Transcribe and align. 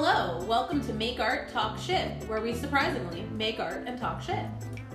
Hello, 0.00 0.40
welcome 0.44 0.80
to 0.82 0.92
Make 0.92 1.18
Art 1.18 1.48
Talk 1.48 1.76
Shit, 1.76 2.22
where 2.28 2.40
we 2.40 2.54
surprisingly 2.54 3.24
make 3.32 3.58
art 3.58 3.82
and 3.84 3.98
talk 3.98 4.22
shit. 4.22 4.46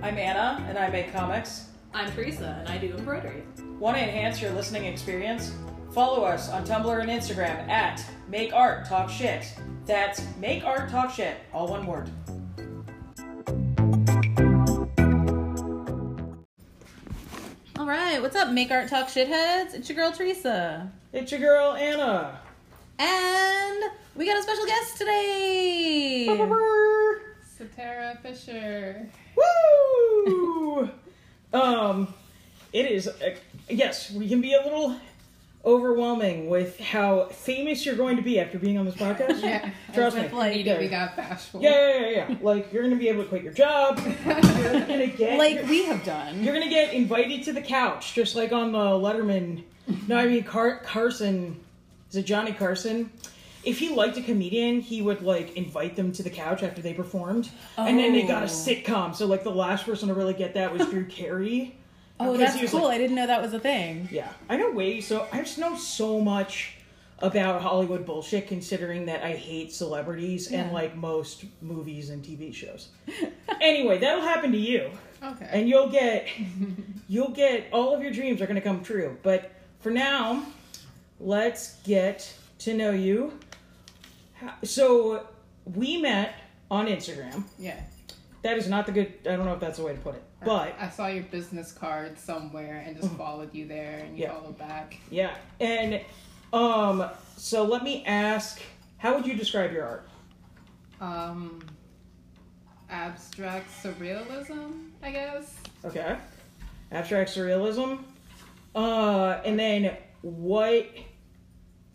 I'm 0.02 0.16
Anna, 0.16 0.64
and 0.66 0.78
I 0.78 0.88
make 0.88 1.12
comics. 1.12 1.68
I'm 1.92 2.10
Teresa, 2.12 2.56
and 2.58 2.70
I 2.70 2.78
do 2.78 2.94
embroidery. 2.96 3.42
Want 3.78 3.98
to 3.98 4.02
enhance 4.02 4.40
your 4.40 4.50
listening 4.52 4.86
experience? 4.86 5.52
Follow 5.92 6.24
us 6.24 6.48
on 6.48 6.64
Tumblr 6.64 7.02
and 7.02 7.10
Instagram 7.10 7.68
at 7.68 8.02
Make 8.30 8.54
Art 8.54 8.86
Talk 8.86 9.10
Shit. 9.10 9.44
That's 9.84 10.22
Make 10.38 10.64
Art 10.64 10.88
Talk 10.88 11.10
Shit, 11.10 11.36
all 11.52 11.68
one 11.68 11.84
word. 11.84 12.10
All 17.78 17.86
right, 17.86 18.22
what's 18.22 18.36
up, 18.36 18.52
Make 18.52 18.70
Art 18.70 18.88
Talk 18.88 19.08
Shitheads? 19.08 19.74
It's 19.74 19.86
your 19.86 19.96
girl 19.96 20.12
Teresa, 20.12 20.90
It's 21.12 21.30
your 21.30 21.40
girl 21.40 21.74
Anna. 21.74 22.40
And 22.98 23.82
we 24.14 24.26
got 24.26 24.38
a 24.38 24.42
special 24.42 24.66
guest 24.66 24.96
today. 24.98 26.26
Satarah 27.58 28.20
Fisher. 28.22 29.06
Woo! 29.36 30.90
um, 31.52 32.12
it 32.72 32.86
is 32.90 33.08
uh, 33.08 33.34
yes, 33.68 34.10
we 34.10 34.28
can 34.28 34.40
be 34.40 34.54
a 34.54 34.62
little 34.62 34.96
overwhelming 35.64 36.48
with 36.50 36.78
how 36.78 37.24
famous 37.26 37.86
you're 37.86 37.94
going 37.96 38.16
to 38.16 38.22
be 38.22 38.38
after 38.38 38.58
being 38.58 38.76
on 38.76 38.84
this 38.84 38.94
podcast. 38.96 39.42
Yeah. 39.42 39.70
Trust 39.94 40.16
me. 40.16 40.22
With, 40.24 40.32
like, 40.34 40.52
Immediately 40.54 40.88
got 40.88 41.16
bashful. 41.16 41.62
Yeah, 41.62 41.70
yeah, 41.70 41.98
yeah, 42.08 42.26
yeah. 42.28 42.36
Like 42.42 42.72
you're 42.72 42.82
gonna 42.82 42.96
be 42.96 43.08
able 43.08 43.22
to 43.22 43.28
quit 43.28 43.42
your 43.42 43.52
job. 43.54 43.98
You're 44.04 44.80
gonna 44.86 45.06
get 45.16 45.38
like 45.38 45.54
you're- 45.54 45.68
we 45.68 45.84
have 45.86 46.04
done. 46.04 46.42
You're 46.44 46.54
gonna 46.54 46.68
get 46.70 46.92
invited 46.94 47.44
to 47.44 47.52
the 47.52 47.62
couch, 47.62 48.14
just 48.14 48.36
like 48.36 48.52
on 48.52 48.72
the 48.72 48.78
Letterman. 48.78 49.62
No, 50.08 50.16
I 50.16 50.26
mean 50.26 50.44
Car- 50.44 50.78
Carson. 50.84 51.60
Is 52.14 52.18
it 52.18 52.26
Johnny 52.26 52.52
Carson? 52.52 53.10
If 53.64 53.80
he 53.80 53.88
liked 53.88 54.16
a 54.16 54.22
comedian, 54.22 54.80
he 54.80 55.02
would 55.02 55.20
like 55.22 55.56
invite 55.56 55.96
them 55.96 56.12
to 56.12 56.22
the 56.22 56.30
couch 56.30 56.62
after 56.62 56.80
they 56.80 56.94
performed, 56.94 57.50
and 57.76 57.98
then 57.98 58.12
they 58.12 58.22
got 58.22 58.42
a 58.42 58.46
Oh. 58.46 58.48
sitcom. 58.48 59.16
So 59.16 59.26
like 59.26 59.42
the 59.42 59.50
last 59.50 59.84
person 59.84 60.06
to 60.10 60.14
really 60.14 60.32
get 60.34 60.54
that 60.54 60.72
was 60.72 60.86
Drew 60.90 61.06
Carey. 61.06 61.74
oh, 62.20 62.36
that's 62.36 62.70
cool. 62.70 62.84
like- 62.84 62.94
I 62.94 62.98
didn't 62.98 63.16
know 63.16 63.26
that 63.26 63.42
was 63.42 63.52
a 63.52 63.58
thing. 63.58 64.08
yeah, 64.12 64.28
I 64.48 64.56
know 64.56 64.70
way 64.70 65.00
so. 65.00 65.26
I 65.32 65.38
just 65.38 65.58
know 65.58 65.74
so 65.76 66.20
much 66.20 66.74
about 67.18 67.62
Hollywood 67.62 68.06
bullshit, 68.06 68.46
considering 68.46 69.06
that 69.06 69.24
I 69.24 69.32
hate 69.32 69.72
celebrities 69.72 70.52
and 70.52 70.70
like 70.72 70.94
most 70.94 71.44
movies 71.60 72.10
and 72.10 72.22
TV 72.22 72.54
shows. 72.54 72.90
anyway, 73.60 73.98
that'll 73.98 74.22
happen 74.22 74.52
to 74.52 74.58
you 74.58 74.88
Okay. 75.20 75.48
and 75.50 75.68
you'll 75.68 75.88
get 75.88 76.28
you'll 77.08 77.30
get 77.32 77.66
all 77.72 77.92
of 77.92 78.02
your 78.02 78.12
dreams 78.12 78.40
are 78.40 78.46
going 78.46 78.54
to 78.56 78.60
come 78.60 78.84
true 78.84 79.16
but 79.24 79.50
for 79.80 79.90
now 79.90 80.44
let's 81.20 81.76
get 81.82 82.32
to 82.58 82.74
know 82.74 82.90
you 82.90 83.32
so 84.62 85.26
we 85.64 85.96
met 86.00 86.34
on 86.70 86.86
instagram 86.86 87.44
yeah. 87.58 87.80
that 88.42 88.58
is 88.58 88.68
not 88.68 88.86
the 88.86 88.92
good 88.92 89.12
i 89.26 89.36
don't 89.36 89.44
know 89.46 89.54
if 89.54 89.60
that's 89.60 89.78
the 89.78 89.84
way 89.84 89.92
to 89.92 90.00
put 90.00 90.14
it 90.14 90.22
but 90.44 90.74
I 90.78 90.90
saw 90.90 91.06
your 91.06 91.22
business 91.22 91.72
card 91.72 92.18
somewhere 92.18 92.82
and 92.86 92.94
just 93.00 93.10
followed 93.14 93.54
you 93.54 93.66
there 93.66 94.00
and 94.00 94.14
you 94.14 94.24
Yeah. 94.24 94.32
followed 94.34 94.58
back. 94.58 94.98
yeah 95.10 95.34
and 95.60 96.00
um 96.52 97.08
so 97.38 97.64
let 97.64 97.82
me 97.82 98.04
ask 98.04 98.60
how 98.98 99.14
would 99.14 99.26
you 99.26 99.34
describe 99.34 99.72
your 99.72 99.84
art 99.86 100.08
Um, 101.00 101.60
abstract 102.90 103.70
surrealism, 103.82 104.90
I 105.02 105.10
guess. 105.12 105.54
okay 105.84 106.16
abstract 106.92 107.30
surrealism 107.34 108.00
uh 108.74 109.40
and 109.46 109.58
then 109.58 109.96
what 110.24 110.86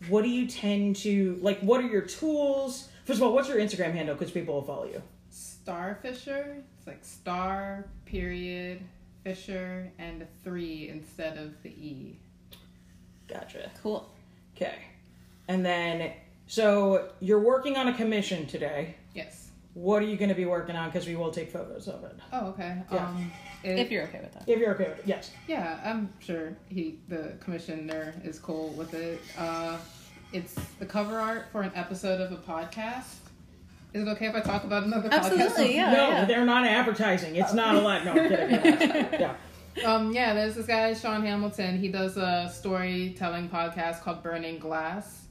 what 0.08 0.22
do 0.22 0.28
you 0.30 0.46
tend 0.46 0.94
to 0.94 1.36
like 1.42 1.58
what 1.60 1.80
are 1.82 1.88
your 1.88 2.02
tools 2.02 2.88
first 3.04 3.18
of 3.18 3.24
all 3.24 3.34
what's 3.34 3.48
your 3.48 3.58
instagram 3.58 3.92
handle 3.92 4.14
because 4.14 4.30
people 4.30 4.54
will 4.54 4.62
follow 4.62 4.84
you 4.86 5.02
Starfisher. 5.32 6.62
It's 6.78 6.86
like 6.86 7.04
star 7.04 7.86
period 8.06 8.80
Fisher 9.24 9.92
and 9.98 10.22
a 10.22 10.26
three 10.42 10.88
instead 10.88 11.36
of 11.38 11.60
the 11.62 11.68
E. 11.70 12.18
gotcha 13.28 13.70
Cool. 13.82 14.08
okay 14.56 14.78
and 15.48 15.64
then 15.66 16.12
so 16.46 17.10
you're 17.20 17.40
working 17.40 17.76
on 17.76 17.88
a 17.88 17.94
commission 17.94 18.46
today 18.46 18.94
Yes. 19.14 19.39
What 19.74 20.02
are 20.02 20.06
you 20.06 20.16
going 20.16 20.28
to 20.28 20.34
be 20.34 20.46
working 20.46 20.74
on 20.76 20.88
because 20.90 21.06
we 21.06 21.14
will 21.16 21.30
take 21.30 21.50
photos 21.50 21.86
of 21.88 22.02
it 22.04 22.16
Oh, 22.32 22.48
okay. 22.48 22.82
Yeah. 22.92 23.06
Um, 23.08 23.32
it- 23.62 23.78
If 23.78 23.90
you're 23.90 24.04
okay 24.04 24.20
with 24.20 24.32
that. 24.32 24.44
if 24.48 24.58
you're 24.58 24.74
okay 24.74 24.88
with 24.88 24.98
it 25.00 25.04
yes 25.06 25.30
Yeah, 25.46 25.78
I'm 25.84 26.12
sure 26.18 26.56
he, 26.68 26.98
the 27.08 27.34
commissioner, 27.40 28.14
is 28.24 28.38
cool 28.38 28.70
with 28.70 28.94
it. 28.94 29.20
Uh, 29.38 29.76
it's 30.32 30.54
the 30.78 30.86
cover 30.86 31.18
art 31.18 31.46
for 31.52 31.62
an 31.62 31.72
episode 31.74 32.20
of 32.20 32.32
a 32.32 32.36
podcast. 32.36 33.14
Is 33.92 34.02
it 34.06 34.08
okay 34.10 34.26
if 34.26 34.34
I 34.36 34.40
talk 34.40 34.62
about 34.64 34.84
another 34.84 35.08
podcast? 35.08 35.32
Absolutely, 35.32 35.74
yeah. 35.74 35.92
no 35.92 36.24
they're 36.26 36.44
not 36.44 36.64
advertising 36.66 37.36
it's 37.36 37.52
not 37.52 37.74
a 37.74 37.80
lot 37.80 38.04
no 38.04 38.12
I'm 38.12 38.28
kidding 38.28 38.50
yeah 39.20 39.34
Um, 39.84 40.12
yeah, 40.12 40.34
there's 40.34 40.56
this 40.56 40.66
guy, 40.66 40.94
Sean 40.94 41.22
Hamilton. 41.22 41.78
He 41.78 41.88
does 41.88 42.16
a 42.16 42.50
storytelling 42.52 43.48
podcast 43.48 44.00
called 44.02 44.20
Burning 44.20 44.58
Glass. 44.58 45.26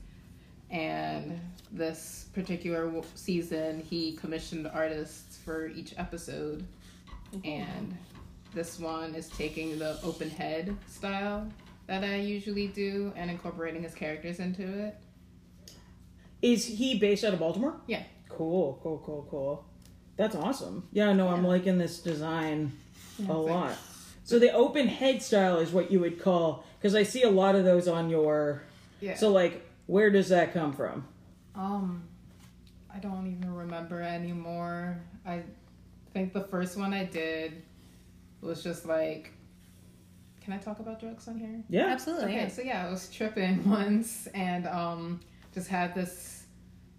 And 0.72 1.40
this 1.72 2.28
particular 2.34 2.92
season, 3.16 3.82
he 3.82 4.14
commissioned 4.14 4.68
artists 4.68 5.38
for 5.38 5.68
each 5.68 5.94
episode. 5.98 6.66
And 7.44 7.96
this 8.54 8.80
one 8.80 9.14
is 9.14 9.30
taking 9.30 9.78
the 9.78 10.00
open 10.04 10.30
head 10.30 10.76
style 10.88 11.48
that 11.88 12.04
I 12.04 12.16
usually 12.18 12.68
do 12.68 13.14
and 13.16 13.30
incorporating 13.30 13.84
his 13.84 13.94
characters 13.94 14.40
into 14.40 14.64
it. 14.64 14.96
is 16.42 16.66
he 16.66 16.98
based 16.98 17.24
out 17.26 17.34
of 17.34 17.40
baltimore 17.40 17.76
Yeah. 17.88 18.04
cool 18.30 18.80
cool 18.82 19.02
cool 19.06 19.28
cool 19.30 19.66
that's 20.16 20.36
awesome 20.36 20.88
yeah 20.94 21.12
no 21.12 21.28
i'm 21.28 21.44
liking 21.46 21.78
this 21.78 22.00
design 22.00 22.72
a 23.18 23.22
it's 23.24 23.30
like- 23.30 23.50
lot. 23.50 23.78
So 24.24 24.38
the 24.40 24.52
open 24.54 24.88
head 24.88 25.22
style 25.24 25.58
is 25.58 25.72
what 25.72 25.92
you 25.92 26.00
would 26.02 26.22
call 26.22 26.64
because 26.78 26.94
I 26.96 27.02
see 27.04 27.24
a 27.24 27.30
lot 27.32 27.56
of 27.56 27.66
those 27.66 27.88
on 27.88 28.12
your. 28.12 28.62
Yeah. 29.02 29.16
So 29.16 29.32
like, 29.32 29.66
where 29.88 30.12
does 30.12 30.30
that 30.30 30.54
come 30.54 30.72
from? 30.72 31.06
Um, 31.60 32.04
I 32.94 33.00
don't 33.00 33.28
even 33.28 33.54
remember 33.54 34.02
anymore. 34.02 35.02
I 35.26 35.44
think 36.14 36.32
the 36.32 36.44
first 36.44 36.78
one 36.78 36.94
I 36.94 37.04
did 37.04 37.64
was 38.42 38.64
just 38.64 38.86
like, 38.86 39.34
can 40.42 40.54
I 40.54 40.58
talk 40.58 40.80
about 40.80 41.02
drugs 41.02 41.28
on 41.28 41.38
here? 41.38 41.62
Yeah. 41.70 41.88
Absolutely. 41.88 42.28
Okay, 42.28 42.36
yeah. 42.44 42.48
so 42.48 42.62
yeah, 42.62 42.88
I 42.88 42.90
was 42.90 43.10
tripping 43.10 43.70
once 43.70 44.28
and 44.28 44.66
um, 44.68 45.20
just 45.54 45.68
had 45.68 45.94
this 45.94 46.46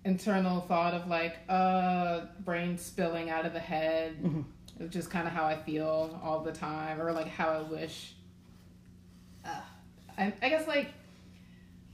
internal 0.04 0.60
thought 0.60 0.92
of 0.92 1.09
like, 1.09 1.38
uh, 1.48 2.27
brain 2.44 2.77
spilling 2.77 3.31
out 3.31 3.47
of 3.47 3.54
the 3.54 3.60
head. 3.60 4.22
Mhm. 4.22 4.44
It's 4.78 4.92
just 4.92 5.10
kind 5.10 5.27
of 5.27 5.32
how 5.32 5.44
I 5.44 5.56
feel 5.56 6.19
all 6.22 6.41
the 6.41 6.53
time, 6.53 7.00
or 7.00 7.12
like 7.12 7.28
how 7.28 7.48
I 7.50 7.60
wish. 7.62 8.15
Uh, 9.44 9.60
I, 10.16 10.32
I 10.41 10.48
guess 10.48 10.66
like 10.66 10.88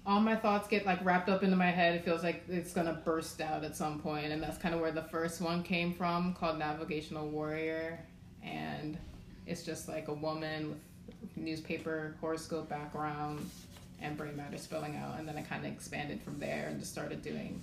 all 0.07 0.21
my 0.21 0.37
thoughts 0.37 0.69
get 0.69 0.87
like 0.87 1.05
wrapped 1.05 1.29
up 1.29 1.43
into 1.43 1.57
my 1.57 1.71
head. 1.71 1.95
It 1.97 2.05
feels 2.05 2.23
like 2.23 2.45
it's 2.49 2.73
gonna 2.73 3.01
burst 3.05 3.41
out 3.41 3.65
at 3.65 3.77
some 3.77 3.99
point, 3.99 4.27
and 4.33 4.43
that's 4.43 4.59
kind 4.59 4.75
of 4.75 4.81
where 4.81 4.93
the 4.93 5.03
first 5.03 5.41
one 5.41 5.63
came 5.63 5.93
from, 5.95 6.35
called 6.35 6.59
Navigational 6.59 7.29
Warrior, 7.29 7.99
and 8.43 8.97
it's 9.47 9.63
just 9.65 9.89
like 9.89 10.09
a 10.09 10.15
woman 10.15 10.81
with 11.21 11.37
newspaper 11.37 12.15
horoscope 12.21 12.69
background 12.69 13.49
and 14.01 14.17
brain 14.17 14.37
matter 14.37 14.59
spilling 14.59 14.97
out, 14.97 15.19
and 15.19 15.27
then 15.27 15.37
I 15.37 15.43
kind 15.43 15.65
of 15.67 15.73
expanded 15.73 16.21
from 16.23 16.39
there 16.39 16.69
and 16.69 16.79
just 16.79 16.93
started 16.93 17.23
doing 17.23 17.61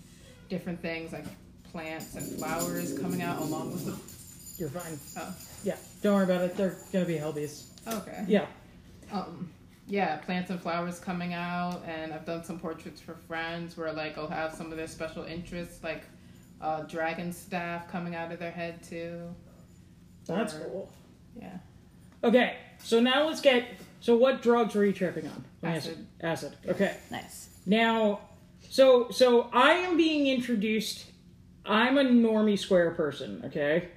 different 0.49 0.81
things 0.81 1.13
like 1.13 1.25
plants 1.71 2.15
and 2.15 2.25
flowers 2.37 2.97
coming 2.99 3.21
out 3.21 3.41
along 3.41 3.71
with 3.71 3.85
the. 3.85 4.59
You're 4.59 4.69
fine. 4.69 4.99
Oh, 5.17 5.33
Yeah. 5.63 5.77
Don't 6.03 6.13
worry 6.13 6.25
about 6.25 6.41
it. 6.41 6.55
They're 6.57 6.75
gonna 6.91 7.05
be 7.05 7.15
Helbies. 7.15 7.63
okay. 7.87 8.23
Yeah. 8.27 8.45
um 9.11 9.49
yeah 9.87 10.17
plants 10.17 10.49
and 10.49 10.61
flowers 10.61 10.99
coming 10.99 11.33
out 11.33 11.81
and 11.85 12.13
i've 12.13 12.25
done 12.25 12.43
some 12.43 12.57
portraits 12.59 13.01
for 13.01 13.15
friends 13.15 13.75
where 13.77 13.91
like 13.93 14.17
i'll 14.17 14.27
have 14.27 14.53
some 14.53 14.71
of 14.71 14.77
their 14.77 14.87
special 14.87 15.23
interests 15.25 15.83
like 15.83 16.03
uh 16.61 16.81
dragon 16.83 17.33
staff 17.33 17.89
coming 17.91 18.15
out 18.15 18.31
of 18.31 18.39
their 18.39 18.51
head 18.51 18.81
too 18.83 19.21
That's 20.25 20.53
Or- 20.55 20.59
cool. 20.69 20.91
yeah 21.39 21.57
Okay. 22.25 22.55
So 22.81 23.01
now 23.01 23.27
let's 23.27 23.41
get. 23.41 23.65
So 23.99 24.15
what 24.15 24.41
drugs 24.41 24.75
were 24.75 24.85
you 24.85 24.93
tripping 24.93 25.27
on? 25.27 25.43
Acid. 25.61 26.07
Acid. 26.21 26.55
Okay. 26.65 26.95
Nice. 27.11 27.49
Now, 27.65 28.21
so 28.69 29.09
so 29.11 29.49
I 29.51 29.71
am 29.73 29.97
being 29.97 30.27
introduced. 30.27 31.03
I'm 31.65 31.97
a 31.97 32.03
normie 32.05 32.57
square 32.57 32.91
person. 32.91 33.41
Okay, 33.47 33.89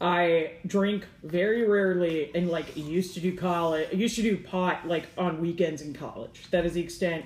I 0.00 0.52
drink 0.66 1.04
very 1.22 1.66
rarely, 1.66 2.30
and 2.34 2.48
like 2.50 2.76
used 2.76 3.14
to 3.14 3.20
do 3.20 3.34
college. 3.36 3.92
Used 3.94 4.16
to 4.16 4.22
do 4.22 4.36
pot 4.36 4.86
like 4.86 5.06
on 5.16 5.40
weekends 5.40 5.80
in 5.82 5.94
college. 5.94 6.42
That 6.50 6.66
is 6.66 6.74
the 6.74 6.82
extent 6.82 7.24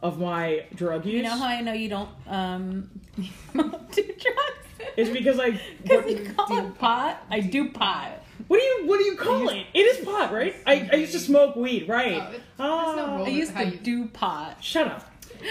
of 0.00 0.18
my 0.18 0.64
drug 0.74 1.04
use. 1.04 1.14
You 1.16 1.22
know 1.24 1.36
how 1.36 1.46
I 1.46 1.60
know 1.60 1.72
you 1.72 1.88
don't 1.90 2.08
um 2.26 2.90
do 3.16 4.02
drugs? 4.02 4.92
It's 4.96 5.10
because 5.10 5.38
I. 5.38 5.60
Because 5.82 6.04
What, 6.04 6.10
you 6.10 6.32
call 6.34 6.66
it 6.66 6.78
pot. 6.78 7.22
I 7.30 7.40
do 7.40 7.70
pot. 7.70 8.12
what 8.48 8.58
do 8.58 8.62
you 8.64 8.86
What 8.86 8.98
do 8.98 9.04
you 9.04 9.16
call 9.16 9.48
it? 9.50 9.66
It 9.74 9.80
is 9.80 10.04
pot, 10.04 10.32
right? 10.32 10.54
I, 10.66 10.88
I 10.92 10.96
used 10.96 11.12
to 11.12 11.18
smoke 11.20 11.54
weed, 11.56 11.88
right? 11.88 12.14
Oh, 12.14 12.30
it- 12.30 12.30
there's 12.30 12.96
no 12.96 13.06
Ah. 13.20 13.24
I 13.24 13.28
used 13.28 13.56
to 13.56 13.64
you- 13.66 13.76
do 13.78 14.06
pot. 14.06 14.56
Shut 14.62 14.88
up. 14.88 15.10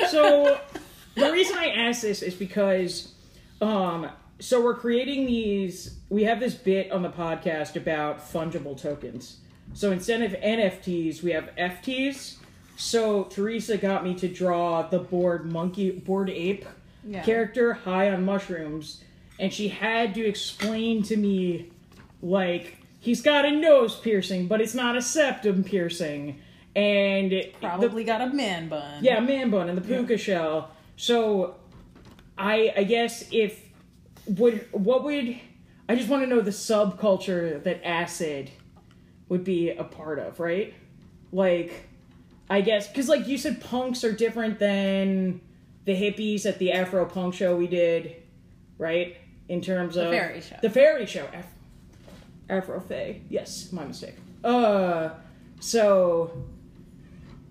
So 0.10 0.60
the 1.16 1.32
reason 1.32 1.58
I 1.58 1.68
ask 1.70 2.02
this 2.02 2.22
is 2.24 2.34
because 2.34 3.12
Um, 3.62 4.10
so 4.40 4.62
we're 4.64 4.76
creating 4.76 5.26
these. 5.26 5.98
We 6.10 6.24
have 6.24 6.40
this 6.40 6.56
bit 6.56 6.92
on 6.92 7.02
the 7.02 7.10
podcast 7.10 7.76
about 7.76 8.20
fungible 8.20 8.80
tokens. 8.80 9.38
So 9.74 9.92
instead 9.92 10.22
of 10.22 10.32
NFTs, 10.34 11.22
we 11.24 11.32
have 11.32 11.50
FTs. 11.58 12.36
So 12.78 13.24
Teresa 13.26 13.78
got 13.78 14.04
me 14.04 14.14
to 14.16 14.28
draw 14.28 14.84
the 14.84 15.00
bored 15.00 15.52
monkey, 15.52 15.92
bored 15.92 16.30
ape 16.30 16.66
Yeah. 17.08 17.24
character 17.24 17.74
high 17.74 18.10
on 18.12 18.26
mushrooms, 18.26 19.04
and 19.40 19.54
she 19.54 19.68
had 19.70 20.14
to 20.16 20.26
explain 20.26 21.04
to 21.04 21.16
me, 21.18 21.70
like, 22.22 22.78
he's 23.00 23.22
got 23.22 23.46
a 23.46 23.52
nose 23.52 23.96
piercing, 23.96 24.48
but 24.48 24.60
it's 24.62 24.74
not 24.74 24.98
a 24.98 25.02
septum 25.02 25.64
piercing, 25.64 26.40
and 26.76 27.32
the- 27.32 27.52
Probably 27.62 28.04
got 28.04 28.22
a 28.22 28.28
man 28.28 28.68
bun. 28.70 29.04
yeah, 29.04 29.20
man 29.20 29.50
bun 29.52 29.70
and 29.70 29.78
the 29.78 29.82
puka 29.82 30.18
shell. 30.18 30.72
So, 30.98 31.56
I 32.38 32.74
I 32.76 32.84
guess 32.84 33.26
if 33.32 33.65
would 34.28 34.68
what 34.72 35.04
would 35.04 35.38
I 35.88 35.96
just 35.96 36.10
want 36.10 36.24
to 36.24 36.28
know 36.28 36.42
the 36.42 36.52
subculture 36.52 37.62
that 37.64 37.86
acid 37.86 38.50
would 39.30 39.44
be 39.44 39.70
a 39.72 39.84
part 39.84 40.20
of, 40.20 40.40
right? 40.40 40.74
Like, 41.32 41.88
I 42.50 42.62
guess 42.62 42.88
because 42.88 43.08
like 43.10 43.28
you 43.28 43.38
said, 43.38 43.62
punks 43.62 44.04
are 44.04 44.12
different 44.12 44.60
than 44.60 45.42
the 45.86 45.94
hippies 45.94 46.46
at 46.46 46.58
the 46.60 46.72
Afro 46.72 47.06
punk 47.06 47.34
show 47.36 47.56
we 47.56 47.68
did, 47.68 48.16
right? 48.78 49.18
In 49.48 49.62
terms 49.62 49.96
of 49.96 50.10
fairy 50.10 50.42
show. 50.42 50.56
the 50.62 50.70
fairy 50.70 51.06
show, 51.06 51.28
Af- 51.34 51.46
Afro 52.50 52.80
Fae. 52.80 53.22
Yes, 53.30 53.72
my 53.72 53.86
mistake. 53.86 54.16
Uh, 54.44 55.10
so. 55.60 56.44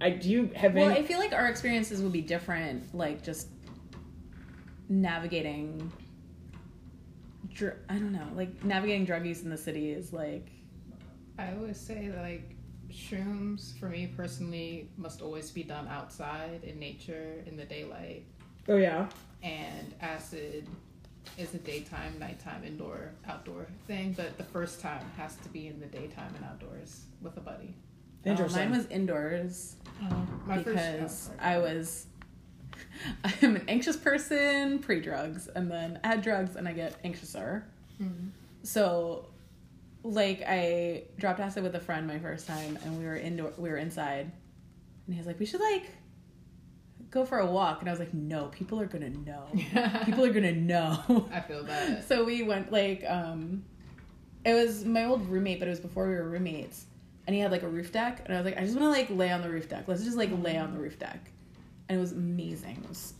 I 0.00 0.10
do 0.10 0.28
you 0.28 0.50
have 0.56 0.74
Well, 0.74 0.90
any 0.90 1.00
I 1.00 1.02
feel 1.04 1.18
like 1.20 1.32
our 1.32 1.46
experiences 1.46 2.02
would 2.02 2.12
be 2.12 2.20
different, 2.20 2.94
like 2.94 3.22
just 3.22 3.46
navigating. 4.88 5.90
Dr- 7.52 7.76
I 7.88 7.94
don't 7.94 8.12
know, 8.12 8.26
like 8.34 8.64
navigating 8.64 9.04
drug 9.04 9.26
use 9.26 9.42
in 9.42 9.50
the 9.50 9.56
city 9.58 9.90
is 9.92 10.12
like 10.12 10.48
I 11.38 11.52
always 11.52 11.78
say 11.78 12.12
like 12.20 12.54
shrooms 12.92 13.76
for 13.78 13.88
me 13.88 14.06
personally 14.16 14.88
must 14.96 15.20
always 15.20 15.50
be 15.50 15.62
done 15.64 15.88
outside 15.88 16.62
in 16.64 16.78
nature 16.78 17.42
in 17.46 17.56
the 17.56 17.64
daylight, 17.64 18.24
Oh 18.68 18.76
yeah. 18.76 19.08
and 19.42 19.94
acid 20.00 20.66
is 21.38 21.52
a 21.54 21.58
daytime, 21.58 22.18
nighttime, 22.18 22.62
indoor, 22.64 23.10
outdoor 23.26 23.66
thing. 23.86 24.12
But 24.16 24.36
the 24.38 24.44
first 24.44 24.80
time 24.80 25.04
has 25.16 25.36
to 25.36 25.48
be 25.48 25.66
in 25.66 25.80
the 25.80 25.86
daytime 25.86 26.32
and 26.36 26.44
outdoors 26.44 27.04
with 27.20 27.36
a 27.36 27.40
buddy. 27.40 27.74
oh, 28.26 28.30
Interesting. 28.30 28.70
mine 28.70 28.78
was 28.78 28.86
indoors 28.86 29.76
oh, 30.02 30.26
My 30.46 30.58
because 30.58 31.00
first, 31.00 31.30
oh, 31.32 31.44
I 31.44 31.58
was 31.58 32.06
I'm 33.42 33.56
an 33.56 33.64
anxious 33.68 33.96
person 33.96 34.78
pre 34.78 35.00
drugs, 35.00 35.48
and 35.48 35.70
then 35.70 36.00
add 36.04 36.22
drugs 36.22 36.56
and 36.56 36.66
I 36.68 36.72
get 36.72 37.02
anxiouser. 37.02 37.62
Mhm. 38.00 38.30
So, 38.62 39.26
like, 40.02 40.42
I 40.46 41.04
dropped 41.18 41.40
acid 41.40 41.62
with 41.62 41.74
a 41.74 41.80
friend 41.80 42.06
my 42.06 42.18
first 42.18 42.46
time, 42.46 42.78
and 42.84 42.98
we 42.98 43.04
were 43.04 43.16
indoor, 43.16 43.52
we 43.56 43.68
were 43.68 43.76
inside, 43.76 44.30
and 45.06 45.14
he 45.14 45.18
was 45.18 45.26
like, 45.26 45.38
"We 45.38 45.46
should 45.46 45.60
like 45.60 45.90
go 47.10 47.24
for 47.24 47.38
a 47.38 47.46
walk," 47.46 47.80
and 47.80 47.88
I 47.88 47.92
was 47.92 48.00
like, 48.00 48.14
"No, 48.14 48.46
people 48.46 48.80
are 48.80 48.86
gonna 48.86 49.10
know. 49.10 49.44
people 50.04 50.24
are 50.24 50.32
gonna 50.32 50.52
know." 50.52 51.28
I 51.32 51.40
feel 51.40 51.62
that. 51.64 52.04
so 52.08 52.24
we 52.24 52.42
went 52.42 52.72
like, 52.72 53.04
um, 53.06 53.64
it 54.44 54.54
was 54.54 54.84
my 54.84 55.04
old 55.04 55.26
roommate, 55.28 55.58
but 55.58 55.68
it 55.68 55.70
was 55.70 55.80
before 55.80 56.08
we 56.08 56.14
were 56.14 56.28
roommates, 56.28 56.86
and 57.26 57.34
he 57.34 57.40
had 57.40 57.50
like 57.50 57.62
a 57.62 57.68
roof 57.68 57.92
deck, 57.92 58.22
and 58.24 58.34
I 58.34 58.38
was 58.40 58.44
like, 58.46 58.56
"I 58.58 58.64
just 58.64 58.78
want 58.78 58.84
to 58.84 58.90
like 59.00 59.10
lay 59.10 59.30
on 59.30 59.42
the 59.42 59.48
roof 59.50 59.68
deck. 59.68 59.84
Let's 59.86 60.04
just 60.04 60.16
like 60.16 60.30
lay 60.42 60.56
on 60.56 60.72
the 60.72 60.78
roof 60.78 60.98
deck," 60.98 61.30
and 61.88 61.98
it 61.98 62.00
was 62.00 62.12
amazing. 62.12 62.78
It 62.82 62.88
was 62.88 63.14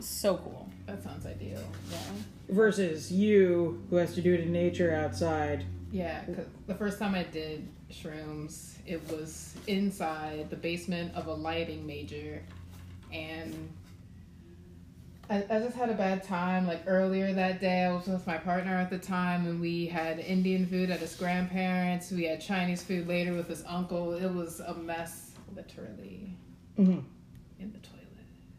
so 0.00 0.36
cool. 0.36 0.68
That 0.86 1.02
sounds 1.02 1.26
ideal. 1.26 1.62
Yeah. 1.90 1.98
Versus 2.50 3.10
you, 3.12 3.82
who 3.90 3.96
has 3.96 4.14
to 4.14 4.20
do 4.22 4.34
it 4.34 4.40
in 4.40 4.52
nature 4.52 4.94
outside. 4.94 5.64
Yeah, 5.92 6.24
'cause 6.24 6.46
the 6.66 6.74
first 6.74 6.98
time 6.98 7.14
I 7.14 7.22
did 7.24 7.68
shrooms, 7.90 8.74
it 8.86 9.00
was 9.10 9.54
inside 9.66 10.48
the 10.50 10.56
basement 10.56 11.14
of 11.14 11.26
a 11.26 11.34
lighting 11.34 11.86
major, 11.86 12.42
and 13.12 13.68
I, 15.30 15.44
I 15.50 15.58
just 15.60 15.76
had 15.76 15.88
a 15.90 15.94
bad 15.94 16.24
time. 16.24 16.66
Like 16.66 16.82
earlier 16.86 17.32
that 17.34 17.60
day, 17.60 17.84
I 17.84 17.92
was 17.92 18.06
with 18.06 18.26
my 18.26 18.38
partner 18.38 18.74
at 18.74 18.90
the 18.90 18.98
time, 18.98 19.46
and 19.46 19.60
we 19.60 19.86
had 19.86 20.18
Indian 20.18 20.66
food 20.66 20.90
at 20.90 21.00
his 21.00 21.14
grandparents. 21.14 22.10
We 22.10 22.24
had 22.24 22.40
Chinese 22.40 22.82
food 22.82 23.06
later 23.06 23.34
with 23.34 23.48
his 23.48 23.62
uncle. 23.66 24.14
It 24.14 24.32
was 24.32 24.60
a 24.60 24.74
mess, 24.74 25.32
literally, 25.54 26.34
Mhm. 26.78 27.04
in 27.60 27.72
the 27.72 27.78
toilet. 27.78 27.91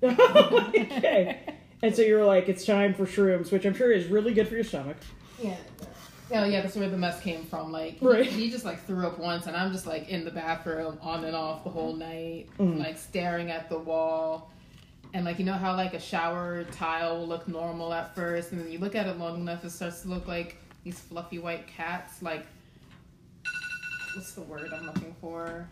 Okay. 0.04 1.40
And 1.82 1.96
so 1.96 2.02
you're 2.02 2.26
like, 2.26 2.48
it's 2.50 2.66
time 2.66 2.94
for 2.94 3.06
shrooms, 3.06 3.52
which 3.52 3.66
I'm 3.66 3.74
sure 3.74 3.92
is 3.92 4.08
really 4.08 4.34
good 4.34 4.48
for 4.48 4.56
your 4.56 4.64
stomach. 4.64 4.98
Yeah. 5.42 5.56
Oh 6.32 6.46
yeah, 6.46 6.62
that's 6.62 6.76
where 6.76 6.90
the 6.90 6.98
mess 6.98 7.20
came 7.22 7.44
from. 7.44 7.72
Like 7.72 7.98
Right. 8.02 8.26
he 8.26 8.50
just 8.50 8.64
like 8.66 8.84
threw 8.86 9.06
up 9.06 9.20
once, 9.20 9.46
and 9.48 9.56
I'm 9.56 9.72
just 9.72 9.86
like 9.86 10.08
in 10.10 10.24
the 10.26 10.32
bathroom 10.32 10.98
on 11.02 11.26
and 11.26 11.36
off 11.36 11.64
the 11.66 11.70
whole 11.70 11.94
night, 11.96 12.48
Mhm. 12.58 12.80
like 12.80 12.98
staring 12.98 13.52
at 13.52 13.70
the 13.70 13.78
wall. 13.78 14.50
And 15.14 15.26
like 15.26 15.38
you 15.38 15.46
know 15.46 15.54
how 15.54 15.76
like 15.76 15.94
a 15.94 16.00
shower 16.00 16.64
tile 16.72 17.20
will 17.20 17.28
look 17.28 17.48
normal 17.48 17.94
at 17.94 18.16
first, 18.16 18.52
and 18.52 18.62
then 18.62 18.72
you 18.72 18.80
look 18.80 18.96
at 18.96 19.06
it 19.06 19.18
long 19.20 19.42
enough, 19.42 19.64
it 19.66 19.70
starts 19.72 20.02
to 20.04 20.08
look 20.08 20.28
like 20.28 20.58
these 20.84 20.98
fluffy 21.00 21.38
white 21.40 21.68
cats. 21.68 22.22
Like 22.24 22.46
what's 24.16 24.32
the 24.34 24.42
word 24.42 24.72
I'm 24.74 24.86
looking 24.86 25.14
for? 25.22 25.68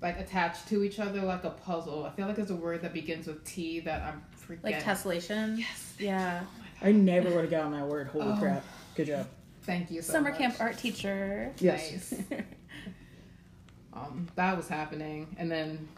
Like 0.00 0.18
attached 0.20 0.68
to 0.68 0.84
each 0.84 0.98
other 1.00 1.20
like 1.22 1.44
a 1.44 1.50
puzzle. 1.50 2.04
I 2.04 2.10
feel 2.10 2.26
like 2.26 2.36
there's 2.36 2.50
a 2.50 2.56
word 2.56 2.82
that 2.82 2.92
begins 2.92 3.26
with 3.26 3.44
T 3.44 3.80
that 3.80 4.02
I'm 4.02 4.22
forgetting. 4.30 4.72
Like 4.76 4.84
tessellation. 4.84 5.58
Yes. 5.58 5.94
Yeah. 5.98 6.42
I 6.80 6.92
never 6.92 7.28
would 7.30 7.40
have 7.42 7.50
gotten 7.50 7.72
that 7.72 7.86
word. 7.88 8.06
Holy 8.08 8.26
Oh. 8.32 8.36
crap. 8.38 8.64
Good 8.94 9.08
job. 9.08 9.26
Thank 9.62 9.90
you 9.90 10.00
so 10.00 10.12
Summer 10.12 10.30
much. 10.30 10.38
camp 10.38 10.56
art 10.60 10.78
teacher. 10.78 11.52
Yes. 11.58 12.12
Nice. 12.12 12.22
um, 13.92 14.28
that 14.36 14.56
was 14.56 14.68
happening, 14.68 15.34
and 15.38 15.50
then 15.50 15.88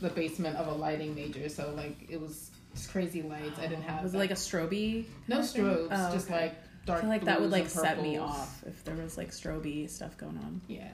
the 0.00 0.08
basement 0.10 0.56
of 0.56 0.66
a 0.66 0.72
lighting 0.72 1.14
major. 1.14 1.48
So 1.48 1.72
like 1.76 1.96
it 2.08 2.20
was 2.20 2.50
just 2.74 2.90
crazy 2.90 3.22
lights. 3.22 3.58
I 3.58 3.66
didn't 3.66 3.82
have 3.84 4.02
Was 4.02 4.12
it 4.12 4.12
that. 4.14 4.18
like 4.18 4.30
a 4.30 4.34
strobe? 4.34 5.04
no 5.28 5.36
kind 5.36 5.46
strobes, 5.48 5.88
Oh, 5.90 6.12
just 6.12 6.26
okay. 6.30 6.40
like 6.46 6.54
dark. 6.86 6.98
I 6.98 7.00
feel 7.02 7.10
like 7.10 7.24
that 7.24 7.40
would 7.40 7.50
like 7.50 7.68
set 7.68 8.02
me 8.02 8.16
off 8.18 8.64
if 8.66 8.82
there 8.84 8.96
was 8.96 9.16
like 9.16 9.30
strobe 9.30 9.88
stuff 9.90 10.16
going 10.16 10.38
on. 10.38 10.60
Yeah, 10.66 10.90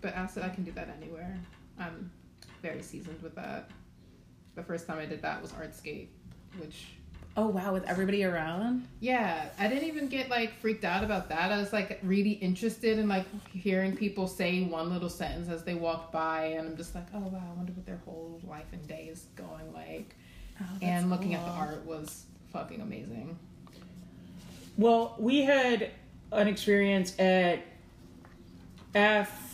but 0.00 0.14
acid, 0.14 0.42
I 0.42 0.48
can 0.48 0.64
do 0.64 0.72
that 0.72 0.88
anywhere. 1.00 1.38
I'm 1.78 2.10
very 2.62 2.82
seasoned 2.82 3.22
with 3.22 3.34
that. 3.34 3.70
The 4.54 4.62
first 4.62 4.86
time 4.86 4.98
I 4.98 5.06
did 5.06 5.22
that 5.22 5.40
was 5.40 5.52
Artscape, 5.52 6.08
which 6.58 6.86
Oh 7.36 7.46
wow, 7.46 7.72
with 7.72 7.84
everybody 7.84 8.24
around. 8.24 8.88
Yeah, 8.98 9.48
I 9.58 9.68
didn't 9.68 9.84
even 9.84 10.08
get 10.08 10.28
like 10.28 10.58
freaked 10.60 10.84
out 10.84 11.04
about 11.04 11.28
that. 11.28 11.52
I 11.52 11.58
was 11.58 11.72
like 11.72 12.00
really 12.02 12.32
interested 12.32 12.98
in 12.98 13.08
like 13.08 13.24
hearing 13.52 13.96
people 13.96 14.26
say 14.26 14.64
one 14.64 14.90
little 14.90 15.08
sentence 15.08 15.48
as 15.48 15.62
they 15.62 15.74
walked 15.74 16.12
by, 16.12 16.46
and 16.46 16.68
I'm 16.68 16.76
just 16.76 16.94
like, 16.94 17.06
oh 17.14 17.20
wow, 17.20 17.42
I 17.52 17.56
wonder 17.56 17.72
what 17.72 17.86
their 17.86 18.00
whole 18.04 18.40
life 18.48 18.66
and 18.72 18.86
day 18.88 19.08
is 19.10 19.26
going 19.36 19.72
like. 19.72 20.16
Oh, 20.60 20.64
and 20.82 21.08
looking 21.08 21.34
at 21.34 21.44
the 21.44 21.52
art 21.52 21.86
was 21.86 22.24
fucking 22.52 22.80
amazing. 22.80 23.38
Well, 24.76 25.14
we 25.18 25.42
had 25.42 25.90
an 26.32 26.48
experience 26.48 27.18
at 27.18 27.60
Afro 28.94 29.49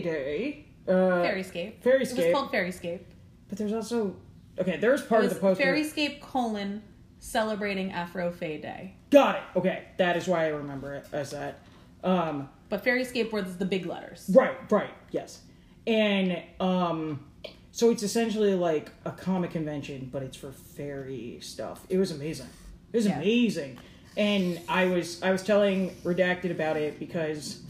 Day. 0.00 0.66
Uh, 0.86 0.92
Fairyscape. 0.92 1.84
It 1.84 2.00
was 2.00 2.32
called 2.32 2.52
Fairyscape. 2.52 3.00
But 3.48 3.58
there's 3.58 3.72
also. 3.72 4.16
Okay, 4.58 4.76
there's 4.78 5.02
part 5.02 5.24
of 5.24 5.30
the 5.34 5.40
poster. 5.40 5.64
Fairyscape 5.64 6.20
colon 6.20 6.82
celebrating 7.18 7.92
Afro 7.92 8.30
Fae 8.30 8.56
Day. 8.56 8.94
Got 9.10 9.36
it. 9.36 9.42
Okay, 9.56 9.84
that 9.98 10.16
is 10.16 10.26
why 10.26 10.44
I 10.46 10.48
remember 10.48 10.94
it 10.94 11.06
as 11.12 11.30
that. 11.32 11.58
Um, 12.04 12.48
But 12.68 12.84
Fairyscape 12.84 13.32
was 13.32 13.56
the 13.58 13.64
big 13.64 13.86
letters. 13.86 14.30
Right, 14.32 14.56
right, 14.70 14.90
yes. 15.10 15.42
And 15.86 16.42
um 16.60 17.24
so 17.72 17.90
it's 17.90 18.02
essentially 18.02 18.54
like 18.54 18.90
a 19.04 19.10
comic 19.10 19.50
convention, 19.50 20.08
but 20.12 20.22
it's 20.22 20.36
for 20.36 20.50
fairy 20.52 21.38
stuff. 21.42 21.84
It 21.88 21.98
was 21.98 22.10
amazing. 22.10 22.46
It 22.92 22.96
was 22.96 23.06
Yeah. 23.06 23.18
amazing. 23.18 23.78
And 24.16 24.60
I 24.68 24.86
was 24.86 25.22
I 25.22 25.30
was 25.32 25.42
telling 25.42 25.90
Redacted 26.04 26.50
about 26.50 26.76
it 26.76 26.98
because 26.98 27.60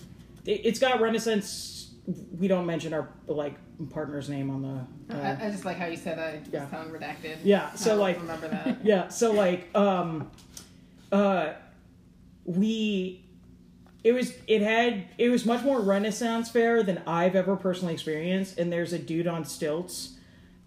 it, 0.46 0.60
it's 0.64 0.78
got 0.78 1.00
Renaissance 1.00 1.74
we 2.38 2.46
don't 2.46 2.66
mention 2.66 2.94
our 2.94 3.08
like 3.26 3.54
partner's 3.90 4.28
name 4.28 4.48
on 4.50 4.62
the 5.08 5.14
uh, 5.14 5.36
I, 5.40 5.46
I 5.46 5.50
just 5.50 5.64
like 5.64 5.76
how 5.76 5.86
you 5.86 5.96
said 5.96 6.18
that. 6.18 6.40
was 6.40 6.48
Yeah. 6.52 6.66
telling 6.66 6.90
redacted. 6.90 7.38
Yeah, 7.42 7.70
I 7.72 7.76
so, 7.76 7.90
don't 7.90 7.98
like- 8.00 8.20
remember 8.20 8.48
that. 8.48 8.78
yeah 8.84 9.08
so 9.08 9.32
like 9.32 9.74
um 9.76 10.30
uh 11.10 11.52
we 12.44 13.24
it 14.04 14.12
was 14.12 14.32
it 14.46 14.62
had 14.62 15.04
it 15.18 15.30
was 15.30 15.44
much 15.44 15.64
more 15.64 15.80
renaissance 15.80 16.48
fair 16.50 16.82
than 16.82 17.02
i've 17.06 17.34
ever 17.34 17.56
personally 17.56 17.92
experienced 17.94 18.58
and 18.58 18.72
there's 18.72 18.92
a 18.92 18.98
dude 18.98 19.26
on 19.26 19.44
stilts 19.44 20.16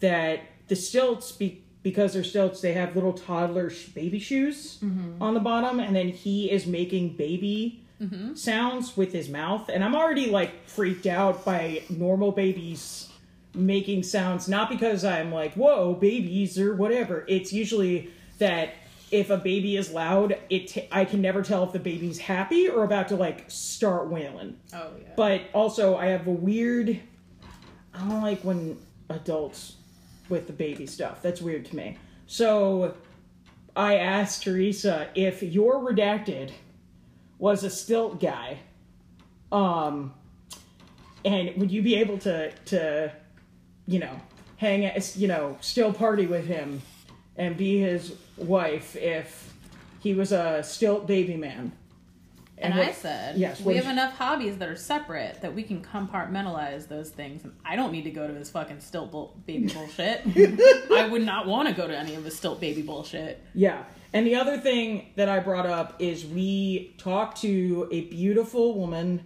that 0.01 0.41
the 0.67 0.75
stilts 0.75 1.31
be, 1.31 1.63
because 1.83 2.13
they're 2.13 2.23
stilts 2.23 2.61
they 2.61 2.73
have 2.73 2.95
little 2.95 3.13
toddler 3.13 3.69
sh- 3.69 3.87
baby 3.87 4.19
shoes 4.19 4.79
on 5.21 5.33
the 5.33 5.39
bottom 5.39 5.79
and 5.79 5.95
then 5.95 6.09
he 6.09 6.51
is 6.51 6.65
making 6.67 7.15
baby 7.15 7.83
sounds 8.35 8.95
with 8.95 9.11
his 9.11 9.27
mouth 9.27 9.69
and 9.69 9.83
i'm 9.83 9.95
already 9.95 10.29
like 10.29 10.65
freaked 10.67 11.05
out 11.05 11.43
by 11.43 11.81
normal 11.89 12.31
babies 12.31 13.09
making 13.53 14.03
sounds 14.03 14.47
not 14.47 14.69
because 14.69 15.03
i'm 15.03 15.33
like 15.33 15.53
whoa 15.55 15.93
babies 15.93 16.57
or 16.57 16.75
whatever 16.75 17.25
it's 17.27 17.51
usually 17.51 18.09
that 18.37 18.73
if 19.11 19.29
a 19.29 19.37
baby 19.37 19.75
is 19.75 19.91
loud, 19.91 20.37
it 20.49 20.67
t- 20.67 20.87
I 20.91 21.05
can 21.05 21.21
never 21.21 21.41
tell 21.41 21.63
if 21.63 21.71
the 21.71 21.79
baby's 21.79 22.19
happy 22.19 22.69
or 22.69 22.83
about 22.83 23.07
to 23.09 23.15
like 23.15 23.45
start 23.49 24.07
wailing. 24.09 24.57
Oh 24.73 24.91
yeah. 24.99 25.09
But 25.15 25.41
also, 25.53 25.95
I 25.97 26.07
have 26.07 26.27
a 26.27 26.31
weird. 26.31 26.99
I 27.93 27.99
don't 27.99 28.21
like 28.21 28.41
when 28.41 28.77
adults 29.09 29.77
with 30.29 30.47
the 30.47 30.53
baby 30.53 30.85
stuff. 30.85 31.21
That's 31.21 31.41
weird 31.41 31.65
to 31.65 31.75
me. 31.75 31.97
So, 32.27 32.93
I 33.75 33.95
asked 33.95 34.43
Teresa 34.43 35.09
if 35.15 35.41
your 35.41 35.79
redacted 35.79 36.51
was 37.39 37.63
a 37.63 37.69
stilt 37.69 38.19
guy, 38.19 38.59
um, 39.51 40.13
and 41.25 41.55
would 41.57 41.71
you 41.71 41.81
be 41.81 41.95
able 41.95 42.17
to 42.19 42.51
to, 42.65 43.11
you 43.87 43.99
know, 43.99 44.19
hang 44.57 44.85
at 44.85 45.15
you 45.15 45.27
know 45.27 45.57
still 45.61 45.91
party 45.91 46.27
with 46.27 46.45
him, 46.45 46.81
and 47.37 47.57
be 47.57 47.79
his 47.79 48.13
wife 48.37 48.95
if 48.95 49.53
he 50.01 50.13
was 50.13 50.31
a 50.31 50.61
stilt 50.63 51.07
baby 51.07 51.35
man. 51.37 51.71
And, 52.61 52.75
what- 52.75 52.89
I 52.89 52.91
said, 52.91 53.37
yes, 53.37 53.61
we 53.61 53.75
have 53.77 53.85
you- 53.85 53.91
enough 53.91 54.17
hobbies 54.17 54.57
that 54.57 54.67
are 54.67 54.75
separate 54.75 55.39
that 55.41 55.55
we 55.55 55.63
can 55.63 55.81
compartmentalize 55.81 56.89
those 56.89 57.09
things. 57.09 57.45
And 57.45 57.53
I 57.63 57.77
don't 57.77 57.93
need 57.93 58.01
to 58.03 58.09
go 58.11 58.27
to 58.27 58.33
his 58.33 58.49
fucking 58.49 58.81
stilt 58.81 59.11
bull- 59.11 59.33
baby 59.45 59.67
bullshit. 59.73 60.21
I 60.91 61.07
would 61.09 61.21
not 61.21 61.47
want 61.47 61.69
to 61.69 61.73
go 61.73 61.87
to 61.87 61.97
any 61.97 62.15
of 62.15 62.25
his 62.25 62.35
stilt 62.35 62.59
baby 62.59 62.81
bullshit. 62.81 63.41
Yeah. 63.55 63.83
And 64.13 64.25
the 64.25 64.35
other 64.35 64.57
thing 64.57 65.07
that 65.15 65.29
I 65.29 65.39
brought 65.39 65.65
up 65.65 65.95
is 65.99 66.25
we 66.25 66.95
talked 66.97 67.41
to 67.41 67.87
a 67.91 68.01
beautiful 68.01 68.77
woman 68.77 69.23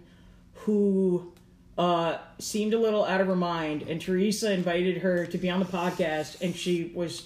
who 0.54 1.32
uh, 1.78 2.18
seemed 2.38 2.74
a 2.74 2.78
little 2.78 3.04
out 3.04 3.20
of 3.20 3.26
her 3.26 3.36
mind, 3.36 3.82
and 3.82 4.00
Teresa 4.00 4.52
invited 4.52 4.98
her 4.98 5.26
to 5.26 5.38
be 5.38 5.48
on 5.50 5.60
the 5.60 5.66
podcast, 5.66 6.40
and 6.40 6.54
she 6.54 6.92
was 6.94 7.22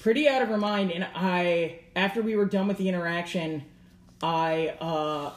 pretty 0.00 0.28
out 0.28 0.42
of 0.42 0.48
her 0.48 0.56
mind. 0.56 0.90
And 0.90 1.06
I, 1.14 1.80
after 1.94 2.22
we 2.22 2.36
were 2.36 2.46
done 2.46 2.68
with 2.68 2.78
the 2.78 2.88
interaction, 2.88 3.64
I 4.22 4.74
uh, 4.80 5.32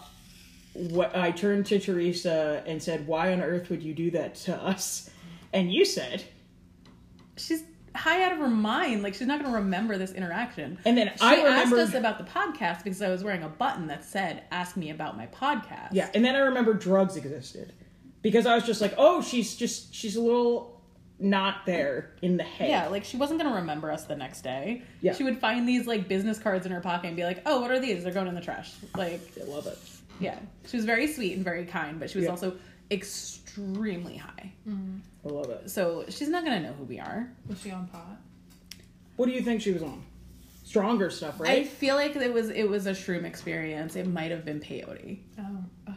what 0.73 1.15
I 1.15 1.31
turned 1.31 1.65
to 1.67 1.79
Teresa 1.79 2.63
and 2.65 2.81
said, 2.81 3.07
"Why 3.07 3.33
on 3.33 3.41
earth 3.41 3.69
would 3.69 3.83
you 3.83 3.93
do 3.93 4.11
that 4.11 4.35
to 4.35 4.55
us?" 4.55 5.09
And 5.53 5.71
you 5.71 5.85
said, 5.85 6.23
She's 7.37 7.63
high 7.97 8.23
out 8.23 8.31
of 8.31 8.37
her 8.37 8.47
mind. 8.49 9.03
Like 9.03 9.13
she's 9.13 9.27
not 9.27 9.39
going 9.39 9.51
to 9.51 9.57
remember 9.59 9.97
this 9.97 10.11
interaction. 10.13 10.77
and 10.85 10.97
then 10.97 11.07
She 11.15 11.21
I 11.25 11.35
asked 11.35 11.73
us 11.73 11.93
about 11.93 12.17
the 12.17 12.23
podcast 12.23 12.83
because 12.83 13.01
I 13.01 13.09
was 13.09 13.23
wearing 13.23 13.43
a 13.43 13.49
button 13.49 13.87
that 13.87 14.03
said 14.05 14.43
"Ask 14.51 14.77
me 14.77 14.89
about 14.91 15.17
my 15.17 15.27
podcast." 15.27 15.89
Yeah, 15.91 16.09
and 16.13 16.23
then 16.23 16.35
I 16.35 16.39
remember 16.39 16.73
drugs 16.73 17.15
existed 17.17 17.73
because 18.21 18.45
I 18.45 18.55
was 18.55 18.63
just 18.65 18.81
like, 18.81 18.93
oh, 18.97 19.21
she's 19.21 19.55
just 19.55 19.93
she's 19.93 20.15
a 20.15 20.21
little 20.21 20.75
not 21.19 21.65
there 21.65 22.11
in 22.21 22.37
the 22.37 22.43
head. 22.43 22.69
Yeah, 22.69 22.87
like 22.89 23.03
she 23.03 23.17
wasn't 23.17 23.41
gonna 23.41 23.55
remember 23.55 23.91
us 23.91 24.03
the 24.05 24.15
next 24.15 24.41
day. 24.43 24.83
Yeah. 25.01 25.13
She 25.15 25.23
would 25.23 25.39
find 25.39 25.67
these 25.67 25.87
like 25.87 26.07
business 26.07 26.37
cards 26.37 26.65
in 26.67 26.71
her 26.71 26.81
pocket 26.81 27.07
and 27.07 27.15
be 27.15 27.23
like, 27.23 27.41
"Oh, 27.45 27.59
what 27.61 27.71
are 27.71 27.79
these? 27.79 28.03
They're 28.03 28.13
going 28.13 28.27
in 28.27 28.35
the 28.35 28.41
trash." 28.41 28.71
Like, 28.95 29.21
I 29.41 29.45
love 29.45 29.65
it. 29.67 29.79
yeah, 30.19 30.37
she 30.67 30.77
was 30.77 30.85
very 30.85 31.07
sweet 31.07 31.33
and 31.35 31.43
very 31.43 31.65
kind, 31.65 31.99
but 31.99 32.09
she 32.11 32.17
was 32.19 32.25
Yeah. 32.25 32.31
also 32.31 32.57
extremely 32.91 34.17
high. 34.17 34.51
Mm-hmm. 34.67 34.97
I 35.27 35.31
love 35.31 35.49
it. 35.49 35.69
So 35.69 36.05
she's 36.09 36.29
not 36.29 36.43
gonna 36.43 36.61
know 36.61 36.73
who 36.73 36.83
we 36.85 36.99
are. 36.99 37.29
Was 37.47 37.61
she 37.61 37.71
on 37.71 37.87
pot? 37.87 38.17
What 39.15 39.25
do 39.25 39.31
you 39.31 39.41
think 39.41 39.61
she 39.61 39.71
was 39.73 39.83
on? 39.83 40.03
Stronger 40.63 41.09
stuff, 41.09 41.39
right? 41.39 41.59
I 41.59 41.63
feel 41.63 41.95
like 41.95 42.15
it 42.15 42.33
was 42.33 42.49
it 42.49 42.65
was 42.69 42.87
a 42.87 42.91
shroom 42.91 43.23
experience. 43.23 43.95
It 43.95 44.07
might 44.07 44.31
have 44.31 44.43
been 44.45 44.59
peyote, 44.59 45.19
Oh. 45.39 45.43
Oh. 45.87 45.93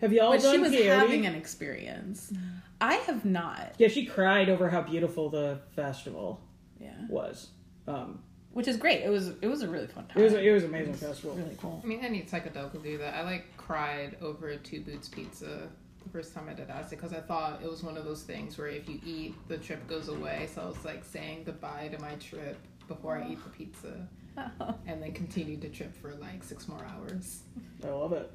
Have 0.00 0.12
you 0.12 0.20
all 0.22 0.30
but 0.32 0.42
done 0.42 0.54
she 0.54 0.58
was 0.60 0.72
peyote? 0.72 0.96
having 0.98 1.26
an 1.26 1.34
experience. 1.34 2.32
I 2.80 2.94
have 2.94 3.24
not. 3.24 3.74
Yeah, 3.78 3.88
she 3.88 4.06
cried 4.06 4.48
over 4.48 4.68
how 4.68 4.82
beautiful 4.82 5.30
the 5.30 5.58
festival 5.74 6.40
Yeah, 6.80 6.92
was. 7.08 7.48
Um, 7.88 8.20
which 8.52 8.68
is 8.68 8.76
great. 8.76 9.02
It 9.02 9.08
was 9.10 9.32
it 9.42 9.48
was 9.48 9.62
a 9.62 9.68
really 9.68 9.88
fun 9.88 10.06
time. 10.06 10.18
it 10.20 10.24
was 10.24 10.32
it 10.34 10.52
was 10.52 10.62
an 10.62 10.70
amazing 10.70 10.94
festival. 10.94 11.34
really 11.36 11.56
cool. 11.60 11.80
I 11.82 11.86
mean, 11.86 12.00
any 12.04 12.22
psychedelic 12.22 12.72
will 12.72 12.80
do 12.80 12.98
that. 12.98 13.14
I 13.14 13.22
like 13.24 13.56
cried 13.56 14.16
over 14.22 14.54
Two 14.56 14.80
Boots 14.80 15.08
Pizza 15.08 15.68
the 16.02 16.08
first 16.10 16.34
time 16.34 16.48
I 16.48 16.54
did 16.54 16.70
acid 16.70 16.98
because 16.98 17.12
I 17.12 17.20
thought 17.20 17.60
it 17.62 17.70
was 17.70 17.82
one 17.82 17.96
of 17.96 18.04
those 18.04 18.22
things 18.22 18.56
where 18.58 18.68
if 18.68 18.88
you 18.88 19.00
eat, 19.04 19.34
the 19.48 19.58
trip 19.58 19.86
goes 19.88 20.08
away. 20.08 20.48
So 20.54 20.62
I 20.62 20.66
was 20.66 20.84
like 20.84 21.04
saying 21.04 21.44
goodbye 21.44 21.88
to 21.92 22.00
my 22.00 22.14
trip 22.14 22.58
before 22.86 23.18
I 23.18 23.28
eat 23.28 23.38
the 23.44 23.50
pizza, 23.50 24.08
and 24.86 25.02
then 25.02 25.12
continued 25.12 25.60
to 25.62 25.68
trip 25.68 25.94
for 26.00 26.14
like 26.14 26.42
six 26.42 26.68
more 26.68 26.84
hours. 26.84 27.42
I 27.84 27.88
love 27.88 28.12
it. 28.12 28.30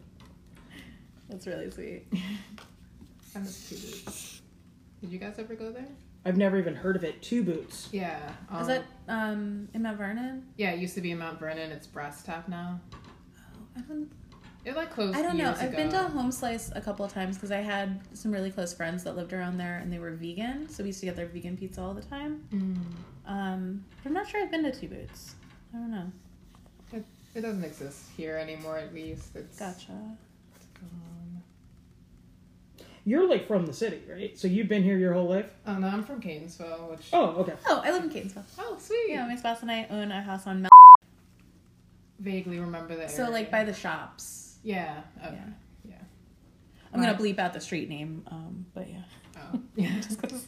That's 1.30 1.48
really 1.48 1.72
sweet. 1.72 2.06
I 3.36 3.40
miss 3.40 3.70
Two 3.70 3.76
Boots. 3.76 4.42
Did 5.02 5.12
you 5.12 5.20
guys 5.20 5.36
ever 5.40 5.56
go 5.56 5.72
there? 5.72 5.88
I've 6.26 6.38
never 6.38 6.58
even 6.58 6.76
heard 6.76 6.96
of 6.96 7.04
it. 7.04 7.22
Two 7.22 7.44
boots. 7.44 7.90
Yeah. 7.92 8.32
Um, 8.50 8.62
Is 8.62 8.68
that 8.68 8.84
um 9.10 9.68
in 9.74 9.82
Mount 9.82 9.98
Vernon? 9.98 10.46
Yeah, 10.58 10.72
it 10.72 10.80
used 10.80 10.96
to 10.96 11.02
be 11.02 11.12
in 11.12 11.18
Mount 11.18 11.40
Vernon. 11.40 11.72
It's 11.72 11.88
Brass 11.88 12.24
Tap 12.24 12.48
now. 12.48 12.80
I 13.76 13.82
don't 13.82 14.10
It 14.66 14.76
like 14.78 14.92
closed. 14.92 15.18
I 15.18 15.22
don't 15.22 15.38
know. 15.38 15.54
I've 15.60 15.72
been 15.76 15.90
ago. 15.90 16.08
to 16.08 16.14
Homeslyce 16.14 16.74
a 16.76 16.80
couple 16.82 17.04
of 17.04 17.12
times 17.12 17.36
because 17.36 17.52
I 17.52 17.58
had 17.58 18.00
some 18.14 18.32
really 18.32 18.50
close 18.50 18.74
friends 18.74 19.04
that 19.04 19.16
lived 19.18 19.34
around 19.34 19.58
there 19.58 19.78
and 19.78 19.92
they 19.92 20.00
were 20.00 20.12
vegan, 20.12 20.70
so 20.70 20.84
we 20.84 20.88
used 20.88 21.02
to 21.02 21.06
get 21.06 21.16
their 21.18 21.26
vegan 21.26 21.58
pizza 21.58 21.82
all 21.82 21.94
the 21.94 22.02
time. 22.02 22.44
Mm. 22.54 22.78
Um, 23.30 23.86
but 24.02 24.10
I'm 24.10 24.14
not 24.14 24.28
sure 24.28 24.42
I've 24.42 24.52
been 24.52 24.64
to 24.64 24.72
Two 24.72 24.88
Boots. 24.88 25.36
I 25.74 25.78
don't 25.78 25.92
know. 25.92 26.12
It, 26.94 27.04
it 27.36 27.42
doesn't 27.42 27.64
exist 27.64 28.06
here 28.16 28.38
anymore. 28.38 28.78
At 28.78 28.94
least 28.94 29.36
it's 29.36 29.60
Gotcha. 29.60 29.92
gone. 29.92 31.42
You're 33.06 33.28
like 33.28 33.48
from 33.48 33.66
the 33.66 33.74
city, 33.74 34.02
right? 34.10 34.38
So 34.40 34.48
you've 34.48 34.70
been 34.70 34.84
here 34.84 34.98
your 34.98 35.14
whole 35.14 35.28
life? 35.28 35.48
Oh 35.68 35.74
no, 35.78 35.88
I'm 35.88 36.04
from 36.04 36.22
Catonsville, 36.22 36.90
which 36.90 37.10
Oh, 37.12 37.32
okay. 37.40 37.54
Oh, 37.68 37.82
I 37.84 37.92
live 37.92 38.04
in 38.06 38.10
Catonsville. 38.10 38.44
oh 38.60 38.78
sweet. 38.80 39.10
Yeah, 39.10 39.28
my 39.28 39.36
spouse 39.36 39.62
and 39.62 39.70
I 39.70 39.88
own 39.90 40.10
a 40.12 40.22
house 40.22 40.48
on 40.48 40.62
Mel. 40.62 40.72
Vaguely 42.20 42.60
remember 42.60 42.96
that. 42.96 43.12
So 43.12 43.30
like 43.30 43.52
by 43.52 43.66
the 43.66 43.74
shops. 43.74 44.43
Yeah, 44.64 45.02
okay. 45.26 45.36
Yeah. 45.36 45.92
yeah, 45.92 45.96
I'm 46.94 47.02
gonna 47.02 47.14
bleep 47.18 47.40
out 47.40 47.54
the 47.54 47.60
street 47.62 47.90
name, 47.90 48.24
um, 48.32 48.66
but 48.74 48.90
yeah. 48.90 49.02
Oh 49.38 49.60
yeah. 49.76 49.96
Just 50.02 50.22
'cause 50.22 50.46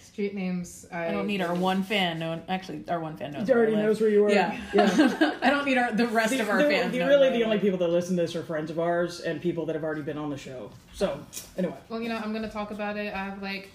Street 0.00 0.34
names. 0.36 0.86
I, 0.92 1.08
I 1.08 1.10
don't 1.10 1.26
need 1.26 1.40
our 1.42 1.52
one 1.56 1.82
fan. 1.82 2.20
No, 2.20 2.40
actually, 2.48 2.84
our 2.88 3.00
one 3.00 3.16
fan 3.16 3.32
knows. 3.32 3.48
He 3.48 3.52
where 3.52 3.62
already 3.62 3.76
knows 3.76 4.00
where 4.00 4.08
you 4.10 4.24
are. 4.26 4.30
Yeah. 4.30 4.60
Yeah. 4.72 5.32
I 5.42 5.50
don't 5.50 5.64
need 5.64 5.76
our 5.76 5.90
the 5.90 6.06
rest 6.06 6.30
The, 6.30 6.38
of 6.40 6.48
our 6.50 6.62
the- 6.62 6.68
fans. 6.70 6.92
the- 6.92 6.98
know 7.00 7.08
really, 7.08 7.30
the 7.30 7.42
only 7.42 7.58
people 7.58 7.78
that 7.80 7.88
listen 7.88 8.14
to 8.16 8.22
this 8.22 8.36
are 8.36 8.44
friends 8.44 8.70
of 8.70 8.78
ours 8.78 9.20
and 9.22 9.40
people 9.42 9.66
that 9.66 9.74
have 9.74 9.82
already 9.82 10.02
been 10.02 10.16
on 10.16 10.30
the 10.30 10.36
show. 10.36 10.70
So, 10.92 11.18
anyway. 11.58 11.74
Well, 11.88 12.00
you 12.00 12.08
know, 12.08 12.16
I'm 12.18 12.32
gonna 12.32 12.48
talk 12.48 12.70
about 12.70 12.96
it. 12.96 13.12
I 13.12 13.24
have 13.24 13.42
like 13.42 13.70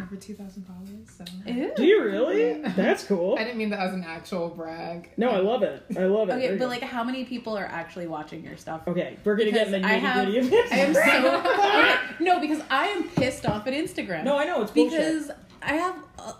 over 0.00 0.16
two 0.16 0.34
thousand 0.34 0.64
followers. 0.66 1.10
So 1.10 1.24
Ew. 1.50 1.72
Do 1.76 1.84
you 1.84 2.02
really? 2.02 2.50
Yeah. 2.60 2.72
That's 2.76 3.04
cool. 3.04 3.36
I 3.38 3.44
didn't 3.44 3.58
mean 3.58 3.70
that 3.70 3.80
as 3.80 3.92
an 3.92 4.04
actual 4.04 4.48
brag. 4.48 5.10
No, 5.16 5.30
I 5.30 5.38
love 5.38 5.62
it. 5.62 5.84
I 5.96 6.04
love 6.04 6.30
it. 6.30 6.32
Okay, 6.34 6.52
you 6.54 6.58
but 6.58 6.68
like, 6.68 6.82
how 6.82 7.04
many 7.04 7.24
people 7.24 7.56
are 7.56 7.66
actually 7.66 8.06
watching 8.06 8.42
your 8.44 8.56
stuff? 8.56 8.82
okay, 8.88 9.18
we're 9.24 9.36
gonna 9.36 9.50
get 9.52 9.66
in 9.66 9.72
the 9.72 9.86
nitty 9.86 10.14
gritty 10.14 10.38
of 10.38 10.50
this. 10.50 10.72
I 10.72 10.76
am 10.76 10.94
so 10.94 11.00
okay, 12.18 12.24
no, 12.24 12.40
because 12.40 12.62
I 12.70 12.86
am 12.86 13.08
pissed 13.10 13.44
off 13.46 13.66
at 13.66 13.74
Instagram. 13.74 14.24
no, 14.24 14.38
I 14.38 14.44
know 14.44 14.62
it's 14.62 14.70
bullshit. 14.72 14.98
because 14.98 15.30
I 15.62 15.74
have 15.74 15.96
a, 16.18 16.34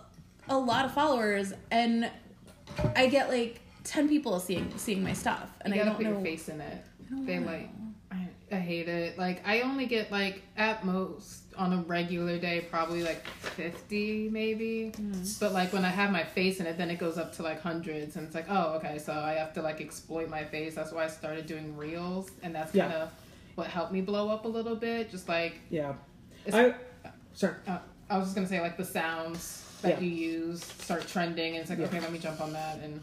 a 0.49 0.57
lot 0.57 0.85
of 0.85 0.93
followers 0.93 1.53
and 1.71 2.09
I 2.95 3.07
get 3.07 3.29
like 3.29 3.59
ten 3.83 4.09
people 4.09 4.39
seeing 4.39 4.71
seeing 4.77 5.03
my 5.03 5.13
stuff, 5.13 5.49
and 5.61 5.73
you 5.75 5.79
I 5.81 5.83
gotta 5.85 5.89
don't 5.91 5.97
put 5.97 6.05
know. 6.05 6.11
your 6.13 6.21
face 6.21 6.49
in 6.49 6.59
it. 6.59 6.83
don't 7.09 7.25
They 7.25 7.37
know. 7.37 7.45
like, 7.51 7.69
I, 8.11 8.27
I 8.51 8.55
hate 8.59 8.89
it. 8.89 9.17
Like, 9.17 9.47
I 9.47 9.61
only 9.61 9.85
get 9.85 10.11
like 10.11 10.41
at 10.57 10.83
most 10.85 11.42
on 11.57 11.73
a 11.73 11.77
regular 11.83 12.37
day 12.37 12.61
probably 12.69 13.03
like 13.03 13.25
fifty 13.27 14.29
maybe. 14.29 14.91
Mm. 14.95 15.39
But 15.39 15.53
like 15.53 15.73
when 15.73 15.85
I 15.85 15.89
have 15.89 16.11
my 16.11 16.23
face 16.23 16.59
in 16.59 16.65
it, 16.65 16.77
then 16.77 16.89
it 16.89 16.97
goes 16.99 17.17
up 17.17 17.33
to 17.35 17.43
like 17.43 17.61
hundreds, 17.61 18.15
and 18.15 18.25
it's 18.25 18.35
like, 18.35 18.45
oh, 18.49 18.73
okay, 18.75 18.97
so 18.99 19.13
I 19.13 19.33
have 19.33 19.53
to 19.53 19.61
like 19.61 19.81
exploit 19.81 20.29
my 20.29 20.43
face. 20.43 20.75
That's 20.75 20.91
why 20.91 21.05
I 21.05 21.07
started 21.07 21.45
doing 21.45 21.75
reels, 21.77 22.31
and 22.41 22.53
that's 22.55 22.71
kind 22.71 22.93
of 22.93 23.11
what 23.55 23.67
helped 23.67 23.91
me 23.91 24.01
blow 24.01 24.29
up 24.29 24.45
a 24.45 24.47
little 24.47 24.75
bit. 24.75 25.11
Just 25.11 25.27
like, 25.29 25.59
yeah. 25.69 25.93
it's- 26.45 26.73
I 26.73 26.75
sorry. 27.33 27.55
uh, 27.67 27.77
I 28.09 28.17
was 28.17 28.25
just 28.27 28.35
gonna 28.35 28.47
say 28.47 28.61
like 28.61 28.77
the 28.77 28.85
sounds 28.85 29.59
that 29.81 30.01
Yeah. 30.01 30.07
you 30.07 30.09
use 30.09 30.63
start 30.63 31.07
trending, 31.07 31.53
and 31.53 31.61
it's 31.61 31.69
like, 31.69 31.79
Yeah. 31.79 31.85
okay, 31.85 31.99
let 31.99 32.11
me 32.11 32.19
jump 32.19 32.41
on 32.41 32.53
that, 32.53 32.79
and 32.79 32.99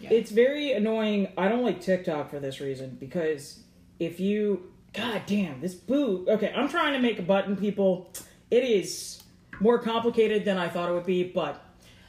yeah. 0.00 0.10
It's 0.12 0.30
very 0.30 0.72
annoying. 0.72 1.28
I 1.36 1.48
don't 1.48 1.62
like 1.62 1.82
TikTok 1.82 2.30
for 2.30 2.40
this 2.40 2.58
reason 2.60 2.96
because 2.98 3.60
if 3.98 4.18
you 4.18 4.72
God 4.92 5.22
damn, 5.26 5.60
this 5.60 5.74
boot. 5.74 6.28
Okay, 6.28 6.52
I'm 6.54 6.68
trying 6.68 6.94
to 6.94 6.98
make 6.98 7.18
a 7.18 7.22
button, 7.22 7.56
people. 7.56 8.10
It 8.50 8.64
is 8.64 9.22
more 9.60 9.78
complicated 9.78 10.44
than 10.44 10.56
I 10.58 10.68
thought 10.68 10.88
it 10.88 10.92
would 10.92 11.06
be, 11.06 11.24
but 11.24 11.62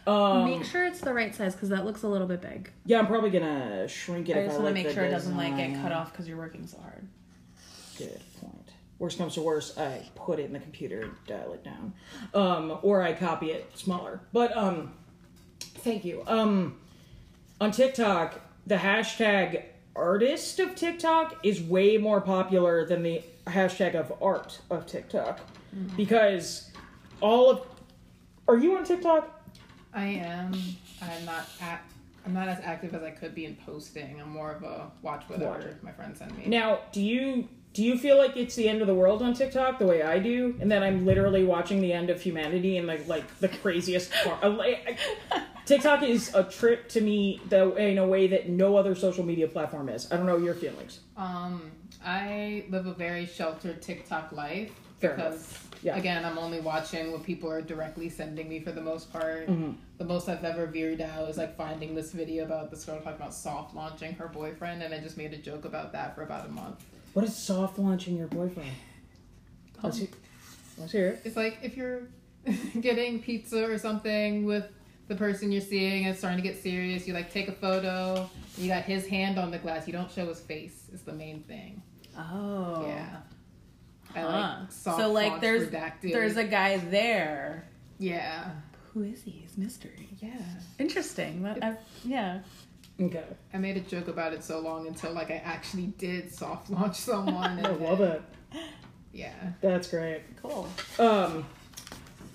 um 0.07 0.45
Make 0.45 0.63
sure 0.65 0.85
it's 0.87 1.01
the 1.01 1.13
right 1.13 1.35
size 1.35 1.53
because 1.53 1.69
that 1.69 1.85
looks 1.85 2.01
a 2.03 2.07
little 2.07 2.25
bit 2.27 2.41
big. 2.41 2.71
yeah, 2.85 2.97
I'm 2.97 3.05
probably 3.07 3.29
gonna 3.29 3.87
shrink 3.87 4.29
it 4.29 4.35
I 4.35 4.39
if 4.39 4.45
just 4.47 4.59
I 4.59 4.63
want 4.63 4.75
like 4.75 4.83
to 4.83 4.87
make 4.89 4.95
sure 4.95 5.03
it 5.05 5.11
doesn't 5.11 5.37
like 5.37 5.55
get 5.57 5.79
cut 5.81 5.91
off 5.91 6.11
because 6.11 6.27
you're 6.27 6.37
working 6.37 6.65
so 6.65 6.79
hard. 6.79 7.07
Good 7.99 8.19
point. 8.39 8.69
Worst 8.97 9.17
comes 9.19 9.35
to 9.35 9.41
worst, 9.41 9.77
I 9.77 10.01
put 10.15 10.39
it 10.39 10.45
in 10.45 10.53
the 10.53 10.59
computer 10.59 11.01
and 11.01 11.11
dial 11.27 11.53
it 11.53 11.63
down. 11.63 11.93
Um, 12.33 12.79
or 12.81 13.03
I 13.03 13.13
copy 13.13 13.51
it 13.51 13.69
smaller. 13.77 14.21
But 14.33 14.57
um 14.57 14.93
thank 15.59 16.03
you. 16.03 16.23
Um 16.25 16.79
on 17.59 17.69
TikTok, 17.71 18.39
the 18.65 18.77
hashtag 18.77 19.65
artist 19.95 20.59
of 20.59 20.75
TikTok 20.75 21.37
is 21.43 21.61
way 21.61 21.97
more 21.97 22.21
popular 22.21 22.85
than 22.85 23.03
the 23.03 23.23
hashtag 23.47 23.95
of 23.95 24.13
art 24.21 24.59
of 24.69 24.85
TikTok. 24.85 25.39
Mm-hmm. 25.75 25.95
Because 25.95 26.71
all 27.19 27.49
of 27.49 27.67
Are 28.47 28.57
you 28.57 28.77
on 28.77 28.83
TikTok? 28.83 29.41
I 29.93 30.05
am. 30.05 30.53
I'm 31.01 31.25
not 31.25 31.47
at 31.61 31.83
I'm 32.25 32.33
not 32.33 32.47
as 32.47 32.59
active 32.63 32.93
as 32.93 33.01
I 33.03 33.11
could 33.11 33.33
be 33.33 33.45
in 33.45 33.55
posting. 33.65 34.21
I'm 34.21 34.29
more 34.29 34.51
of 34.51 34.63
a 34.63 34.91
watch 35.01 35.23
whatever 35.27 35.57
Watch. 35.57 35.81
my 35.81 35.91
friends 35.91 36.19
send 36.19 36.37
me. 36.37 36.45
Now, 36.45 36.81
do 36.91 37.01
you 37.01 37.47
do 37.73 37.83
you 37.83 37.97
feel 37.97 38.17
like 38.17 38.35
it's 38.35 38.55
the 38.55 38.67
end 38.67 38.81
of 38.81 38.87
the 38.87 38.93
world 38.93 39.21
on 39.21 39.33
TikTok 39.33 39.79
the 39.79 39.85
way 39.87 40.01
I 40.03 40.19
do, 40.19 40.55
and 40.59 40.71
that 40.71 40.83
I'm 40.83 41.05
literally 41.05 41.43
watching 41.45 41.79
the 41.81 41.93
end 41.93 42.09
of 42.09 42.21
humanity 42.21 42.77
and 42.77 42.87
like 42.87 43.07
like 43.07 43.39
the 43.39 43.47
craziest 43.47 44.11
part? 44.23 44.57
like, 44.57 44.99
TikTok 45.65 46.03
is 46.03 46.33
a 46.35 46.43
trip 46.43 46.89
to 46.89 47.01
me 47.01 47.39
the 47.49 47.73
in 47.75 47.97
a 47.97 48.05
way 48.05 48.27
that 48.27 48.49
no 48.49 48.75
other 48.75 48.93
social 48.95 49.23
media 49.23 49.47
platform 49.47 49.87
is. 49.89 50.11
I 50.11 50.17
don't 50.17 50.25
know 50.25 50.37
your 50.37 50.55
feelings. 50.55 50.99
Um, 51.15 51.71
I 52.03 52.65
live 52.69 52.87
a 52.87 52.93
very 52.93 53.25
sheltered 53.25 53.81
TikTok 53.81 54.31
life 54.31 54.71
Fair 54.99 55.15
because 55.15 55.57
Yeah. 55.81 55.95
again, 55.95 56.25
I'm 56.25 56.37
only 56.37 56.59
watching 56.59 57.11
what 57.11 57.23
people 57.23 57.49
are 57.49 57.61
directly 57.61 58.09
sending 58.09 58.49
me 58.49 58.59
for 58.59 58.71
the 58.71 58.81
most 58.81 59.13
part. 59.13 59.47
Mm-hmm. 59.47 59.71
The 59.97 60.05
most 60.05 60.27
I've 60.27 60.43
ever 60.43 60.65
veered 60.65 60.99
out 60.99 61.29
is 61.29 61.37
like 61.37 61.55
finding 61.55 61.95
this 61.95 62.11
video 62.11 62.43
about 62.43 62.69
this 62.69 62.83
girl 62.83 62.97
talking 62.97 63.13
about 63.13 63.33
soft 63.33 63.73
launching 63.75 64.13
her 64.15 64.27
boyfriend, 64.27 64.83
and 64.83 64.93
I 64.93 64.99
just 64.99 65.15
made 65.15 65.31
a 65.33 65.37
joke 65.37 65.63
about 65.63 65.93
that 65.93 66.15
for 66.15 66.23
about 66.23 66.47
a 66.47 66.49
month. 66.49 66.83
What 67.13 67.25
is 67.25 67.35
soft 67.35 67.77
launching 67.77 68.17
your 68.17 68.27
boyfriend? 68.27 68.69
Um, 68.69 69.83
let's, 69.83 69.97
he- 69.97 70.09
let's 70.77 70.91
hear 70.91 71.07
it. 71.09 71.21
It's 71.25 71.35
like 71.35 71.59
if 71.61 71.75
you're 71.75 72.03
getting 72.81 73.21
pizza 73.21 73.69
or 73.69 73.77
something 73.77 74.45
with 74.45 74.65
the 75.07 75.15
person 75.15 75.51
you're 75.51 75.61
seeing 75.61 76.03
and 76.05 76.11
it's 76.11 76.19
starting 76.19 76.41
to 76.41 76.47
get 76.47 76.61
serious, 76.61 77.07
you 77.07 77.13
like 77.13 77.31
take 77.31 77.47
a 77.49 77.53
photo, 77.53 78.29
you 78.57 78.67
got 78.69 78.83
his 78.83 79.05
hand 79.07 79.37
on 79.37 79.51
the 79.51 79.57
glass, 79.57 79.87
you 79.87 79.93
don't 79.93 80.09
show 80.11 80.25
his 80.27 80.39
face, 80.39 80.87
is 80.93 81.01
the 81.01 81.13
main 81.13 81.41
thing. 81.43 81.81
Oh. 82.17 82.85
Yeah. 82.87 83.17
I 84.15 84.19
Huh. 84.19 84.27
like 84.61 84.71
soft 84.71 84.99
so 84.99 85.11
like 85.11 85.39
there's 85.41 85.69
redacted. 85.69 86.11
there's 86.13 86.37
a 86.37 86.43
guy 86.43 86.77
there. 86.77 87.67
Yeah. 87.97 88.51
Who 88.93 89.03
is 89.03 89.21
he? 89.23 89.31
He's 89.31 89.57
mystery. 89.57 90.09
Yeah. 90.19 90.31
Interesting. 90.79 91.43
That- 91.43 91.83
yeah. 92.03 92.39
Okay, 93.01 93.23
I 93.53 93.57
made 93.57 93.77
a 93.77 93.81
joke 93.81 94.07
about 94.07 94.33
it 94.33 94.43
so 94.43 94.59
long 94.59 94.87
until 94.87 95.11
like 95.13 95.31
I 95.31 95.41
actually 95.43 95.87
did 95.97 96.33
soft 96.33 96.69
launch 96.69 96.95
someone. 96.99 97.65
I 97.65 97.69
love 97.71 97.99
then- 97.99 98.11
it. 98.11 98.21
Yeah. 99.13 99.33
That's 99.59 99.87
great. 99.89 100.21
Cool. 100.41 100.69
Um, 100.99 101.45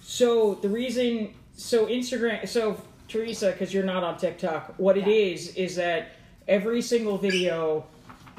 so 0.03 0.55
the 0.57 0.69
reason, 0.69 1.33
so 1.57 1.87
Instagram, 1.87 2.47
so 2.49 2.81
Teresa, 3.09 3.53
because 3.53 3.73
you're 3.73 3.85
not 3.85 4.03
on 4.05 4.19
TikTok, 4.19 4.75
what 4.79 4.97
it 4.99 5.07
Yeah. 5.07 5.13
is 5.33 5.55
is 5.57 5.77
that 5.77 6.09
every 6.49 6.83
single 6.83 7.17
video 7.19 7.87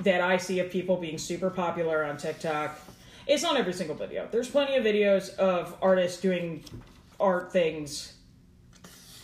that 0.04 0.22
I 0.22 0.38
see 0.38 0.60
of 0.60 0.70
people 0.70 0.98
being 0.98 1.18
super 1.18 1.50
popular 1.50 2.04
on 2.04 2.18
TikTok, 2.18 2.80
it's 3.26 3.42
not 3.42 3.58
every 3.58 3.74
single 3.74 3.96
video. 3.96 4.28
There's 4.32 4.50
plenty 4.50 4.76
of 4.78 4.84
videos 4.86 5.34
of 5.38 5.76
artists 5.82 6.22
doing 6.22 6.64
art 7.20 7.52
things, 7.52 8.14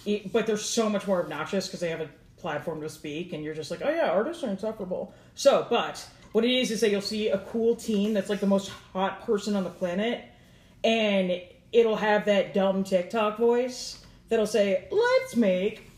e- 0.05 0.27
but 0.31 0.47
they're 0.47 0.57
so 0.57 0.89
much 0.89 1.05
more 1.05 1.21
obnoxious 1.21 1.67
because 1.67 1.79
they 1.81 1.89
have 1.89 2.01
a 2.01 2.09
platform 2.43 2.81
to 2.81 2.89
speak, 2.89 3.33
and 3.33 3.43
you're 3.43 3.55
just 3.55 3.71
like, 3.71 3.81
oh 3.83 3.89
yeah, 3.89 4.11
artists 4.11 4.43
are 4.43 4.49
insufferable. 4.49 5.15
So, 5.33 5.65
but 5.69 6.07
what 6.33 6.45
it 6.45 6.51
is 6.51 6.69
is 6.69 6.81
that 6.81 6.91
you'll 6.91 7.01
see 7.01 7.29
a 7.29 7.39
cool 7.39 7.75
teen 7.75 8.13
that's 8.13 8.29
like 8.29 8.39
the 8.39 8.45
most 8.45 8.69
hot 8.93 9.25
person 9.25 9.55
on 9.55 9.63
the 9.63 9.71
planet, 9.71 10.23
and 10.83 11.41
it'll 11.71 11.95
have 11.95 12.25
that 12.25 12.53
dumb 12.53 12.83
TikTok 12.83 13.39
voice 13.39 14.05
that'll 14.29 14.45
say, 14.45 14.87
let's 14.91 15.35
make 15.35 15.89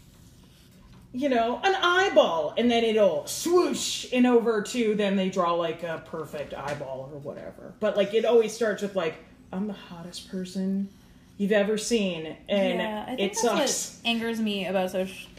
you 1.15 1.29
know, 1.29 1.61
an 1.63 1.73
eyeball, 1.81 2.53
and 2.57 2.69
then 2.69 2.83
it'll 2.83 3.25
swoosh 3.25 4.05
and 4.11 4.27
over 4.27 4.61
to 4.61 4.95
then 4.95 5.15
they 5.15 5.29
draw 5.29 5.53
like 5.53 5.81
a 5.81 6.03
perfect 6.07 6.53
eyeball 6.53 7.09
or 7.11 7.19
whatever. 7.19 7.73
But 7.79 7.95
like 7.95 8.13
it 8.13 8.25
always 8.25 8.53
starts 8.53 8.81
with 8.81 8.97
like, 8.97 9.15
I'm 9.53 9.67
the 9.67 9.73
hottest 9.73 10.29
person 10.29 10.89
you've 11.37 11.53
ever 11.53 11.77
seen, 11.77 12.35
and 12.49 12.79
yeah, 12.79 13.03
I 13.03 13.15
think 13.15 13.19
it 13.21 13.27
that's 13.29 13.41
sucks. 13.41 13.99
what 14.03 14.09
angers 14.09 14.41
me 14.41 14.67
about 14.67 14.91
social 14.91 15.29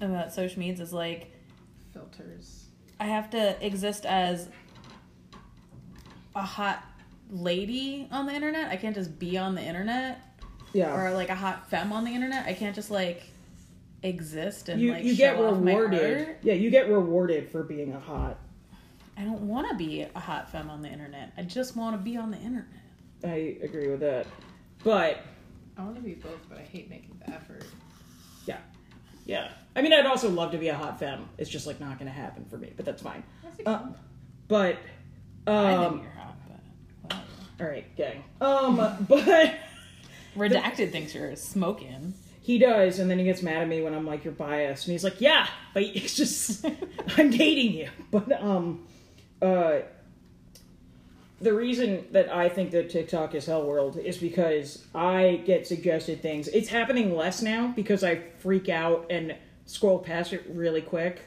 about 0.00 0.32
social 0.32 0.58
media 0.58 0.82
is 0.82 0.92
like 0.92 1.32
Filters. 1.92 2.66
I 3.00 3.04
have 3.06 3.30
to 3.30 3.56
exist 3.64 4.04
as 4.06 4.48
a 6.34 6.42
hot 6.42 6.82
lady 7.30 8.08
on 8.10 8.26
the 8.26 8.32
internet. 8.34 8.70
I 8.70 8.76
can't 8.76 8.94
just 8.94 9.18
be 9.18 9.38
on 9.38 9.54
the 9.54 9.62
internet 9.62 10.20
Yeah, 10.72 10.94
or 10.94 11.12
like 11.14 11.28
a 11.30 11.34
hot 11.34 11.68
femme 11.70 11.92
on 11.92 12.04
the 12.04 12.10
internet. 12.10 12.46
I 12.46 12.52
can't 12.54 12.74
just 12.74 12.90
like 12.90 13.22
exist 14.02 14.68
and 14.68 14.80
you 14.80 14.92
like 14.92 15.04
you 15.04 15.14
show 15.14 15.16
get 15.16 15.36
off 15.40 15.58
my 15.60 15.72
rewarded. 15.74 16.28
art. 16.28 16.38
Yeah, 16.42 16.54
you 16.54 16.70
get 16.70 16.88
rewarded 16.88 17.50
for 17.50 17.62
being 17.62 17.92
a 17.94 18.00
hot. 18.00 18.38
I 19.16 19.22
don't 19.22 19.42
want 19.48 19.68
to 19.70 19.74
be 19.74 20.02
a 20.14 20.20
hot 20.20 20.50
femme 20.52 20.68
on 20.68 20.82
the 20.82 20.88
internet. 20.90 21.32
I 21.38 21.42
just 21.42 21.74
want 21.76 21.96
to 21.96 22.02
be 22.02 22.16
on 22.18 22.30
the 22.30 22.36
internet. 22.38 22.66
I 23.24 23.56
agree 23.62 23.88
with 23.88 24.00
that, 24.00 24.26
but 24.84 25.20
I 25.78 25.82
want 25.82 25.96
to 25.96 26.02
be 26.02 26.12
both, 26.14 26.38
but 26.50 26.58
I 26.58 26.62
hate 26.62 26.90
making 26.90 27.18
the 27.24 27.32
effort. 27.32 27.64
Yeah, 29.26 29.44
yeah. 29.44 29.50
I 29.74 29.82
mean, 29.82 29.92
I'd 29.92 30.06
also 30.06 30.30
love 30.30 30.52
to 30.52 30.58
be 30.58 30.68
a 30.68 30.74
hot 30.74 30.98
femme. 30.98 31.28
It's 31.36 31.50
just 31.50 31.66
like 31.66 31.80
not 31.80 31.98
going 31.98 32.10
to 32.10 32.16
happen 32.16 32.46
for 32.46 32.56
me, 32.56 32.72
but 32.74 32.86
that's 32.86 33.02
fine. 33.02 33.22
That's 33.42 33.60
Uh, 33.66 33.88
but 34.48 34.78
I 35.46 35.74
um, 35.74 35.92
think 35.92 36.02
you're 36.04 36.12
hot, 36.12 36.36
but 36.48 37.12
whatever. 37.12 37.24
all 37.60 37.66
right, 37.66 37.96
gang. 37.96 38.24
Um, 38.40 39.06
but. 39.08 39.54
Redacted 40.36 40.92
thinks 40.92 41.14
you're 41.14 41.34
smoking. 41.36 42.14
He 42.42 42.58
does, 42.58 42.98
and 42.98 43.10
then 43.10 43.18
he 43.18 43.24
gets 43.24 43.42
mad 43.42 43.62
at 43.62 43.68
me 43.68 43.82
when 43.82 43.94
I'm 43.94 44.06
like, 44.06 44.22
"You're 44.22 44.34
biased," 44.34 44.86
and 44.86 44.92
he's 44.92 45.02
like, 45.02 45.20
"Yeah, 45.20 45.48
but 45.74 45.82
it's 45.94 46.14
just 46.14 46.64
I'm 47.16 47.30
dating 47.30 47.72
you." 47.72 47.88
But 48.10 48.30
um, 48.40 48.86
uh, 49.42 49.78
the 51.40 51.52
reason 51.52 52.06
that 52.12 52.32
I 52.32 52.48
think 52.48 52.70
that 52.70 52.88
TikTok 52.90 53.34
is 53.34 53.46
hell 53.46 53.64
world 53.64 53.98
is 53.98 54.16
because 54.16 54.86
I 54.94 55.42
get 55.44 55.66
suggested 55.66 56.22
things. 56.22 56.48
It's 56.48 56.68
happening 56.68 57.14
less 57.14 57.42
now 57.42 57.72
because 57.76 58.02
I 58.02 58.22
freak 58.38 58.68
out 58.68 59.06
and 59.10 59.36
scroll 59.66 59.98
past 59.98 60.32
it 60.32 60.44
really 60.48 60.80
quick. 60.80 61.20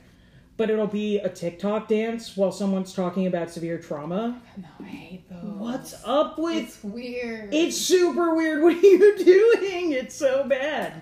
But 0.57 0.69
it'll 0.69 0.87
be 0.87 1.19
a 1.19 1.29
TikTok 1.29 1.87
dance 1.87 2.35
while 2.35 2.51
someone's 2.51 2.91
talking 2.93 3.27
about 3.27 3.49
severe 3.49 3.77
trauma. 3.77 4.41
No, 4.57 4.67
I 4.81 4.89
hate 4.89 5.29
those. 5.29 5.41
What's 5.43 5.95
up 6.03 6.37
with 6.37 6.57
It's 6.65 6.83
weird. 6.83 7.53
it's 7.53 7.77
super 7.77 8.35
weird. 8.35 8.61
What 8.63 8.75
are 8.75 8.79
you 8.79 9.17
doing? 9.23 9.91
It's 9.93 10.15
so 10.15 10.43
bad. 10.43 11.01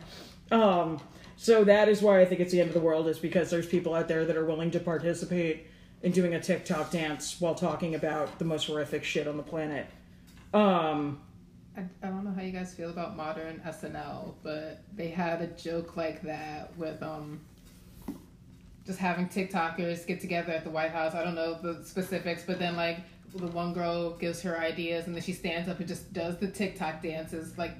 Um, 0.51 0.99
so 1.37 1.63
that 1.63 1.89
is 1.89 2.03
why 2.03 2.21
I 2.21 2.25
think 2.25 2.39
it's 2.41 2.51
the 2.51 2.59
end 2.59 2.67
of 2.69 2.75
the 2.75 2.81
world, 2.81 3.07
is 3.07 3.17
because 3.17 3.49
there's 3.49 3.65
people 3.65 3.95
out 3.95 4.07
there 4.07 4.25
that 4.25 4.35
are 4.37 4.45
willing 4.45 4.69
to 4.71 4.79
participate 4.79 5.65
in 6.01 6.11
doing 6.11 6.35
a 6.35 6.39
TikTok 6.39 6.91
dance 6.91 7.39
while 7.39 7.55
talking 7.55 7.95
about 7.95 8.39
the 8.39 8.45
most 8.45 8.67
horrific 8.67 9.03
shit 9.03 9.27
on 9.27 9.37
the 9.37 9.43
planet. 9.43 9.87
Um, 10.53 11.19
I, 11.75 11.81
I 12.01 12.07
don't 12.07 12.23
know 12.23 12.31
how 12.31 12.41
you 12.41 12.51
guys 12.51 12.73
feel 12.73 12.89
about 12.89 13.15
modern 13.15 13.61
SNL, 13.65 14.35
but 14.43 14.81
they 14.95 15.09
had 15.09 15.41
a 15.41 15.47
joke 15.47 15.97
like 15.97 16.21
that 16.23 16.75
with 16.77 17.01
um 17.01 17.41
just 18.85 18.99
having 18.99 19.27
TikTokers 19.27 20.07
get 20.07 20.21
together 20.21 20.53
at 20.53 20.63
the 20.63 20.69
White 20.69 20.91
House. 20.91 21.13
I 21.13 21.23
don't 21.23 21.35
know 21.35 21.55
the 21.61 21.83
specifics, 21.83 22.43
but 22.47 22.57
then 22.57 22.75
like 22.75 22.99
the 23.35 23.47
one 23.47 23.73
girl 23.73 24.11
gives 24.11 24.41
her 24.41 24.57
ideas 24.57 25.07
and 25.07 25.15
then 25.15 25.21
she 25.21 25.33
stands 25.33 25.67
up 25.67 25.79
and 25.79 25.87
just 25.87 26.13
does 26.13 26.37
the 26.37 26.47
TikTok 26.47 27.03
dances. 27.03 27.57
Like 27.57 27.73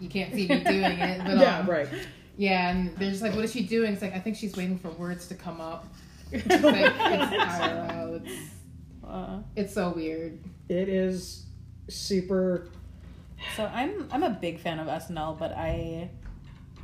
you 0.00 0.08
can't 0.08 0.34
see 0.34 0.48
me 0.48 0.60
doing 0.64 0.98
it, 0.98 1.24
but 1.24 1.36
yeah, 1.38 1.58
um, 1.58 1.70
right. 1.70 1.88
Yeah, 2.36 2.70
and 2.70 2.96
they're 2.96 3.10
just 3.10 3.22
like, 3.22 3.34
"What 3.34 3.44
is 3.44 3.52
she 3.52 3.62
doing?" 3.62 3.92
It's 3.92 4.02
like 4.02 4.14
I 4.14 4.18
think 4.18 4.36
she's 4.36 4.56
waiting 4.56 4.78
for 4.78 4.90
words 4.90 5.28
to 5.28 5.34
come 5.34 5.60
up. 5.60 5.86
It's 6.32 6.46
like 6.64 6.74
it's 6.76 7.54
IRL. 7.60 8.24
It's, 8.24 8.50
Uh, 9.04 9.40
it's 9.56 9.74
so 9.74 9.90
weird. 9.90 10.38
It 10.68 10.88
is 10.88 11.46
super. 11.88 12.68
so 13.56 13.64
I'm 13.66 14.06
I'm 14.12 14.22
a 14.22 14.30
big 14.30 14.60
fan 14.60 14.78
of 14.78 14.86
SNL, 14.86 15.38
but 15.38 15.52
I 15.52 16.08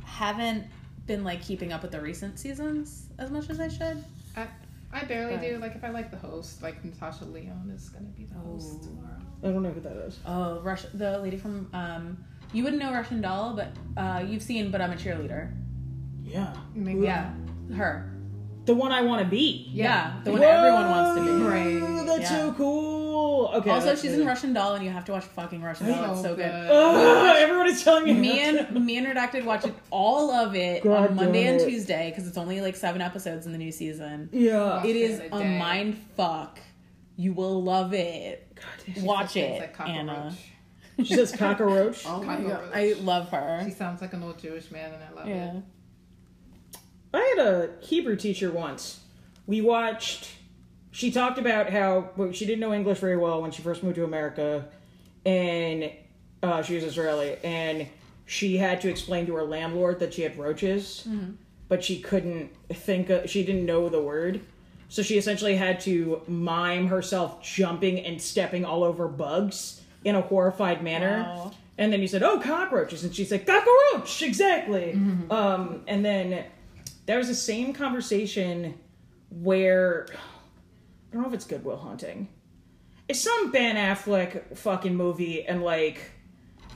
haven't 0.03 0.65
been 1.05 1.23
like 1.23 1.41
keeping 1.41 1.71
up 1.71 1.81
with 1.81 1.91
the 1.91 2.01
recent 2.01 2.37
seasons 2.39 3.07
as 3.17 3.31
much 3.31 3.49
as 3.49 3.59
I 3.59 3.67
should. 3.69 4.03
I 4.35 4.47
I 4.91 5.03
barely 5.05 5.35
Right. 5.35 5.51
do. 5.53 5.57
Like 5.59 5.75
if 5.75 5.83
I 5.83 5.89
like 5.89 6.11
the 6.11 6.17
host, 6.17 6.61
like 6.61 6.83
Natasha 6.83 7.25
Lyonne 7.25 7.71
is 7.73 7.89
gonna 7.89 8.05
be 8.07 8.25
the 8.25 8.35
host 8.39 8.79
Oh. 8.81 8.85
tomorrow. 8.87 9.21
I 9.43 9.47
don't 9.47 9.61
know 9.63 9.69
who 9.71 9.81
that 9.81 9.95
is. 10.07 10.19
Oh, 10.25 10.59
Rush, 10.61 10.83
the 10.93 11.19
lady 11.19 11.37
from 11.37 11.69
um, 11.73 12.17
you 12.53 12.63
wouldn't 12.63 12.81
know 12.81 12.91
Russian 12.91 13.21
Doll, 13.21 13.53
but 13.55 13.69
uh, 13.95 14.23
you've 14.27 14.41
seen. 14.41 14.71
But 14.71 14.81
I'm 14.81 14.91
a 14.91 14.95
cheerleader. 14.95 15.51
Yeah, 16.23 16.53
Maybe 16.75 17.01
Yeah, 17.01 17.31
her. 17.75 18.11
The 18.67 18.75
one 18.75 18.91
I 18.91 19.01
want 19.01 19.23
to 19.23 19.27
be. 19.27 19.69
Yeah, 19.73 20.13
the 20.23 20.31
one 20.33 20.43
everyone 20.43 20.89
wants 20.91 21.19
to 21.19 21.25
be. 21.25 21.43
Right. 21.43 22.05
That's 22.05 22.21
Yeah. 22.31 22.37
so 22.37 22.53
cool. 22.53 23.51
Okay. 23.55 23.69
Also, 23.69 23.95
she's 23.95 24.11
good. 24.11 24.19
in 24.21 24.27
Russian 24.27 24.53
Doll, 24.53 24.75
and 24.75 24.83
you 24.85 24.91
have 24.91 25.05
to 25.05 25.11
watch 25.13 25.23
fucking 25.23 25.61
Russian 25.61 25.87
Doll. 25.87 26.13
It's 26.13 26.21
so 26.21 26.35
good. 26.35 26.45
Ugh, 26.51 27.37
everyone 27.39 27.67
is 27.67 27.83
telling 27.83 28.03
me. 28.05 28.13
Me 28.13 28.51
not 28.51 28.69
to. 28.69 28.75
and 28.75 28.85
me 28.85 28.97
and 28.97 29.07
Redacted 29.07 29.43
watched 29.45 29.65
it 29.65 29.73
all 29.89 30.29
of 30.31 30.55
it 30.55 30.83
God 30.83 31.09
on 31.11 31.15
Monday 31.15 31.43
damn 31.45 31.55
and. 31.59 31.67
Tuesday 31.69 32.09
because 32.11 32.27
it's 32.27 32.37
only 32.37 32.61
like 32.61 32.75
seven 32.75 33.01
episodes 33.01 33.45
in 33.45 33.51
the 33.51 33.57
new 33.57 33.71
season. 33.71 34.29
yeah. 34.31 34.83
It 34.85 34.95
is 34.95 35.19
a 35.19 35.35
a 35.35 35.43
mind 35.59 35.97
fuck. 36.15 36.59
You 37.15 37.33
will 37.33 37.63
love 37.63 37.93
it. 37.93 38.55
God 38.55 38.93
damn. 38.95 39.05
Watch 39.05 39.31
She 39.33 39.39
it, 39.41 39.61
like 39.61 39.79
Anna. 39.89 40.35
She 41.03 41.13
says 41.13 41.31
cockroach. 41.31 42.03
Oh 42.07 42.21
my 42.23 42.37
god, 42.41 42.69
I 42.73 42.95
love 43.01 43.29
her. 43.29 43.61
She 43.65 43.71
sounds 43.71 44.01
like 44.01 44.13
an 44.13 44.23
old 44.23 44.39
Jewish 44.39 44.71
man, 44.71 44.91
and 44.93 45.03
I 45.03 45.11
love 45.19 45.27
Yeah. 45.27 45.57
it. 45.57 45.63
I 47.13 47.35
had 47.37 47.45
a 47.47 47.69
Hebrew 47.81 48.15
teacher 48.15 48.51
once. 48.51 48.99
We 49.45 49.61
watched. 49.61 50.29
She 50.91 51.11
talked 51.11 51.37
about 51.37 51.69
how 51.69 52.09
well, 52.17 52.31
she 52.31 52.45
didn't 52.45 52.59
know 52.59 52.73
English 52.73 52.99
very 52.99 53.17
well 53.17 53.41
when 53.41 53.51
she 53.51 53.61
first 53.61 53.83
moved 53.83 53.95
to 53.95 54.03
America, 54.03 54.65
and 55.25 55.91
uh, 56.43 56.61
she 56.63 56.75
was 56.75 56.83
Israeli, 56.83 57.37
and 57.43 57.87
she 58.25 58.57
had 58.57 58.81
to 58.81 58.89
explain 58.89 59.25
to 59.27 59.35
her 59.35 59.43
landlord 59.43 59.99
that 59.99 60.13
she 60.13 60.21
had 60.23 60.37
roaches. 60.37 61.07
but 61.69 61.83
she 61.83 61.99
couldn't 61.99 62.49
think. 62.69 63.09
Of, 63.09 63.29
she 63.29 63.43
didn't 63.45 63.65
know 63.65 63.89
the 63.89 64.01
word, 64.01 64.41
so 64.89 65.01
she 65.01 65.17
essentially 65.17 65.55
had 65.55 65.79
to 65.81 66.21
mime 66.27 66.87
herself 66.87 67.41
jumping 67.43 67.99
and 68.05 68.21
stepping 68.21 68.65
all 68.65 68.83
over 68.83 69.07
bugs 69.07 69.81
in 70.03 70.15
a 70.15 70.21
horrified 70.21 70.81
manner. 70.83 71.23
Wow. 71.27 71.51
And 71.77 71.93
then 71.93 72.01
you 72.01 72.07
said, 72.07 72.23
"Oh, 72.23 72.39
cockroaches," 72.39 73.03
and 73.03 73.13
she's 73.15 73.31
like, 73.31 73.45
"Cockroach, 73.45 74.21
exactly." 74.23 74.93
Um, 75.29 75.83
and 75.87 76.03
then 76.03 76.45
there 77.07 77.17
was 77.17 77.27
the 77.27 77.35
same 77.35 77.73
conversation 77.73 78.77
where 79.31 80.05
I 80.11 81.13
don't 81.13 81.23
know 81.23 81.29
if 81.29 81.33
it's 81.33 81.45
Good 81.45 81.65
Will 81.65 81.77
Hunting. 81.77 82.27
It's 83.07 83.21
some 83.21 83.51
Ben 83.51 83.77
Affleck 83.77 84.57
fucking 84.57 84.95
movie, 84.95 85.45
and 85.45 85.63
like 85.63 86.11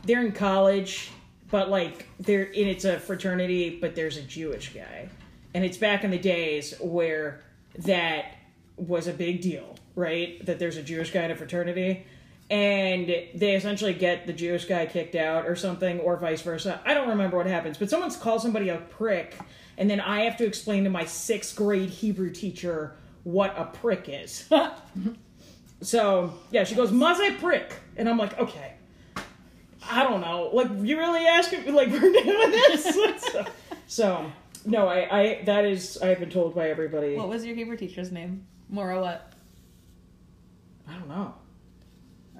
they're 0.06 0.26
in 0.26 0.32
college, 0.32 1.12
but 1.52 1.70
like 1.70 2.08
they're 2.20 2.44
in 2.44 2.68
it's 2.68 2.86
a 2.86 3.00
fraternity, 3.00 3.78
but 3.80 3.94
there's 3.94 4.18
a 4.18 4.22
Jewish 4.24 4.74
guy, 4.74 5.10
and 5.54 5.64
it's 5.64 5.78
back 5.78 6.04
in 6.04 6.12
the 6.12 6.18
days 6.18 6.74
where 6.80 7.44
that 7.80 8.38
was 8.78 9.08
a 9.08 9.14
big 9.14 9.42
deal, 9.42 9.76
right? 9.96 10.44
That 10.46 10.58
there's 10.60 10.78
a 10.78 10.84
Jewish 10.84 11.12
guy 11.12 11.24
in 11.24 11.32
a 11.32 11.36
fraternity. 11.36 12.06
And 12.50 13.08
they 13.08 13.56
essentially 13.56 13.94
get 13.94 14.28
the 14.28 14.34
Jewish 14.34 14.66
guy 14.66 14.86
kicked 14.86 15.16
out 15.16 15.46
or 15.46 15.56
something, 15.56 16.02
or 16.02 16.18
vice 16.18 16.42
versa. 16.42 16.82
I 16.86 16.94
don't 16.94 17.08
remember 17.08 17.38
what 17.38 17.46
happens, 17.46 17.78
but 17.78 17.90
someone's 17.90 18.18
called 18.18 18.42
somebody 18.42 18.68
a 18.68 18.78
prick, 18.78 19.38
and 19.78 19.90
then 19.90 20.00
I 20.00 20.22
have 20.22 20.38
to 20.38 20.46
explain 20.46 20.84
to 20.84 20.90
my 20.90 21.06
sixth 21.06 21.56
grade 21.56 21.90
Hebrew 21.90 22.32
teacher 22.32 22.96
what 23.24 23.58
a 23.58 23.66
prick 23.66 24.06
is. 24.08 24.50
so 25.82 26.34
yeah, 26.52 26.64
she 26.64 26.76
goes, 26.76 26.92
"Maze 26.92 27.36
prick," 27.40 27.74
and 27.98 28.10
I'm 28.10 28.18
like, 28.18 28.38
okay. 28.40 28.74
I 29.90 30.04
don't 30.04 30.22
know. 30.22 30.52
Like, 30.54 30.70
you 30.82 30.98
really 30.98 31.26
asking 31.26 31.66
me, 31.66 31.72
like, 31.72 31.90
we're 31.92 32.00
doing 32.00 32.52
this? 32.52 32.84
so, 33.32 33.46
so, 33.88 34.32
no, 34.66 34.88
I, 34.88 35.20
I, 35.20 35.42
that 35.46 35.66
is, 35.66 35.98
I've 35.98 36.20
been 36.20 36.30
told 36.30 36.54
by 36.54 36.70
everybody. 36.70 37.16
What 37.16 37.30
was 37.30 37.46
your 37.46 37.56
Hebrew 37.56 37.78
teacher's 37.78 38.12
name? 38.12 38.46
Mora 38.70 39.02
what? 39.02 39.34
I 40.88 40.94
don't 40.94 41.08
know. 41.08 41.34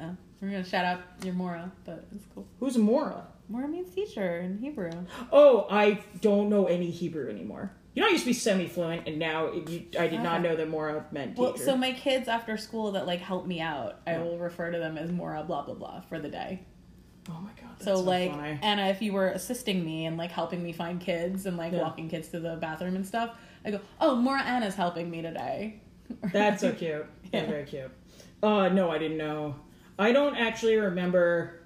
Oh, 0.02 0.16
we're 0.40 0.50
gonna 0.50 0.64
shout 0.64 0.86
out 0.86 1.02
your 1.24 1.34
Mora, 1.34 1.72
but 1.86 2.06
it's 2.16 2.26
cool. 2.34 2.48
Who's 2.60 2.78
Mora? 2.78 3.28
Mora 3.52 3.68
means 3.68 3.94
teacher 3.94 4.38
in 4.40 4.58
Hebrew. 4.58 4.92
Oh, 5.32 5.68
I 5.70 6.02
don't 6.22 6.50
know 6.50 6.66
any 6.66 6.90
Hebrew 6.90 7.30
anymore. 7.30 7.72
You 7.94 8.02
know, 8.02 8.08
I 8.08 8.12
used 8.12 8.24
to 8.24 8.30
be 8.30 8.34
semi 8.34 8.68
fluent, 8.68 9.06
and 9.08 9.20
now 9.20 9.48
it, 9.48 9.70
you, 9.70 9.86
I 10.00 10.08
did 10.08 10.22
not 10.22 10.42
know 10.42 10.56
that 10.56 10.70
Mora 10.70 11.06
meant 11.12 11.36
teacher. 11.36 11.42
Well, 11.50 11.58
so 11.58 11.76
my 11.76 11.92
kids 11.92 12.30
after 12.30 12.56
school 12.56 12.94
that 12.94 13.06
like 13.06 13.20
help 13.20 13.46
me 13.46 13.60
out, 13.60 14.00
I 14.08 14.18
will 14.20 14.38
refer 14.40 14.72
to 14.72 14.80
them 14.80 14.98
as 14.98 15.12
Mora 15.12 15.44
blah 15.44 15.64
blah 15.64 15.74
blah 15.76 16.00
for 16.02 16.18
the 16.18 16.30
day. 16.30 16.62
oh 17.30 17.34
my 17.42 17.50
god. 17.50 17.72
That's 17.80 17.84
So, 17.86 17.96
like 18.00 18.32
funny. 18.32 18.58
Anna, 18.62 18.84
if 18.88 19.02
you 19.02 19.12
were 19.12 19.28
assisting 19.30 19.84
me 19.84 20.06
and 20.06 20.16
like 20.18 20.32
helping 20.32 20.64
me 20.64 20.72
find 20.72 21.02
kids 21.02 21.46
and 21.46 21.58
like 21.58 21.74
Yeah. 21.74 21.82
walking 21.82 22.08
kids 22.10 22.30
to 22.30 22.40
the 22.40 22.56
bathroom 22.56 22.96
and 22.96 23.06
stuff, 23.06 23.36
I 23.66 23.72
go, 23.72 23.82
"Oh, 24.00 24.16
Mora 24.16 24.42
Anna's 24.44 24.76
helping 24.76 25.10
me 25.10 25.22
today." 25.22 25.82
That's 26.32 26.62
so 26.62 26.72
cute. 26.72 27.06
That's 27.32 27.44
Yeah. 27.46 27.46
very 27.52 27.66
cute. 27.66 27.92
Uh, 28.42 28.70
no, 28.70 28.90
I 28.90 28.98
didn't 29.00 29.18
know. 29.18 29.56
I 30.00 30.14
don't 30.14 30.36
actually 30.38 30.78
remember 30.78 31.61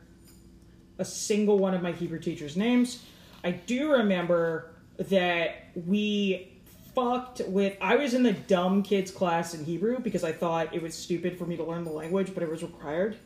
a 0.98 1.06
single 1.06 1.60
one 1.60 1.74
of 1.74 1.82
my 1.82 1.92
Hebrew 1.92 2.20
teachers' 2.20 2.56
names. 2.58 3.04
I 3.44 3.52
do 3.52 3.92
remember 3.92 4.72
that 4.98 5.68
we 5.76 6.52
fucked 6.96 7.42
with. 7.48 7.78
I 7.82 7.96
was 7.98 8.14
in 8.14 8.24
the 8.24 8.34
dumb 8.34 8.82
kids 8.84 9.12
class 9.12 9.54
in 9.54 9.66
Hebrew 9.66 10.00
because 10.00 10.24
I 10.24 10.32
thought 10.32 10.74
it 10.74 10.82
was 10.82 10.96
stupid 10.96 11.38
for 11.38 11.46
me 11.46 11.58
to 11.58 11.64
learn 11.64 11.84
the 11.84 11.92
language, 11.92 12.34
but 12.34 12.42
it 12.44 12.50
was 12.50 12.64
required. 12.64 13.18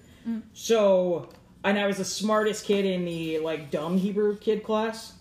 So, 0.53 1.29
and 1.63 1.79
I 1.79 1.87
was 1.87 1.97
the 1.97 2.05
smartest 2.05 2.65
kid 2.65 2.85
in 2.85 3.05
the 3.05 3.39
like 3.39 3.71
dumb 3.71 3.97
Hebrew 3.97 4.37
kid 4.37 4.63
class, 4.63 5.13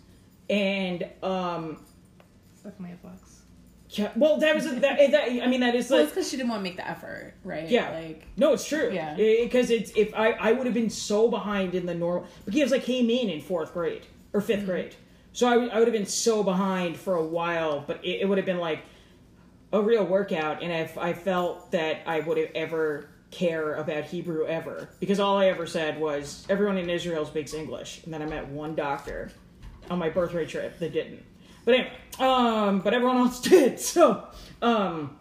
and 0.50 1.06
um, 1.22 1.78
Suck 2.62 2.78
my. 2.80 2.90
Yeah, 3.90 4.12
well, 4.16 4.38
that 4.38 4.54
was 4.54 4.64
that, 4.64 5.00
eh, 5.00 5.10
that. 5.10 5.30
I 5.42 5.46
mean, 5.46 5.60
that 5.60 5.74
is 5.74 5.88
Well, 5.88 6.00
like 6.00 6.08
it's 6.08 6.14
because 6.14 6.30
she 6.30 6.36
didn't 6.36 6.50
want 6.50 6.60
to 6.60 6.64
make 6.64 6.76
the 6.76 6.88
effort, 6.88 7.34
right? 7.42 7.68
Yeah. 7.68 7.90
Like, 7.90 8.26
No, 8.36 8.52
it's 8.52 8.66
true. 8.66 8.90
Yeah. 8.92 9.16
Eh, 9.18 9.44
because 9.44 9.70
it's 9.70 9.90
if 9.96 10.14
I 10.14 10.32
I 10.32 10.52
would 10.52 10.66
have 10.66 10.74
been 10.74 10.90
so 10.90 11.28
behind 11.28 11.74
in 11.74 11.86
the 11.86 11.94
normal 11.94 12.28
because 12.44 12.72
I 12.72 12.80
came 12.80 13.08
in 13.08 13.30
in 13.30 13.40
fourth 13.40 13.72
grade 13.72 14.06
or 14.32 14.42
5th 14.42 14.56
mm-hmm. 14.56 14.66
grade, 14.66 14.94
so 15.32 15.48
I, 15.48 15.56
would- 15.56 15.70
I 15.70 15.78
would 15.78 15.88
have 15.88 15.94
been 15.94 16.06
so 16.06 16.42
behind 16.42 16.98
for 16.98 17.14
a 17.14 17.24
while. 17.24 17.82
But 17.86 18.04
it, 18.04 18.20
it 18.22 18.28
would 18.28 18.36
have 18.36 18.46
been 18.46 18.58
like 18.58 18.80
a 19.72 19.80
real 19.80 20.04
workout, 20.04 20.62
and 20.62 20.70
if 20.70 20.98
I 20.98 21.14
felt 21.14 21.70
that 21.72 22.02
I 22.06 22.20
would 22.20 22.36
have 22.36 22.50
ever 22.54 23.08
care 23.30 23.74
about 23.74 24.04
Hebrew 24.04 24.46
ever 24.46 24.88
because 25.00 25.20
all 25.20 25.36
I 25.36 25.46
ever 25.48 25.66
said 25.66 26.00
was 26.00 26.46
everyone 26.48 26.78
in 26.78 26.90
Israel 26.90 27.24
speaks 27.24 27.54
English, 27.54 28.02
and 28.04 28.12
then 28.12 28.20
I 28.20 28.26
met 28.26 28.48
one 28.48 28.74
doctor 28.74 29.30
on 29.90 29.98
my 29.98 30.10
birthday 30.10 30.44
trip 30.44 30.78
that 30.78 30.92
didn't. 30.92 31.24
But 31.68 31.74
anyway, 31.74 31.92
um, 32.18 32.80
but 32.80 32.94
everyone 32.94 33.18
else 33.18 33.40
did. 33.42 33.78
So, 33.78 34.26
um, 34.62 35.18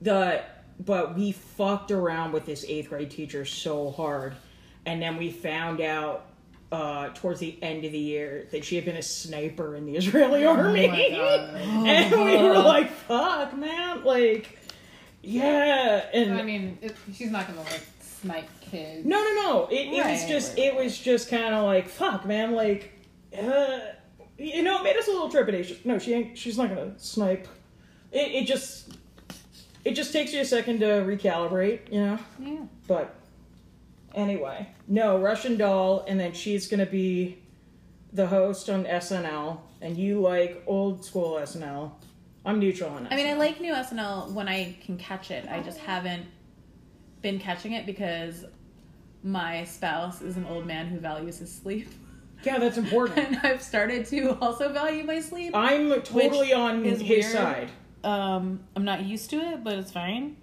the 0.00 0.44
but 0.78 1.16
we 1.16 1.32
fucked 1.32 1.90
around 1.90 2.30
with 2.30 2.46
this 2.46 2.64
eighth 2.68 2.90
grade 2.90 3.10
teacher 3.10 3.44
so 3.44 3.90
hard 3.90 4.36
and 4.86 5.02
then 5.02 5.16
we 5.16 5.32
found 5.32 5.80
out 5.80 6.26
uh, 6.70 7.08
towards 7.14 7.40
the 7.40 7.58
end 7.60 7.84
of 7.84 7.90
the 7.90 7.98
year 7.98 8.46
that 8.52 8.64
she 8.64 8.76
had 8.76 8.84
been 8.84 8.94
a 8.94 9.02
sniper 9.02 9.74
in 9.74 9.86
the 9.86 9.96
Israeli 9.96 10.44
army. 10.44 10.86
my 10.86 11.08
God. 11.10 11.54
and 11.56 12.12
we 12.12 12.36
were 12.36 12.58
like, 12.58 12.88
fuck, 12.88 13.56
man. 13.56 14.04
Like, 14.04 14.56
yeah. 15.20 16.04
And 16.14 16.34
I 16.34 16.44
mean, 16.44 16.78
it, 16.80 16.94
she's 17.12 17.32
not 17.32 17.48
gonna 17.48 17.62
like 17.62 17.82
snipe 18.00 18.48
kids. 18.60 19.04
no, 19.04 19.20
no, 19.20 19.34
no. 19.34 19.66
It, 19.66 19.88
it 19.88 20.06
was 20.06 20.26
just, 20.26 20.50
right, 20.50 20.66
it 20.66 20.76
was 20.76 20.96
just 20.96 21.28
kind 21.28 21.56
of 21.56 21.64
like, 21.64 21.88
fuck, 21.88 22.24
man. 22.24 22.52
Like, 22.52 22.92
uh, 23.36 23.80
you 24.38 24.62
know, 24.62 24.80
it 24.80 24.84
made 24.84 24.96
us 24.96 25.08
a 25.08 25.10
little 25.10 25.30
trepidatious. 25.30 25.84
No, 25.84 25.98
she 25.98 26.14
ain't. 26.14 26.38
She's 26.38 26.56
not 26.56 26.68
gonna 26.68 26.98
snipe. 26.98 27.48
It, 28.12 28.42
it 28.42 28.46
just, 28.46 28.96
it 29.84 29.92
just 29.92 30.12
takes 30.12 30.32
you 30.32 30.40
a 30.40 30.44
second 30.44 30.80
to 30.80 30.86
recalibrate, 30.86 31.92
you 31.92 32.00
know. 32.00 32.18
yeah. 32.38 32.60
But 32.86 33.14
anyway, 34.14 34.68
no 34.86 35.18
Russian 35.18 35.56
doll, 35.56 36.04
and 36.06 36.18
then 36.18 36.32
she's 36.32 36.68
gonna 36.68 36.86
be 36.86 37.38
the 38.12 38.26
host 38.26 38.70
on 38.70 38.84
SNL, 38.84 39.58
and 39.80 39.96
you 39.96 40.20
like 40.20 40.62
old 40.66 41.04
school 41.04 41.34
SNL. 41.34 41.90
I'm 42.46 42.60
neutral 42.60 42.90
on 42.90 43.06
it. 43.06 43.12
I 43.12 43.16
mean, 43.16 43.26
I 43.26 43.34
like 43.34 43.60
new 43.60 43.74
SNL 43.74 44.32
when 44.32 44.48
I 44.48 44.76
can 44.80 44.96
catch 44.96 45.30
it. 45.30 45.46
I 45.50 45.60
just 45.60 45.78
haven't 45.78 46.24
been 47.20 47.38
catching 47.38 47.72
it 47.72 47.84
because 47.84 48.44
my 49.22 49.64
spouse 49.64 50.22
is 50.22 50.36
an 50.36 50.46
old 50.46 50.64
man 50.64 50.86
who 50.86 50.98
values 50.98 51.38
his 51.38 51.52
sleep. 51.52 51.88
yeah, 52.44 52.58
that's 52.58 52.78
important. 52.78 53.18
and 53.28 53.36
I've 53.42 53.62
started 53.62 54.06
to 54.06 54.38
also 54.40 54.72
value 54.72 55.04
my 55.04 55.20
sleep. 55.20 55.54
I'm 55.54 55.90
totally 56.02 56.52
on 56.52 56.84
his 56.84 57.02
weird. 57.02 57.24
side. 57.24 57.70
Um, 58.04 58.60
I'm 58.76 58.84
not 58.84 59.04
used 59.04 59.30
to 59.30 59.36
it, 59.36 59.64
but 59.64 59.74
it's 59.78 59.90
fine. 59.90 60.36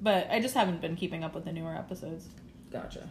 But 0.00 0.28
I 0.30 0.40
just 0.40 0.54
haven't 0.54 0.80
been 0.80 0.96
keeping 0.96 1.24
up 1.24 1.34
with 1.34 1.44
the 1.44 1.52
newer 1.52 1.74
episodes. 1.74 2.26
Gotcha. 2.70 3.08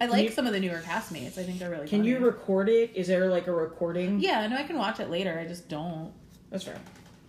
I 0.00 0.06
like 0.06 0.24
you- 0.24 0.30
some 0.30 0.46
of 0.46 0.52
the 0.52 0.60
newer 0.60 0.78
castmates. 0.78 1.38
I 1.38 1.42
think 1.42 1.58
they're 1.58 1.70
really. 1.70 1.86
Can 1.86 2.00
funny. 2.00 2.10
you 2.10 2.18
record 2.18 2.68
it? 2.68 2.92
Is 2.94 3.06
there 3.06 3.28
like 3.28 3.46
a 3.46 3.52
recording? 3.52 4.18
Yeah, 4.20 4.46
no, 4.46 4.56
I 4.56 4.62
can 4.62 4.78
watch 4.78 4.98
it 4.98 5.10
later. 5.10 5.38
I 5.38 5.46
just 5.46 5.68
don't. 5.68 6.12
That's 6.50 6.64
fair. 6.64 6.78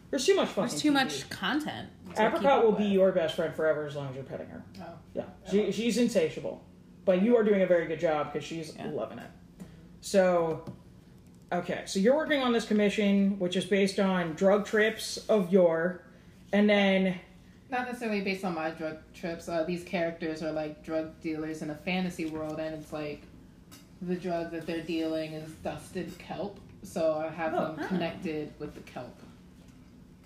There's 0.10 0.26
too 0.26 0.36
much 0.36 0.50
fucking. 0.50 0.70
There's 0.70 0.82
too 0.82 0.92
TV. 0.92 0.94
much 0.94 1.30
content. 1.30 1.90
to 2.06 2.10
keep 2.16 2.20
Apricot 2.20 2.64
will 2.64 2.72
with. 2.72 2.80
be 2.80 2.86
your 2.86 3.12
best 3.12 3.36
friend 3.36 3.54
forever 3.54 3.86
as 3.86 3.96
long 3.96 4.10
as 4.10 4.16
you're 4.16 4.24
petting 4.24 4.48
her. 4.48 4.64
Oh. 4.82 4.86
Yeah, 5.14 5.24
she, 5.50 5.72
she's 5.72 5.98
insatiable, 5.98 6.64
but 7.06 7.22
you 7.22 7.36
are 7.38 7.44
doing 7.44 7.62
a 7.62 7.66
very 7.68 7.88
good 7.88 8.00
job 8.00 8.32
because 8.32 8.48
she's 8.48 8.76
Yeah. 8.76 8.88
loving 8.92 9.20
it. 9.20 9.30
So, 10.02 10.64
okay, 11.52 11.84
so 11.86 12.00
you're 12.00 12.16
working 12.16 12.42
on 12.42 12.54
this 12.54 12.66
commission, 12.66 13.38
which 13.40 13.56
is 13.56 13.66
based 13.66 14.00
on 14.00 14.34
drug 14.34 14.66
trips 14.66 15.18
of 15.30 15.52
yore, 15.52 16.02
and 16.54 16.70
then 16.70 17.16
Not 17.70 17.86
necessarily 17.88 18.20
based 18.22 18.44
on 18.44 18.54
my 18.54 18.72
drug 18.72 18.98
trips. 19.14 19.48
Uh, 19.48 19.64
these 19.64 19.84
characters 19.86 20.44
are 20.44 20.52
like 20.52 20.84
drug 20.84 21.18
dealers 21.22 21.62
in 21.62 21.70
a 21.70 21.76
fantasy 21.76 22.26
world, 22.26 22.60
and 22.60 22.76
it's 22.76 22.92
like 22.92 23.22
the 24.02 24.16
drug 24.16 24.52
that 24.52 24.66
they're 24.68 24.82
dealing 24.84 25.32
is 25.34 25.50
dusted 25.64 26.18
kelp. 26.18 26.60
So 26.84 27.14
I 27.26 27.30
have 27.32 27.54
Oh. 27.54 27.74
them 27.76 27.88
connected 27.88 28.52
with 28.60 28.74
the 28.76 28.82
kelp. 28.82 29.16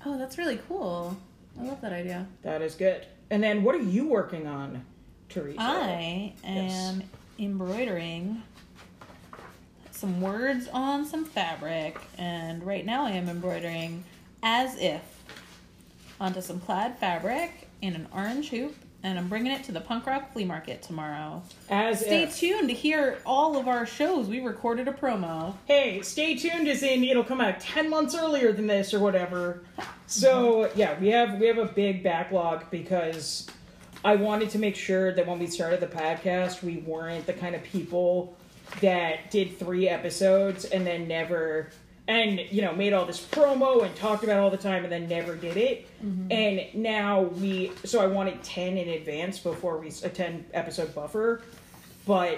Oh, 0.06 0.18
that's 0.18 0.38
really 0.40 0.58
cool. 0.68 1.16
I 1.60 1.64
love 1.66 1.82
that 1.82 1.94
idea. 1.94 2.26
that 2.42 2.62
is 2.64 2.74
good. 2.76 3.06
And 3.30 3.44
then 3.44 3.64
what 3.64 3.76
are 3.76 3.82
you 3.82 4.08
working 4.08 4.48
on, 4.48 4.84
Teresa? 5.30 5.58
I 5.60 6.34
am 6.44 7.04
embroidering 7.40 8.42
some 9.92 10.22
words 10.22 10.68
on 10.74 11.06
some 11.06 11.26
fabric, 11.26 11.98
and 12.18 12.64
right 12.66 12.86
now 12.86 13.06
I 13.06 13.12
am 13.12 13.30
embroidering 13.30 14.04
as 14.44 14.78
if 14.78 15.02
onto 16.20 16.42
some 16.42 16.60
plaid 16.60 16.98
fabric 16.98 17.68
in 17.82 17.96
an 17.96 18.08
orange 18.14 18.50
hoop, 18.50 18.76
and 19.04 19.18
I'm 19.20 19.28
bringing 19.30 19.52
it 19.52 19.64
to 19.66 19.72
the 19.72 19.82
punk 19.82 20.06
rock 20.06 20.34
flea 20.34 20.46
market 20.46 20.82
tomorrow. 20.82 21.44
As 21.70 22.00
Stay 22.00 22.24
if. 22.24 22.36
tuned 22.38 22.70
to 22.70 22.74
hear 22.74 23.20
all 23.26 23.58
of 23.58 23.68
our 23.68 23.86
shows. 23.86 24.28
We 24.28 24.40
recorded 24.40 24.88
a 24.88 24.92
promo. 24.92 25.56
Hey, 25.66 26.02
stay 26.02 26.36
tuned. 26.36 26.68
As 26.68 26.84
in, 26.84 27.04
it'll 27.04 27.24
come 27.24 27.42
out 27.42 27.60
ten 27.60 27.90
months 27.90 28.16
earlier 28.16 28.52
than 28.52 28.68
this 28.68 28.94
or 28.94 29.00
whatever. 29.00 29.64
So 30.08 30.72
yeah, 30.76 31.00
we 31.00 31.10
have 31.10 31.40
we 31.40 31.48
have 31.48 31.58
a 31.58 31.66
big 31.66 32.04
backlog 32.04 32.70
because 32.72 33.48
I 34.06 34.16
wanted 34.16 34.52
to 34.52 34.60
make 34.60 34.76
sure 34.76 35.12
that 35.14 35.26
when 35.26 35.40
we 35.40 35.48
started 35.48 35.80
the 35.80 35.88
podcast, 35.88 36.62
we 36.62 36.78
weren't 36.78 37.26
the 37.26 37.34
kind 37.34 37.56
of 37.56 37.64
people 37.64 38.38
that 38.80 39.32
did 39.32 39.58
three 39.58 39.90
episodes 39.90 40.66
and 40.66 40.86
then 40.86 41.08
never 41.08 41.72
and 42.08 42.40
you 42.52 42.62
know 42.62 42.72
made 42.72 42.94
all 42.94 43.06
this 43.06 43.20
promo 43.20 43.84
and 43.84 43.96
talked 43.96 44.24
about 44.24 44.38
it 44.38 44.40
all 44.40 44.52
the 44.52 44.58
time 44.58 44.84
and 44.84 44.94
then 44.94 45.08
never 45.08 45.36
did 45.36 45.58
it. 45.58 45.88
And 46.30 46.62
now 46.76 47.22
we 47.24 47.72
so 47.84 48.00
i 48.00 48.06
wanted 48.06 48.44
10 48.44 48.78
in 48.78 48.90
advance 48.90 49.40
before 49.40 49.80
we 49.80 49.92
a 50.04 50.10
10 50.10 50.46
episode 50.54 50.94
buffer. 50.94 51.42
But 52.06 52.38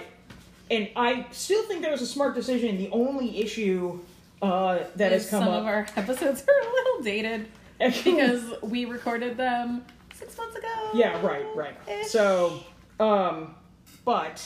and 0.70 0.88
i 0.96 1.26
still 1.32 1.64
think 1.64 1.82
that 1.82 1.90
was 1.90 2.00
a 2.00 2.06
smart 2.06 2.34
decision. 2.34 2.78
The 2.78 2.88
only 2.92 3.40
issue 3.40 4.00
uh 4.40 4.78
that 4.96 5.12
has 5.12 5.28
come 5.28 5.44
some 5.44 5.52
up 5.52 5.60
of 5.60 5.66
our 5.66 5.86
episodes 5.96 6.44
are 6.48 6.66
a 6.66 6.72
little 6.72 7.02
dated 7.02 7.48
because 7.78 8.54
we 8.62 8.86
recorded 8.86 9.36
them 9.36 9.84
six 10.18 10.36
months 10.36 10.56
ago. 10.56 10.90
Yeah, 10.94 11.24
right, 11.24 11.46
right. 11.54 11.76
Ish. 11.88 12.08
So, 12.08 12.60
um, 13.00 13.54
but 14.04 14.44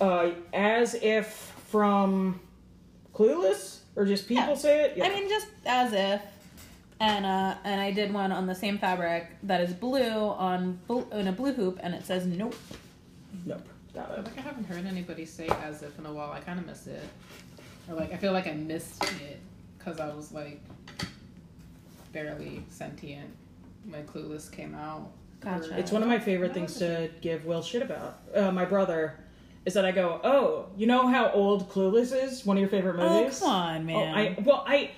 uh, 0.00 0.30
as 0.52 0.94
if 0.94 1.28
from 1.68 2.40
Clueless 3.14 3.78
or 3.96 4.04
just 4.06 4.26
people 4.28 4.44
Yeah. 4.44 4.54
say 4.54 4.84
it. 4.84 4.96
Yeah. 4.96 5.04
I 5.06 5.08
mean, 5.10 5.28
just 5.28 5.46
as 5.66 5.92
if. 5.92 6.20
And 7.00 7.26
uh, 7.26 7.56
and 7.64 7.80
I 7.80 7.90
did 7.90 8.14
one 8.14 8.30
on 8.32 8.46
the 8.46 8.54
same 8.54 8.78
fabric 8.78 9.26
that 9.42 9.60
is 9.60 9.72
blue 9.74 10.00
on 10.00 10.78
bl- 10.86 11.10
in 11.12 11.26
a 11.26 11.32
blue 11.32 11.52
hoop, 11.52 11.78
and 11.82 11.92
it 11.94 12.06
says 12.06 12.24
nope. 12.24 12.54
nope. 13.44 13.66
Got 13.92 14.10
I 14.12 14.14
it. 14.14 14.24
like 14.24 14.38
I 14.38 14.40
haven't 14.42 14.64
heard 14.64 14.86
anybody 14.86 15.26
say 15.26 15.48
as 15.48 15.82
if 15.82 15.98
in 15.98 16.06
a 16.06 16.12
while. 16.12 16.30
I 16.30 16.38
kind 16.40 16.58
of 16.58 16.66
miss 16.66 16.86
it, 16.86 17.02
or 17.88 17.96
like 17.96 18.12
I 18.12 18.16
feel 18.16 18.32
like 18.32 18.46
I 18.46 18.52
missed 18.52 19.02
it 19.20 19.40
because 19.76 19.98
I 19.98 20.14
was 20.14 20.30
like 20.32 20.60
barely 22.12 22.62
sentient 22.68 23.30
when 23.88 24.04
Clueless 24.06 24.50
came 24.50 24.74
out. 24.74 25.10
Gotcha. 25.40 25.78
It's 25.78 25.92
one 25.92 26.02
of 26.02 26.08
my 26.08 26.18
favorite 26.18 26.54
things 26.54 26.76
to 26.78 27.10
give 27.20 27.44
Will 27.44 27.62
shit 27.62 27.82
about. 27.82 28.18
Uh, 28.34 28.50
my 28.50 28.64
brother 28.64 29.18
is 29.66 29.74
that 29.74 29.84
I 29.84 29.92
go, 29.92 30.20
oh, 30.24 30.66
you 30.76 30.86
know 30.86 31.06
how 31.06 31.30
old 31.32 31.68
Clueless 31.70 32.12
is? 32.14 32.44
One 32.46 32.56
of 32.56 32.60
your 32.60 32.70
favorite 32.70 32.96
movies? 32.96 33.10
Oh 33.10 33.20
movies. 33.22 33.38
come 33.40 33.50
on, 33.50 33.76
Oh, 33.76 33.84
man! 33.84 34.14
I 34.14 34.36
well, 34.42 34.64
I 34.66 34.90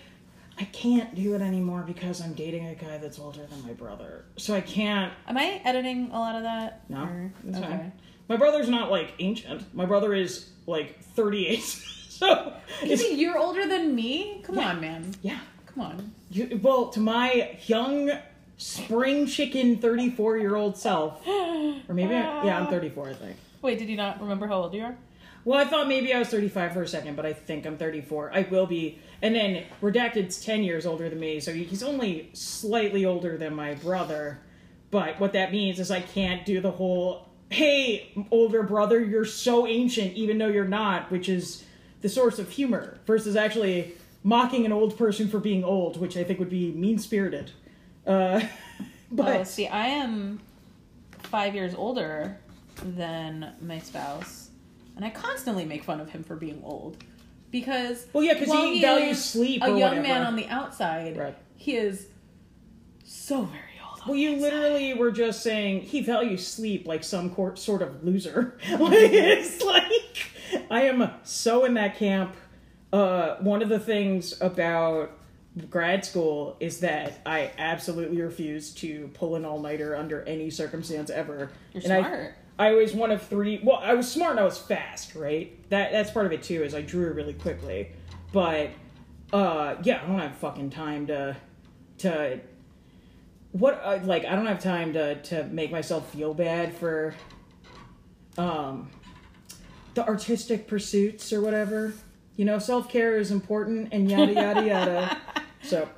I 0.59 0.65
can't 0.67 1.15
do 1.15 1.35
it 1.35 1.43
anymore 1.43 1.83
because 1.87 2.21
I'm 2.23 2.33
dating 2.33 2.67
a 2.67 2.75
guy 2.75 2.99
that's 2.99 3.19
older 3.19 3.45
than 3.47 3.63
my 3.67 3.73
brother, 3.75 4.25
so 4.37 4.55
I 4.55 4.61
can't. 4.61 5.13
Am 5.29 5.37
I 5.37 5.61
editing 5.65 6.11
a 6.13 6.19
lot 6.19 6.35
of 6.37 6.43
that? 6.45 6.89
No, 6.89 7.03
Or- 7.03 7.33
it's 7.47 7.59
okay. 7.59 7.67
fine. 7.67 7.93
My 8.29 8.37
brother's 8.37 8.69
not 8.69 8.91
like 8.91 9.13
ancient. 9.19 9.73
My 9.75 9.85
brother 9.87 10.15
is 10.15 10.51
like 10.67 11.01
38. 11.03 11.61
so 12.09 12.53
You 12.83 12.93
it's 12.93 13.03
mean 13.03 13.19
you're 13.19 13.39
older 13.39 13.67
than 13.69 13.95
me? 13.95 14.41
Come 14.45 14.57
Yeah. 14.57 14.69
on, 14.71 14.81
man. 14.81 15.15
yeah. 15.23 15.39
Come 15.67 15.85
on. 15.85 16.13
You, 16.31 16.59
well, 16.63 16.89
to 16.89 16.99
my 17.01 17.57
young 17.67 18.11
spring 18.57 19.27
chicken 19.27 19.77
34 19.79 20.39
year 20.39 20.57
old 20.57 20.77
self, 20.77 21.27
or 21.27 21.95
maybe 21.95 22.15
I, 22.15 22.45
yeah, 22.45 22.59
I'm 22.59 22.69
34, 22.69 23.09
I 23.09 23.15
think. 23.15 23.37
Wait, 23.63 23.79
did 23.79 23.89
you 23.89 23.97
not 23.97 24.21
remember 24.21 24.47
how 24.47 24.63
old 24.63 24.75
you 24.75 24.85
are? 24.85 24.97
Well, 25.45 25.61
I 25.61 25.65
thought 25.65 25.87
maybe 25.87 26.13
I 26.13 26.19
was 26.19 26.29
35 26.29 26.73
for 26.73 26.83
a 26.83 26.89
second, 26.89 27.15
but 27.15 27.25
I 27.25 27.33
think 27.33 27.67
I'm 27.67 27.79
34. 27.79 28.33
I 28.35 28.43
will 28.51 28.67
be. 28.67 28.99
And 29.23 29.35
then 29.35 29.65
Redacted's 29.81 30.45
10 30.45 30.65
years 30.65 30.87
older 30.87 31.09
than 31.09 31.21
me, 31.21 31.39
so 31.39 31.53
he's 31.53 31.85
only 31.85 32.31
slightly 32.33 33.05
older 33.05 33.37
than 33.37 33.55
my 33.55 33.75
brother. 33.75 34.41
But 34.91 35.21
what 35.21 35.33
that 35.35 35.53
means 35.53 35.79
is 35.79 35.91
I 35.91 36.01
can't 36.01 36.45
do 36.45 36.61
the 36.61 36.73
whole, 36.73 37.29
hey, 37.51 38.13
older 38.33 38.65
brother, 38.65 39.01
you're 39.01 39.25
so 39.25 39.69
ancient, 39.69 40.15
even 40.15 40.39
though 40.39 40.49
you're 40.49 40.65
not, 40.65 41.13
which 41.13 41.29
is 41.29 41.65
the 42.01 42.09
source 42.09 42.41
of 42.41 42.51
humor, 42.51 42.99
versus 43.07 43.37
actually 43.37 43.95
mocking 44.25 44.67
an 44.67 44.73
old 44.73 44.99
person 44.99 45.29
for 45.29 45.39
being 45.39 45.63
old, 45.63 46.01
which 46.01 46.17
I 46.17 46.25
think 46.25 46.41
would 46.41 46.51
be 46.51 46.73
mean 46.73 46.99
spirited. 46.99 47.53
Uh, 48.07 48.41
but 49.13 49.41
oh, 49.41 49.45
see, 49.45 49.67
I 49.67 49.87
am 49.89 50.41
five 51.25 51.55
years 51.55 51.75
older 51.75 52.39
than 52.85 53.53
my 53.61 53.79
spouse, 53.79 54.51
and 54.97 55.05
I 55.05 55.11
constantly 55.11 55.65
make 55.65 55.85
fun 55.85 56.01
of 56.01 56.11
him 56.11 56.23
for 56.23 56.37
being 56.37 56.61
old 56.65 57.03
because 57.51 58.07
Well, 58.13 58.23
yeah, 58.25 58.35
because 58.35 58.53
he 58.53 58.81
values 58.81 59.19
is 59.19 59.25
sleep 59.25 59.63
A 59.63 59.69
young 59.69 59.81
whatever. 59.81 60.03
man 60.03 60.27
on 60.27 60.37
the 60.37 60.47
outside, 60.49 61.17
Right. 61.17 61.37
he 61.57 61.77
is 61.77 62.07
so 63.05 63.43
very 63.45 63.63
old. 63.89 64.03
Well, 64.07 64.17
you 64.17 64.37
literally 64.37 64.95
were 64.95 65.11
just 65.11 65.43
saying 65.43 65.83
he 65.83 66.01
values 66.03 66.47
sleep 66.47 66.87
like 66.87 67.03
some 67.05 67.31
cor- 67.31 67.57
sort 67.57 67.83
of 67.83 68.05
loser. 68.05 68.59
like, 68.79 68.93
it's 69.13 69.63
like 69.63 70.67
I 70.71 70.83
am 70.83 71.11
so 71.25 71.65
in 71.65 71.75
that 71.75 71.97
camp. 71.97 72.35
Uh, 72.93 73.37
one 73.37 73.63
of 73.63 73.69
the 73.69 73.81
things 73.81 74.41
about 74.41 75.11
grad 75.71 76.05
school 76.05 76.57
is 76.61 76.81
that 76.81 77.21
I 77.25 77.51
absolutely 77.59 78.21
refuse 78.21 78.73
to 78.75 79.09
pull 79.15 79.37
an 79.37 79.45
all 79.45 79.59
nighter 79.61 79.97
under 79.97 80.23
any 80.25 80.51
circumstance 80.51 81.09
ever. 81.11 81.51
You're 81.73 81.83
And 81.85 81.93
I- 81.93 82.01
smart. 82.03 82.35
I 82.59 82.73
was 82.73 82.95
one 82.95 83.11
of 83.11 83.23
three. 83.23 83.61
Well, 83.63 83.77
I 83.83 83.93
was 83.95 84.11
smart 84.11 84.33
and 84.33 84.41
I 84.41 84.45
was 84.45 84.57
fast, 84.59 85.15
right? 85.15 85.53
That 85.69 85.93
that's 85.93 86.11
part 86.11 86.25
of 86.25 86.33
it 86.33 86.43
too. 86.43 86.63
Is 86.63 86.75
I 86.75 86.81
drew 86.81 87.13
really 87.13 87.35
quickly, 87.35 87.91
but 88.33 88.71
uh, 89.33 89.77
yeah, 89.83 90.01
I 90.03 90.07
don't 90.07 90.19
have 90.19 90.37
fucking 90.37 90.71
time 90.71 91.07
to 91.09 91.37
to 91.99 92.41
what 93.53 93.79
uh, 93.85 93.99
like 94.05 94.25
I 94.25 94.35
don't 94.35 94.47
have 94.47 94.61
time 94.63 94.95
to 94.95 95.17
to 95.25 95.45
make 95.45 95.71
myself 95.71 96.11
feel 96.13 96.33
bad 96.33 96.75
for 96.75 97.15
um 98.39 98.91
the 99.95 100.07
artistic 100.07 100.67
pursuits 100.67 101.33
or 101.35 101.41
whatever. 101.43 101.93
You 102.37 102.45
know, 102.47 102.59
self 102.59 102.89
care 102.89 103.19
is 103.19 103.31
important 103.31 103.89
and 103.93 104.11
yada 104.11 104.33
yada 104.33 104.67
yada. 104.67 105.19
So 105.67 105.89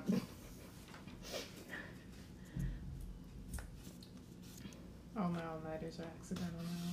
Oh 5.16 5.28
no, 5.28 5.68
nighters 5.68 5.98
are 5.98 6.04
accidental 6.18 6.60
now. 6.62 6.92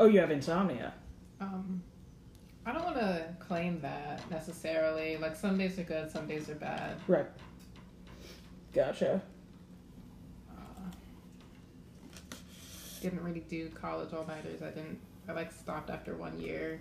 oh, 0.00 0.06
you 0.06 0.18
have 0.20 0.30
insomnia. 0.30 0.92
Um, 1.40 1.82
I 2.66 2.72
don't 2.72 2.84
want 2.84 2.96
to 2.96 3.24
claim 3.38 3.80
that 3.80 4.28
necessarily. 4.30 5.16
Like 5.16 5.36
some 5.36 5.56
days 5.56 5.78
are 5.78 5.84
good, 5.84 6.10
some 6.10 6.26
days 6.26 6.50
are 6.50 6.54
bad. 6.56 6.96
Right. 7.06 7.26
Gotcha. 8.74 9.22
Uh, 10.50 10.90
didn't 13.00 13.22
really 13.22 13.40
do 13.40 13.68
college 13.70 14.12
all 14.12 14.26
nighters. 14.26 14.60
I 14.60 14.70
didn't. 14.70 14.98
I 15.28 15.32
like 15.32 15.50
stopped 15.52 15.88
after 15.88 16.14
one 16.14 16.38
year. 16.38 16.80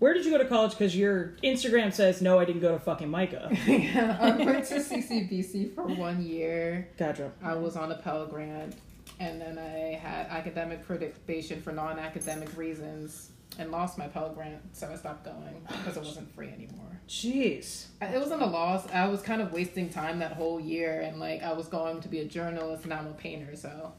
Where 0.00 0.12
did 0.12 0.24
you 0.24 0.30
go 0.32 0.38
to 0.38 0.44
college? 0.44 0.72
Because 0.72 0.96
your 0.96 1.34
Instagram 1.42 1.92
says 1.92 2.20
no, 2.20 2.38
I 2.38 2.44
didn't 2.44 2.60
go 2.60 2.72
to 2.72 2.78
fucking 2.78 3.10
MICA. 3.10 3.50
yeah, 3.66 4.18
I 4.20 4.30
went 4.44 4.66
to 4.66 4.74
CCBC 4.76 5.74
for 5.74 5.84
one 5.86 6.22
year. 6.22 6.88
Gotcha. 6.98 7.32
I 7.42 7.54
was 7.54 7.76
on 7.76 7.92
a 7.92 7.96
Pell 7.96 8.26
Grant, 8.26 8.74
and 9.20 9.40
then 9.40 9.58
I 9.58 9.94
had 9.96 10.26
academic 10.26 10.84
probation 10.84 11.62
for 11.62 11.72
non-academic 11.72 12.56
reasons, 12.56 13.30
and 13.58 13.70
lost 13.70 13.96
my 13.96 14.08
Pell 14.08 14.30
Grant, 14.30 14.60
so 14.76 14.90
I 14.92 14.96
stopped 14.96 15.24
going 15.24 15.62
because 15.68 15.96
it 15.96 16.02
wasn't 16.02 16.34
free 16.34 16.48
anymore. 16.48 17.00
Jeez. 17.08 17.86
It 18.02 18.18
wasn't 18.18 18.42
a 18.42 18.46
loss. 18.46 18.90
I 18.92 19.06
was 19.08 19.22
kind 19.22 19.40
of 19.40 19.52
wasting 19.52 19.88
time 19.90 20.18
that 20.18 20.32
whole 20.32 20.58
year, 20.58 21.02
and 21.02 21.20
like 21.20 21.42
I 21.42 21.52
was 21.52 21.68
going 21.68 22.00
to 22.00 22.08
be 22.08 22.18
a 22.20 22.24
journalist, 22.24 22.84
and 22.84 22.92
I'm 22.92 23.06
a 23.06 23.12
painter, 23.12 23.54
so 23.54 23.92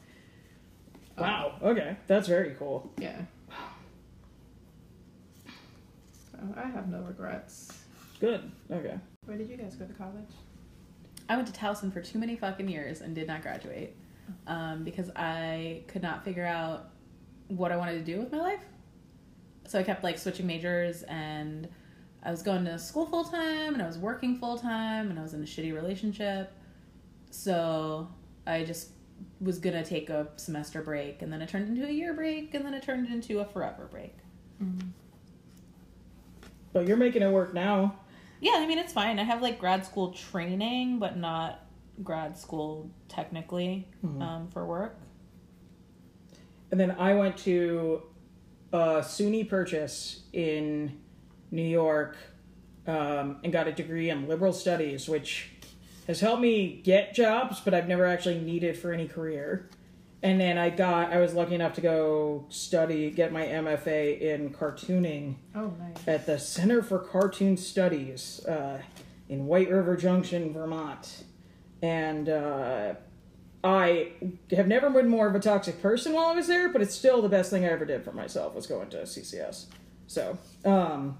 um, 1.16 1.22
Wow. 1.22 1.52
Okay, 1.62 1.96
that's 2.06 2.28
very 2.28 2.54
cool. 2.58 2.92
yeah. 2.98 3.22
So 6.38 6.54
I 6.56 6.66
have 6.68 6.88
no 6.88 7.00
regrets. 7.00 7.72
Good. 8.20 8.50
Okay. 8.70 8.98
Where 9.24 9.36
did 9.36 9.48
you 9.48 9.56
guys 9.56 9.74
go 9.74 9.86
to 9.86 9.92
college? 9.92 10.30
I 11.28 11.36
went 11.36 11.52
to 11.52 11.58
Towson 11.58 11.92
for 11.92 12.00
too 12.00 12.18
many 12.18 12.36
fucking 12.36 12.68
years 12.68 13.00
and 13.00 13.14
did 13.14 13.26
not 13.26 13.42
graduate 13.42 13.96
um, 14.46 14.84
because 14.84 15.10
I 15.16 15.82
could 15.88 16.02
not 16.02 16.24
figure 16.24 16.46
out 16.46 16.90
what 17.48 17.72
I 17.72 17.76
wanted 17.76 17.94
to 17.94 18.12
do 18.12 18.20
with 18.20 18.30
my 18.32 18.38
life. 18.38 18.60
So 19.66 19.78
I 19.78 19.82
kept 19.82 20.04
like 20.04 20.18
switching 20.18 20.46
majors 20.46 21.02
and 21.04 21.68
I 22.22 22.30
was 22.30 22.42
going 22.42 22.64
to 22.64 22.78
school 22.78 23.06
full 23.06 23.24
time 23.24 23.74
and 23.74 23.82
I 23.82 23.86
was 23.86 23.98
working 23.98 24.38
full 24.38 24.58
time 24.58 25.10
and 25.10 25.18
I 25.18 25.22
was 25.22 25.34
in 25.34 25.42
a 25.42 25.46
shitty 25.46 25.74
relationship. 25.74 26.52
So 27.30 28.08
I 28.46 28.64
just 28.64 28.90
was 29.40 29.58
gonna 29.58 29.84
take 29.84 30.10
a 30.10 30.28
semester 30.36 30.82
break 30.82 31.22
and 31.22 31.32
then 31.32 31.42
it 31.42 31.48
turned 31.48 31.68
into 31.68 31.86
a 31.86 31.90
year 31.90 32.14
break 32.14 32.54
and 32.54 32.64
then 32.64 32.74
it 32.74 32.82
turned 32.82 33.08
into 33.08 33.40
a 33.40 33.44
forever 33.44 33.88
break. 33.90 34.14
But 36.76 36.86
you're 36.86 36.98
making 36.98 37.22
it 37.22 37.30
work 37.30 37.54
now. 37.54 37.96
Yeah, 38.38 38.56
I 38.56 38.66
mean 38.66 38.76
it's 38.76 38.92
fine. 38.92 39.18
I 39.18 39.22
have 39.22 39.40
like 39.40 39.58
grad 39.58 39.86
school 39.86 40.12
training, 40.12 40.98
but 40.98 41.16
not 41.16 41.64
grad 42.02 42.36
school 42.36 42.90
technically 43.08 43.88
um, 44.04 44.48
for 44.52 44.66
work. 44.66 44.98
And 46.70 46.78
then 46.78 46.90
I 46.90 47.14
went 47.14 47.38
to 47.38 48.02
uh, 48.74 49.00
SUNY 49.00 49.48
Purchase 49.48 50.24
in 50.34 51.00
New 51.50 51.62
York 51.62 52.18
um, 52.86 53.38
and 53.42 53.50
got 53.50 53.68
a 53.68 53.72
degree 53.72 54.10
in 54.10 54.28
liberal 54.28 54.52
studies, 54.52 55.08
which 55.08 55.52
has 56.06 56.20
helped 56.20 56.42
me 56.42 56.82
get 56.84 57.14
jobs, 57.14 57.58
but 57.58 57.72
I've 57.72 57.88
never 57.88 58.04
actually 58.04 58.38
needed 58.38 58.76
for 58.76 58.92
any 58.92 59.08
career. 59.08 59.70
And 60.22 60.40
then 60.40 60.56
I 60.58 60.70
got, 60.70 61.12
I 61.12 61.20
was 61.20 61.34
lucky 61.34 61.54
enough 61.54 61.74
to 61.74 61.80
go 61.80 62.46
study, 62.48 63.10
get 63.10 63.32
my 63.32 63.44
MFA 63.46 64.20
in 64.20 64.50
cartooning 64.50 65.36
Oh, 65.54 65.72
nice. 65.78 66.08
at 66.08 66.26
the 66.26 66.38
Center 66.38 66.82
for 66.82 66.98
Cartoon 66.98 67.56
Studies 67.56 68.44
uh, 68.46 68.80
in 69.28 69.46
White 69.46 69.70
River 69.70 69.96
Junction, 69.96 70.52
Vermont. 70.52 71.24
And 71.82 72.28
uh, 72.30 72.94
I 73.62 74.12
have 74.52 74.66
never 74.66 74.88
been 74.90 75.08
more 75.08 75.26
of 75.28 75.34
a 75.34 75.40
toxic 75.40 75.82
person 75.82 76.14
while 76.14 76.26
I 76.26 76.34
was 76.34 76.46
there, 76.46 76.70
but 76.70 76.80
it's 76.80 76.94
still 76.94 77.20
the 77.20 77.28
best 77.28 77.50
thing 77.50 77.64
I 77.64 77.68
ever 77.68 77.84
did 77.84 78.02
for 78.02 78.12
myself 78.12 78.54
was 78.54 78.66
going 78.66 78.88
to 78.90 78.98
CCS. 79.02 79.66
So, 80.06 80.38
um, 80.64 81.18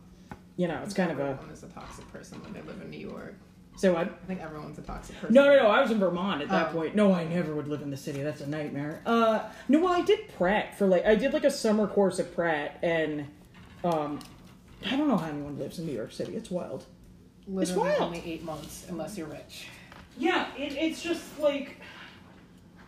you 0.57 0.69
know, 0.69 0.81
it's 0.83 0.95
kind 0.95 1.11
of 1.13 1.19
a. 1.19 1.23
Everyone 1.31 1.51
is 1.53 1.63
a 1.65 1.69
toxic 1.69 2.11
person 2.13 2.43
when 2.43 2.53
they 2.55 2.63
live 2.63 2.81
in 2.81 2.91
New 2.91 2.99
York. 3.09 3.35
Say 3.77 3.91
what? 3.91 4.09
I 4.23 4.27
think 4.27 4.41
everyone's 4.41 4.79
a 4.79 4.83
toxic 4.83 5.17
person. 5.21 5.35
No, 5.35 5.45
no, 5.45 5.57
no. 5.63 5.67
I 5.69 5.83
was 5.83 5.91
in 5.91 5.99
Vermont 5.99 6.41
at 6.43 6.49
that 6.49 6.69
Oh. 6.71 6.73
point. 6.73 6.95
No, 6.95 7.13
I 7.13 7.25
never 7.25 7.55
would 7.55 7.69
live 7.69 7.83
in 7.83 7.91
the 7.91 7.97
city. 7.97 8.23
That's 8.23 8.41
a 8.41 8.47
nightmare. 8.49 9.03
Uh, 9.05 9.41
no, 9.69 9.81
well, 9.81 9.93
I 9.93 10.01
did 10.01 10.29
Pratt 10.37 10.77
for 10.79 10.87
like 10.87 11.05
I 11.05 11.15
did 11.15 11.33
like 11.35 11.45
a 11.45 11.51
summer 11.51 11.87
course 11.87 12.19
at 12.19 12.35
Pratt, 12.35 12.79
and 12.83 13.27
um, 13.85 14.19
I 14.85 14.97
don't 14.97 15.09
know 15.09 15.19
how 15.19 15.29
anyone 15.29 15.59
lives 15.59 15.79
in 15.79 15.87
New 15.87 15.93
York 15.93 16.13
City. 16.13 16.35
It's 16.35 16.51
wild. 16.51 16.85
Literally 17.47 17.91
wild. 17.91 18.01
only 18.01 18.23
eight 18.25 18.43
months, 18.43 18.87
unless 18.89 19.17
you're 19.19 19.29
rich. 19.29 19.69
Yeah, 20.19 20.47
it, 20.57 20.73
it's 20.73 21.03
just 21.03 21.39
like 21.39 21.77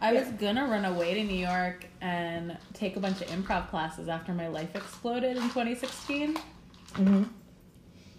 I 0.01 0.15
was 0.15 0.29
gonna 0.29 0.67
run 0.67 0.87
away 0.87 1.15
to 1.15 1.23
New 1.25 1.39
York 1.39 1.85
and 2.01 2.57
take 2.73 2.97
a 2.97 3.01
bunch 3.01 3.21
of 3.21 3.27
improv 3.29 3.69
classes 3.69 4.09
after 4.09 4.33
my 4.33 4.49
life 4.49 4.75
exploded 4.75 5.37
in 5.37 5.43
2016. 5.45 6.35
mm-hmm. 6.95 7.23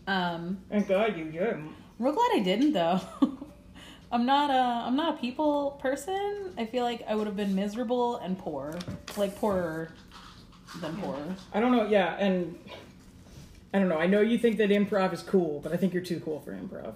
Um, 0.08 0.60
thank 0.70 0.88
God 0.88 1.18
you 1.18 1.26
did. 1.26 1.58
Real 2.00 2.14
glad 2.14 2.32
I 2.34 2.40
didn't 2.40 2.74
though. 2.74 3.00
I'm 4.12 4.26
not 4.26 4.50
a 4.50 4.88
I'm 4.88 4.96
not 4.96 5.16
a 5.16 5.18
people 5.18 5.78
person. 5.82 6.54
I 6.58 6.66
feel 6.66 6.84
like 6.84 7.04
I 7.08 7.16
would 7.16 7.28
have 7.28 7.36
been 7.36 7.54
miserable 7.54 8.16
and 8.18 8.38
poor, 8.38 8.78
like 9.18 9.36
poorer 9.36 9.92
than 10.82 10.98
poor. 10.98 11.18
I 11.54 11.60
don't 11.60 11.72
know. 11.72 11.86
Yeah, 11.86 12.16
and 12.18 12.58
I 13.74 13.80
don't 13.80 13.90
know. 13.90 13.98
I 13.98 14.08
know 14.08 14.22
you 14.22 14.38
think 14.38 14.58
that 14.58 14.70
improv 14.70 15.14
is 15.14 15.22
cool, 15.22 15.60
but 15.60 15.72
I 15.74 15.78
think 15.78 15.94
you're 15.94 16.04
too 16.04 16.20
cool 16.22 16.40
for 16.40 16.54
improv. 16.54 16.96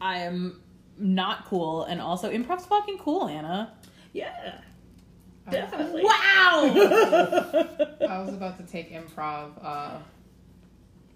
I 0.00 0.18
am 0.18 0.60
not 0.96 1.46
cool, 1.46 1.84
and 1.84 2.00
also 2.00 2.30
improv's 2.30 2.66
fucking 2.66 2.98
cool, 2.98 3.26
Anna. 3.26 3.74
Yeah, 4.12 4.60
definitely. 5.50 6.04
Wow. 6.04 6.12
I 8.08 8.22
was 8.24 8.34
about 8.34 8.56
to 8.58 8.64
take 8.64 8.92
improv 8.92 9.52
uh, 9.60 9.98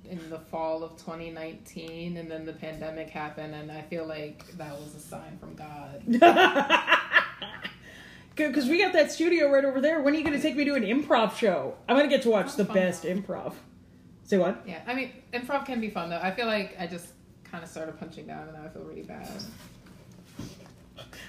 in 0.08 0.30
the 0.30 0.38
fall 0.38 0.82
of 0.82 0.92
2019, 0.96 2.16
and 2.16 2.30
then 2.30 2.44
the 2.44 2.52
pandemic 2.52 3.10
happened, 3.10 3.54
and 3.54 3.70
I 3.70 3.82
feel 3.82 4.06
like 4.06 4.46
that 4.58 4.72
was 4.78 4.94
a 4.94 5.00
sign 5.00 5.38
from 5.38 5.54
God. 5.54 6.98
Because 8.34 8.66
we 8.66 8.78
got 8.78 8.94
that 8.94 9.12
studio 9.12 9.50
right 9.50 9.64
over 9.64 9.80
there. 9.80 10.00
When 10.00 10.14
are 10.14 10.16
you 10.16 10.24
going 10.24 10.36
to 10.36 10.42
take 10.42 10.56
me 10.56 10.64
to 10.64 10.74
an 10.74 10.84
improv 10.84 11.36
show? 11.36 11.74
I'm 11.88 11.96
going 11.96 12.08
to 12.08 12.14
get 12.14 12.22
to 12.22 12.30
watch 12.30 12.56
the 12.56 12.64
best 12.64 13.04
improv. 13.04 13.54
Say 14.24 14.38
what? 14.38 14.62
Yeah, 14.66 14.80
I 14.86 14.94
mean, 14.94 15.10
improv 15.34 15.66
can 15.66 15.80
be 15.80 15.90
fun 15.90 16.08
though. 16.08 16.20
I 16.20 16.30
feel 16.30 16.46
like 16.46 16.74
I 16.78 16.86
just 16.86 17.08
kind 17.44 17.62
of 17.62 17.68
started 17.68 17.98
punching 17.98 18.26
down, 18.26 18.48
and 18.48 18.54
now 18.54 18.64
I 18.64 18.68
feel 18.68 18.82
really 18.82 19.02
bad. 19.02 19.28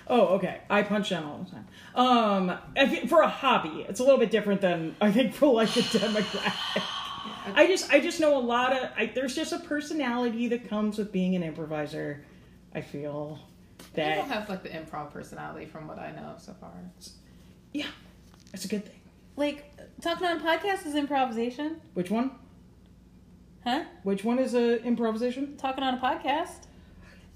Oh, 0.07 0.27
okay. 0.35 0.61
I 0.69 0.83
punch 0.83 1.09
down 1.09 1.23
all 1.23 1.39
the 1.39 1.51
time. 1.51 1.67
Um, 1.95 2.57
if 2.75 3.09
for 3.09 3.21
a 3.21 3.27
hobby, 3.27 3.85
it's 3.87 3.99
a 3.99 4.03
little 4.03 4.19
bit 4.19 4.31
different 4.31 4.61
than 4.61 4.95
I 5.01 5.11
think 5.11 5.33
for 5.33 5.53
like 5.53 5.75
a 5.75 5.81
demographic. 5.81 6.83
I 7.55 7.67
just, 7.67 7.91
I 7.91 7.99
just 7.99 8.19
know 8.19 8.37
a 8.37 8.39
lot 8.41 8.73
of. 8.73 8.89
I, 8.97 9.11
there's 9.13 9.35
just 9.35 9.51
a 9.53 9.59
personality 9.59 10.47
that 10.49 10.69
comes 10.69 10.97
with 10.97 11.11
being 11.11 11.35
an 11.35 11.43
improviser. 11.43 12.23
I 12.75 12.81
feel 12.81 13.39
You 13.95 14.03
don't 14.03 14.27
have 14.29 14.49
like 14.49 14.63
the 14.63 14.69
improv 14.69 15.11
personality 15.11 15.65
from 15.65 15.87
what 15.87 15.99
I 15.99 16.11
know 16.11 16.35
so 16.37 16.53
far. 16.59 16.71
yeah, 17.73 17.85
that's 18.51 18.65
a 18.65 18.67
good 18.67 18.85
thing. 18.85 18.99
like 19.35 19.65
talking 20.01 20.25
on 20.27 20.37
a 20.37 20.39
podcast 20.43 20.85
is 20.87 20.95
improvisation, 20.95 21.79
Which 21.93 22.09
one? 22.09 22.31
huh? 23.63 23.83
Which 24.03 24.23
one 24.23 24.39
is 24.39 24.53
a 24.55 24.81
improvisation? 24.83 25.55
Talking 25.57 25.83
on 25.83 25.95
a 25.95 25.97
podcast. 25.97 26.65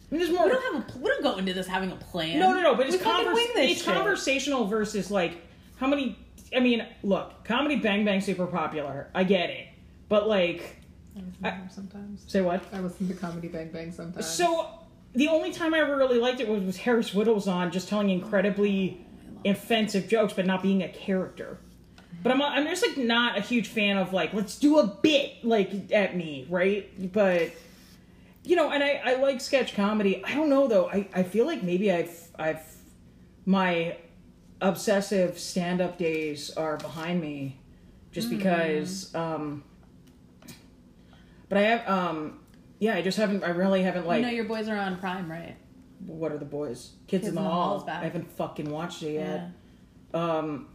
I 0.10 0.15
mean, 0.15 0.20
there's 0.22 0.30
We 0.30 0.38
don't 0.38 0.74
have 0.74 0.96
a. 0.96 1.00
We 1.00 1.10
don't 1.10 1.24
go 1.24 1.38
into 1.38 1.54
this 1.54 1.67
having 1.67 1.91
a 1.91 1.96
plan. 1.98 2.39
No, 2.39 2.54
no, 2.54 2.62
no. 2.62 2.76
But 2.76 2.88
it's 2.88 2.98
We 2.98 3.04
fucking 3.04 3.26
convers- 3.26 3.36
wing 3.36 3.48
this 3.56 3.72
It's 3.78 3.84
conversational 3.84 4.65
versus 4.65 5.12
like 5.12 5.38
how 5.78 5.88
many. 5.88 6.17
I 6.56 6.62
mean, 6.62 6.86
look, 7.04 7.43
comedy 7.43 7.76
Bang 7.76 8.06
Bang 8.06 8.22
super 8.22 8.48
popular. 8.48 9.10
I 9.13 9.26
get 9.26 9.50
it, 9.50 9.67
but 10.10 10.28
like, 10.28 10.78
I 11.15 11.20
listen 11.20 11.34
to 11.38 11.41
them 11.41 11.70
sometimes. 11.70 12.24
say 12.28 12.41
what? 12.41 12.63
I 12.72 12.80
listen 12.80 13.08
to 13.08 13.13
Comedy 13.13 13.48
Bang 13.48 13.72
Bang 13.72 13.91
sometimes. 13.91 14.28
So 14.28 14.70
the 15.13 15.28
only 15.28 15.52
time 15.52 15.74
I 15.74 15.80
ever 15.80 15.96
really 15.96 16.20
liked 16.20 16.39
it 16.39 16.48
was 16.48 16.63
with 16.63 16.78
Harris 16.78 17.12
Wittels 17.12 17.52
on, 17.52 17.72
just 17.72 17.89
telling 17.89 18.10
incredibly 18.10 19.06
offensive 19.46 20.08
jokes, 20.08 20.34
but 20.34 20.46
not 20.46 20.62
being 20.62 20.84
a 20.84 20.89
character. 20.89 21.58
But 22.24 22.32
I'm 22.32 22.41
I'm 22.41 22.65
just 22.65 22.86
like 22.86 22.98
not 22.98 23.38
a 23.38 23.41
huge 23.41 23.67
fan 23.67 23.98
of 23.98 24.12
like 24.12 24.34
let's 24.34 24.58
do 24.58 24.80
a 24.80 24.88
bit 24.88 25.43
like 25.43 25.91
at 25.91 26.15
me, 26.15 26.48
right? 26.50 27.12
But 27.12 27.52
you 28.43 28.56
know, 28.56 28.72
and 28.72 28.84
I 28.84 29.02
I 29.04 29.15
like 29.15 29.39
sketch 29.41 29.76
comedy. 29.76 30.24
I 30.24 30.34
don't 30.34 30.50
know 30.50 30.67
though. 30.67 30.89
I 30.89 31.08
I 31.13 31.24
feel 31.24 31.46
like 31.46 31.63
maybe 31.63 31.91
I've 31.91 32.30
I've 32.38 32.63
my 33.46 33.98
obsessive 34.62 35.38
stand 35.38 35.80
up 35.80 35.98
days 35.98 36.52
are 36.58 36.78
behind 36.78 37.22
me, 37.22 37.60
just 38.12 38.30
because. 38.30 39.13
um 39.15 39.63
But 41.49 41.57
I 41.57 41.62
have 41.62 41.88
um 41.88 42.39
yeah 42.79 42.95
I 42.95 43.01
just 43.01 43.17
haven't 43.17 43.43
I 43.43 43.49
really 43.49 43.83
haven't 43.83 44.05
like 44.07 44.19
you 44.19 44.25
know 44.25 44.31
your 44.31 44.45
boys 44.45 44.67
are 44.67 44.77
on 44.77 44.97
Prime, 44.97 45.29
right? 45.29 45.55
what 46.05 46.31
are 46.31 46.38
the 46.38 46.45
boys? 46.45 46.91
Kids, 47.07 47.23
Kids 47.23 47.27
in 47.29 47.36
the, 47.36 47.41
in 47.41 47.45
the 47.45 47.49
Hall. 47.51 47.83
I 47.89 48.03
haven't 48.03 48.31
fucking 48.33 48.69
watched 48.69 49.01
it 49.01 49.13
Yeah. 49.13 49.49
yet. 50.13 50.21
Um, 50.21 50.67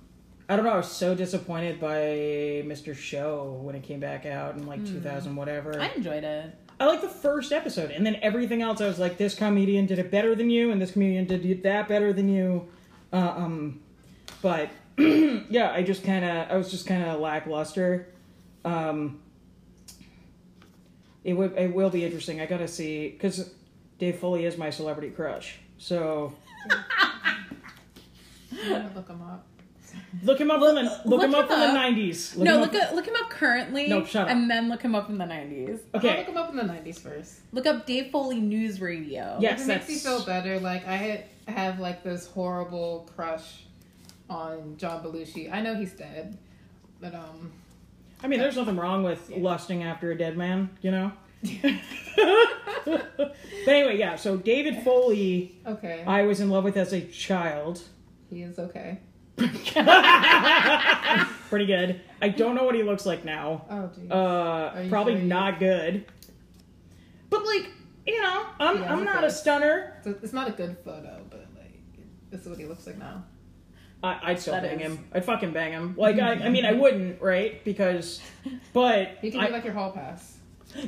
I 0.48 0.56
don't 0.56 0.64
know. 0.64 0.72
I 0.72 0.76
was 0.76 0.90
so 0.90 1.14
disappointed 1.14 1.80
by 1.80 1.96
Mr. 2.66 2.94
Show 2.94 3.60
when 3.62 3.74
it 3.76 3.82
came 3.84 4.00
back 4.00 4.26
out 4.26 4.56
in 4.56 4.66
like 4.66 4.84
2000 4.84 5.34
whatever. 5.36 5.80
I 5.80 5.88
enjoyed 5.90 6.24
it. 6.24 6.54
I 6.80 6.86
like 6.86 7.00
the 7.00 7.08
first 7.08 7.52
episode, 7.52 7.92
and 7.92 8.04
then 8.04 8.16
everything 8.22 8.60
else. 8.60 8.80
I 8.80 8.88
was 8.88 8.98
like, 8.98 9.16
this 9.16 9.34
comedian 9.34 9.86
did 9.86 10.00
it 10.00 10.10
better 10.10 10.34
than 10.34 10.50
you, 10.50 10.72
and 10.72 10.82
this 10.82 10.90
comedian 10.90 11.26
did 11.26 11.62
that 11.62 11.86
better 11.86 12.12
than 12.12 12.28
you. 12.28 12.68
Uh, 13.12 13.32
um, 13.36 13.80
but 14.42 14.68
yeah, 14.98 15.70
I 15.72 15.84
just 15.84 16.02
kind 16.02 16.24
of, 16.24 16.50
I 16.50 16.56
was 16.56 16.70
just 16.70 16.86
kind 16.86 17.04
of 17.04 17.20
lackluster. 17.20 18.08
Um, 18.64 19.20
it 21.24 21.34
would, 21.34 21.52
it 21.56 21.74
will 21.74 21.90
be 21.90 22.04
interesting. 22.04 22.40
I 22.40 22.46
gotta 22.46 22.68
see 22.68 23.08
because 23.10 23.50
Dave 23.98 24.18
Foley 24.18 24.44
is 24.44 24.56
my 24.58 24.70
celebrity 24.70 25.10
crush. 25.10 25.58
So 25.78 26.32
I'm 28.52 28.68
gonna 28.68 28.90
look 28.94 29.08
him 29.08 29.22
up. 29.22 29.46
look 30.22 30.40
him 30.40 30.50
up 30.50 30.60
from 30.60 30.74
the 30.74 30.82
look, 30.82 31.04
look 31.04 31.22
him 31.22 31.34
up 31.34 31.42
him 31.42 31.48
from 31.48 31.60
the 31.60 31.72
nineties. 31.72 32.36
no, 32.36 32.58
look 32.58 32.74
at 32.74 32.94
look 32.94 33.06
him 33.06 33.14
up 33.16 33.30
currently. 33.30 33.88
No, 33.88 34.04
shut 34.04 34.22
up. 34.24 34.28
And 34.30 34.50
then 34.50 34.68
look 34.68 34.82
him 34.82 34.94
up 34.94 35.08
in 35.08 35.18
the 35.18 35.26
nineties. 35.26 35.80
I'll 35.94 35.98
Okay, 36.00 36.18
look 36.18 36.28
him 36.28 36.36
up 36.36 36.50
in 36.50 36.56
the 36.56 36.62
'90s 36.62 36.98
first. 36.98 37.40
Look 37.52 37.66
up 37.66 37.86
Dave 37.86 38.10
Foley 38.10 38.40
News 38.40 38.80
Radio. 38.80 39.38
Yes, 39.40 39.62
If 39.62 39.64
it 39.64 39.68
makes 39.68 39.88
me 39.88 39.94
feel 39.96 40.24
better, 40.24 40.60
like 40.60 40.86
I 40.86 41.24
have 41.48 41.78
like 41.78 42.02
this 42.02 42.26
horrible 42.26 43.08
crush 43.14 43.64
on 44.30 44.76
John 44.78 45.02
Belushi. 45.04 45.52
I 45.52 45.60
know 45.60 45.74
he's 45.74 45.92
dead, 45.92 46.38
but 47.00 47.14
um, 47.14 47.52
I 48.22 48.28
mean, 48.28 48.38
there's 48.38 48.56
nothing 48.56 48.76
wrong 48.76 49.02
with 49.02 49.30
lusting 49.30 49.82
after 49.82 50.10
a 50.12 50.16
dead 50.18 50.36
man, 50.36 50.70
you 50.80 50.90
know. 50.90 51.12
but 52.84 53.36
anyway, 53.66 53.98
yeah. 53.98 54.16
So 54.16 54.36
David 54.36 54.82
Foley, 54.84 55.56
okay, 55.66 56.04
I 56.06 56.22
was 56.22 56.40
in 56.40 56.50
love 56.50 56.64
with 56.64 56.76
as 56.76 56.92
a 56.92 57.00
child. 57.00 57.82
he 58.30 58.42
is 58.42 58.58
okay. 58.58 58.98
Pretty 61.48 61.66
good. 61.66 62.00
I 62.20 62.28
don't 62.28 62.54
know 62.54 62.64
what 62.64 62.74
he 62.74 62.82
looks 62.82 63.06
like 63.06 63.24
now. 63.24 63.64
Oh, 63.70 63.90
geez. 63.94 64.10
Uh, 64.10 64.86
probably 64.88 65.14
sure 65.14 65.22
not 65.22 65.58
good. 65.58 66.04
But 67.30 67.44
like, 67.44 67.70
you 68.06 68.20
know, 68.22 68.46
I'm 68.60 68.80
Yeah, 68.82 68.92
I'm 68.92 69.04
not 69.04 69.18
a 69.24 69.28
good. 69.28 69.32
stunner. 69.32 69.96
It's 70.04 70.32
not 70.32 70.48
a 70.48 70.52
good 70.52 70.76
photo, 70.84 71.24
but 71.30 71.46
like 71.56 71.80
this 72.30 72.42
is 72.42 72.48
what 72.48 72.58
he 72.58 72.66
looks 72.66 72.86
like 72.86 72.98
now. 72.98 73.24
I, 74.02 74.18
I'd 74.22 74.40
still 74.40 74.54
That 74.54 74.64
bang 74.64 74.80
is- 74.80 74.92
him. 74.92 75.04
I'd 75.12 75.24
fucking 75.24 75.52
bang 75.52 75.72
him. 75.72 75.94
Like, 75.96 76.18
I, 76.18 76.32
I 76.32 76.48
mean, 76.48 76.64
I 76.64 76.72
wouldn't, 76.72 77.22
right? 77.22 77.62
Because, 77.64 78.20
but 78.72 79.22
you 79.22 79.30
can 79.30 79.40
I- 79.40 79.48
like 79.48 79.64
your 79.64 79.74
hall 79.74 79.92
pass. 79.92 80.36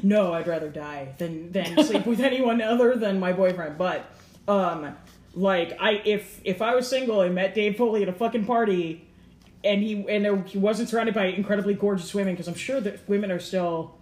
No, 0.03 0.33
I'd 0.33 0.47
rather 0.47 0.71
die 0.71 1.15
than 1.19 1.53
than 1.53 1.85
sleep 1.85 2.07
with 2.07 2.21
anyone 2.21 2.63
other 2.63 2.97
than 2.97 3.21
my 3.21 3.33
boyfriend. 3.35 3.77
But 3.77 4.07
um 4.49 4.97
like 5.35 5.77
I 5.79 6.01
if 6.07 6.41
if 6.43 6.63
I 6.63 6.75
was 6.75 6.89
single 6.89 7.21
and 7.21 7.35
met 7.35 7.55
Dave 7.55 7.77
Foley 7.77 8.03
at 8.03 8.09
a 8.09 8.13
fucking 8.15 8.47
party 8.47 9.07
and 9.63 9.83
he 9.83 10.07
and 10.09 10.25
there, 10.25 10.37
he 10.43 10.57
wasn't 10.57 10.89
surrounded 10.89 11.15
by 11.15 11.27
incredibly 11.27 11.75
gorgeous 11.75 12.15
women 12.15 12.33
because 12.33 12.49
I'm 12.49 12.55
sure 12.55 12.81
that 12.81 13.07
women 13.09 13.31
are 13.31 13.39
still 13.39 13.95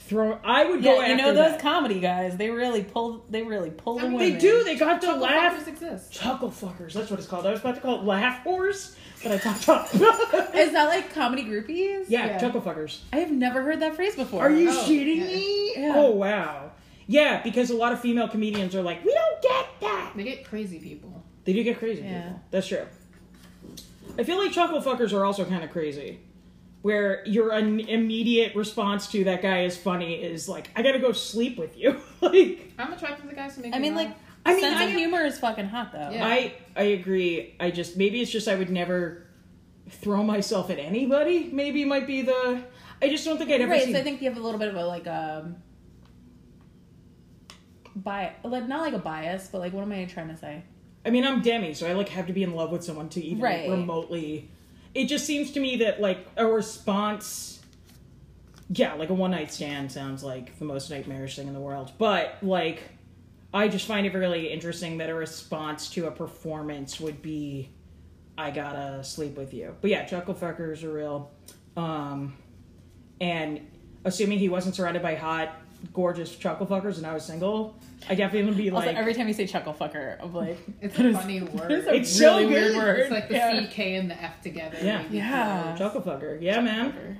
throwing 0.00 0.38
I 0.44 0.64
would 0.64 0.82
go 0.82 1.00
Yeah, 1.00 1.08
you 1.08 1.16
know 1.16 1.32
those 1.34 1.52
that. 1.52 1.60
comedy 1.60 2.00
guys. 2.00 2.36
They 2.36 2.50
really 2.50 2.82
pull. 2.82 3.24
They 3.30 3.42
really 3.42 3.70
pull 3.70 3.96
the 3.96 4.00
I 4.00 4.08
mean, 4.08 4.12
women. 4.18 4.32
they 4.32 4.38
do. 4.38 4.64
They 4.64 4.76
got 4.76 5.00
to 5.00 5.06
Chuckle 5.06 5.22
laugh. 5.22 5.54
fuckers 5.64 5.68
exist. 5.68 6.12
Chuckle 6.12 6.50
fuckers. 6.50 6.92
That's 6.94 7.10
what 7.10 7.18
it's 7.20 7.28
called. 7.28 7.46
I 7.46 7.52
was 7.52 7.60
about 7.60 7.76
to 7.76 7.80
call 7.80 8.00
it 8.00 8.04
laugh 8.04 8.44
whores, 8.44 8.96
but 9.22 9.32
I 9.32 9.38
talked 9.38 9.66
about. 9.66 9.92
Is 10.54 10.72
that 10.72 10.88
like 10.88 11.12
comedy 11.14 11.44
groupies? 11.44 12.06
yeah, 12.08 12.26
Yeah. 12.26 12.38
chuckle 12.38 12.60
fuckers. 12.60 13.00
I 13.12 13.18
have 13.18 13.30
never 13.30 13.62
heard 13.62 13.80
that 13.80 13.94
phrase 13.94 14.16
before. 14.16 14.40
Are 14.42 14.50
you 14.50 14.70
Oh, 14.70 14.84
shitting 14.88 15.16
yeah. 15.18 15.24
me? 15.26 15.72
Yeah. 15.76 15.92
Oh 15.96 16.10
wow. 16.10 16.72
Yeah, 17.06 17.42
because 17.42 17.70
a 17.70 17.76
lot 17.76 17.92
of 17.92 18.00
female 18.00 18.28
comedians 18.28 18.74
are 18.76 18.82
like, 18.82 19.04
we 19.04 19.12
don't 19.12 19.42
get 19.42 19.66
that. 19.80 20.12
They 20.16 20.22
get 20.24 20.44
crazy 20.44 20.78
people. 20.78 21.22
They 21.44 21.52
do 21.52 21.62
get 21.64 21.78
crazy 21.78 22.02
Yeah. 22.02 22.22
people. 22.22 22.40
That's 22.52 22.66
true. 22.68 22.86
I 24.18 24.22
feel 24.24 24.38
like 24.38 24.52
chuckle 24.52 24.80
fuckers 24.80 25.12
are 25.12 25.24
also 25.24 25.44
kind 25.44 25.62
of 25.64 25.70
crazy. 25.70 26.20
Where 26.82 27.26
your 27.26 27.52
an 27.52 27.80
immediate 27.80 28.54
response 28.54 29.06
to 29.08 29.24
that 29.24 29.42
guy 29.42 29.64
is 29.64 29.76
funny 29.76 30.14
is 30.14 30.48
like, 30.48 30.70
I 30.74 30.82
gotta 30.82 30.98
go 30.98 31.12
sleep 31.12 31.58
with 31.58 31.76
you. 31.76 32.00
like, 32.22 32.72
I'm 32.78 32.92
attracted 32.92 33.28
to 33.28 33.34
guys 33.34 33.56
who 33.56 33.62
make 33.62 33.74
I 33.74 33.78
mean, 33.78 33.94
laugh. 33.94 34.06
like, 34.06 34.16
I 34.46 34.52
mean, 34.54 34.62
sense 34.62 34.80
I 34.80 34.84
of 34.84 34.92
humor 34.92 35.20
is 35.24 35.38
fucking 35.38 35.66
hot 35.66 35.92
though. 35.92 36.10
Yeah. 36.10 36.26
I 36.26 36.54
I 36.74 36.82
agree. 36.84 37.54
I 37.60 37.70
just 37.70 37.96
maybe 37.98 38.22
it's 38.22 38.30
just 38.30 38.48
I 38.48 38.54
would 38.54 38.70
never 38.70 39.26
throw 39.90 40.22
myself 40.22 40.70
at 40.70 40.78
anybody. 40.78 41.50
Maybe 41.52 41.84
might 41.84 42.06
be 42.06 42.22
the. 42.22 42.62
I 43.02 43.08
just 43.08 43.24
don't 43.24 43.36
think 43.38 43.50
I'd 43.50 43.60
ever 43.60 43.72
right. 43.72 43.84
see. 43.84 43.92
So 43.92 43.98
I 43.98 44.02
think 44.02 44.22
you 44.22 44.28
have 44.28 44.38
a 44.38 44.42
little 44.42 44.58
bit 44.58 44.68
of 44.68 44.76
a 44.76 44.84
like 44.86 45.06
um 45.06 45.56
bias, 47.96 48.34
like 48.44 48.66
not 48.68 48.80
like 48.80 48.94
a 48.94 48.98
bias, 48.98 49.48
but 49.50 49.58
like 49.58 49.72
what 49.72 49.82
am 49.82 49.92
I 49.92 50.04
trying 50.06 50.28
to 50.28 50.36
say? 50.36 50.62
I 51.04 51.10
mean, 51.10 51.24
I'm 51.24 51.40
Demi, 51.40 51.74
so 51.74 51.86
I 51.88 51.92
like 51.94 52.08
have 52.10 52.26
to 52.26 52.32
be 52.32 52.42
in 52.42 52.54
love 52.54 52.70
with 52.70 52.84
someone 52.84 53.08
to 53.10 53.24
even 53.24 53.42
Right. 53.42 53.68
remotely. 53.68 54.50
It 54.94 55.06
just 55.06 55.24
seems 55.24 55.52
to 55.52 55.60
me 55.60 55.76
that 55.76 56.00
like 56.00 56.26
a 56.36 56.46
response, 56.46 57.60
yeah, 58.68 58.94
like 58.94 59.10
a 59.10 59.14
one 59.14 59.30
night 59.30 59.52
stand 59.52 59.92
sounds 59.92 60.22
like 60.24 60.58
the 60.58 60.64
most 60.64 60.90
nightmarish 60.90 61.36
thing 61.36 61.46
in 61.48 61.54
the 61.54 61.60
world. 61.60 61.92
But 61.98 62.38
like, 62.42 62.82
I 63.52 63.68
just 63.68 63.86
find 63.86 64.06
it 64.06 64.14
really 64.14 64.50
interesting 64.52 64.98
that 64.98 65.10
a 65.10 65.14
response 65.14 65.90
to 65.90 66.06
a 66.06 66.10
performance 66.10 67.00
would 67.00 67.22
be, 67.22 67.70
"I 68.38 68.50
gotta 68.50 69.02
sleep 69.04 69.36
with 69.36 69.52
you." 69.54 69.76
But 69.80 69.90
yeah, 69.90 70.04
chuckle 70.04 70.34
fuckers 70.34 70.82
are 70.82 70.92
real. 70.92 71.30
Um, 71.76 72.36
and 73.20 73.60
assuming 74.04 74.38
he 74.38 74.48
wasn't 74.48 74.74
surrounded 74.74 75.02
by 75.02 75.14
hot, 75.14 75.54
gorgeous 75.92 76.34
chuckle 76.36 76.66
fuckers, 76.66 76.98
and 76.98 77.06
I 77.06 77.14
was 77.14 77.24
single, 77.24 77.74
I 78.08 78.14
definitely 78.14 78.48
would 78.50 78.56
be 78.56 78.70
Also, 78.70 78.86
like. 78.86 78.96
every 78.96 79.14
time 79.14 79.28
you 79.28 79.34
say 79.34 79.46
chuckle 79.46 79.74
fucker, 79.74 80.16
I'm 80.22 80.32
like, 80.34 80.58
It's 80.80 80.96
that 80.98 81.06
a 81.06 81.08
is- 81.10 81.16
funny 81.16 81.40
word. 81.42 81.70
that 81.70 81.70
is 81.72 81.86
a 81.86 81.94
It's 81.94 82.10
so 82.10 82.36
really 82.38 82.46
weird 82.46 82.76
word. 82.76 82.98
It's 83.00 83.10
like 83.10 83.28
the 83.28 83.34
yeah. 83.34 83.66
CK 83.66 83.78
and 83.80 84.10
the 84.10 84.22
F 84.22 84.40
together. 84.42 84.78
Yeah. 84.82 85.04
Yeah. 85.10 85.74
Chuckle 85.76 86.02
fucker. 86.02 86.40
Yeah, 86.40 86.60
man. 86.60 87.18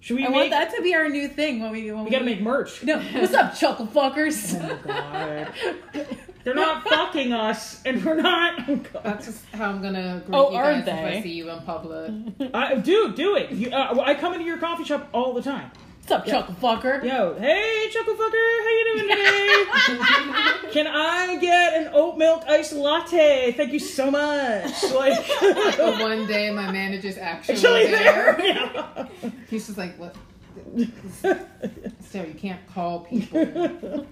Should 0.00 0.16
we 0.18 0.24
I 0.26 0.28
make? 0.28 0.36
want 0.36 0.50
that 0.50 0.74
to 0.74 0.82
be 0.82 0.94
our 0.94 1.08
new 1.08 1.28
thing 1.28 1.60
when 1.62 1.72
we 1.72 1.90
when 1.90 2.04
We 2.04 2.10
gotta 2.10 2.26
make 2.26 2.42
merch. 2.42 2.82
No, 2.82 2.98
what's 3.00 3.32
up, 3.32 3.54
chuckle 3.54 3.86
fuckers? 3.86 4.54
Oh 4.62 4.78
God. 4.86 6.06
They're 6.44 6.54
not 6.54 6.86
fucking 6.86 7.32
us, 7.32 7.82
and 7.86 8.04
we're 8.04 8.20
not. 8.20 8.68
Oh 8.68 8.76
God. 8.76 9.02
That's 9.02 9.24
just 9.24 9.46
how 9.54 9.70
I'm 9.70 9.80
gonna 9.80 10.22
greet 10.26 10.36
Oh, 10.36 10.50
you 10.50 10.56
aren't 10.58 10.84
guys 10.84 11.14
if? 11.14 11.20
I 11.20 11.22
see 11.22 11.32
you 11.32 11.48
in 11.48 11.58
public. 11.62 12.12
I, 12.52 12.74
dude, 12.74 13.14
do 13.14 13.34
it. 13.36 13.50
You, 13.52 13.70
uh, 13.70 13.98
I 14.04 14.14
come 14.14 14.34
into 14.34 14.44
your 14.44 14.58
coffee 14.58 14.84
shop 14.84 15.08
all 15.14 15.32
the 15.32 15.40
time. 15.40 15.70
What's 16.06 16.12
up, 16.12 16.26
chuckle 16.26 16.54
fucker? 16.56 17.02
Yo, 17.02 17.34
hey, 17.38 17.88
chuckle 17.90 18.12
fucker, 18.12 18.60
how 18.60 18.68
you 18.68 18.92
doing 18.92 19.08
today? 19.08 19.64
Can 20.70 20.86
I 20.86 21.38
get 21.40 21.72
an 21.80 21.92
oat 21.94 22.18
milk 22.18 22.44
iced 22.46 22.74
latte? 22.74 23.52
Thank 23.56 23.72
you 23.72 23.78
so 23.78 24.10
much. 24.10 24.70
Like, 24.94 25.26
But 25.40 25.78
one 26.02 26.26
day 26.26 26.50
my 26.50 26.70
manager's 26.70 27.16
actually, 27.16 27.54
actually 27.54 27.86
there. 27.86 28.36
there. 28.36 28.46
Yeah. 28.46 29.06
He's 29.48 29.64
just 29.64 29.78
like, 29.78 29.96
what? 29.98 30.14
Sarah, 32.00 32.28
you 32.28 32.34
can't 32.34 32.60
call 32.74 33.00
people. 33.00 34.06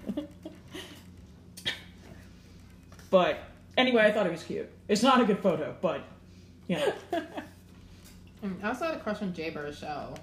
But 3.10 3.38
anyway, 3.76 4.04
I 4.06 4.12
thought 4.12 4.24
it 4.26 4.32
was 4.32 4.44
cute. 4.44 4.70
It's 4.88 5.02
not 5.02 5.20
a 5.20 5.26
good 5.26 5.40
photo, 5.40 5.76
but 5.82 6.00
you 6.68 6.76
know, 6.76 6.92
Mm, 8.42 8.64
I 8.64 8.68
also 8.68 8.86
had 8.86 8.94
a 8.94 8.98
crush 8.98 9.20
on 9.22 9.32
Jay 9.34 9.52
Baruchel. 9.52 10.16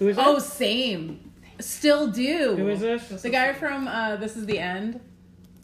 Who 0.00 0.08
is 0.08 0.16
Oh, 0.18 0.36
it? 0.38 0.40
same. 0.40 1.30
Still 1.60 2.08
do. 2.08 2.56
Who 2.56 2.68
is 2.68 2.80
this? 2.80 3.08
Just 3.08 3.22
The 3.22 3.30
guy 3.30 3.52
from 3.52 3.86
uh, 3.86 4.16
This 4.16 4.34
Is 4.36 4.46
the 4.46 4.58
End. 4.58 4.98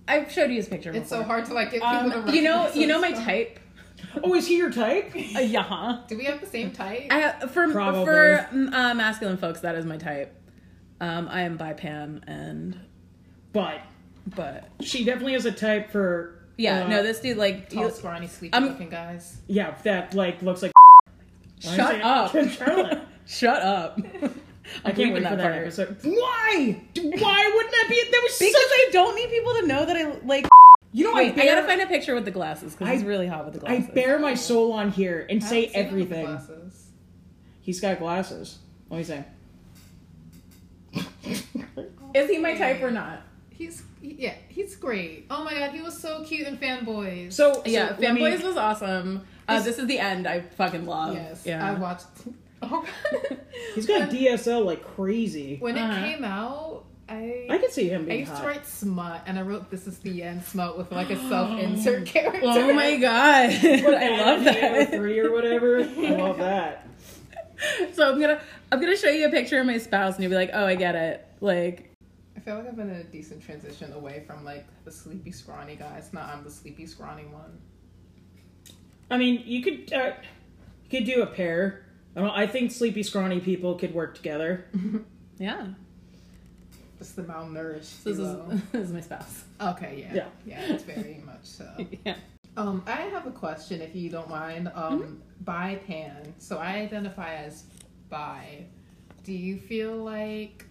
I've 0.07 0.31
showed 0.31 0.51
you 0.51 0.57
his 0.57 0.69
picture. 0.69 0.93
It's 0.93 1.09
so 1.09 1.25
hard 1.25 1.47
to 1.47 1.55
like 1.55 1.73
get 1.73 1.81
people 1.83 1.89
Um, 1.89 2.27
to 2.27 2.33
you 2.37 2.43
know, 2.43 2.59
recognize 2.67 2.77
you 2.77 2.87
know 2.87 3.01
my 3.01 3.11
us. 3.13 3.25
type. 3.25 3.59
Oh, 4.23 4.35
is 4.35 4.47
he 4.47 4.57
your 4.59 4.71
type? 4.71 5.13
Uh, 5.37 5.41
yeah. 5.41 6.03
Do 6.07 6.17
we 6.17 6.25
have 6.25 6.41
the 6.41 6.47
same 6.47 6.71
type? 6.71 7.07
I 7.11 7.19
have, 7.19 7.51
for 7.51 7.69
Probably. 7.73 8.05
for 8.05 8.49
mm, 8.53 8.73
uh, 8.73 8.95
masculine 8.95 9.37
folks, 9.39 9.61
that 9.61 9.75
is 9.75 9.85
my 9.85 9.97
type. 9.97 10.33
Um, 11.01 11.29
I 11.29 11.41
am 11.43 11.57
bi 11.57 11.73
pan 11.73 12.23
and 12.27 12.79
But 13.53 13.81
but 14.35 14.69
she 14.81 15.05
definitely 15.05 15.33
has 15.33 15.45
a 15.47 15.53
type 15.53 15.91
for. 15.91 16.43
yeah, 16.59 16.85
uh, 16.85 16.89
no, 16.89 17.03
this 17.03 17.21
dude 17.21 17.37
like 17.39 17.69
Tall, 17.71 17.85
you- 17.85 17.91
scrawny, 17.91 18.27
sleepy 18.29 18.53
I'm- 18.55 18.67
looking 18.69 18.91
guys. 18.91 19.39
Yeah, 19.49 19.75
that 19.85 20.15
like 20.15 20.41
looks 20.43 20.63
like. 20.63 20.73
shut 21.59 22.01
up, 22.03 22.33
Charlotte. 22.51 23.01
Shut 23.27 23.63
up. 23.63 24.01
I 24.85 24.93
can't 24.93 25.13
wait 25.13 25.23
for 25.23 25.37
that 25.37 25.41
episode. 25.41 25.97
Why? 26.03 26.83
Why 26.95 27.53
wouldn't 27.55 27.73
that 27.73 27.87
be? 27.89 28.03
That 28.11 28.21
was 28.23 28.39
Because 28.39 28.53
such. 28.55 28.71
I 28.71 28.89
don't 28.93 29.15
need 29.15 29.31
people 29.31 29.53
to 29.55 29.67
know 29.67 29.87
that 29.87 29.97
I 29.97 30.17
like. 30.25 30.47
You 30.93 31.05
know, 31.05 31.15
Wait, 31.15 31.39
I, 31.39 31.43
I, 31.43 31.47
gotta 31.47 31.67
find 31.67 31.81
a 31.83 31.87
picture 31.87 32.15
with 32.15 32.25
the 32.25 32.31
glasses 32.31 32.73
because 32.75 32.89
he's 32.89 33.05
really 33.05 33.27
hot 33.27 33.45
with 33.45 33.53
the 33.53 33.61
glasses. 33.61 33.91
I 33.91 33.93
bare 33.93 34.19
my 34.19 34.35
soul 34.35 34.73
on 34.73 34.91
here 34.91 35.27
and 35.29 35.43
I 35.45 35.47
say 35.47 35.67
haven't 35.67 35.75
him 35.75 35.95
with 35.99 36.13
everything. 36.13 36.25
glasses. 36.27 36.87
He's 37.61 37.81
got 37.81 37.99
glasses. 37.99 38.59
What 38.89 38.97
Let 39.07 39.25
me 40.95 41.05
say. 41.25 41.43
Is 42.15 42.31
he 42.31 42.39
my 42.39 42.55
type 42.55 42.81
or 42.81 42.91
not? 42.91 43.21
He's 43.51 43.83
yeah, 44.01 44.35
he's 44.49 44.75
great. 44.77 45.27
Oh 45.31 45.45
my 45.45 45.53
god, 45.53 45.73
he 45.73 45.83
was 45.83 46.01
so 46.01 46.25
cute 46.25 46.47
in 46.47 46.57
Fanboys. 46.57 47.33
So, 47.35 47.55
so 47.55 47.63
Yeah, 47.67 47.97
let 47.99 48.15
me- 48.15 48.21
Fanboys 48.23 48.43
was 48.43 48.57
awesome. 48.57 49.27
Uh, 49.49 49.61
this 49.61 49.79
is 49.79 49.87
the 49.87 49.99
end. 49.99 50.27
I 50.27 50.41
fucking 50.41 50.87
love. 50.87 51.15
yes, 51.15 51.43
yeah. 51.45 51.67
I 51.67 51.75
watched. 51.79 52.07
Oh, 52.63 52.85
He's 53.75 53.87
got 53.87 54.09
when, 54.09 54.11
DSL 54.11 54.65
like 54.65 54.83
crazy. 54.83 55.57
when 55.59 55.77
Uh-huh. 55.77 56.07
it 56.07 56.15
came 56.15 56.25
out. 56.25 56.85
I 57.09 57.47
I 57.49 57.59
could 57.59 57.71
see 57.71 57.89
him 57.89 58.09
I 58.11 58.15
used 58.15 58.33
hot. 58.33 58.41
to 58.43 58.47
write 58.49 58.67
smut, 58.67 59.23
and 59.27 59.39
I 59.39 59.43
wrote 59.43 59.71
"This 59.71 59.87
is 59.87 59.99
the 59.99 60.23
end" 60.25 60.43
smut 60.43 60.77
with 60.77 60.91
like 60.91 61.11
a 61.11 61.17
self-insert 61.29 62.05
character. 62.07 62.41
oh 62.43 62.73
my 62.73 62.97
god, 62.97 63.51
I 63.63 64.21
love 64.25 64.45
that. 64.45 64.91
Three 64.91 65.19
or 65.21 65.31
whatever. 65.33 65.81
I 65.81 66.11
love 66.17 66.39
that. 66.39 66.89
so 67.93 68.11
I'm 68.13 68.21
gonna 68.21 68.41
I'm 68.73 68.81
gonna 68.81 68.97
show 68.97 69.09
you 69.11 69.27
a 69.29 69.31
picture 69.31 69.61
of 69.61 69.67
my 69.67 69.79
spouse, 69.79 70.15
and 70.17 70.25
you'll 70.25 70.31
be 70.31 70.37
like, 70.37 70.51
oh, 70.53 70.67
I 70.67 70.75
get 70.75 70.97
it. 70.97 71.25
Like, 71.41 71.93
I 72.37 72.41
feel 72.41 72.57
like 72.57 72.67
I've 72.67 72.77
been 72.77 72.91
in 72.91 72.97
a 72.97 73.05
decent 73.05 73.41
transition 73.41 73.93
away 73.93 74.25
from 74.27 74.45
like 74.45 74.67
the 74.85 74.91
sleepy, 74.91 75.31
scrawny 75.31 75.77
guy. 75.77 75.97
It's 75.99 76.13
not 76.13 76.29
I'm 76.35 76.43
the 76.43 76.51
sleepy, 76.51 76.87
scrawny 76.87 77.27
one. 77.27 77.57
I 79.11 79.17
mean, 79.19 79.43
you 79.47 79.63
could 79.63 79.93
uh, 79.93 80.13
you 80.91 80.99
could 80.99 81.05
do 81.07 81.23
a 81.23 81.27
pair. 81.27 81.86
I 82.17 82.21
don't. 82.21 82.31
I 82.31 82.47
think 82.47 82.73
sleepy, 82.73 83.03
scrawny 83.03 83.41
people 83.41 83.75
could 83.75 83.95
work 83.95 84.15
together. 84.17 84.65
yeah, 85.39 85.67
Just 86.99 87.15
the 87.17 87.23
malnourished. 87.23 88.03
this 88.05 88.19
is 88.19 88.63
this 88.73 88.87
is 88.89 88.93
my 88.93 89.01
spouse. 89.03 89.45
Okay, 89.61 90.07
yeah. 90.09 90.15
Yeah. 90.15 90.29
Yeah, 90.47 90.73
it's 90.75 90.83
very 90.85 91.23
much 91.27 91.45
so. 91.45 91.69
yeah. 92.05 92.17
Um, 92.57 92.83
I 92.87 93.03
have 93.03 93.27
a 93.27 93.31
question 93.31 93.83
if 93.83 93.95
you 93.95 94.09
don't 94.09 94.31
mind. 94.31 94.71
Um, 94.75 95.21
bi 95.43 95.75
pan. 95.87 96.35
So 96.39 96.57
I 96.57 96.77
identify 96.77 97.35
as 97.35 97.65
bi. 98.09 98.65
Do 99.25 99.33
you 99.33 99.59
feel 99.59 99.95
like 99.97 100.65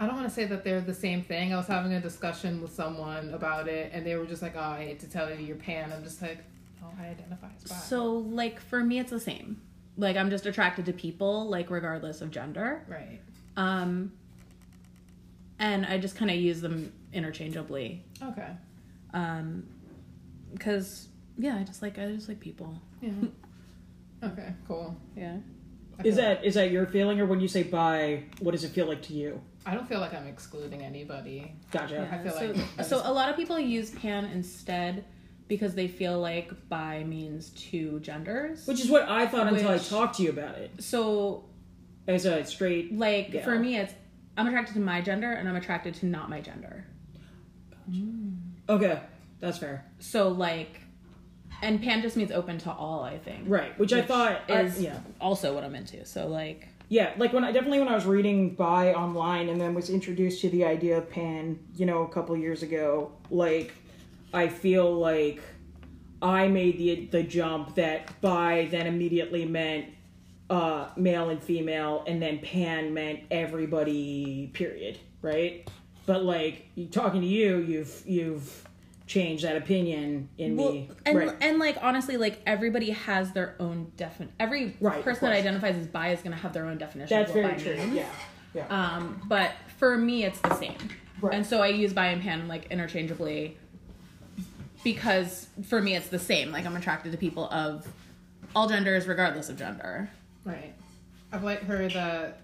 I 0.00 0.06
don't 0.06 0.16
want 0.16 0.28
to 0.28 0.34
say 0.34 0.44
that 0.46 0.64
they're 0.64 0.80
the 0.80 0.94
same 0.94 1.22
thing. 1.22 1.54
I 1.54 1.56
was 1.56 1.66
having 1.68 1.92
a 1.94 2.00
discussion 2.00 2.60
with 2.60 2.72
someone 2.72 3.32
about 3.32 3.68
it 3.68 3.92
and 3.94 4.04
they 4.04 4.16
were 4.16 4.26
just 4.26 4.42
like, 4.42 4.54
Oh, 4.56 4.60
I 4.60 4.84
hate 4.86 5.00
to 5.00 5.08
tell 5.08 5.30
you 5.32 5.36
you're 5.36 5.56
pan. 5.56 5.92
I'm 5.92 6.02
just 6.02 6.20
like, 6.20 6.38
Oh, 6.82 6.88
I 7.00 7.06
identify 7.08 7.46
as 7.56 7.70
bi. 7.70 7.76
So 7.76 8.10
like 8.12 8.58
for 8.58 8.82
me, 8.82 8.98
it's 8.98 9.10
the 9.12 9.20
same. 9.20 9.60
Like 9.96 10.16
I'm 10.16 10.30
just 10.30 10.46
attracted 10.46 10.86
to 10.86 10.92
people, 10.92 11.48
like 11.48 11.70
regardless 11.70 12.20
of 12.20 12.30
gender. 12.30 12.84
Right. 12.88 13.20
Um, 13.56 14.12
and 15.58 15.86
I 15.86 15.98
just 15.98 16.16
kind 16.16 16.30
of 16.30 16.36
use 16.36 16.60
them 16.60 16.92
interchangeably. 17.12 18.02
Okay. 18.22 18.50
Um, 19.14 19.64
because 20.52 21.08
yeah, 21.38 21.56
I 21.56 21.64
just 21.64 21.82
like 21.82 21.98
I 21.98 22.12
just 22.12 22.28
like 22.28 22.40
people. 22.40 22.78
Yeah. 23.00 23.10
okay, 24.24 24.54
cool. 24.68 24.96
Yeah. 25.16 25.36
I 25.98 26.02
Is 26.02 26.16
feel- 26.16 26.24
that 26.24 26.44
is 26.44 26.54
that 26.54 26.70
your 26.70 26.86
feeling, 26.86 27.20
or 27.20 27.26
when 27.26 27.40
you 27.40 27.48
say 27.48 27.62
bi, 27.62 28.24
what 28.40 28.52
does 28.52 28.64
it 28.64 28.70
feel 28.70 28.86
like 28.86 29.02
to 29.02 29.14
you? 29.14 29.40
I 29.64 29.74
don't 29.74 29.88
feel 29.88 29.98
like 29.98 30.14
I'm 30.14 30.28
excluding 30.28 30.82
anybody. 30.82 31.52
Gotcha. 31.72 32.08
I 32.12 32.22
feel 32.22 32.32
so, 32.32 32.46
like 32.46 32.56
I 32.78 32.82
so 32.82 33.00
a 33.02 33.12
lot 33.12 33.30
of 33.30 33.36
people 33.36 33.58
use 33.58 33.90
pan 33.90 34.26
instead 34.26 35.04
because 35.48 35.74
they 35.74 35.88
feel 35.88 36.18
like 36.20 36.68
bi 36.68 37.04
means 37.04 37.50
two 37.50 38.00
genders. 38.00 38.66
Which 38.66 38.80
is 38.80 38.90
what 38.90 39.08
I 39.08 39.26
thought 39.26 39.46
until 39.46 39.70
I 39.70 39.78
talked 39.78 40.16
to 40.16 40.22
you 40.22 40.30
about 40.30 40.56
it. 40.56 40.70
so 40.78 41.44
As 42.06 42.24
a 42.24 42.44
straight, 42.44 42.92
like 42.96 43.42
for 43.44 43.58
me, 43.58 43.76
it's 43.76 43.94
I'm 44.36 44.46
attracted 44.46 44.74
to 44.74 44.80
my 44.80 45.00
gender 45.00 45.32
and 45.32 45.48
I'm 45.48 45.56
attracted 45.56 45.94
to 45.96 46.06
not 46.06 46.28
my 46.28 46.40
gender. 46.40 46.84
okay, 48.68 49.00
that's 49.40 49.58
fair. 49.58 49.84
So 49.98 50.28
like, 50.28 50.80
and 51.62 51.82
pan 51.82 52.02
just 52.02 52.16
means 52.16 52.30
open 52.32 52.58
to 52.58 52.72
all. 52.72 53.02
I 53.02 53.18
think. 53.18 53.44
Right, 53.46 53.78
which, 53.78 53.92
I 53.92 54.02
thought 54.02 54.42
uh, 54.50 54.54
is 54.54 54.78
I- 54.78 54.82
yeah, 54.82 54.98
also 55.20 55.54
what 55.54 55.64
I'm 55.64 55.74
into. 55.74 56.04
So 56.04 56.26
like, 56.26 56.68
yeah. 56.88 57.12
Like 57.16 57.32
when 57.32 57.44
I 57.44 57.52
definitely 57.52 57.78
when 57.78 57.88
I 57.88 57.94
was 57.94 58.04
reading 58.06 58.54
bi 58.54 58.92
online 58.92 59.48
and 59.48 59.60
then 59.60 59.74
was 59.74 59.90
introduced 59.90 60.40
to 60.42 60.50
the 60.50 60.64
idea 60.64 60.98
of 60.98 61.08
pan, 61.10 61.58
you 61.76 61.86
know, 61.86 62.02
a 62.02 62.08
couple 62.08 62.36
years 62.36 62.62
ago. 62.62 63.12
Like, 63.30 63.72
I 64.32 64.48
feel 64.48 64.92
like 64.92 65.40
I 66.22 66.48
made 66.48 66.78
the 66.78 67.06
the 67.06 67.22
jump 67.22 67.74
that 67.76 68.20
bi 68.20 68.68
then 68.70 68.86
immediately 68.86 69.44
meant 69.44 69.86
uh, 70.48 70.88
male 70.96 71.30
and 71.30 71.42
female, 71.42 72.04
and 72.06 72.20
then 72.22 72.38
pan 72.38 72.94
meant 72.94 73.20
everybody. 73.30 74.50
Period. 74.52 74.98
Right. 75.22 75.68
But 76.06 76.24
like 76.24 76.68
talking 76.90 77.20
to 77.20 77.26
you, 77.26 77.58
you've 77.58 78.02
you've 78.06 78.64
changed 79.06 79.44
that 79.44 79.56
opinion 79.56 80.28
in 80.36 80.56
well, 80.56 80.72
me. 80.72 80.90
and 81.04 81.18
right. 81.18 81.36
and 81.40 81.58
like 81.58 81.78
honestly, 81.82 82.16
like 82.16 82.40
everybody 82.46 82.90
has 82.90 83.32
their 83.32 83.56
own 83.60 83.92
defin. 83.96 84.28
Every 84.38 84.76
Right, 84.80 85.02
person 85.02 85.28
that 85.28 85.36
identifies 85.36 85.76
as 85.76 85.86
bi 85.86 86.10
is 86.10 86.22
gonna 86.22 86.36
have 86.36 86.52
their 86.52 86.66
own 86.66 86.78
definition. 86.78 87.16
That's 87.16 87.30
of 87.30 87.36
what 87.36 87.44
very 87.44 87.56
bi 87.56 87.62
true. 87.62 87.76
means. 87.76 87.94
Yeah. 87.96 88.08
Yeah. 88.54 88.66
Um, 88.68 89.20
but 89.26 89.52
for 89.78 89.96
me, 89.98 90.24
it's 90.24 90.40
the 90.40 90.54
same. 90.54 90.76
Right. 91.20 91.34
And 91.34 91.46
so 91.46 91.60
I 91.60 91.68
use 91.68 91.92
bi 91.92 92.06
and 92.08 92.22
pan 92.22 92.46
like 92.46 92.66
interchangeably 92.70 93.56
because 94.84 95.48
for 95.64 95.80
me, 95.80 95.94
it's 95.96 96.08
the 96.08 96.18
same. 96.18 96.52
Like 96.52 96.66
I'm 96.66 96.76
attracted 96.76 97.12
to 97.12 97.18
people 97.18 97.48
of 97.50 97.86
all 98.54 98.68
genders, 98.68 99.06
regardless 99.06 99.48
of 99.48 99.56
gender. 99.58 100.08
Right. 100.44 100.72
I've 101.32 101.42
like 101.44 101.62
heard 101.62 101.92
that 101.92 102.40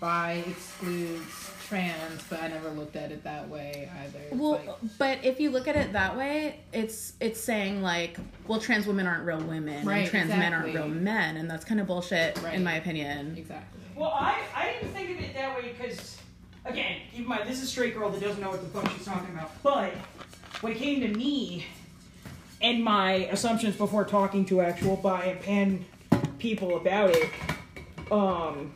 bi 0.00 0.42
excludes 0.46 1.50
trans, 1.68 2.22
but 2.30 2.42
I 2.42 2.48
never 2.48 2.70
looked 2.70 2.96
at 2.96 3.10
it 3.10 3.24
that 3.24 3.48
way 3.48 3.90
either. 4.04 4.18
Well, 4.32 4.52
like, 4.52 4.68
but 4.98 5.24
if 5.24 5.40
you 5.40 5.50
look 5.50 5.66
at 5.68 5.76
it 5.76 5.92
that 5.94 6.16
way, 6.16 6.60
it's 6.72 7.14
it's 7.20 7.40
saying 7.40 7.82
like, 7.82 8.16
well, 8.46 8.60
trans 8.60 8.86
women 8.86 9.06
aren't 9.06 9.24
real 9.24 9.40
women, 9.42 9.84
Right, 9.86 9.98
and 10.02 10.08
trans 10.10 10.28
men 10.30 10.52
aren't 10.54 10.74
real 10.74 10.88
men, 10.88 11.36
and 11.36 11.50
that's 11.50 11.64
kind 11.64 11.80
of 11.80 11.86
bullshit 11.86 12.40
Right. 12.42 12.54
in 12.54 12.62
my 12.64 12.74
opinion. 12.74 13.34
exactly. 13.36 13.80
Well, 13.96 14.10
I, 14.10 14.42
I 14.54 14.72
didn't 14.74 14.92
think 14.92 15.10
of 15.18 15.24
it 15.24 15.32
that 15.34 15.56
way 15.56 15.72
because, 15.76 16.18
again, 16.66 16.98
keep 17.10 17.22
in 17.22 17.28
mind, 17.28 17.48
this 17.48 17.56
is 17.58 17.64
a 17.64 17.66
straight 17.66 17.94
girl 17.96 18.10
that 18.10 18.20
doesn't 18.20 18.40
know 18.42 18.50
what 18.50 18.60
the 18.60 18.68
fuck 18.68 18.90
she's 18.94 19.06
talking 19.06 19.34
about. 19.34 19.50
But 19.62 19.94
when 20.60 20.72
it 20.72 20.78
came 20.78 21.00
to 21.00 21.08
me 21.08 21.66
and 22.60 22.82
my 22.82 23.12
assumptions 23.30 23.76
before 23.76 24.04
talking 24.04 24.44
to 24.46 24.60
actual 24.60 24.96
bi 24.96 25.24
and 25.24 25.40
pan 25.40 25.84
people 26.38 26.76
about 26.76 27.10
it, 27.10 27.30
um, 28.10 28.72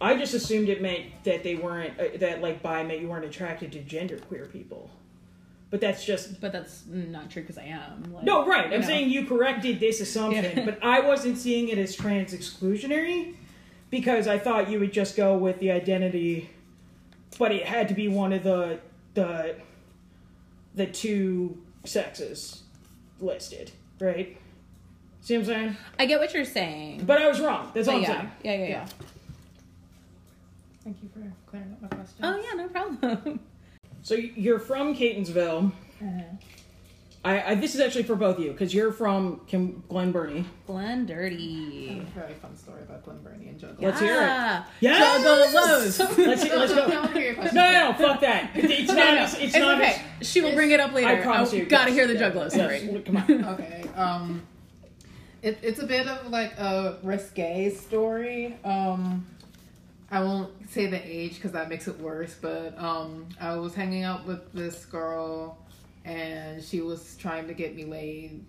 I 0.00 0.16
just 0.16 0.34
assumed 0.34 0.68
it 0.68 0.82
meant 0.82 1.06
that 1.24 1.42
they 1.44 1.54
weren't, 1.54 1.98
uh, 1.98 2.04
that 2.18 2.42
like 2.42 2.62
bi 2.62 2.82
meant 2.82 3.00
you 3.00 3.08
weren't 3.08 3.24
attracted 3.24 3.72
to 3.72 3.78
genderqueer 3.80 4.50
people. 4.52 4.90
But 5.70 5.80
that's 5.80 6.04
just 6.04 6.38
But 6.38 6.52
that's 6.52 6.82
not 6.86 7.30
true 7.30 7.42
because 7.42 7.56
I 7.56 7.64
am. 7.64 8.12
Like, 8.12 8.24
no, 8.24 8.46
right. 8.46 8.70
I'm 8.72 8.80
know. 8.82 8.86
saying 8.86 9.08
you 9.08 9.24
corrected 9.26 9.80
this 9.80 10.00
assumption, 10.02 10.44
Yeah. 10.58 10.64
but 10.66 10.84
I 10.84 11.00
wasn't 11.00 11.38
seeing 11.38 11.68
it 11.68 11.78
as 11.78 11.96
trans 11.96 12.34
exclusionary 12.34 13.36
because 13.88 14.28
I 14.28 14.38
thought 14.38 14.68
you 14.70 14.78
would 14.80 14.92
just 14.92 15.16
go 15.16 15.34
with 15.38 15.58
the 15.60 15.70
identity, 15.70 16.50
but 17.38 17.52
it 17.52 17.64
had 17.64 17.88
to 17.88 17.94
be 17.94 18.08
one 18.08 18.34
of 18.34 18.42
the 18.42 18.80
the 19.14 19.56
the 20.74 20.86
two 20.86 21.62
sexes 21.84 22.62
listed, 23.20 23.70
right? 24.00 24.36
See 25.20 25.34
what 25.36 25.40
I'm 25.42 25.46
saying? 25.46 25.76
I 25.98 26.06
get 26.06 26.18
what 26.18 26.34
you're 26.34 26.44
saying. 26.44 27.04
But 27.04 27.22
I 27.22 27.28
was 27.28 27.40
wrong. 27.40 27.70
That's 27.74 27.86
all 27.88 27.94
But 27.94 27.96
I'm 27.98 28.02
yeah, 28.02 28.16
saying. 28.16 28.30
yeah, 28.44 28.52
yeah, 28.52 28.58
yeah, 28.58 28.68
Yeah. 28.68 28.86
Thank 30.84 30.96
you 31.02 31.08
for 31.14 31.32
clearing 31.46 31.72
up 31.74 31.82
my 31.82 31.88
question. 31.88 32.16
Oh 32.24 32.36
yeah, 32.36 32.54
no 32.62 32.68
problem. 32.68 33.40
So 34.04 34.14
you're 34.16 34.58
from 34.58 34.96
Catonsville. 34.96 35.70
Uh-huh. 36.02 36.22
I, 37.24 37.52
I 37.52 37.54
this 37.54 37.74
is 37.76 37.80
actually 37.80 38.02
for 38.02 38.16
both 38.16 38.38
of 38.38 38.44
you 38.44 38.50
because 38.50 38.74
you're 38.74 38.90
from 38.92 39.40
Kim, 39.46 39.84
Glen 39.88 40.10
Burnie. 40.10 40.44
Glen 40.66 41.02
I 41.02 41.04
Dirty. 41.04 41.88
have 41.88 41.98
a 41.98 42.10
very 42.20 42.34
fun 42.34 42.56
story 42.56 42.82
about 42.82 43.04
Glen 43.04 43.18
Burnie 43.22 43.48
and 43.48 43.60
Juggalo. 43.60 43.80
Let's 43.80 44.00
hear 44.00 44.14
it. 44.22 44.28
Ah, 44.28 44.68
Yes! 44.80 45.20
Juggalos. 45.20 46.16
Let's 46.18 46.44
let's 46.44 46.74
go. 46.74 46.82
I 46.82 46.88
want 47.00 47.06
to 47.12 47.12
hear 47.12 47.26
your 47.26 47.34
question. 47.34 47.54
No, 47.54 47.70
no, 47.72 47.90
no, 47.92 47.96
fuck 47.98 48.20
that. 48.22 48.50
It's 48.54 48.88
not. 48.88 48.96
No, 49.02 49.14
no, 49.14 49.22
it's, 49.22 49.34
It's, 49.38 49.56
not. 49.56 49.80
okay. 49.80 50.02
She 50.22 50.40
will 50.40 50.54
bring 50.54 50.72
it 50.72 50.80
up 50.80 50.92
later. 50.92 51.08
I 51.08 51.20
promise 51.20 51.52
you. 51.52 51.64
Gotta 51.66 51.90
yes. 51.92 51.96
hear 51.98 52.06
the 52.08 52.14
Yeah. 52.14 52.30
Juggalo 52.30 52.54
Yes. 52.56 52.82
story. 52.82 53.02
Come 53.04 53.16
on. 53.16 53.44
Okay. 53.54 53.84
Um, 53.94 54.42
it, 55.42 55.58
it's 55.62 55.78
a 55.80 55.86
bit 55.86 56.08
of 56.08 56.28
like 56.28 56.58
a 56.58 56.98
risque 57.04 57.70
story. 57.70 58.56
Um, 58.64 59.26
I 60.10 60.22
won't 60.24 60.50
say 60.70 60.86
the 60.88 61.00
age 61.04 61.36
because 61.36 61.52
that 61.52 61.68
makes 61.68 61.86
it 61.86 61.98
worse. 62.00 62.34
But 62.40 62.76
um, 62.78 63.28
I 63.40 63.54
was 63.56 63.74
hanging 63.74 64.02
out 64.02 64.26
with 64.26 64.52
this 64.52 64.84
girl, 64.86 65.56
and 66.04 66.62
she 66.62 66.80
was 66.80 67.16
trying 67.16 67.46
to 67.48 67.54
get 67.54 67.74
me 67.76 67.84
laid. 67.84 68.44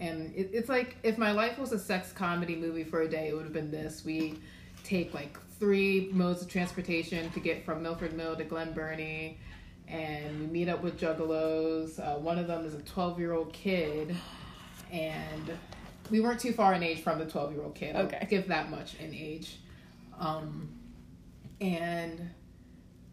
And 0.00 0.34
it, 0.34 0.50
it's 0.52 0.68
like 0.68 0.96
if 1.02 1.18
my 1.18 1.32
life 1.32 1.58
was 1.58 1.72
a 1.72 1.78
sex 1.78 2.12
comedy 2.12 2.54
movie 2.56 2.84
for 2.84 3.02
a 3.02 3.08
day, 3.08 3.28
it 3.28 3.34
would 3.34 3.44
have 3.44 3.52
been 3.52 3.70
this. 3.70 4.04
We 4.04 4.34
take 4.84 5.12
like 5.14 5.38
three 5.58 6.08
modes 6.12 6.42
of 6.42 6.48
transportation 6.48 7.30
to 7.32 7.40
get 7.40 7.64
from 7.64 7.82
Milford 7.82 8.12
Mill 8.14 8.36
to 8.36 8.44
Glen 8.44 8.72
Burnie. 8.72 9.38
And 9.88 10.40
we 10.40 10.46
meet 10.46 10.68
up 10.68 10.82
with 10.82 11.00
juggalos. 11.00 11.98
Uh, 11.98 12.18
one 12.18 12.38
of 12.38 12.46
them 12.46 12.64
is 12.66 12.74
a 12.74 12.82
12 12.82 13.18
year 13.18 13.32
old 13.32 13.52
kid 13.52 14.14
and 14.92 15.50
we 16.10 16.20
weren't 16.20 16.40
too 16.40 16.52
far 16.52 16.72
in 16.74 16.82
age 16.82 17.00
from 17.02 17.18
the 17.18 17.26
12 17.26 17.52
year 17.54 17.62
old 17.62 17.74
kid. 17.74 17.96
I'll 17.96 18.04
Okay. 18.06 18.26
give 18.30 18.48
that 18.48 18.70
much 18.70 18.94
in 18.96 19.12
age. 19.14 19.58
Um, 20.18 20.68
and 21.60 22.30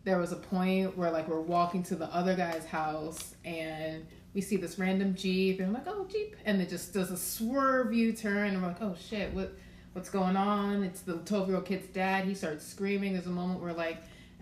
there 0.06 0.20
was 0.20 0.32
a 0.32 0.38
point 0.38 0.96
where 0.96 1.12
like 1.12 1.28
we're 1.28 1.42
walking 1.42 1.84
to 1.84 1.96
the 1.96 2.06
other 2.16 2.36
guy's 2.36 2.66
house 2.66 3.36
and 3.44 4.06
we 4.34 4.40
see 4.40 4.56
this 4.56 4.78
random 4.78 5.16
Jeep 5.16 5.60
and 5.60 5.68
I'm 5.68 5.74
like, 5.74 5.88
oh 5.88 6.06
Jeep 6.10 6.36
and 6.46 6.62
it 6.62 6.70
just 6.70 6.94
does 6.94 7.12
a 7.12 7.18
swerve 7.18 7.92
U 7.94 8.14
turn 8.14 8.50
and 8.50 8.62
we're 8.62 8.70
like, 8.70 8.82
oh 8.82 8.96
shit, 9.10 9.34
what 9.34 9.54
what's 9.94 10.10
going 10.10 10.38
on? 10.38 10.84
It's 10.84 11.02
the 11.02 11.18
12 11.18 11.48
year 11.48 11.58
old 11.58 11.66
kid's 11.66 11.88
dad. 11.88 12.26
He 12.26 12.36
starts 12.36 12.66
screaming. 12.66 13.14
There's 13.14 13.26
a 13.26 13.32
moment 13.32 13.62
where 13.62 13.74
like 13.74 13.98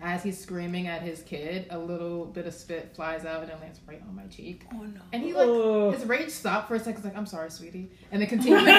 as 0.06 0.22
he's 0.22 0.38
screaming 0.38 0.86
at 0.86 1.00
his 1.00 1.22
kid, 1.22 1.66
a 1.70 1.78
little 1.78 2.26
bit 2.26 2.46
of 2.46 2.52
spit 2.52 2.94
flies 2.94 3.24
out 3.24 3.40
and 3.42 3.50
it 3.50 3.58
lands 3.60 3.80
right 3.88 4.02
on 4.06 4.14
my 4.14 4.26
cheek. 4.26 4.66
Oh 4.74 4.82
no. 4.82 5.00
And 5.14 5.22
he 5.22 5.32
like 5.32 5.46
Oh. 5.48 5.92
his 5.92 6.04
rage 6.04 6.28
stopped 6.28 6.68
for 6.68 6.74
a 6.74 6.78
second. 6.78 6.96
He's 6.96 7.04
like, 7.06 7.16
"I'm 7.16 7.24
sorry, 7.24 7.50
sweetie," 7.50 7.90
and 8.12 8.20
then 8.20 8.28
continued. 8.28 8.68
and 8.68 8.76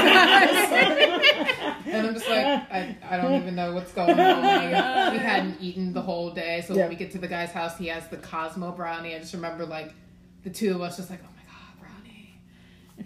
I'm 2.07 2.13
just 2.13 2.29
like, 2.29 2.45
I, 2.45 2.95
I 3.09 3.17
don't 3.17 3.41
even 3.41 3.55
know 3.55 3.73
what's 3.73 3.91
going 3.91 4.19
on. 4.19 4.41
Like, 4.43 5.13
we 5.13 5.17
hadn't 5.19 5.59
eaten 5.59 5.93
the 5.93 6.01
whole 6.01 6.29
day, 6.31 6.63
so 6.67 6.73
Yeah. 6.75 6.81
when 6.81 6.89
we 6.91 6.95
get 6.95 7.09
to 7.13 7.17
the 7.17 7.27
guy's 7.27 7.49
house, 7.51 7.75
he 7.77 7.87
has 7.87 8.07
the 8.09 8.17
Cosmo 8.17 8.71
brownie. 8.71 9.15
I 9.15 9.19
just 9.19 9.33
remember 9.33 9.65
like 9.65 9.93
the 10.43 10.51
two 10.51 10.75
of 10.75 10.81
us 10.81 10.97
just 10.97 11.09
like, 11.09 11.21
"Oh 11.23 11.29
my 11.35 11.41
god, 11.43 11.79
brownie!" 11.81 12.39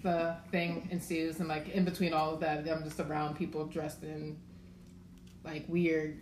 The 0.04 0.36
thing 0.52 0.90
ensues, 0.92 1.40
and 1.40 1.48
like 1.48 1.70
in 1.70 1.86
between 1.86 2.12
all 2.14 2.34
of 2.34 2.42
that, 2.42 2.68
I'm 2.68 2.84
just 2.84 3.00
around 3.00 3.38
people 3.38 3.66
dressed 3.66 4.04
in 4.04 4.38
like 5.46 5.64
weird. 5.70 6.20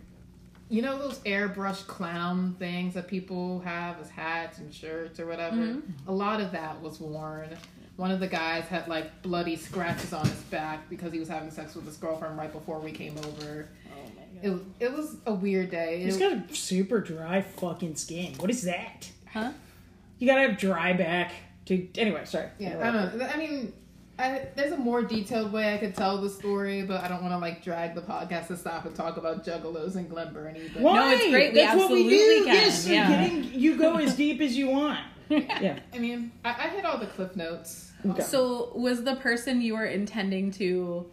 You 0.70 0.82
know 0.82 0.98
those 0.98 1.18
airbrush 1.20 1.86
clown 1.86 2.54
things 2.58 2.94
that 2.94 3.08
people 3.08 3.60
have 3.60 3.98
as 4.00 4.10
hats 4.10 4.58
and 4.58 4.72
shirts 4.72 5.18
or 5.18 5.26
whatever? 5.26 5.56
Mm-hmm. 5.56 6.08
A 6.08 6.12
lot 6.12 6.40
of 6.40 6.52
that 6.52 6.80
was 6.82 7.00
worn. 7.00 7.48
One 7.96 8.10
of 8.10 8.20
the 8.20 8.28
guys 8.28 8.64
had 8.64 8.86
like 8.86 9.22
bloody 9.22 9.56
scratches 9.56 10.12
on 10.12 10.24
his 10.26 10.40
back 10.42 10.88
because 10.90 11.12
he 11.12 11.18
was 11.18 11.28
having 11.28 11.50
sex 11.50 11.74
with 11.74 11.86
his 11.86 11.96
girlfriend 11.96 12.36
right 12.36 12.52
before 12.52 12.78
we 12.80 12.92
came 12.92 13.16
over. 13.18 13.68
Oh 13.92 14.10
my 14.14 14.48
god! 14.50 14.60
It, 14.78 14.84
it 14.86 14.92
was 14.92 15.16
a 15.26 15.32
weird 15.34 15.70
day. 15.70 16.02
He's 16.04 16.16
It- 16.16 16.20
got 16.20 16.50
a 16.50 16.54
super 16.54 17.00
dry 17.00 17.40
fucking 17.40 17.96
skin. 17.96 18.34
What 18.38 18.50
is 18.50 18.62
that? 18.64 19.10
Huh? 19.32 19.52
You 20.18 20.26
gotta 20.28 20.42
have 20.48 20.58
dry 20.58 20.92
back 20.92 21.32
to. 21.66 21.88
Anyway, 21.96 22.24
sorry. 22.24 22.48
yeah, 22.58 22.78
I 22.80 22.92
don't 22.92 23.16
know. 23.18 23.26
I 23.26 23.36
mean, 23.36 23.72
I, 24.18 24.48
there's 24.56 24.72
a 24.72 24.76
more 24.76 25.02
detailed 25.02 25.52
way 25.52 25.74
I 25.74 25.78
could 25.78 25.94
tell 25.94 26.20
the 26.20 26.28
story, 26.28 26.82
but 26.82 27.02
I 27.04 27.08
don't 27.08 27.22
want 27.22 27.32
to 27.34 27.38
like 27.38 27.62
drag 27.62 27.94
the 27.94 28.00
podcast 28.02 28.48
to 28.48 28.56
stop 28.56 28.84
and 28.84 28.94
talk 28.94 29.16
about 29.16 29.44
juggalos 29.44 29.94
and 29.96 30.08
Glen 30.10 30.32
Burnie. 30.32 30.70
But 30.74 30.82
Why? 30.82 31.14
it's 31.14 31.28
great. 31.30 31.52
We 31.52 31.60
That's 31.60 31.76
what 31.76 31.90
we 31.92 32.08
do. 32.08 32.14
absolutely 32.14 32.44
can. 32.46 32.54
Yes, 32.54 32.86
you're 32.86 32.94
Yeah. 32.96 33.08
getting- 33.24 33.60
you 33.60 33.76
go 33.78 33.96
as 33.96 34.16
deep 34.16 34.40
as 34.40 34.56
you 34.56 34.68
want. 34.68 34.98
Yeah. 35.30 35.78
I 35.92 35.98
mean, 35.98 36.32
I, 36.42 36.48
I 36.50 36.68
hit 36.68 36.86
all 36.86 36.96
the 36.96 37.06
cliff 37.06 37.36
notes. 37.36 37.92
Okay. 38.08 38.22
So 38.22 38.72
was 38.74 39.04
the 39.04 39.16
person 39.16 39.60
you 39.60 39.74
were 39.74 39.84
intending 39.84 40.50
to 40.52 41.04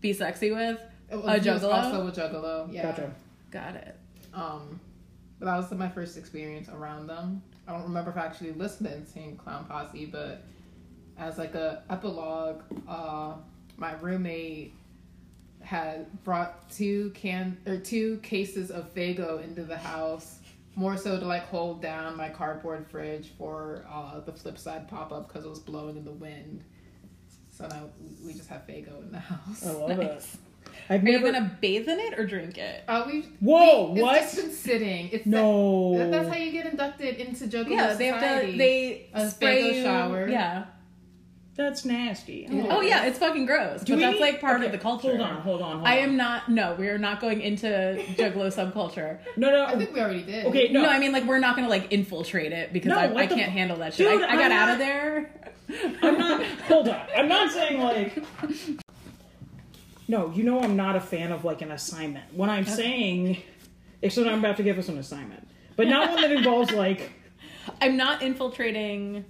be 0.00 0.12
sexy 0.12 0.50
with 0.50 0.80
It 1.10 1.14
was, 1.16 1.24
a 1.26 1.38
he 1.38 1.48
was 1.50 1.62
juggalo? 1.62 1.72
also 1.72 2.08
a 2.08 2.10
juggalo. 2.10 2.72
Yeah. 2.72 2.82
Gotcha. 2.90 3.12
Got 3.52 3.76
it. 3.76 3.96
Um, 4.34 4.80
but 5.38 5.46
that 5.46 5.56
was 5.56 5.70
my 5.70 5.88
first 5.88 6.16
experience 6.18 6.68
around 6.70 7.06
them. 7.06 7.40
I 7.68 7.72
don't 7.72 7.84
remember 7.84 8.10
if 8.10 8.16
I 8.16 8.26
actually 8.26 8.50
listened 8.52 8.88
to 8.88 8.96
Insane 8.96 9.36
Clown 9.36 9.64
Posse, 9.66 10.06
but 10.06 10.42
as 11.22 11.38
like 11.38 11.54
a 11.54 11.82
epilogue, 11.90 12.62
uh, 12.88 13.34
my 13.76 13.92
roommate 14.00 14.74
had 15.60 16.06
brought 16.24 16.68
two 16.70 17.10
can 17.14 17.56
or 17.66 17.76
two 17.78 18.18
cases 18.18 18.70
of 18.70 18.92
Faygo 18.94 19.42
into 19.42 19.62
the 19.62 19.76
house, 19.76 20.38
more 20.74 20.96
so 20.96 21.18
to 21.20 21.24
like 21.26 21.44
hold 21.44 21.80
down 21.80 22.16
my 22.16 22.28
cardboard 22.28 22.86
fridge 22.90 23.30
for 23.38 23.84
uh, 23.90 24.18
the 24.20 24.32
flip 24.32 24.58
side 24.58 24.88
pop 24.88 25.12
up 25.12 25.28
because 25.28 25.44
it 25.44 25.48
was 25.50 25.60
blowing 25.60 25.96
in 25.96 26.04
the 26.04 26.10
wind. 26.12 26.64
So 27.50 27.68
now 27.68 27.84
we 28.24 28.32
just 28.32 28.48
have 28.48 28.66
Faygo 28.66 29.00
in 29.02 29.12
the 29.12 29.20
house. 29.20 29.64
I 29.66 29.70
love 29.72 29.90
it. 29.98 29.98
Nice. 29.98 30.36
I've 30.88 31.02
Are 31.02 31.06
you 31.06 31.20
never. 31.20 31.32
gonna 31.32 31.58
bathe 31.60 31.88
in 31.88 32.00
it 32.00 32.18
or 32.18 32.26
drink 32.26 32.56
it? 32.58 32.82
Uh, 32.88 33.04
we 33.06 33.22
Whoa, 33.40 33.92
we, 33.92 34.02
what? 34.02 34.22
It's 34.22 34.34
just 34.34 34.46
been 34.46 34.54
sitting. 34.56 35.10
It's 35.12 35.26
No. 35.26 35.96
That, 35.98 36.10
that's 36.10 36.28
how 36.28 36.36
you 36.42 36.50
get 36.50 36.66
inducted 36.66 37.16
into 37.16 37.46
Juggalo 37.46 37.70
Yeah, 37.70 37.94
they 37.94 38.06
have 38.06 38.42
to. 38.42 38.56
They 38.56 39.08
A 39.12 39.30
spray 39.30 39.62
Faygo 39.62 39.74
you. 39.76 39.82
shower. 39.82 40.28
Yeah. 40.28 40.64
That's 41.54 41.84
nasty. 41.84 42.46
Yeah. 42.50 42.68
Oh 42.70 42.80
yeah, 42.80 43.04
it's 43.04 43.18
fucking 43.18 43.44
gross. 43.44 43.82
Do 43.82 43.92
but 43.92 44.00
that's 44.00 44.14
need- 44.14 44.20
like 44.20 44.40
part 44.40 44.56
okay, 44.56 44.66
of 44.66 44.72
the 44.72 44.78
culture. 44.78 45.08
Hold 45.08 45.20
on, 45.20 45.40
hold 45.42 45.60
on. 45.62 45.72
Hold 45.76 45.86
I 45.86 45.96
am 45.96 46.16
not. 46.16 46.48
No, 46.48 46.74
we 46.78 46.88
are 46.88 46.96
not 46.96 47.20
going 47.20 47.42
into 47.42 47.66
Juggalo 48.16 48.46
subculture. 48.50 49.18
No, 49.36 49.50
no. 49.50 49.66
I 49.66 49.76
think 49.76 49.92
we 49.92 50.00
already 50.00 50.22
did. 50.22 50.46
okay, 50.46 50.68
No. 50.70 50.82
no. 50.82 50.88
I 50.88 50.98
mean 50.98 51.12
like 51.12 51.24
we're 51.24 51.38
not 51.38 51.54
gonna 51.56 51.68
like 51.68 51.92
infiltrate 51.92 52.52
it 52.52 52.72
because 52.72 52.88
No, 52.88 52.96
I, 52.98 53.14
I 53.14 53.26
can't 53.26 53.52
fu- 53.52 53.58
handle 53.58 53.76
that 53.78 53.92
shit. 53.92 54.08
Dude, 54.10 54.22
I, 54.22 54.32
I 54.32 54.36
got 54.36 54.44
I'm 54.46 54.52
out 54.52 54.68
of 54.70 54.78
there. 54.78 55.30
I'm 56.02 56.18
not. 56.18 56.44
Hold 56.68 56.88
on. 56.88 57.06
I'm 57.16 57.28
not 57.28 57.50
saying 57.50 57.80
like. 57.80 58.24
No, 60.08 60.30
you 60.34 60.42
know 60.44 60.60
I'm 60.60 60.76
not 60.76 60.96
a 60.96 61.00
fan 61.00 61.32
of 61.32 61.44
like 61.44 61.62
an 61.62 61.70
assignment. 61.70 62.32
What 62.34 62.48
I'm 62.48 62.64
saying, 62.66 63.38
except 64.00 64.26
I'm 64.26 64.38
about 64.40 64.56
to 64.56 64.62
give 64.62 64.78
us 64.78 64.88
an 64.88 64.98
assignment, 64.98 65.46
but 65.76 65.86
not 65.86 66.10
one 66.10 66.22
that 66.22 66.32
involves 66.32 66.70
like. 66.72 67.12
I'm 67.80 67.96
not 67.96 68.22
infiltrating 68.22 69.24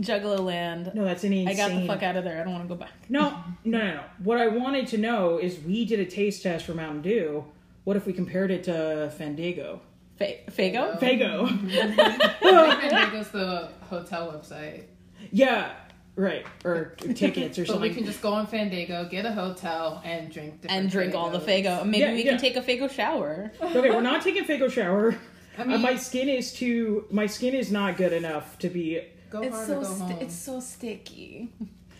Juggalo 0.00 0.40
land. 0.40 0.90
No, 0.94 1.04
that's 1.04 1.24
an 1.24 1.32
insane. 1.32 1.48
I 1.48 1.54
got 1.54 1.74
the 1.80 1.86
fuck 1.86 2.02
out 2.02 2.16
of 2.16 2.24
there. 2.24 2.40
I 2.40 2.44
don't 2.44 2.52
want 2.52 2.64
to 2.64 2.68
go 2.68 2.78
back. 2.78 2.92
No, 3.08 3.30
no, 3.64 3.78
no, 3.78 3.94
no. 3.94 4.00
What 4.22 4.38
I 4.38 4.48
wanted 4.48 4.86
to 4.88 4.98
know 4.98 5.38
is 5.38 5.58
we 5.60 5.84
did 5.84 6.00
a 6.00 6.04
taste 6.06 6.42
test 6.42 6.66
for 6.66 6.74
Mountain 6.74 7.02
Dew. 7.02 7.44
What 7.84 7.96
if 7.96 8.04
we 8.06 8.12
compared 8.12 8.50
it 8.50 8.64
to 8.64 9.10
Fandango? 9.16 9.80
Fa- 10.18 10.38
Faygo? 10.50 10.94
Oh. 10.94 10.98
Faygo. 10.98 11.44
I 11.44 11.50
think 11.94 12.22
Fandango's 12.42 13.30
the 13.30 13.70
hotel 13.88 14.32
website. 14.32 14.84
yeah. 15.30 15.72
right 16.16 16.44
or 16.64 16.96
tickets 17.14 17.58
or 17.58 17.64
something. 17.66 17.80
But 17.80 17.88
we 17.90 17.94
can 17.94 18.04
just 18.06 18.20
go 18.22 18.32
on 18.32 18.46
Fandango, 18.46 19.06
get 19.08 19.24
a 19.26 19.32
hotel, 19.32 20.02
and 20.04 20.30
drink 20.32 20.62
different 20.62 20.82
and 20.82 20.90
drink 20.90 21.14
all 21.14 21.30
the 21.30 21.38
Faygos. 21.38 21.64
Faygo. 21.80 21.84
Maybe 21.86 21.98
Yeah, 21.98 22.12
we 22.12 22.24
yeah. 22.24 22.30
can 22.32 22.40
take 22.40 22.56
a 22.56 22.62
Faygo 22.62 22.90
shower. 22.90 23.52
okay, 23.62 23.90
we're 23.90 24.00
not 24.00 24.22
taking 24.22 24.44
Faygo 24.44 24.70
shower. 24.70 25.14
I 25.58 25.62
Uh, 25.62 25.78
my 25.78 25.96
skin 25.96 26.28
is 26.28 26.52
too. 26.52 27.06
My 27.10 27.26
skin 27.26 27.54
is 27.54 27.70
not 27.70 27.96
good 27.96 28.12
enough 28.12 28.58
to 28.58 28.68
be. 28.68 29.00
Go 29.30 29.42
It's 29.42 29.54
hard 29.54 29.66
so 29.66 29.78
or 29.78 29.82
go 29.82 29.94
sti- 29.94 30.04
home. 30.06 30.18
it's 30.20 30.34
so 30.34 30.60
sticky. 30.60 31.52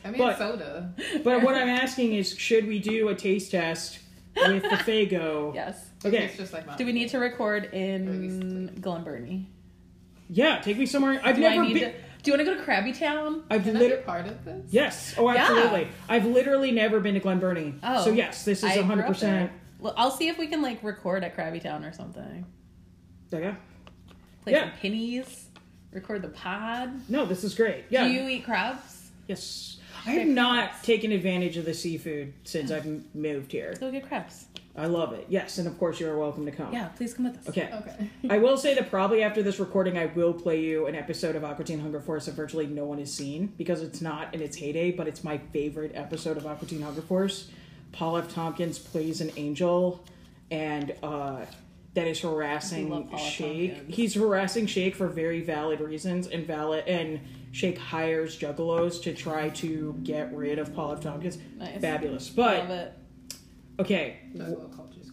I 0.04 0.10
mean, 0.10 0.18
but- 0.18 0.38
soda. 0.38 0.94
But 1.24 1.42
what 1.42 1.54
I'm 1.56 1.68
asking 1.84 2.14
is, 2.14 2.36
should 2.38 2.66
we 2.66 2.78
do 2.78 3.08
a 3.08 3.14
taste 3.14 3.50
test 3.50 3.98
with 4.36 4.62
the 4.62 4.68
Faygo? 4.70 5.54
Yes. 5.54 5.84
Okay. 6.04 6.24
It's 6.26 6.36
just 6.36 6.52
like 6.52 6.76
Do 6.76 6.84
we 6.86 6.92
need 6.92 7.08
to 7.10 7.18
record 7.18 7.64
in 7.72 8.20
least 8.68 8.80
Glen 8.80 9.02
Burnie? 9.02 9.48
Yeah, 10.28 10.58
take 10.60 10.76
me 10.78 10.86
somewhere. 10.86 11.20
I've 11.24 11.36
Do 11.36 11.40
never 11.42 11.62
I 11.62 11.66
need 11.66 11.74
been. 11.74 11.92
to? 11.92 11.98
Do 12.22 12.30
you 12.32 12.36
want 12.36 12.46
to 12.48 12.54
go 12.54 12.60
to 12.60 12.62
Krabby 12.68 12.96
Town? 12.98 13.44
I've 13.50 13.62
Can 13.62 13.76
I 13.76 13.78
be 13.78 13.84
literally. 13.84 14.02
part 14.04 14.26
of 14.26 14.44
this? 14.44 14.66
Yes. 14.72 15.14
Oh, 15.16 15.32
Yeah. 15.32 15.42
absolutely. 15.42 15.88
I've 16.08 16.26
literally 16.26 16.72
never 16.72 16.98
been 17.00 17.14
to 17.14 17.20
Glen 17.20 17.38
Burnie. 17.38 17.74
Oh. 17.82 18.04
So 18.04 18.10
yes, 18.10 18.44
this 18.44 18.58
is 18.58 18.64
I 18.64 18.74
grew 18.74 18.82
up 18.82 18.88
100. 18.88 19.06
percent. 19.06 19.52
Well, 19.78 19.94
I'll 19.96 20.10
see 20.10 20.28
if 20.28 20.36
we 20.38 20.46
can 20.48 20.62
like 20.62 20.82
record 20.82 21.22
at 21.24 21.36
Krabby 21.36 21.62
Town 21.62 21.84
or 21.84 21.92
something. 21.92 22.44
Oh, 23.32 23.36
okay. 23.36 23.54
Play 24.42 24.52
Yeah. 24.52 24.62
some 24.70 24.72
pennies. 24.80 25.45
Record 25.96 26.20
the 26.20 26.28
pod. 26.28 26.90
No, 27.08 27.24
this 27.24 27.42
is 27.42 27.54
great. 27.54 27.86
Yeah. 27.88 28.06
Do 28.06 28.12
you 28.12 28.28
eat 28.28 28.44
crabs? 28.44 29.10
Yes. 29.28 29.78
I 30.04 30.10
have 30.10 30.28
not 30.28 30.82
taken 30.84 31.10
advantage 31.10 31.56
of 31.56 31.64
the 31.64 31.72
seafood 31.72 32.34
since 32.44 32.70
I've 32.70 32.84
m- 32.84 33.06
moved 33.14 33.50
here. 33.50 33.74
Go 33.80 33.90
get 33.90 34.06
crabs. 34.06 34.44
I 34.76 34.88
love 34.88 35.14
it. 35.14 35.24
Yes, 35.30 35.56
and 35.56 35.66
of 35.66 35.78
course 35.78 35.98
you 35.98 36.06
are 36.06 36.18
welcome 36.18 36.44
to 36.44 36.52
come. 36.52 36.70
Yeah, 36.70 36.88
please 36.88 37.14
come 37.14 37.24
with 37.24 37.38
us. 37.38 37.48
Okay. 37.48 37.70
Okay. 37.72 38.10
I 38.28 38.36
will 38.36 38.58
say 38.58 38.74
that 38.74 38.90
probably 38.90 39.22
after 39.22 39.42
this 39.42 39.58
recording, 39.58 39.96
I 39.96 40.04
will 40.04 40.34
play 40.34 40.60
you 40.60 40.84
an 40.86 40.94
episode 40.94 41.34
of 41.34 41.44
Aqua 41.44 41.64
Teen 41.64 41.80
Hunger 41.80 42.00
Force 42.00 42.26
that 42.26 42.32
virtually 42.34 42.66
no 42.66 42.84
one 42.84 42.98
has 42.98 43.10
seen 43.10 43.54
because 43.56 43.80
it's 43.80 44.02
not 44.02 44.34
in 44.34 44.42
its 44.42 44.58
heyday, 44.58 44.90
but 44.90 45.08
it's 45.08 45.24
my 45.24 45.38
favorite 45.38 45.92
episode 45.94 46.36
of 46.36 46.46
Aqua 46.46 46.68
Teen 46.68 46.82
Hunger 46.82 47.00
Force. 47.00 47.48
Paul 47.92 48.18
F. 48.18 48.34
Tompkins 48.34 48.78
plays 48.78 49.22
an 49.22 49.30
angel, 49.38 50.04
and 50.50 50.94
uh, 51.02 51.46
that 51.96 52.06
is 52.06 52.20
harassing 52.20 52.88
love 52.90 53.10
Paul 53.10 53.18
F. 53.18 53.32
Shake. 53.32 53.88
He's 53.88 54.14
harassing 54.14 54.66
Shake 54.66 54.94
for 54.94 55.08
very 55.08 55.40
valid 55.40 55.80
reasons, 55.80 56.28
and 56.28 56.46
valid 56.46 56.84
and 56.86 57.20
Shake 57.52 57.78
hires 57.78 58.38
juggalos 58.38 59.02
to 59.02 59.12
try 59.14 59.48
to 59.50 59.98
get 60.02 60.32
rid 60.34 60.58
of 60.58 60.74
Paul 60.74 60.92
F. 60.92 61.00
Tompkins. 61.00 61.38
Nice. 61.58 61.80
Fabulous, 61.80 62.36
Love 62.36 62.68
but 62.68 62.74
it. 62.76 62.94
okay, 63.80 64.16
Juggalo 64.34 64.74
culture 64.76 65.00
is. 65.00 65.10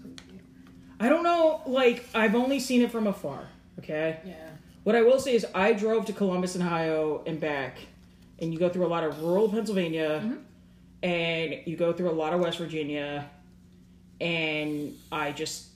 I 0.99 1.09
don't 1.09 1.23
know. 1.23 1.61
Like 1.65 2.05
I've 2.13 2.36
only 2.36 2.59
seen 2.59 2.81
it 2.81 2.91
from 2.91 3.07
afar. 3.07 3.47
Okay. 3.79 4.19
Yeah. 4.25 4.36
What 4.84 4.95
I 4.95 5.01
will 5.01 5.19
say 5.19 5.36
is, 5.36 5.45
I 5.55 5.73
drove 5.73 6.05
to 6.05 6.13
Columbus, 6.13 6.55
Ohio, 6.57 7.23
and 7.25 7.39
back, 7.39 7.77
and 8.39 8.53
you 8.53 8.59
go 8.59 8.67
through 8.69 8.86
a 8.86 8.91
lot 8.95 9.03
of 9.05 9.21
rural 9.23 9.47
Pennsylvania, 9.49 10.21
Mm-hmm. 10.23 10.38
and 11.03 11.55
you 11.65 11.75
go 11.77 11.93
through 11.93 12.09
a 12.09 12.17
lot 12.23 12.34
of 12.34 12.41
West 12.41 12.57
Virginia, 12.57 13.29
and 14.21 14.93
I 15.11 15.31
just 15.31 15.67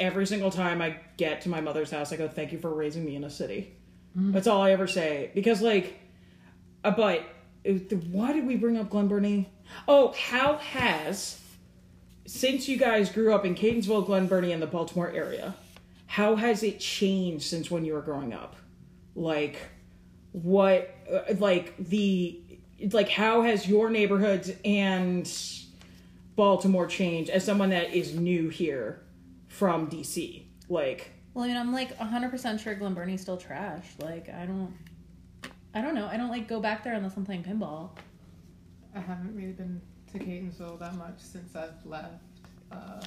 every 0.00 0.26
single 0.26 0.50
time 0.50 0.82
I 0.82 0.96
get 1.16 1.42
to 1.42 1.48
my 1.48 1.60
mother's 1.60 1.90
house, 1.90 2.12
I 2.12 2.16
go, 2.16 2.28
"Thank 2.28 2.52
you 2.52 2.58
for 2.58 2.72
raising 2.72 3.04
me 3.04 3.16
in 3.16 3.24
a 3.24 3.30
city." 3.30 3.74
Mm-hmm. 4.16 4.32
That's 4.32 4.46
all 4.46 4.62
I 4.62 4.72
ever 4.72 4.86
say 4.86 5.30
because, 5.34 5.60
like, 5.60 5.98
uh, 6.84 6.90
but 6.92 7.24
uh, 7.68 7.72
why 8.10 8.32
did 8.32 8.46
we 8.46 8.56
bring 8.56 8.76
up 8.76 8.90
Glen 8.90 9.08
Burnie? 9.08 9.48
Oh, 9.88 10.12
how 10.12 10.58
has 10.58 11.40
since 12.26 12.68
you 12.68 12.76
guys 12.76 13.10
grew 13.10 13.34
up 13.34 13.44
in 13.44 13.54
Catonsville, 13.54 14.06
Glen 14.06 14.26
Burnie, 14.26 14.52
and 14.52 14.62
the 14.62 14.66
Baltimore 14.66 15.10
area? 15.10 15.54
how 16.14 16.36
has 16.36 16.62
it 16.62 16.78
changed 16.78 17.44
since 17.44 17.72
when 17.72 17.84
you 17.84 17.92
were 17.92 18.00
growing 18.00 18.32
up 18.32 18.54
like 19.16 19.56
what 20.30 20.94
uh, 21.12 21.34
like 21.38 21.76
the 21.76 22.40
like 22.92 23.08
how 23.08 23.42
has 23.42 23.66
your 23.66 23.90
neighborhoods 23.90 24.52
and 24.64 25.28
baltimore 26.36 26.86
changed 26.86 27.30
as 27.30 27.44
someone 27.44 27.70
that 27.70 27.92
is 27.92 28.14
new 28.14 28.48
here 28.48 29.00
from 29.54 29.88
dc 29.88 30.44
like 30.68 31.10
Well, 31.32 31.44
I 31.44 31.48
mean, 31.48 31.56
I'm 31.56 31.72
like 31.72 31.96
100% 31.98 32.60
sure 32.60 32.74
Glen 32.74 32.94
Burnie's 32.94 33.20
still 33.20 33.36
trash. 33.36 33.86
Like, 33.98 34.28
I 34.28 34.46
don't. 34.46 34.72
I 35.74 35.80
don't 35.80 35.94
know. 35.94 36.06
I 36.06 36.16
don't 36.16 36.30
like 36.30 36.46
go 36.46 36.60
back 36.60 36.84
there 36.84 36.94
unless 36.94 37.16
I'm 37.16 37.26
playing 37.26 37.42
pinball. 37.42 37.90
I 38.94 39.00
haven't 39.00 39.34
really 39.34 39.52
been 39.52 39.80
to 40.12 40.18
Catonsville 40.18 40.78
that 40.78 40.94
much 40.94 41.18
since 41.18 41.56
I've 41.56 41.84
left. 41.84 42.22
Uh, 42.70 43.02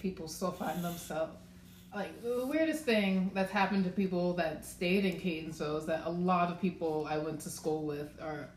people 0.00 0.28
still 0.28 0.52
find 0.52 0.84
themselves 0.84 1.34
like 1.94 2.22
the 2.22 2.46
weirdest 2.46 2.84
thing 2.84 3.30
that's 3.34 3.52
happened 3.52 3.84
to 3.84 3.90
people 3.90 4.34
that 4.34 4.64
stayed 4.64 5.04
in 5.04 5.20
Catonsville 5.20 5.78
is 5.78 5.86
that 5.86 6.02
a 6.04 6.10
lot 6.10 6.50
of 6.50 6.60
people 6.60 7.06
I 7.08 7.18
went 7.18 7.40
to 7.42 7.50
school 7.50 7.84
with 7.86 8.10
are 8.20 8.48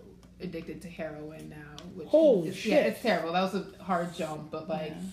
addicted 0.42 0.82
to 0.82 0.90
heroin 0.90 1.50
now. 1.50 1.86
Which 1.94 2.08
Holy 2.08 2.50
is, 2.50 2.58
shit. 2.58 2.72
Yeah, 2.72 2.80
it's 2.80 3.02
terrible. 3.02 3.34
That 3.34 3.54
was 3.54 3.56
a 3.56 3.84
hard 3.84 4.14
jump, 4.16 4.52
but 4.52 4.68
like 4.68 4.90
Yeah. 4.90 5.10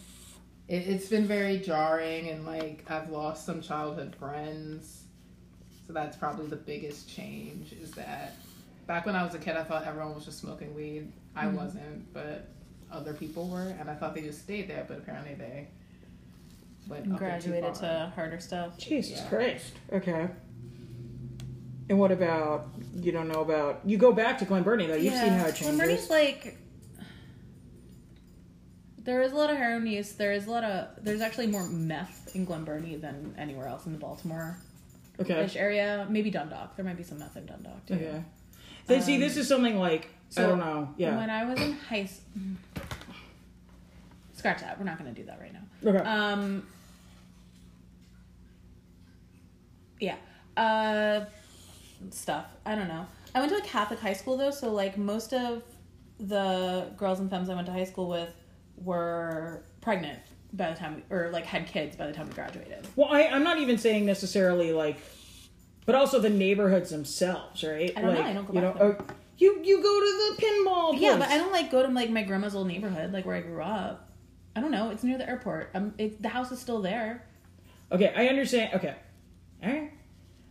It, 0.68 0.76
it's 0.88 1.08
been 1.08 1.26
very 1.26 1.58
jarring 1.58 2.28
and 2.30 2.44
like 2.46 2.84
I've 2.90 3.10
lost 3.10 3.44
some 3.46 3.60
childhood 3.60 4.14
friends. 4.16 5.04
So 5.86 5.92
that's 5.92 6.16
probably 6.16 6.46
the 6.46 6.56
biggest 6.56 7.08
change 7.08 7.72
is 7.74 7.90
that 7.92 8.34
back 8.86 9.04
when 9.06 9.14
I 9.16 9.22
was 9.24 9.34
a 9.34 9.38
kid 9.38 9.56
I 9.56 9.64
thought 9.64 9.86
everyone 9.86 10.14
was 10.14 10.24
just 10.24 10.38
smoking 10.38 10.74
weed. 10.74 11.12
I 11.36 11.46
Mhm. 11.46 11.54
wasn't, 11.54 12.12
but 12.14 12.48
other 12.90 13.12
people 13.12 13.48
were 13.48 13.74
and 13.78 13.90
I 13.90 13.94
thought 13.94 14.14
they 14.14 14.22
just 14.22 14.40
stayed 14.42 14.68
there, 14.68 14.84
but 14.88 14.98
apparently 14.98 15.34
they 15.34 15.68
went 16.88 17.02
up 17.02 17.06
and 17.08 17.14
too 17.14 17.18
Graduated 17.18 17.74
to 17.76 18.12
harder 18.14 18.38
stuff. 18.38 18.76
jesus 18.76 19.12
Yeah. 19.18 19.28
christ 19.30 19.72
okay 19.90 20.28
and 21.88 21.98
what 21.98 22.12
about 22.12 22.68
you 22.94 23.10
don't 23.10 23.26
know 23.28 23.40
about 23.40 23.80
you 23.86 23.96
go 23.96 24.12
back 24.12 24.36
to 24.38 24.44
glen 24.44 24.62
burnie 24.62 24.86
though 24.86 24.94
you've 24.94 25.14
seen 25.14 25.32
how 25.32 25.46
it 25.46 25.54
Glen 25.56 25.78
changes 25.78 25.78
Burnie's 25.80 26.10
like. 26.10 26.58
There 29.04 29.20
is 29.22 29.32
a 29.32 29.36
lot 29.36 29.50
of 29.50 29.56
heroin 29.56 29.86
use. 29.86 30.12
There 30.12 30.32
is 30.32 30.46
a 30.46 30.50
lot 30.50 30.64
of. 30.64 30.88
There's 31.04 31.20
actually 31.20 31.46
more 31.48 31.66
meth 31.68 32.34
in 32.34 32.44
Glen 32.44 32.64
Burnie 32.64 32.96
than 32.96 33.34
anywhere 33.38 33.66
else 33.68 33.86
in 33.86 33.92
the 33.92 33.98
Baltimore 33.98 34.56
okay 35.20 35.44
ish 35.44 35.56
area. 35.56 36.06
Maybe 36.10 36.30
Dundalk. 36.30 36.74
There 36.76 36.84
might 36.84 36.96
be 36.96 37.02
some 37.02 37.18
meth 37.18 37.36
in 37.36 37.46
Dundalk 37.46 37.84
too. 37.86 37.94
okay 37.94 38.24
Then 38.86 39.02
see 39.02 39.18
this 39.18 39.36
is 39.36 39.46
something 39.46 39.78
like 39.78 40.08
i 40.36 40.42
don't 40.42 40.58
know 40.58 40.88
yeah 40.96 41.16
When 41.16 41.30
I 41.30 41.44
was 41.44 41.60
in 41.60 41.72
high 41.74 42.06
school. 42.06 42.24
Scratch 44.34 44.60
that. 44.62 44.78
We're 44.78 44.84
not 44.84 44.98
going 44.98 45.14
to 45.14 45.20
do 45.20 45.26
that 45.28 45.38
right 45.40 45.52
now. 45.52 45.90
okay 45.90 46.08
Um. 46.08 46.66
Yeah. 50.00 50.16
Uh. 50.56 51.26
Stuff. 52.10 52.46
I 52.66 52.74
don't 52.74 52.88
know. 52.88 53.06
I 53.34 53.40
went 53.40 53.52
to 53.52 53.58
a 53.58 53.62
Catholic 53.62 54.00
high 54.00 54.12
school 54.12 54.36
though, 54.36 54.50
so 54.50 54.72
like 54.72 54.98
most 54.98 55.32
of 55.32 55.62
the 56.20 56.88
girls 56.96 57.20
and 57.20 57.30
femmes 57.30 57.48
I 57.48 57.54
went 57.54 57.66
to 57.66 57.72
high 57.72 57.84
school 57.84 58.08
with 58.08 58.28
were 58.76 59.64
pregnant 59.80 60.20
by 60.52 60.70
the 60.70 60.76
time, 60.76 61.02
we, 61.10 61.16
or 61.16 61.30
like 61.30 61.44
had 61.44 61.66
kids 61.66 61.96
by 61.96 62.06
the 62.06 62.12
time 62.12 62.28
we 62.28 62.34
graduated. 62.34 62.86
Well, 62.96 63.08
I, 63.10 63.24
I'm 63.24 63.44
not 63.44 63.58
even 63.58 63.78
saying 63.78 64.06
necessarily 64.06 64.72
like, 64.72 64.98
but 65.86 65.94
also 65.94 66.18
the 66.18 66.30
neighborhoods 66.30 66.90
themselves, 66.90 67.62
right? 67.62 67.92
I 67.96 68.00
don't 68.00 68.14
know, 68.14 68.20
like, 68.20 68.28
I 68.28 68.32
don't 68.32 68.46
go 68.46 68.52
you 68.52 68.60
back 68.60 68.74
know, 68.74 68.88
there. 68.88 68.98
oh, 69.00 69.14
you 69.36 69.60
you 69.64 69.82
go 69.82 70.00
to 70.00 70.36
the 70.36 70.42
pinball. 70.46 71.00
Yeah, 71.00 71.16
but 71.16 71.28
I 71.28 71.38
don't 71.38 71.52
like 71.52 71.70
go 71.70 71.82
to 71.82 71.92
like 71.92 72.10
my 72.10 72.22
grandma's 72.22 72.54
old 72.54 72.68
neighborhood, 72.68 73.12
like 73.12 73.26
where 73.26 73.36
I 73.36 73.40
grew 73.40 73.62
up. 73.62 74.10
I 74.56 74.60
don't 74.60 74.70
know. 74.70 74.90
It's 74.90 75.02
near 75.02 75.18
the 75.18 75.28
airport. 75.28 75.70
Um, 75.74 75.94
it, 75.98 76.22
the 76.22 76.28
house 76.28 76.52
is 76.52 76.60
still 76.60 76.80
there. 76.80 77.26
Okay, 77.90 78.12
I 78.16 78.28
understand. 78.28 78.74
Okay, 78.74 78.94
all 79.62 79.70
right. 79.70 79.92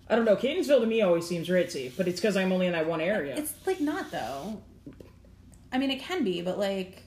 I 0.10 0.16
don't 0.16 0.26
know. 0.26 0.36
Catonsville 0.36 0.82
to 0.82 0.86
me 0.86 1.02
always 1.02 1.26
seems 1.26 1.48
ritzy, 1.48 1.92
but 1.96 2.10
it's 2.10 2.20
because 2.20 2.36
I'm 2.36 2.52
only 2.52 2.68
in 2.68 2.74
that 2.74 2.86
one 2.86 3.00
area. 3.00 3.36
It's 3.38 3.54
like 3.66 3.80
not 3.80 4.12
though. 4.12 4.62
I 5.72 5.78
mean, 5.78 5.90
it 5.90 6.02
can 6.02 6.24
be, 6.24 6.42
but 6.42 6.60
like, 6.60 7.04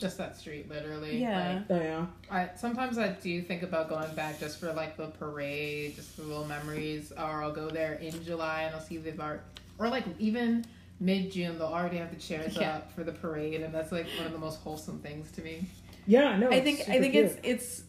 just 0.00 0.18
that 0.18 0.36
street 0.36 0.68
literally. 0.68 1.20
yeah. 1.20 1.62
oh 1.70 1.76
yeah. 1.76 2.06
I 2.30 2.50
sometimes 2.56 2.98
I 2.98 3.08
do 3.10 3.42
think 3.42 3.62
about 3.62 3.88
going 3.88 4.12
back 4.14 4.40
just 4.40 4.58
for 4.58 4.72
like 4.72 4.96
the 4.96 5.06
parade, 5.08 5.96
just 5.96 6.16
for 6.16 6.22
little 6.22 6.46
memories, 6.46 7.12
or 7.12 7.42
I'll 7.42 7.52
go 7.52 7.68
there 7.68 7.94
in 7.94 8.24
July 8.24 8.62
and 8.62 8.74
I'll 8.74 8.80
see 8.80 8.96
the 8.96 9.20
art, 9.22 9.44
or 9.78 9.88
like 9.88 10.04
even 10.18 10.64
mid 10.98 11.30
June 11.32 11.58
they'll 11.58 11.68
already 11.68 11.96
have 11.98 12.10
the 12.10 12.20
chairs 12.20 12.56
Yeah. 12.56 12.76
up 12.76 12.92
for 12.92 13.04
the 13.04 13.12
parade, 13.12 13.60
and 13.60 13.72
that's 13.74 13.92
like 13.92 14.06
one 14.16 14.26
of 14.26 14.32
the 14.32 14.38
most 14.38 14.60
wholesome 14.60 14.98
things 15.00 15.30
to 15.32 15.42
me. 15.42 15.66
Yeah, 16.06 16.36
no. 16.36 16.50
I 16.50 16.60
think 16.60 16.80
I 16.88 16.98
think 16.98 17.12
cute. 17.12 17.26
it's 17.26 17.38
it's 17.44 17.82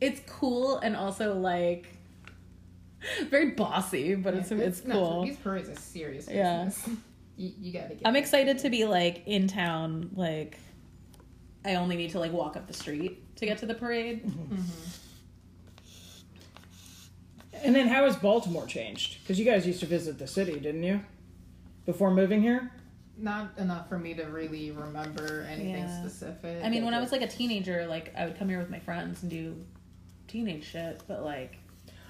it's 0.00 0.20
cool 0.30 0.78
and 0.78 0.96
also 0.96 1.34
like 1.34 1.86
very 3.30 3.50
bossy, 3.50 4.14
but 4.14 4.34
it's 4.34 4.50
Yeah, 4.50 4.58
it's 4.58 4.84
no, 4.84 4.94
cool. 4.94 5.24
these 5.24 5.36
parades 5.36 5.68
are 5.68 5.76
serious 5.76 6.28
Yeah. 6.28 6.70
you, 7.36 7.52
you 7.60 7.72
gotta 7.72 7.94
get. 7.94 8.02
I'm 8.06 8.16
excited 8.16 8.58
to 8.60 8.70
be 8.70 8.84
like 8.86 9.22
in 9.26 9.46
town. 9.48 10.10
Like, 10.14 10.58
I 11.64 11.76
only 11.76 11.96
need 11.96 12.10
to 12.10 12.18
like 12.18 12.32
walk 12.32 12.56
up 12.56 12.66
the 12.66 12.74
street 12.74 13.36
to 13.36 13.46
get 13.46 13.58
to 13.58 13.66
the 13.66 13.74
parade. 13.74 14.26
Mm-hmm. 14.26 14.60
And 17.62 17.74
then 17.74 17.88
how 17.88 18.04
has 18.04 18.16
Baltimore 18.16 18.66
changed? 18.66 19.22
Because 19.22 19.38
you 19.38 19.44
guys 19.44 19.66
used 19.66 19.80
to 19.80 19.86
visit 19.86 20.18
the 20.18 20.26
city, 20.26 20.60
didn't 20.60 20.82
you? 20.82 21.00
Before 21.86 22.10
moving 22.10 22.42
here. 22.42 22.70
Not 23.16 23.56
enough 23.58 23.88
for 23.88 23.98
me 23.98 24.12
to 24.14 24.24
really 24.24 24.70
remember 24.72 25.46
anything 25.50 25.84
Yeah. 25.84 26.00
specific. 26.00 26.62
I 26.64 26.68
mean, 26.68 26.84
when 26.84 26.94
I 26.94 27.00
was 27.00 27.12
like 27.12 27.22
a 27.22 27.28
teenager, 27.28 27.86
like 27.86 28.12
I 28.16 28.26
would 28.26 28.38
come 28.38 28.48
here 28.48 28.58
with 28.58 28.70
my 28.70 28.80
friends 28.80 29.22
and 29.22 29.30
do 29.30 29.64
teenage 30.26 30.64
shit, 30.64 31.02
but 31.06 31.22
like, 31.24 31.56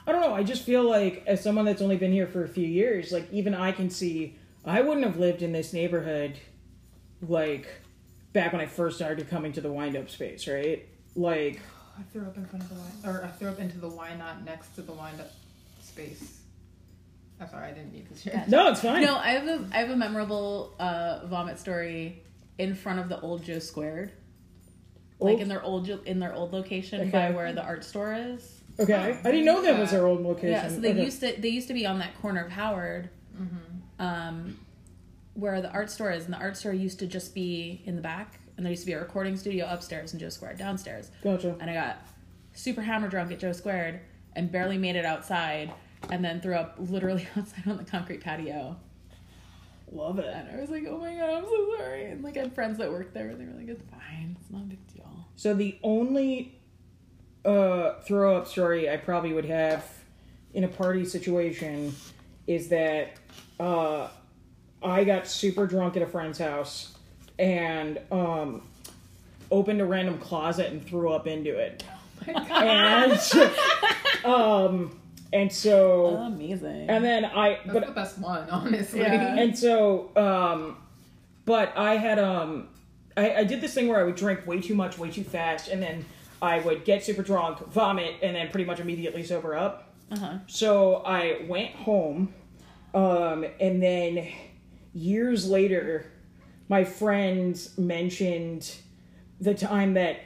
I 0.07 0.13
don't 0.13 0.23
know. 0.23 0.35
I 0.35 0.43
just 0.43 0.63
feel 0.65 0.83
like 0.83 1.23
as 1.27 1.43
someone 1.43 1.65
that's 1.67 1.83
only 1.83 1.97
been 1.97 2.13
here 2.13 2.27
for 2.27 2.43
a 2.43 2.49
few 2.49 2.67
years, 2.67 3.13
like 3.13 3.31
even 3.33 3.55
I 3.55 3.71
can 3.73 3.91
see 3.91 4.37
I 4.65 4.81
wouldn't 4.81 5.05
have 5.05 5.19
lived 5.19 5.43
in 5.43 5.53
this 5.53 5.73
neighborhood 5.75 6.39
like 7.21 7.69
back 8.35 8.53
when 8.53 8.61
I 8.61 8.67
first 8.67 8.97
started 8.97 9.31
coming 9.31 9.53
to 9.53 9.63
the 9.63 9.73
wind 9.73 9.97
up 9.97 10.11
space, 10.11 10.47
right? 10.47 10.87
Like 11.17 11.61
I 11.99 12.03
threw 12.13 12.23
up 12.27 12.37
in 12.37 12.45
front 12.45 12.65
of 12.65 12.69
the 12.69 12.75
wine, 12.75 13.17
or 13.17 13.25
I 13.25 13.29
threw 13.29 13.49
up 13.49 13.59
into 13.61 13.79
the 13.79 13.89
why 13.89 14.15
not 14.17 14.45
next 14.45 14.75
to 14.75 14.83
the 14.83 14.93
wind 14.93 15.19
up 15.21 15.33
space. 15.81 16.41
I'm 17.41 17.49
sorry, 17.49 17.69
I 17.69 17.73
didn't 17.73 17.93
need 17.93 18.09
to 18.15 18.21
share. 18.21 18.45
no, 18.49 18.71
it's 18.71 18.81
fine. 18.83 19.03
No, 19.03 19.17
I 19.17 19.31
have 19.31 19.47
a 19.49 19.67
I 19.73 19.79
have 19.79 19.91
a 19.91 19.97
memorable 19.97 20.75
uh, 20.79 21.21
vomit 21.27 21.59
story 21.59 22.23
in 22.59 22.75
front 22.75 22.99
of 23.01 23.09
the 23.09 23.19
old 23.21 23.43
Joe 23.45 23.59
Squared, 23.61 24.13
like 25.21 25.39
in 25.39 25.49
their 25.49 25.63
old 25.63 25.89
in 25.89 26.19
their 26.19 26.35
old 26.35 26.53
location 26.53 27.01
Okay. 27.03 27.11
by 27.11 27.31
where 27.31 27.53
the 27.53 27.63
art 27.65 27.85
store 27.85 28.13
is. 28.15 28.61
Okay, 28.79 29.17
I 29.25 29.31
didn't 29.31 29.45
know 29.45 29.63
that 29.63 29.79
was 29.79 29.93
their 29.93 30.05
old 30.05 30.23
location. 30.23 30.51
Yeah, 30.51 30.69
so 30.69 30.81
they 30.81 30.91
Okay. 30.91 31.05
used 31.05 31.21
to 31.21 31.41
they 31.41 31.49
used 31.49 31.69
to 31.69 31.75
be 31.75 31.87
on 31.87 32.01
that 32.01 32.21
corner 32.21 32.45
of 32.45 32.51
Howard, 32.51 33.09
um, 34.01 34.59
where 35.35 35.61
the 35.61 35.71
art 35.71 35.91
store 35.91 36.11
is, 36.11 36.25
and 36.25 36.33
the 36.33 36.39
art 36.39 36.57
store 36.57 36.73
used 36.73 36.99
to 37.01 37.07
just 37.07 37.35
be 37.35 37.83
in 37.85 37.97
the 37.97 38.03
back, 38.03 38.41
and 38.57 38.65
there 38.65 38.71
used 38.71 38.83
to 38.83 38.87
be 38.87 38.93
a 38.93 39.01
recording 39.01 39.37
studio 39.37 39.67
upstairs 39.69 40.13
and 40.13 40.21
Joe 40.21 40.29
Squared 40.29 40.59
downstairs. 40.59 41.11
Gotcha. 41.23 41.57
And 41.61 41.71
I 41.71 41.75
got 41.75 42.07
super 42.53 42.83
hammer 42.83 43.09
drunk 43.09 43.33
at 43.33 43.41
Joe 43.41 43.53
Squared 43.53 44.01
and 44.37 44.51
barely 44.51 44.79
made 44.79 44.97
it 44.97 45.05
outside, 45.05 45.73
and 46.11 46.25
then 46.25 46.41
threw 46.41 46.55
up 46.55 46.77
literally 46.79 47.27
outside 47.37 47.67
on 47.67 47.77
the 47.77 47.85
concrete 47.85 48.21
patio. 48.21 48.77
Love 49.93 50.19
it. 50.19 50.33
And 50.35 50.57
I 50.57 50.61
was 50.61 50.71
like, 50.71 50.85
oh 50.89 50.99
my 50.99 51.15
god, 51.15 51.31
I'm 51.31 51.45
so 51.45 51.77
sorry. 51.77 52.07
And 52.07 52.25
like 52.25 52.37
I 52.37 52.41
had 52.41 52.55
friends 52.55 52.79
that 52.79 52.91
worked 52.91 53.15
there, 53.15 53.29
and 53.29 53.41
they 53.41 53.45
were 53.45 53.59
like, 53.59 53.69
it's 53.69 53.83
fine, 53.91 54.37
it's 54.41 54.51
not 54.51 54.63
a 54.63 54.67
big 54.67 54.87
deal. 54.93 55.27
So 55.37 55.55
the 55.55 55.79
only 55.83 56.59
uh, 57.45 58.01
throw 58.01 58.37
up 58.37 58.49
story 58.49 58.89
I 58.89 58.97
probably 58.97 59.33
would 59.33 59.45
have 59.45 59.85
in 60.53 60.65
a 60.65 60.69
party 60.69 61.05
situation 61.05 61.95
is 62.47 62.69
that 62.69 63.15
uh, 63.59 64.09
I 64.85 65.05
got 65.05 65.27
super 65.27 65.67
drunk 65.67 65.97
at 65.97 66.03
a 66.03 66.07
friend's 66.07 66.39
house 66.39 66.95
and 67.39 67.99
um, 68.13 68.63
opened 69.51 69.81
a 69.81 69.85
random 69.85 70.19
closet 70.19 70.71
and 70.71 70.87
threw 70.87 71.11
up 71.13 71.27
into 71.27 71.57
it. 71.59 71.83
and 72.27 73.21
um, 74.25 74.99
and 75.33 75.53
so 75.53 76.07
Amazing. 76.17 76.89
and 76.89 77.05
then 77.05 77.25
I 77.25 77.59
That's 77.65 77.73
but 77.75 77.87
the 77.87 77.93
best 77.93 78.19
one, 78.19 78.49
honestly. 78.51 79.01
Yeah. 79.01 79.37
and 79.37 79.59
so 79.59 80.11
um 80.17 80.77
but 81.45 81.77
i 81.77 81.97
had 81.97 82.19
um 82.19 82.69
I, 83.17 83.35
I 83.37 83.45
did 83.45 83.61
this 83.61 83.75
thing 83.75 83.89
where 83.89 83.99
i 83.99 84.05
would 84.05 84.15
drink 84.15 84.47
way 84.47 84.61
too 84.61 84.75
much 84.75 84.97
way 84.97 85.11
too 85.11 85.25
fast 85.25 85.69
and 85.69 85.83
then 85.83 86.05
i 86.41 86.61
would 86.61 86.85
get 86.85 87.05
super 87.05 87.23
drunk 87.23 87.59
vomit 87.67 88.15
and 88.23 88.37
then 88.37 88.49
pretty 88.51 88.65
much 88.65 88.81
immediately 88.81 89.25
sober 89.25 89.55
up 89.57 89.93
uh-huh. 90.13 90.39
so 90.47 90.97
i 91.05 91.45
went 91.49 91.73
home 91.73 92.33
um 92.95 93.45
and 93.61 93.83
then 93.83 94.29
years 94.95 95.49
later 95.49 96.07
my 96.69 96.85
friends 96.85 97.77
mentioned 97.77 98.77
the 99.41 99.55
time 99.55 99.95
that 99.95 100.21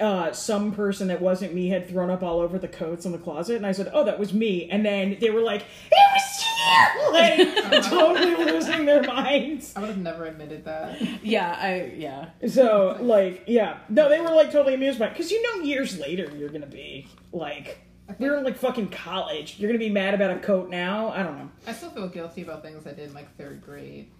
uh, 0.00 0.32
some 0.32 0.72
person 0.72 1.08
that 1.08 1.20
wasn't 1.20 1.52
me 1.54 1.68
had 1.68 1.88
thrown 1.88 2.10
up 2.10 2.22
all 2.22 2.40
over 2.40 2.58
the 2.58 2.68
coats 2.68 3.04
in 3.04 3.12
the 3.12 3.18
closet, 3.18 3.56
and 3.56 3.66
I 3.66 3.72
said, 3.72 3.90
"Oh, 3.92 4.04
that 4.04 4.18
was 4.18 4.32
me." 4.32 4.68
And 4.70 4.84
then 4.84 5.18
they 5.20 5.30
were 5.30 5.42
like, 5.42 5.60
"It 5.60 5.66
was 5.92 6.44
you!" 6.44 6.46
Like 7.12 7.84
totally 7.84 8.34
losing 8.44 8.84
their 8.86 9.02
minds. 9.02 9.74
I 9.76 9.80
would 9.80 9.88
have 9.88 9.98
never 9.98 10.26
admitted 10.26 10.64
that. 10.64 11.00
Yeah, 11.24 11.56
I 11.58 11.92
yeah. 11.96 12.30
So, 12.48 12.96
like, 13.00 13.44
yeah, 13.46 13.78
no, 13.88 14.08
they 14.08 14.20
were 14.20 14.30
like 14.30 14.50
totally 14.50 14.74
amused 14.74 14.98
by 14.98 15.06
it 15.06 15.10
because 15.10 15.30
you 15.30 15.42
know, 15.42 15.64
years 15.64 15.98
later, 15.98 16.30
you're 16.36 16.48
gonna 16.50 16.66
be 16.66 17.06
like, 17.32 17.78
you're 18.18 18.36
in 18.38 18.44
like 18.44 18.56
fucking 18.56 18.88
college. 18.88 19.58
You're 19.58 19.68
gonna 19.68 19.78
be 19.78 19.90
mad 19.90 20.14
about 20.14 20.30
a 20.30 20.38
coat 20.38 20.70
now. 20.70 21.10
I 21.10 21.22
don't 21.22 21.38
know. 21.38 21.50
I 21.66 21.72
still 21.72 21.90
feel 21.90 22.08
guilty 22.08 22.42
about 22.42 22.62
things 22.62 22.86
I 22.86 22.90
did 22.90 23.08
in 23.08 23.14
like 23.14 23.36
third 23.36 23.62
grade. 23.62 24.10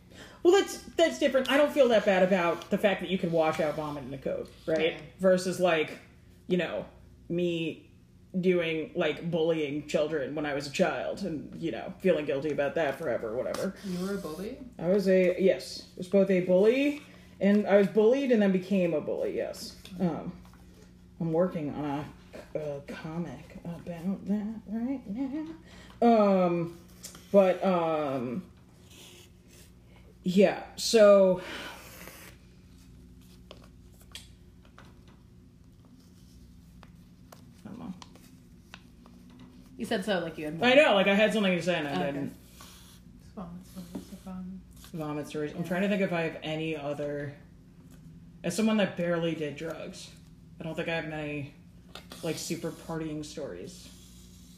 Well, 0.42 0.58
that's 0.58 0.78
that's 0.96 1.18
different. 1.18 1.50
I 1.50 1.56
don't 1.56 1.72
feel 1.72 1.88
that 1.88 2.04
bad 2.04 2.22
about 2.22 2.70
the 2.70 2.78
fact 2.78 3.00
that 3.00 3.10
you 3.10 3.18
can 3.18 3.30
wash 3.32 3.60
out 3.60 3.76
vomit 3.76 4.04
in 4.04 4.14
a 4.14 4.18
coat, 4.18 4.50
right? 4.66 4.92
Yeah. 4.92 4.98
Versus 5.18 5.60
like, 5.60 5.98
you 6.46 6.56
know, 6.56 6.86
me 7.28 7.90
doing 8.40 8.92
like 8.94 9.28
bullying 9.30 9.86
children 9.86 10.34
when 10.34 10.46
I 10.46 10.54
was 10.54 10.66
a 10.66 10.70
child, 10.70 11.22
and 11.22 11.60
you 11.60 11.72
know, 11.72 11.92
feeling 12.00 12.24
guilty 12.24 12.50
about 12.52 12.74
that 12.76 12.98
forever, 12.98 13.36
whatever. 13.36 13.74
You 13.84 14.06
were 14.06 14.14
a 14.14 14.18
bully? 14.18 14.58
I 14.78 14.88
was 14.88 15.08
a 15.08 15.36
yes, 15.38 15.86
I 15.94 15.98
was 15.98 16.08
both 16.08 16.30
a 16.30 16.40
bully, 16.40 17.02
and 17.40 17.66
I 17.66 17.76
was 17.76 17.88
bullied, 17.88 18.32
and 18.32 18.40
then 18.40 18.52
became 18.52 18.94
a 18.94 19.00
bully. 19.00 19.36
Yes, 19.36 19.76
um, 20.00 20.32
I'm 21.20 21.32
working 21.32 21.74
on 21.74 21.84
a, 21.84 22.04
a 22.54 22.80
comic 22.86 23.58
about 23.64 23.84
that 23.84 24.42
right 24.68 25.00
now. 25.08 25.46
Um, 26.02 26.76
but 27.32 27.62
um, 27.64 28.42
yeah. 30.22 30.62
So 30.76 31.40
I 37.64 37.68
don't 37.68 37.78
know. 37.78 37.92
You 39.76 39.84
said 39.84 40.04
so 40.04 40.18
like 40.20 40.38
you 40.38 40.46
had 40.46 40.58
I 40.62 40.74
know, 40.74 40.94
like 40.94 41.06
I 41.06 41.14
had 41.14 41.32
something 41.32 41.54
to 41.56 41.62
say 41.62 41.76
and 41.76 41.88
I 41.88 41.92
Okay. 41.92 42.06
didn't. 42.06 42.34
It's 43.22 43.32
fun. 43.34 43.48
It's 43.62 43.70
fun. 43.74 43.84
It's 44.12 44.22
fun. 44.24 44.60
vomit 44.92 45.28
stories. 45.28 45.52
I'm 45.56 45.64
trying 45.64 45.82
to 45.82 45.88
think 45.88 46.02
if 46.02 46.12
I 46.12 46.22
have 46.22 46.36
any 46.42 46.76
other. 46.76 47.34
As 48.42 48.56
someone 48.56 48.78
that 48.78 48.96
barely 48.96 49.34
did 49.34 49.56
drugs, 49.56 50.08
I 50.58 50.64
don't 50.64 50.74
think 50.74 50.88
I 50.88 50.94
have 50.94 51.08
many 51.08 51.52
like 52.22 52.38
super 52.38 52.70
partying 52.70 53.24
stories. 53.24 53.88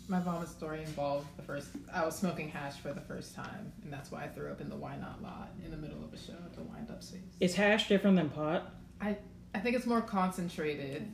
My 0.08 0.20
vomit 0.20 0.48
story 0.48 0.80
involved 0.80 1.28
the 1.36 1.42
first. 1.42 1.68
I 1.92 2.04
was 2.04 2.16
smoking 2.16 2.48
hash 2.48 2.74
for 2.74 2.92
the 2.92 3.00
first 3.00 3.34
time, 3.34 3.72
and 3.82 3.92
that's 3.92 4.10
why 4.10 4.24
I 4.24 4.28
threw 4.28 4.50
up 4.50 4.60
in 4.60 4.68
the 4.68 4.76
Why 4.76 4.96
Not 4.96 5.22
lot 5.22 5.50
in 5.64 5.70
the 5.70 5.76
middle 5.76 6.02
of 6.04 6.12
a 6.12 6.18
show 6.18 6.32
at 6.32 6.54
the 6.54 6.62
Wind 6.62 6.90
Up 6.90 7.02
Space. 7.02 7.20
Is 7.40 7.54
hash 7.54 7.88
different 7.88 8.16
than 8.16 8.28
pot? 8.30 8.74
I 9.00 9.16
I 9.54 9.60
think 9.60 9.76
it's 9.76 9.86
more 9.86 10.00
concentrated. 10.00 11.08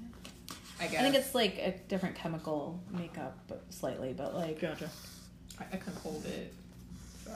I 0.81 0.87
guess. 0.87 1.01
I 1.01 1.03
think 1.03 1.15
it's 1.17 1.35
like 1.35 1.59
a 1.59 1.75
different 1.89 2.15
chemical 2.15 2.81
makeup, 2.91 3.37
but 3.49 3.65
slightly, 3.71 4.13
but 4.13 4.35
like 4.35 4.61
Gotcha. 4.61 4.89
I, 5.61 5.65
I 5.73 5.77
couldn't 5.77 5.99
hold 6.01 6.25
it. 6.25 6.55
So 7.25 7.33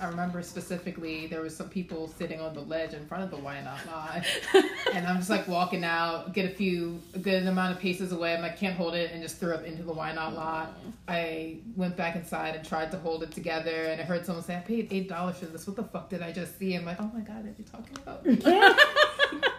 I 0.00 0.06
remember 0.08 0.42
specifically 0.42 1.26
there 1.26 1.42
was 1.42 1.54
some 1.54 1.68
people 1.68 2.08
sitting 2.08 2.40
on 2.40 2.54
the 2.54 2.62
ledge 2.62 2.94
in 2.94 3.06
front 3.06 3.22
of 3.22 3.30
the 3.30 3.36
Why 3.36 3.60
Not 3.60 3.84
lot, 3.86 4.24
and 4.94 5.06
I'm 5.06 5.18
just 5.18 5.28
like 5.28 5.46
walking 5.46 5.84
out, 5.84 6.32
get 6.32 6.50
a 6.50 6.54
few 6.54 7.00
a 7.14 7.18
good 7.18 7.46
amount 7.46 7.76
of 7.76 7.82
paces 7.82 8.10
away. 8.12 8.34
I'm 8.34 8.40
like 8.40 8.56
can't 8.58 8.74
hold 8.74 8.94
it, 8.94 9.12
and 9.12 9.22
just 9.22 9.36
threw 9.38 9.52
up 9.52 9.64
into 9.64 9.82
the 9.82 9.92
Why 9.92 10.12
Not 10.12 10.34
lot. 10.34 10.68
Mm-hmm. 10.78 10.90
I 11.08 11.58
went 11.76 11.96
back 11.96 12.16
inside 12.16 12.56
and 12.56 12.66
tried 12.66 12.90
to 12.92 12.98
hold 12.98 13.22
it 13.22 13.30
together, 13.30 13.84
and 13.86 14.00
I 14.00 14.04
heard 14.04 14.24
someone 14.24 14.42
say, 14.42 14.56
"I 14.56 14.60
paid 14.60 14.88
eight 14.90 15.08
dollars 15.08 15.36
for 15.36 15.46
this. 15.46 15.66
What 15.66 15.76
the 15.76 15.84
fuck 15.84 16.08
did 16.08 16.22
I 16.22 16.32
just 16.32 16.58
see?" 16.58 16.74
I'm 16.74 16.86
like, 16.86 16.96
"Oh 16.98 17.10
my 17.12 17.20
god, 17.20 17.44
are 17.44 17.54
you 17.56 17.64
talking 17.70 17.96
about?" 17.98 18.24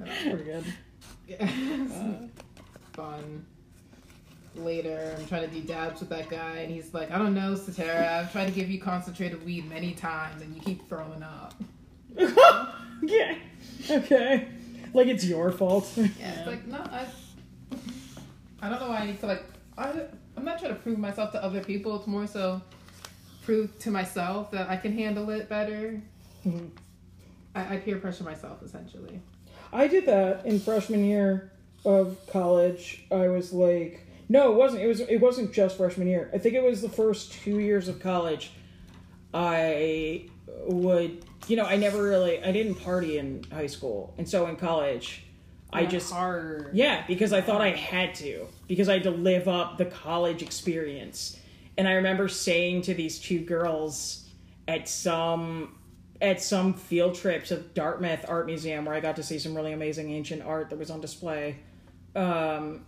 Pretty 0.24 0.44
good. 0.44 0.64
Uh. 1.38 2.26
fun. 2.92 3.46
Later, 4.56 5.14
I'm 5.18 5.26
trying 5.26 5.48
to 5.48 5.54
do 5.54 5.60
dabs 5.62 6.00
with 6.00 6.08
that 6.08 6.28
guy, 6.28 6.56
and 6.58 6.72
he's 6.72 6.92
like, 6.92 7.10
I 7.10 7.18
don't 7.18 7.34
know, 7.34 7.52
Satarah, 7.54 8.18
I've 8.18 8.32
tried 8.32 8.46
to 8.46 8.52
give 8.52 8.68
you 8.68 8.80
concentrated 8.80 9.44
weed 9.44 9.68
many 9.70 9.92
times, 9.92 10.42
and 10.42 10.54
you 10.54 10.60
keep 10.60 10.88
throwing 10.88 11.22
up. 11.22 11.54
yeah. 13.02 13.36
Okay. 13.88 14.48
Like 14.92 15.06
it's 15.06 15.24
your 15.24 15.52
fault. 15.52 15.88
Yeah, 15.96 16.08
it's 16.20 16.46
like, 16.48 16.66
no, 16.66 16.78
I, 16.78 17.06
I 18.60 18.68
don't 18.68 18.80
know 18.80 18.88
why 18.88 18.98
I 18.98 19.06
need 19.06 19.20
to, 19.20 19.26
like, 19.26 19.44
I, 19.78 19.92
I'm 20.36 20.44
not 20.44 20.58
trying 20.58 20.74
to 20.74 20.80
prove 20.80 20.98
myself 20.98 21.30
to 21.32 21.42
other 21.44 21.62
people, 21.62 21.96
it's 21.96 22.08
more 22.08 22.26
so 22.26 22.60
prove 23.42 23.78
to 23.78 23.90
myself 23.90 24.50
that 24.50 24.68
I 24.68 24.76
can 24.76 24.92
handle 24.92 25.30
it 25.30 25.48
better. 25.48 26.02
Mhm. 26.44 26.70
I, 27.54 27.74
I 27.74 27.76
peer 27.78 27.98
pressure 27.98 28.24
myself, 28.24 28.62
essentially. 28.62 29.20
I 29.72 29.86
did 29.86 30.06
that 30.06 30.44
in 30.44 30.58
freshman 30.58 31.04
year 31.04 31.52
of 31.84 32.18
college. 32.30 33.04
I 33.10 33.28
was 33.28 33.52
like, 33.52 34.06
no, 34.30 34.52
it 34.52 34.54
wasn't. 34.54 34.84
It 34.84 34.86
was. 34.86 35.00
It 35.00 35.20
wasn't 35.20 35.52
just 35.52 35.76
freshman 35.76 36.06
year. 36.06 36.30
I 36.32 36.38
think 36.38 36.54
it 36.54 36.62
was 36.62 36.80
the 36.80 36.88
first 36.88 37.32
two 37.32 37.58
years 37.58 37.88
of 37.88 37.98
college. 37.98 38.52
I 39.34 40.28
would, 40.66 41.24
you 41.48 41.56
know, 41.56 41.64
I 41.64 41.76
never 41.76 42.00
really, 42.00 42.40
I 42.42 42.52
didn't 42.52 42.76
party 42.76 43.18
in 43.18 43.44
high 43.52 43.66
school, 43.66 44.14
and 44.18 44.28
so 44.28 44.46
in 44.46 44.54
college, 44.54 45.24
I 45.72 45.84
just, 45.84 46.12
hard. 46.12 46.70
yeah, 46.74 47.04
because 47.08 47.32
I 47.32 47.40
thought 47.40 47.60
I 47.60 47.70
had 47.70 48.14
to, 48.16 48.46
because 48.68 48.88
I 48.88 48.94
had 48.94 49.02
to 49.02 49.10
live 49.10 49.48
up 49.48 49.78
the 49.78 49.86
college 49.86 50.42
experience. 50.42 51.36
And 51.76 51.88
I 51.88 51.94
remember 51.94 52.28
saying 52.28 52.82
to 52.82 52.94
these 52.94 53.18
two 53.18 53.40
girls 53.40 54.28
at 54.68 54.88
some 54.88 55.76
at 56.20 56.40
some 56.40 56.74
field 56.74 57.16
trip 57.16 57.46
to 57.46 57.56
Dartmouth 57.56 58.26
Art 58.28 58.46
Museum 58.46 58.84
where 58.84 58.94
I 58.94 59.00
got 59.00 59.16
to 59.16 59.24
see 59.24 59.40
some 59.40 59.56
really 59.56 59.72
amazing 59.72 60.12
ancient 60.12 60.42
art 60.42 60.70
that 60.70 60.78
was 60.78 60.90
on 60.90 61.00
display. 61.00 61.56
Um, 62.14 62.84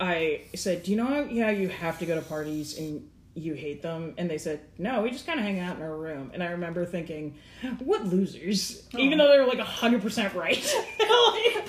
I 0.00 0.42
said, 0.54 0.82
"Do 0.82 0.90
you 0.90 0.96
know 0.96 1.06
how 1.06 1.20
yeah 1.24 1.50
you 1.50 1.68
have 1.68 1.98
to 2.00 2.06
go 2.06 2.14
to 2.14 2.22
parties 2.22 2.78
and 2.78 3.08
you 3.34 3.54
hate 3.54 3.82
them?" 3.82 4.14
And 4.18 4.30
they 4.30 4.38
said, 4.38 4.60
"No, 4.78 5.02
we 5.02 5.10
just 5.10 5.26
kind 5.26 5.38
of 5.38 5.44
hang 5.44 5.58
out 5.60 5.76
in 5.76 5.82
our 5.82 5.96
room." 5.96 6.30
And 6.34 6.42
I 6.42 6.48
remember 6.50 6.84
thinking, 6.84 7.36
"What 7.78 8.06
losers!" 8.06 8.86
Even 8.96 9.18
though 9.18 9.30
they 9.30 9.38
were 9.38 9.46
like 9.46 9.60
hundred 9.60 10.02
percent 10.02 10.34
right. 10.34 10.74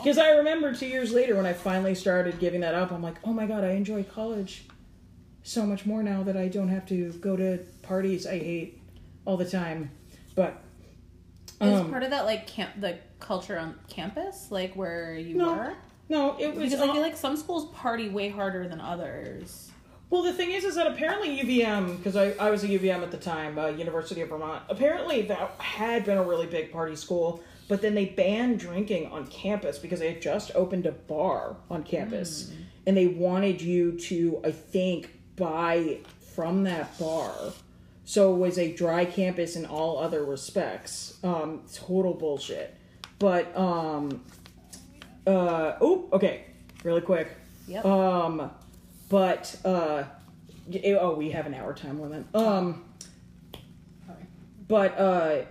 Because 0.00 0.16
I 0.16 0.30
remember 0.30 0.72
two 0.72 0.86
years 0.86 1.12
later 1.12 1.34
when 1.34 1.44
I 1.44 1.52
finally 1.52 1.96
started 1.96 2.38
giving 2.38 2.60
that 2.60 2.72
up, 2.72 2.92
I'm 2.92 3.02
like, 3.02 3.16
"Oh 3.24 3.32
my 3.32 3.46
god, 3.46 3.64
I 3.64 3.70
enjoy 3.70 4.04
college 4.04 4.62
so 5.42 5.64
much 5.64 5.86
more 5.86 6.02
now 6.02 6.22
that 6.22 6.36
I 6.36 6.48
don't 6.48 6.68
have 6.68 6.86
to 6.86 7.12
go 7.14 7.34
to 7.36 7.58
parties 7.82 8.26
I 8.26 8.38
hate 8.38 8.80
all 9.24 9.36
the 9.36 9.48
time. 9.48 9.90
But 10.34 10.62
um, 11.60 11.90
part 11.90 12.02
of 12.02 12.10
that 12.10 12.26
like 12.26 12.46
camp 12.46 12.72
the 12.78 12.98
culture 13.18 13.58
on 13.58 13.74
campus, 13.88 14.48
like 14.50 14.74
where 14.74 15.14
you 15.14 15.36
No, 15.36 15.52
were. 15.52 15.74
No, 16.08 16.36
it 16.38 16.54
was 16.54 16.70
Because 16.70 16.88
I 16.88 16.92
feel 16.92 17.02
like 17.02 17.16
some 17.16 17.36
schools 17.36 17.70
party 17.74 18.08
way 18.08 18.28
harder 18.28 18.66
than 18.66 18.80
others. 18.80 19.70
Well, 20.10 20.22
the 20.22 20.32
thing 20.32 20.52
is, 20.52 20.64
is 20.64 20.74
that 20.76 20.86
apparently 20.86 21.38
UVM, 21.38 21.98
because 21.98 22.16
I, 22.16 22.30
I 22.40 22.50
was 22.50 22.64
at 22.64 22.70
UVM 22.70 23.02
at 23.02 23.10
the 23.10 23.18
time, 23.18 23.58
uh, 23.58 23.66
University 23.68 24.22
of 24.22 24.30
Vermont, 24.30 24.62
apparently 24.70 25.22
that 25.22 25.50
had 25.58 26.06
been 26.06 26.16
a 26.16 26.22
really 26.22 26.46
big 26.46 26.72
party 26.72 26.96
school, 26.96 27.42
but 27.68 27.82
then 27.82 27.94
they 27.94 28.06
banned 28.06 28.58
drinking 28.58 29.12
on 29.12 29.26
campus 29.26 29.78
because 29.78 30.00
they 30.00 30.14
had 30.14 30.22
just 30.22 30.50
opened 30.54 30.86
a 30.86 30.92
bar 30.92 31.56
on 31.70 31.82
campus. 31.82 32.50
And 32.86 32.96
they 32.96 33.06
wanted 33.06 33.60
you 33.60 33.98
to, 33.98 34.40
I 34.42 34.50
think, 34.50 35.14
buy 35.36 35.98
from 36.34 36.64
that 36.64 36.98
bar. 36.98 37.34
So 38.06 38.34
it 38.34 38.38
was 38.38 38.58
a 38.58 38.72
dry 38.74 39.04
campus 39.04 39.56
in 39.56 39.66
all 39.66 39.98
other 39.98 40.24
respects. 40.24 41.18
Um, 41.22 41.64
total 41.74 42.14
bullshit. 42.14 42.74
But, 43.18 43.54
um, 43.54 44.22
uh, 45.28 45.76
oh, 45.80 46.08
okay, 46.12 46.44
really 46.84 47.00
quick. 47.02 47.28
Yep. 47.66 47.84
Um, 47.84 48.50
but 49.08 49.54
uh, 49.64 50.04
y- 50.66 50.96
oh, 50.98 51.14
we 51.14 51.30
have 51.30 51.46
an 51.46 51.54
hour 51.54 51.74
time 51.74 52.00
limit. 52.00 52.24
Um, 52.34 52.84
Sorry. 54.06 54.26
but 54.66 54.98
uh, 54.98 55.42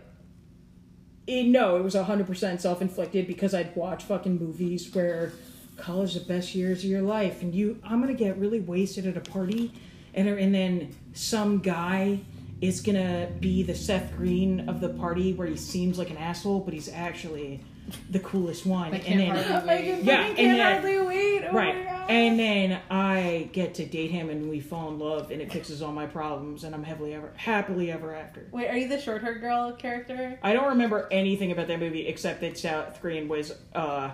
it, 1.27 1.45
no, 1.45 1.77
it 1.77 1.83
was 1.83 1.95
hundred 1.95 2.27
percent 2.27 2.61
self 2.61 2.81
inflicted 2.81 3.27
because 3.27 3.53
I'd 3.53 3.75
watch 3.75 4.03
fucking 4.03 4.39
movies 4.39 4.93
where 4.93 5.31
college 5.77 6.15
is 6.15 6.21
the 6.23 6.27
best 6.33 6.55
years 6.55 6.83
of 6.83 6.89
your 6.89 7.01
life, 7.03 7.41
and 7.41 7.53
you, 7.53 7.79
I'm 7.83 8.01
gonna 8.01 8.13
get 8.13 8.37
really 8.37 8.59
wasted 8.59 9.05
at 9.05 9.15
a 9.15 9.31
party, 9.31 9.71
and 10.13 10.27
and 10.27 10.53
then 10.55 10.95
some 11.13 11.59
guy 11.59 12.19
is 12.61 12.81
gonna 12.81 13.29
be 13.39 13.61
the 13.61 13.75
Seth 13.75 14.15
Green 14.17 14.67
of 14.67 14.81
the 14.81 14.89
party 14.89 15.33
where 15.33 15.47
he 15.47 15.55
seems 15.55 15.99
like 15.99 16.09
an 16.09 16.17
asshole, 16.17 16.61
but 16.61 16.73
he's 16.73 16.89
actually 16.89 17.63
the 18.09 18.19
coolest 18.19 18.65
one, 18.65 18.93
I 18.93 18.97
and 18.97 19.19
then. 19.19 20.05
Yeah, 20.05 20.25
and 20.27 20.37
then- 20.37 20.59
hardly 20.59 21.01
wait. 21.01 21.43
Oh 21.49 21.53
right 21.53 21.75
and 22.09 22.39
then 22.39 22.79
i 22.89 23.49
get 23.53 23.75
to 23.75 23.85
date 23.85 24.11
him 24.11 24.29
and 24.29 24.49
we 24.49 24.59
fall 24.59 24.89
in 24.89 24.99
love 24.99 25.29
and 25.31 25.41
it 25.41 25.51
fixes 25.51 25.81
all 25.81 25.91
my 25.91 26.05
problems 26.05 26.63
and 26.63 26.73
i'm 26.73 26.83
happily 26.83 27.13
ever 27.13 27.31
happily 27.35 27.91
ever 27.91 28.13
after 28.15 28.47
Wait, 28.51 28.67
are 28.69 28.77
you 28.77 28.87
the 28.87 28.99
short 28.99 29.21
haired 29.21 29.41
girl 29.41 29.73
character? 29.73 30.39
i 30.43 30.53
don't 30.53 30.67
remember 30.69 31.07
anything 31.11 31.51
about 31.51 31.67
that 31.67 31.79
movie 31.79 32.07
except 32.07 32.41
that 32.41 32.57
seth 32.57 33.01
green 33.01 33.27
was 33.27 33.53
uh 33.75 34.11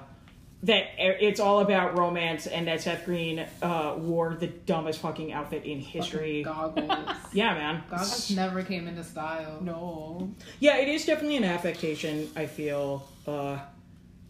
that 0.63 0.85
it's 0.97 1.39
all 1.39 1.59
about 1.59 1.97
romance 1.97 2.47
and 2.47 2.67
that 2.67 2.81
seth 2.81 3.05
green 3.05 3.45
uh 3.61 3.95
wore 3.97 4.35
the 4.35 4.47
dumbest 4.47 4.99
fucking 4.99 5.31
outfit 5.33 5.65
in 5.65 5.79
history 5.79 6.41
Goggles. 6.43 6.89
yeah 7.33 7.53
man 7.53 7.83
Goggles 7.89 8.31
never 8.31 8.63
came 8.63 8.87
into 8.87 9.03
style. 9.03 9.59
No. 9.61 10.29
yeah 10.59 10.77
it 10.77 10.87
is 10.87 11.05
definitely 11.05 11.37
an 11.37 11.43
affectation 11.43 12.29
i 12.35 12.45
feel 12.45 13.07
uh 13.27 13.59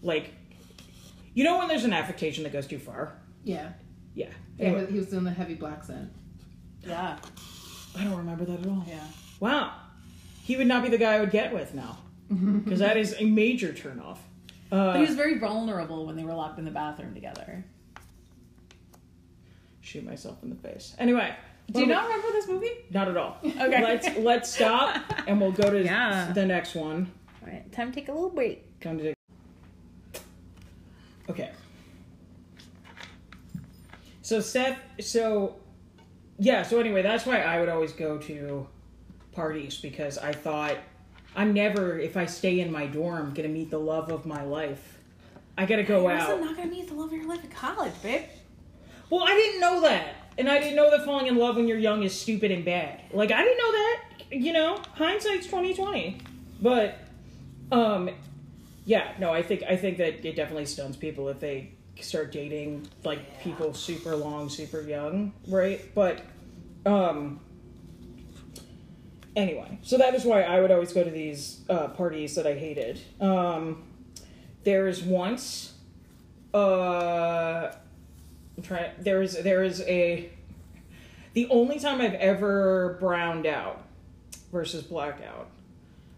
like 0.02 0.34
you 1.34 1.44
know 1.44 1.58
when 1.60 1.68
there's 1.68 1.84
an 1.86 1.94
affectation 1.94 2.44
that 2.44 2.54
goes 2.54 2.68
too 2.68 2.80
far 2.80 3.16
Yeah. 3.44 3.70
yeah 4.16 4.28
Yeah, 4.58 4.66
Anyway, 4.68 4.92
he 4.92 4.98
was 4.98 5.08
doing 5.08 5.24
the 5.24 5.32
heavy 5.32 5.56
black 5.56 5.84
scent. 5.84 6.10
Yeah. 6.86 7.18
i 7.98 8.04
don't 8.04 8.18
remember 8.18 8.46
that 8.46 8.60
at 8.60 8.68
all 8.68 8.84
Yeah. 8.88 9.00
Wow. 9.40 9.74
He 10.44 10.58
would 10.58 10.68
not 10.68 10.84
be 10.84 10.90
the 10.90 10.98
guy 10.98 11.14
I 11.14 11.20
would 11.22 11.32
get 11.32 11.54
with 11.54 11.74
now. 11.74 11.98
Because 12.64 12.80
that 12.80 12.98
is 12.98 13.16
a 13.20 13.26
major 13.26 13.72
turnoff. 13.72 14.18
But 14.74 14.95
he 14.97 15.03
Uh, 15.03 15.05
was 15.07 15.15
very 15.15 15.38
vulnerable 15.38 16.05
when 16.07 16.15
they 16.15 16.24
were 16.24 16.34
locked 16.34 16.57
in 16.57 16.65
the 16.65 16.71
bathroom 16.71 17.13
together. 17.13 17.63
shoot 19.82 20.03
myself 20.03 20.41
in 20.41 20.49
the 20.49 20.55
face. 20.55 20.95
Anyway. 20.97 21.36
Do 21.71 21.82
you 21.82 21.88
not 21.88 22.05
remember 22.05 22.28
this 22.32 22.47
movie? 22.47 22.71
Not 22.89 23.07
at 23.09 23.17
all. 23.17 23.38
Okay. 23.45 23.82
Let's 23.84 24.17
let's 24.17 24.53
stop 24.55 24.95
and 25.28 25.39
we'll 25.39 25.51
go 25.51 25.69
to 25.69 25.84
Yeah. 25.84 26.32
the 26.34 26.45
next 26.45 26.74
one. 26.74 27.11
All 27.45 27.49
right, 27.51 27.69
time 27.71 27.91
to 27.91 27.95
take 27.99 28.07
a 28.09 28.11
little 28.13 28.30
break. 28.30 28.80
Come 28.80 28.97
to 28.97 29.13
Okay. 31.30 31.51
So 34.24 34.39
Seth 34.39 34.80
so 35.01 35.57
yeah, 36.39 36.63
so 36.63 36.80
anyway, 36.80 37.01
that's 37.03 37.26
why 37.28 37.41
I 37.41 37.59
would 37.59 37.69
always 37.69 37.91
go 37.93 38.17
to 38.17 38.67
parties 39.34 39.78
because 39.78 40.17
I 40.17 40.32
thought 40.34 40.78
I'm 41.36 41.54
never 41.54 42.00
if 42.00 42.16
I 42.18 42.26
stay 42.26 42.60
in 42.60 42.72
my 42.72 42.86
dorm 42.86 43.34
gonna 43.34 43.48
meet 43.50 43.72
the 43.72 43.80
love 43.80 44.12
of 44.12 44.26
my 44.26 44.44
life. 44.44 44.98
I 45.58 45.66
gotta 45.66 45.84
go 45.84 46.02
You're 46.04 46.12
out. 46.12 46.30
also 46.32 46.44
not 46.44 46.56
gonna 46.58 46.70
meet 46.70 46.88
the 46.88 46.94
love 46.96 47.12
of 47.12 47.18
your 47.18 47.28
life 47.28 47.44
in 47.44 47.50
college, 47.50 47.94
babe. 48.02 48.24
Well, 49.10 49.24
I 49.24 49.34
didn't 49.36 49.62
know 49.62 49.82
that. 49.82 50.16
And 50.38 50.50
I 50.50 50.60
didn't 50.60 50.76
know 50.76 50.90
that 50.90 51.06
falling 51.06 51.28
in 51.28 51.36
love 51.36 51.56
when 51.56 51.68
you're 51.68 51.78
young 51.78 52.02
is 52.04 52.20
stupid 52.20 52.50
and 52.52 52.66
bad. 52.66 53.02
Like 53.12 53.32
I 53.32 53.44
didn't 53.44 53.58
know 53.58 53.72
that. 53.72 54.00
You 54.32 54.54
know, 54.54 54.82
hindsight's 54.94 55.48
twenty 55.48 55.74
twenty. 55.74 56.20
But 56.62 56.98
um 57.72 58.10
yeah, 58.86 59.14
no, 59.20 59.32
I 59.32 59.44
think 59.44 59.64
I 59.64 59.76
think 59.76 59.98
that 59.98 60.26
it 60.26 60.36
definitely 60.36 60.66
stuns 60.66 60.98
people 60.98 61.30
if 61.30 61.40
they 61.40 61.72
start 62.02 62.32
dating 62.32 62.88
like 63.04 63.42
people 63.42 63.74
super 63.74 64.16
long, 64.16 64.50
super 64.50 64.82
young, 64.82 65.34
right? 65.48 65.82
But 65.94 66.22
um 66.86 67.40
anyway, 69.36 69.78
so 69.82 69.98
that 69.98 70.16
is 70.16 70.26
why 70.26 70.44
I 70.44 70.62
would 70.62 70.72
always 70.72 70.94
go 70.94 71.04
to 71.04 71.12
these 71.12 71.62
uh, 71.70 71.88
parties 71.90 72.36
that 72.36 72.48
I 72.48 72.54
hated. 72.56 73.00
Um 73.20 73.84
there 74.64 74.88
is 74.88 75.04
once 75.04 75.74
uh 76.54 77.74
I'm 78.58 78.64
trying. 78.64 78.92
There 79.00 79.22
is 79.22 79.42
there 79.42 79.64
is 79.64 79.82
a. 79.82 80.30
The 81.34 81.48
only 81.50 81.80
time 81.80 82.00
I've 82.00 82.14
ever 82.14 82.98
browned 83.00 83.48
out 83.48 83.84
versus 84.52 84.84
blackout 84.84 85.50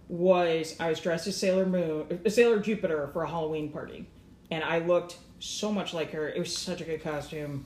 was 0.10 0.76
I 0.80 0.90
was 0.90 1.00
dressed 1.00 1.28
as 1.28 1.38
Sailor 1.38 1.66
Moon, 1.66 2.22
uh, 2.26 2.30
Sailor 2.30 2.60
Jupiter 2.60 3.10
for 3.14 3.24
a 3.24 3.30
Halloween 3.30 3.70
party, 3.70 4.08
and 4.52 4.64
I 4.64 4.80
looked 4.80 5.18
so 5.40 5.72
much 5.72 5.94
like 5.94 6.12
her. 6.12 6.28
It 6.28 6.40
was 6.40 6.56
such 6.56 6.82
a 6.82 6.84
good 6.84 7.02
costume. 7.02 7.66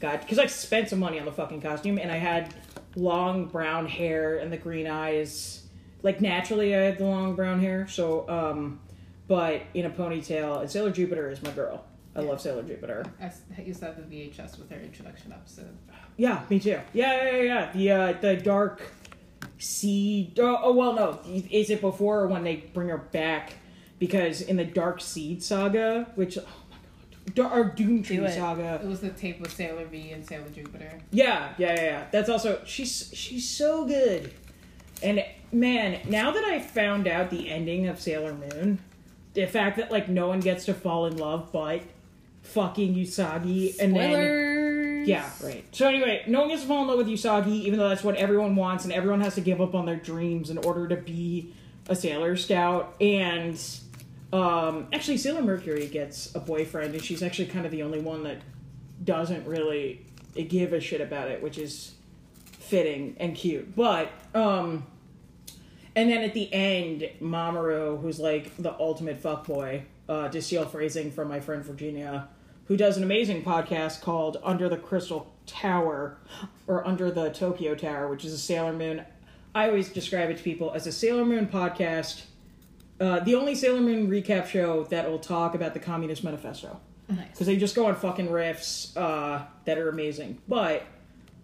God, 0.00 0.20
because 0.20 0.38
I 0.38 0.46
spent 0.46 0.88
some 0.88 1.00
money 1.00 1.18
on 1.18 1.24
the 1.24 1.32
fucking 1.32 1.60
costume, 1.60 1.98
and 1.98 2.10
I 2.10 2.16
had 2.16 2.54
long 2.96 3.46
brown 3.46 3.86
hair 3.86 4.38
and 4.38 4.52
the 4.52 4.56
green 4.56 4.86
eyes. 4.86 5.62
Like 6.02 6.20
naturally, 6.20 6.74
I 6.74 6.80
had 6.80 6.98
the 6.98 7.04
long 7.04 7.34
brown 7.34 7.60
hair. 7.60 7.86
So, 7.88 8.28
um, 8.28 8.80
but 9.26 9.62
in 9.74 9.84
a 9.86 9.90
ponytail, 9.90 10.60
and 10.60 10.70
Sailor 10.70 10.90
Jupiter 10.90 11.30
is 11.30 11.42
my 11.42 11.50
girl. 11.50 11.84
I 12.16 12.20
love 12.20 12.40
Sailor 12.40 12.62
Jupiter. 12.62 13.04
I 13.20 13.24
s- 13.26 13.42
I 13.56 13.60
used 13.62 13.80
to 13.80 13.86
have 13.86 13.96
the 13.96 14.02
VHS 14.02 14.58
with 14.58 14.70
her 14.70 14.80
introduction 14.80 15.32
episode. 15.32 15.76
Yeah, 16.16 16.42
me 16.50 16.58
too. 16.58 16.80
Yeah, 16.92 17.30
yeah, 17.32 17.36
yeah. 17.36 17.42
yeah. 17.42 17.72
The 17.72 17.90
uh, 17.90 18.12
the 18.20 18.36
dark 18.36 18.82
seed. 19.58 20.38
Oh, 20.40 20.58
oh, 20.62 20.72
well, 20.72 20.92
no. 20.94 21.20
Is 21.50 21.70
it 21.70 21.80
before 21.80 22.20
or 22.20 22.26
when 22.28 22.44
they 22.44 22.56
bring 22.56 22.88
her 22.88 22.98
back? 22.98 23.54
Because 23.98 24.42
in 24.42 24.56
the 24.56 24.64
Dark 24.64 25.00
Seed 25.00 25.42
saga, 25.42 26.06
which 26.14 26.38
oh 26.38 26.46
my 27.28 27.34
god, 27.34 27.56
or 27.56 27.64
Doom 27.64 28.02
Tree 28.02 28.16
Do 28.16 28.24
it. 28.24 28.34
saga. 28.34 28.80
It 28.82 28.88
was 28.88 29.00
the 29.00 29.10
tape 29.10 29.40
with 29.40 29.52
Sailor 29.52 29.86
V 29.86 30.12
and 30.12 30.26
Sailor 30.26 30.48
Jupiter. 30.48 31.00
Yeah, 31.10 31.52
yeah, 31.58 31.74
yeah, 31.74 31.82
yeah. 31.82 32.04
That's 32.10 32.28
also 32.28 32.60
she's 32.64 33.10
she's 33.14 33.48
so 33.48 33.86
good. 33.86 34.32
And 35.02 35.24
man, 35.52 36.00
now 36.08 36.30
that 36.32 36.44
I 36.44 36.58
found 36.58 37.06
out 37.06 37.30
the 37.30 37.50
ending 37.50 37.86
of 37.86 38.00
Sailor 38.00 38.34
Moon, 38.34 38.80
the 39.34 39.46
fact 39.46 39.76
that 39.76 39.90
like 39.90 40.08
no 40.08 40.28
one 40.28 40.40
gets 40.40 40.64
to 40.66 40.74
fall 40.74 41.06
in 41.06 41.16
love 41.16 41.50
but 41.52 41.82
fucking 42.42 42.94
Usagi 42.94 43.78
and 43.78 43.94
then 43.94 45.04
yeah, 45.06 45.30
right. 45.42 45.64
So 45.72 45.88
anyway, 45.88 46.22
no 46.26 46.40
one 46.40 46.48
gets 46.48 46.62
to 46.62 46.68
fall 46.68 46.82
in 46.82 46.88
love 46.88 46.98
with 46.98 47.06
Usagi, 47.06 47.48
even 47.62 47.78
though 47.78 47.88
that's 47.88 48.04
what 48.04 48.16
everyone 48.16 48.56
wants, 48.56 48.84
and 48.84 48.92
everyone 48.92 49.20
has 49.20 49.34
to 49.36 49.40
give 49.40 49.60
up 49.60 49.74
on 49.74 49.86
their 49.86 49.96
dreams 49.96 50.50
in 50.50 50.58
order 50.58 50.88
to 50.88 50.96
be 50.96 51.54
a 51.88 51.96
Sailor 51.96 52.36
Scout. 52.36 52.94
And 53.00 53.58
um, 54.32 54.88
actually, 54.92 55.16
Sailor 55.16 55.42
Mercury 55.42 55.86
gets 55.86 56.34
a 56.34 56.40
boyfriend, 56.40 56.94
and 56.94 57.02
she's 57.02 57.22
actually 57.22 57.46
kind 57.46 57.64
of 57.64 57.72
the 57.72 57.82
only 57.82 58.00
one 58.00 58.24
that 58.24 58.38
doesn't 59.04 59.46
really 59.46 60.04
give 60.48 60.72
a 60.72 60.80
shit 60.80 61.00
about 61.00 61.30
it, 61.30 61.42
which 61.42 61.58
is 61.58 61.94
fitting 62.52 63.16
and 63.18 63.34
cute. 63.34 63.74
But 63.74 64.10
um, 64.34 64.86
and 65.96 66.10
then 66.10 66.22
at 66.22 66.34
the 66.34 66.52
end, 66.52 67.08
Mamoru, 67.20 68.00
who's 68.00 68.20
like 68.20 68.56
the 68.56 68.78
ultimate 68.78 69.22
fuckboy, 69.22 69.82
uh, 70.08 70.28
to 70.28 70.40
steal 70.40 70.64
phrasing 70.64 71.10
from 71.10 71.28
my 71.28 71.40
friend 71.40 71.64
Virginia, 71.64 72.28
who 72.66 72.76
does 72.76 72.96
an 72.96 73.02
amazing 73.02 73.42
podcast 73.42 74.00
called 74.00 74.36
Under 74.42 74.68
the 74.68 74.76
Crystal 74.76 75.32
Tower, 75.46 76.18
or 76.66 76.86
Under 76.86 77.10
the 77.10 77.30
Tokyo 77.30 77.74
Tower, 77.74 78.08
which 78.08 78.24
is 78.24 78.32
a 78.32 78.38
Sailor 78.38 78.72
Moon. 78.72 79.04
I 79.54 79.68
always 79.68 79.88
describe 79.88 80.30
it 80.30 80.36
to 80.36 80.42
people 80.42 80.72
as 80.72 80.86
a 80.86 80.92
Sailor 80.92 81.24
Moon 81.24 81.46
podcast, 81.46 82.22
uh, 83.00 83.20
the 83.20 83.34
only 83.34 83.54
Sailor 83.54 83.80
Moon 83.80 84.08
recap 84.08 84.46
show 84.46 84.84
that 84.84 85.08
will 85.10 85.18
talk 85.18 85.54
about 85.54 85.74
the 85.74 85.80
Communist 85.80 86.24
Manifesto 86.24 86.80
Nice. 87.08 87.28
because 87.30 87.46
they 87.46 87.56
just 87.56 87.74
go 87.74 87.86
on 87.86 87.94
fucking 87.94 88.28
riffs 88.28 88.96
uh, 88.96 89.44
that 89.64 89.78
are 89.78 89.88
amazing. 89.88 90.38
But 90.48 90.82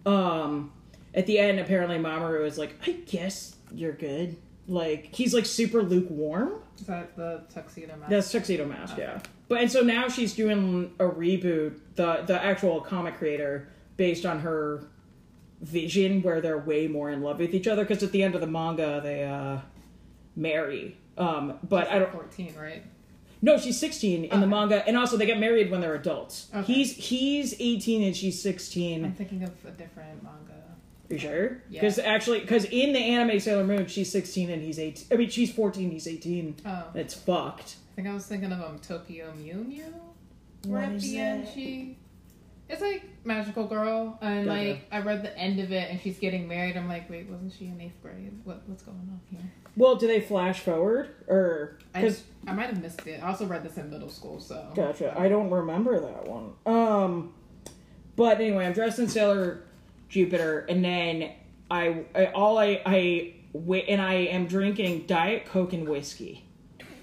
um, 0.07 0.73
at 1.15 1.27
the 1.27 1.39
end, 1.39 1.61
apparently 1.61 1.97
Mamoru 1.99 2.45
is 2.47 2.59
like, 2.59 2.75
"I 2.87 2.93
guess 2.93 3.57
you're 3.73 3.93
good." 3.93 4.37
Like 4.67 5.15
he's 5.15 5.35
like 5.35 5.47
super 5.47 5.83
lukewarm. 5.83 6.55
Is 6.79 6.87
that 6.87 7.15
the 7.17 7.43
tuxedo 7.53 7.97
mask? 7.97 8.11
That's 8.11 8.33
Tuxedo 8.33 8.65
Mask, 8.67 8.97
yeah. 8.97 9.21
But 9.49 9.61
and 9.61 9.71
so 9.71 9.83
now 9.83 10.09
she's 10.09 10.35
doing 10.35 10.93
a 10.99 11.05
reboot, 11.05 11.79
the 11.97 12.23
the 12.27 12.43
actual 12.43 12.81
comic 12.81 13.19
creator 13.19 13.69
based 13.97 14.25
on 14.27 14.41
her 14.41 14.87
vision 15.61 16.23
where 16.23 16.41
they're 16.41 16.59
way 16.59 16.89
more 16.89 17.11
in 17.11 17.23
love 17.23 17.39
with 17.39 17.55
each 17.55 17.67
other 17.69 17.85
because 17.85 18.03
at 18.03 18.11
the 18.13 18.23
end 18.23 18.35
of 18.35 18.41
the 18.41 18.47
manga 18.47 19.01
they 19.03 19.25
uh 19.25 19.59
marry. 20.35 20.97
Um, 21.17 21.59
but 21.69 21.89
I 21.91 21.99
don't. 21.99 22.13
14, 22.13 22.55
right? 22.59 22.83
No, 23.43 23.59
she's 23.59 23.79
16 23.79 24.25
in 24.25 24.41
the 24.41 24.47
manga, 24.47 24.87
and 24.89 24.97
also 24.97 25.19
they 25.19 25.27
get 25.27 25.39
married 25.39 25.71
when 25.71 25.83
they're 25.83 25.95
adults. 25.95 26.49
Okay. 26.55 26.73
He's 26.73 26.97
he's 26.97 27.55
18 27.61 28.03
and 28.03 28.17
she's 28.17 28.41
16. 28.41 29.05
I'm 29.05 29.13
thinking 29.13 29.43
of 29.43 29.51
a 29.67 29.71
different 29.73 30.23
manga. 30.23 30.63
you 31.11 31.19
sure? 31.19 31.63
Yeah. 31.69 31.83
Because 31.83 31.99
actually, 31.99 32.41
because 32.41 32.65
in 32.65 32.95
the 32.95 32.99
anime 32.99 33.39
Sailor 33.39 33.65
Moon, 33.65 33.87
she's 33.87 34.11
16 34.11 34.49
and 34.51 34.63
he's 34.63 34.79
18. 34.79 35.09
I 35.13 35.17
mean, 35.17 35.29
she's 35.29 35.53
14, 35.53 35.91
he's 35.91 36.09
18. 36.09 36.57
Oh, 36.65 36.85
It's 36.95 37.13
fucked. 37.13 37.77
I 37.93 37.95
think 37.97 38.09
I 38.09 38.15
was 38.15 38.25
thinking 38.27 38.51
of 38.51 38.63
um 38.63 38.79
Tokyo 38.79 39.33
Mew 39.37 39.63
Mew. 39.69 39.85
What 40.63 40.71
Where 40.71 40.83
at 40.83 40.93
is 40.93 41.03
the 41.03 41.19
end 41.19 41.47
she, 41.55 41.99
it's 42.69 42.81
like 42.81 43.05
magical 43.25 43.67
girl, 43.67 44.19
and 44.23 44.47
like 44.47 44.87
I 44.91 45.01
read 45.01 45.23
the 45.23 45.37
end 45.37 45.61
of 45.61 45.73
it, 45.73 45.91
and 45.91 46.01
she's 46.01 46.19
getting 46.19 46.49
married. 46.49 46.77
I'm 46.77 46.89
like, 46.89 47.11
wait, 47.11 47.29
wasn't 47.29 47.53
she 47.53 47.67
in 47.67 47.81
eighth 47.81 48.01
grade? 48.03 48.41
What 48.45 48.63
what's 48.67 48.83
going 48.83 48.99
on 48.99 49.21
here? 49.31 49.53
Well, 49.77 49.97
do 49.97 50.07
they 50.07 50.21
flash 50.21 50.61
forward 50.61 51.11
or? 51.29 51.79
I 51.95 52.01
Because 52.01 52.25
I 52.47 52.53
might 52.53 52.67
have 52.67 52.81
missed 52.81 53.07
it. 53.07 53.23
I 53.23 53.29
also 53.29 53.47
read 53.47 53.65
this 53.65 53.77
in 53.77 53.91
middle 53.91 54.09
school, 54.09 54.41
so 54.41 54.71
Gotcha. 54.75 55.15
I 55.19 55.29
don't 55.29 55.51
remember 55.51 56.01
that 56.01 56.27
one. 56.27 56.53
Um, 56.65 57.35
but 58.17 58.41
anyway, 58.41 58.67
I'm 58.67 58.73
dressed 58.73 58.99
in 58.99 59.09
Sailor 59.09 59.65
Jupiter, 60.09 60.61
and 60.69 60.85
then 60.85 61.33
I, 61.71 62.05
I 62.15 62.27
all 62.27 62.59
I 62.59 62.81
I 62.87 63.35
and 63.89 64.01
I 64.01 64.15
am 64.15 64.47
drinking 64.47 65.07
Diet 65.07 65.47
Coke 65.47 65.73
and 65.73 65.89
whiskey. 65.89 66.44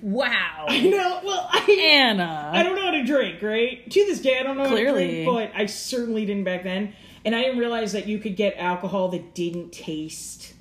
Wow. 0.02 0.66
I 0.68 0.80
know. 0.82 1.22
Well, 1.24 1.48
I 1.52 1.72
Anna. 1.92 2.52
I 2.54 2.64
don't 2.64 2.76
know 2.76 2.82
how 2.86 2.92
to 2.92 3.04
drink. 3.04 3.42
Right 3.42 3.90
to 3.90 4.06
this 4.06 4.22
day, 4.22 4.38
I 4.40 4.44
don't 4.44 4.58
know 4.58 4.68
Clearly. 4.68 5.04
how 5.04 5.08
to 5.10 5.24
drink, 5.24 5.54
but 5.54 5.60
I 5.62 5.66
certainly 5.68 6.26
didn't 6.26 6.44
back 6.44 6.64
then, 6.64 6.94
and 7.26 7.36
I 7.36 7.42
didn't 7.44 7.60
realize 7.60 7.92
that 7.94 8.08
you 8.08 8.20
could 8.20 8.36
get 8.36 8.58
alcohol 8.58 9.10
that 9.10 9.34
didn't 9.36 9.72
taste 9.72 10.54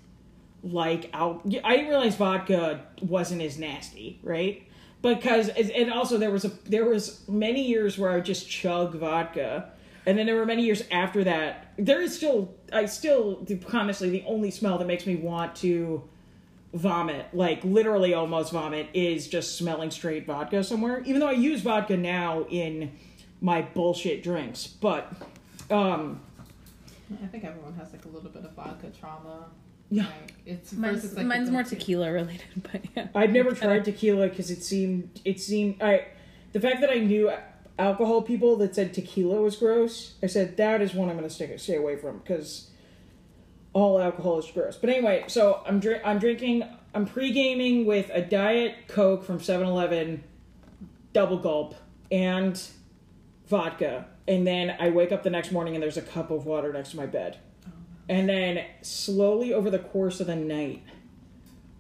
like 0.63 1.09
al- 1.15 1.43
I 1.65 1.77
didn't 1.77 1.89
realize 1.89 2.17
vodka 2.17 2.85
wasn't 3.01 3.43
as 3.43 3.59
nasty, 3.59 4.21
right? 4.23 4.67
Because 5.03 5.49
and 5.49 5.91
also 5.91 6.19
there 6.19 6.31
was 6.31 6.45
a 6.45 6.51
there 6.67 6.85
was 6.85 7.27
many 7.29 7.67
years 7.67 7.97
where 7.97 8.11
I 8.11 8.17
would 8.17 8.25
just 8.27 8.49
chug 8.51 8.95
vodka, 8.97 9.71
and 10.05 10.19
then 10.19 10.27
there 10.27 10.37
were 10.37 10.45
many 10.45 10.65
years 10.65 10.83
after 10.91 11.25
that. 11.25 11.73
There 11.79 12.03
is 12.03 12.15
still 12.15 12.55
I 12.73 12.85
still 12.85 13.47
honestly 13.73 14.11
the 14.11 14.25
only 14.27 14.51
smell 14.51 14.77
that 14.77 14.87
makes 14.87 15.07
me 15.07 15.17
want 15.17 15.57
to 15.57 16.03
vomit, 16.73 17.27
like 17.33 17.63
literally 17.65 18.15
almost 18.15 18.53
vomit, 18.53 18.89
is 18.95 19.29
just 19.29 19.57
smelling 19.57 19.91
straight 19.91 20.27
vodka 20.27 20.63
somewhere. 20.63 21.03
Even 21.05 21.21
though 21.21 21.29
I 21.29 21.33
use 21.33 21.63
vodka 21.63 21.97
now 21.97 22.47
in 22.49 22.93
my 23.41 23.63
bullshit 23.63 24.23
drinks, 24.23 24.67
but 24.67 25.13
um 25.71 26.21
I 27.23 27.27
think 27.27 27.45
everyone 27.45 27.75
has 27.75 27.93
like 27.93 28.05
a 28.05 28.09
little 28.09 28.31
bit 28.31 28.45
of 28.45 28.53
vodka 28.53 28.89
trauma. 28.99 29.47
Yeah. 29.91 30.05
Like, 30.05 30.35
it's 30.47 30.73
Mine's, 30.73 31.05
it's 31.05 31.17
like 31.17 31.27
mine's 31.27 31.47
the 31.47 31.53
more 31.53 31.65
go-to. 31.65 31.75
tequila 31.75 32.13
related, 32.13 32.45
but 32.63 32.83
yeah. 32.97 33.09
I've 33.15 33.33
never 33.33 33.53
tried 33.53 33.85
tequila 33.85 34.29
because 34.29 34.51
it 34.51 34.63
seemed 34.63 35.21
it 35.25 35.41
seemed 35.41 35.83
I 35.83 36.07
the 36.53 36.61
fact 36.61 36.81
that 36.81 36.91
I 36.91 36.99
knew 36.99 37.31
alcohol 37.79 38.23
people 38.23 38.57
that 38.57 38.75
said 38.75 38.95
tequila 38.95 39.41
was 39.41 39.57
gross. 39.57 40.15
I 40.23 40.27
said 40.27 40.57
that 40.59 40.83
is 40.83 40.95
one 40.95 41.09
I'm 41.09 41.17
going 41.17 41.29
to 41.29 41.59
stay 41.59 41.77
away 41.77 41.97
from 41.97 42.19
because 42.19 42.69
all 43.73 44.01
alcohol 44.01 44.39
is 44.39 44.47
gross. 44.47 44.77
But 44.77 44.91
anyway, 44.91 45.25
so 45.29 45.63
I'm 45.67 45.81
drink 45.81 46.03
I'm 46.05 46.19
drinking 46.19 46.65
I'm 46.95 47.07
pre 47.07 47.33
gaming 47.33 47.87
with 47.87 48.11
a 48.13 48.21
diet 48.21 48.89
coke 48.89 49.25
from 49.25 49.39
7-Eleven, 49.39 50.25
double 51.13 51.39
gulp, 51.39 51.77
and 52.11 52.61
vodka, 53.47 54.07
and 54.27 54.47
then 54.47 54.77
I 54.79 54.91
wake 54.91 55.13
up 55.13 55.23
the 55.23 55.31
next 55.31 55.53
morning 55.53 55.75
and 55.75 55.83
there's 55.83 55.97
a 55.97 56.03
cup 56.03 56.31
of 56.31 56.47
water 56.47 56.73
next 56.73 56.91
to 56.91 56.97
my 56.97 57.07
bed, 57.07 57.39
oh. 57.67 57.71
and 58.09 58.29
then 58.29 58.65
slowly 58.83 59.53
over 59.53 59.71
the 59.71 59.79
course 59.79 60.21
of 60.21 60.27
the 60.27 60.37
night. 60.37 60.83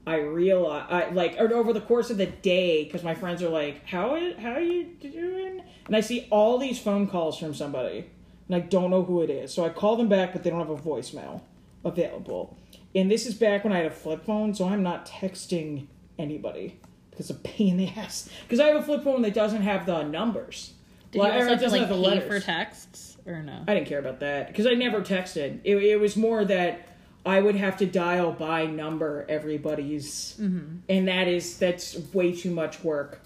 I 0.06 0.16
realize, 0.16 0.86
I 0.88 1.10
like, 1.10 1.36
or 1.38 1.52
over 1.52 1.72
the 1.72 1.80
course 1.80 2.10
of 2.10 2.16
the 2.16 2.26
day, 2.26 2.84
because 2.84 3.04
my 3.04 3.14
friends 3.14 3.42
are 3.42 3.50
like, 3.50 3.86
"How 3.86 4.14
is, 4.14 4.36
how 4.38 4.52
are 4.52 4.60
you 4.60 4.84
doing?" 5.00 5.62
And 5.86 5.94
I 5.94 6.00
see 6.00 6.26
all 6.30 6.58
these 6.58 6.80
phone 6.80 7.06
calls 7.06 7.38
from 7.38 7.54
somebody, 7.54 8.10
and 8.48 8.56
I 8.56 8.60
don't 8.60 8.90
know 8.90 9.02
who 9.02 9.20
it 9.22 9.30
is. 9.30 9.52
So 9.52 9.64
I 9.64 9.68
call 9.68 9.96
them 9.96 10.08
back, 10.08 10.32
but 10.32 10.42
they 10.42 10.50
don't 10.50 10.60
have 10.60 10.70
a 10.70 10.76
voicemail 10.76 11.42
available. 11.84 12.56
And 12.94 13.10
this 13.10 13.26
is 13.26 13.34
back 13.34 13.64
when 13.64 13.72
I 13.72 13.78
had 13.78 13.86
a 13.86 13.90
flip 13.90 14.24
phone, 14.24 14.54
so 14.54 14.68
I'm 14.68 14.82
not 14.82 15.06
texting 15.06 15.86
anybody 16.18 16.78
because 17.10 17.30
a 17.30 17.34
pain 17.34 17.78
in 17.78 17.86
the 17.86 17.88
ass. 17.96 18.28
Because 18.42 18.60
I 18.60 18.66
have 18.68 18.76
a 18.76 18.82
flip 18.82 19.04
phone 19.04 19.22
that 19.22 19.34
doesn't 19.34 19.62
have 19.62 19.86
the 19.86 20.02
numbers. 20.02 20.72
Did 21.12 21.20
Well, 21.20 21.28
you 21.28 21.34
also 21.34 21.48
have 21.50 21.60
to 21.60 21.68
like 21.68 21.88
pay 21.88 21.94
letters. 21.94 22.28
for 22.28 22.40
texts 22.40 23.16
or 23.26 23.42
no? 23.42 23.64
I 23.66 23.74
didn't 23.74 23.88
care 23.88 23.98
about 23.98 24.20
that 24.20 24.48
because 24.48 24.66
I 24.66 24.70
never 24.74 25.00
texted. 25.00 25.60
It, 25.64 25.76
it 25.76 26.00
was 26.00 26.16
more 26.16 26.44
that 26.44 26.86
I 27.26 27.40
would 27.40 27.56
have 27.56 27.76
to 27.78 27.86
dial 27.86 28.32
by 28.32 28.66
number 28.66 29.26
everybody's, 29.28 30.36
and 30.38 31.08
that 31.08 31.28
is 31.28 31.58
that's 31.58 31.98
way 32.14 32.32
too 32.34 32.50
much 32.50 32.82
work. 32.82 33.20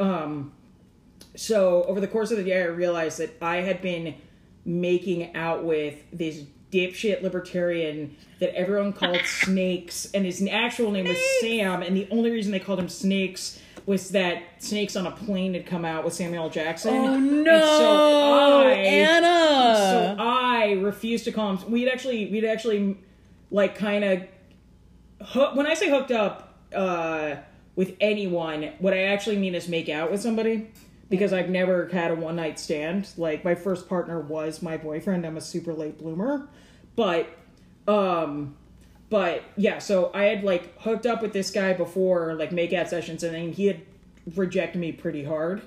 Um, 0.00 0.52
so 1.36 1.84
over 1.84 2.00
the 2.00 2.08
course 2.08 2.30
of 2.30 2.38
the 2.38 2.44
day, 2.44 2.62
I 2.62 2.66
realized 2.66 3.18
that 3.18 3.36
I 3.42 3.56
had 3.56 3.80
been 3.82 4.14
making 4.64 5.36
out 5.36 5.64
with 5.64 6.02
this 6.12 6.42
dipshit 6.70 7.22
libertarian 7.22 8.16
that 8.40 8.54
everyone 8.54 8.92
called 8.92 9.20
Snakes, 9.24 10.10
and 10.12 10.24
his 10.24 10.46
actual 10.50 10.90
name 10.90 11.06
was 11.06 11.18
Sam, 11.40 11.82
and 11.82 11.96
the 11.96 12.08
only 12.10 12.30
reason 12.30 12.52
they 12.52 12.60
called 12.60 12.80
him 12.80 12.88
Snakes 12.88 13.60
was 13.86 14.10
that 14.10 14.42
Snakes 14.58 14.96
on 14.96 15.06
a 15.06 15.10
Plane 15.10 15.54
had 15.54 15.64
come 15.64 15.84
out 15.84 16.04
with 16.04 16.12
Samuel 16.12 16.44
L. 16.44 16.50
Jackson. 16.50 16.94
Oh 16.94 17.14
And 17.14 17.42
no, 17.42 17.78
so 17.78 18.68
I, 18.68 18.72
Anna! 18.72 19.76
so 19.76 20.16
I 20.18 20.72
refused 20.82 21.24
to 21.24 21.32
call 21.32 21.56
him. 21.56 21.70
We'd 21.70 21.88
actually, 21.88 22.30
we'd 22.30 22.44
actually, 22.44 22.98
like, 23.50 23.76
kind 23.76 24.04
of. 24.04 24.22
Hook, 25.20 25.56
when 25.56 25.66
I 25.66 25.74
say 25.74 25.88
hooked 25.88 26.12
up 26.12 26.54
uh, 26.74 27.36
with 27.76 27.96
anyone, 28.00 28.72
what 28.78 28.92
I 28.92 29.04
actually 29.04 29.38
mean 29.38 29.54
is 29.54 29.68
make 29.68 29.88
out 29.88 30.10
with 30.10 30.20
somebody. 30.20 30.70
Because 31.08 31.32
I've 31.32 31.48
never 31.48 31.88
had 31.88 32.10
a 32.10 32.14
one 32.14 32.36
night 32.36 32.58
stand. 32.58 33.08
Like 33.16 33.44
my 33.44 33.54
first 33.54 33.88
partner 33.88 34.20
was 34.20 34.62
my 34.62 34.76
boyfriend. 34.76 35.24
I'm 35.24 35.36
a 35.36 35.40
super 35.40 35.72
late 35.72 35.98
bloomer, 35.98 36.48
but, 36.96 37.28
um, 37.86 38.56
but 39.08 39.42
yeah. 39.56 39.78
So 39.78 40.10
I 40.12 40.24
had 40.24 40.44
like 40.44 40.78
hooked 40.80 41.06
up 41.06 41.22
with 41.22 41.32
this 41.32 41.50
guy 41.50 41.72
before 41.72 42.34
like 42.34 42.52
make 42.52 42.72
out 42.72 42.90
sessions, 42.90 43.22
and 43.22 43.34
then 43.34 43.52
he 43.52 43.66
had 43.66 43.80
rejected 44.34 44.78
me 44.78 44.92
pretty 44.92 45.24
hard. 45.24 45.62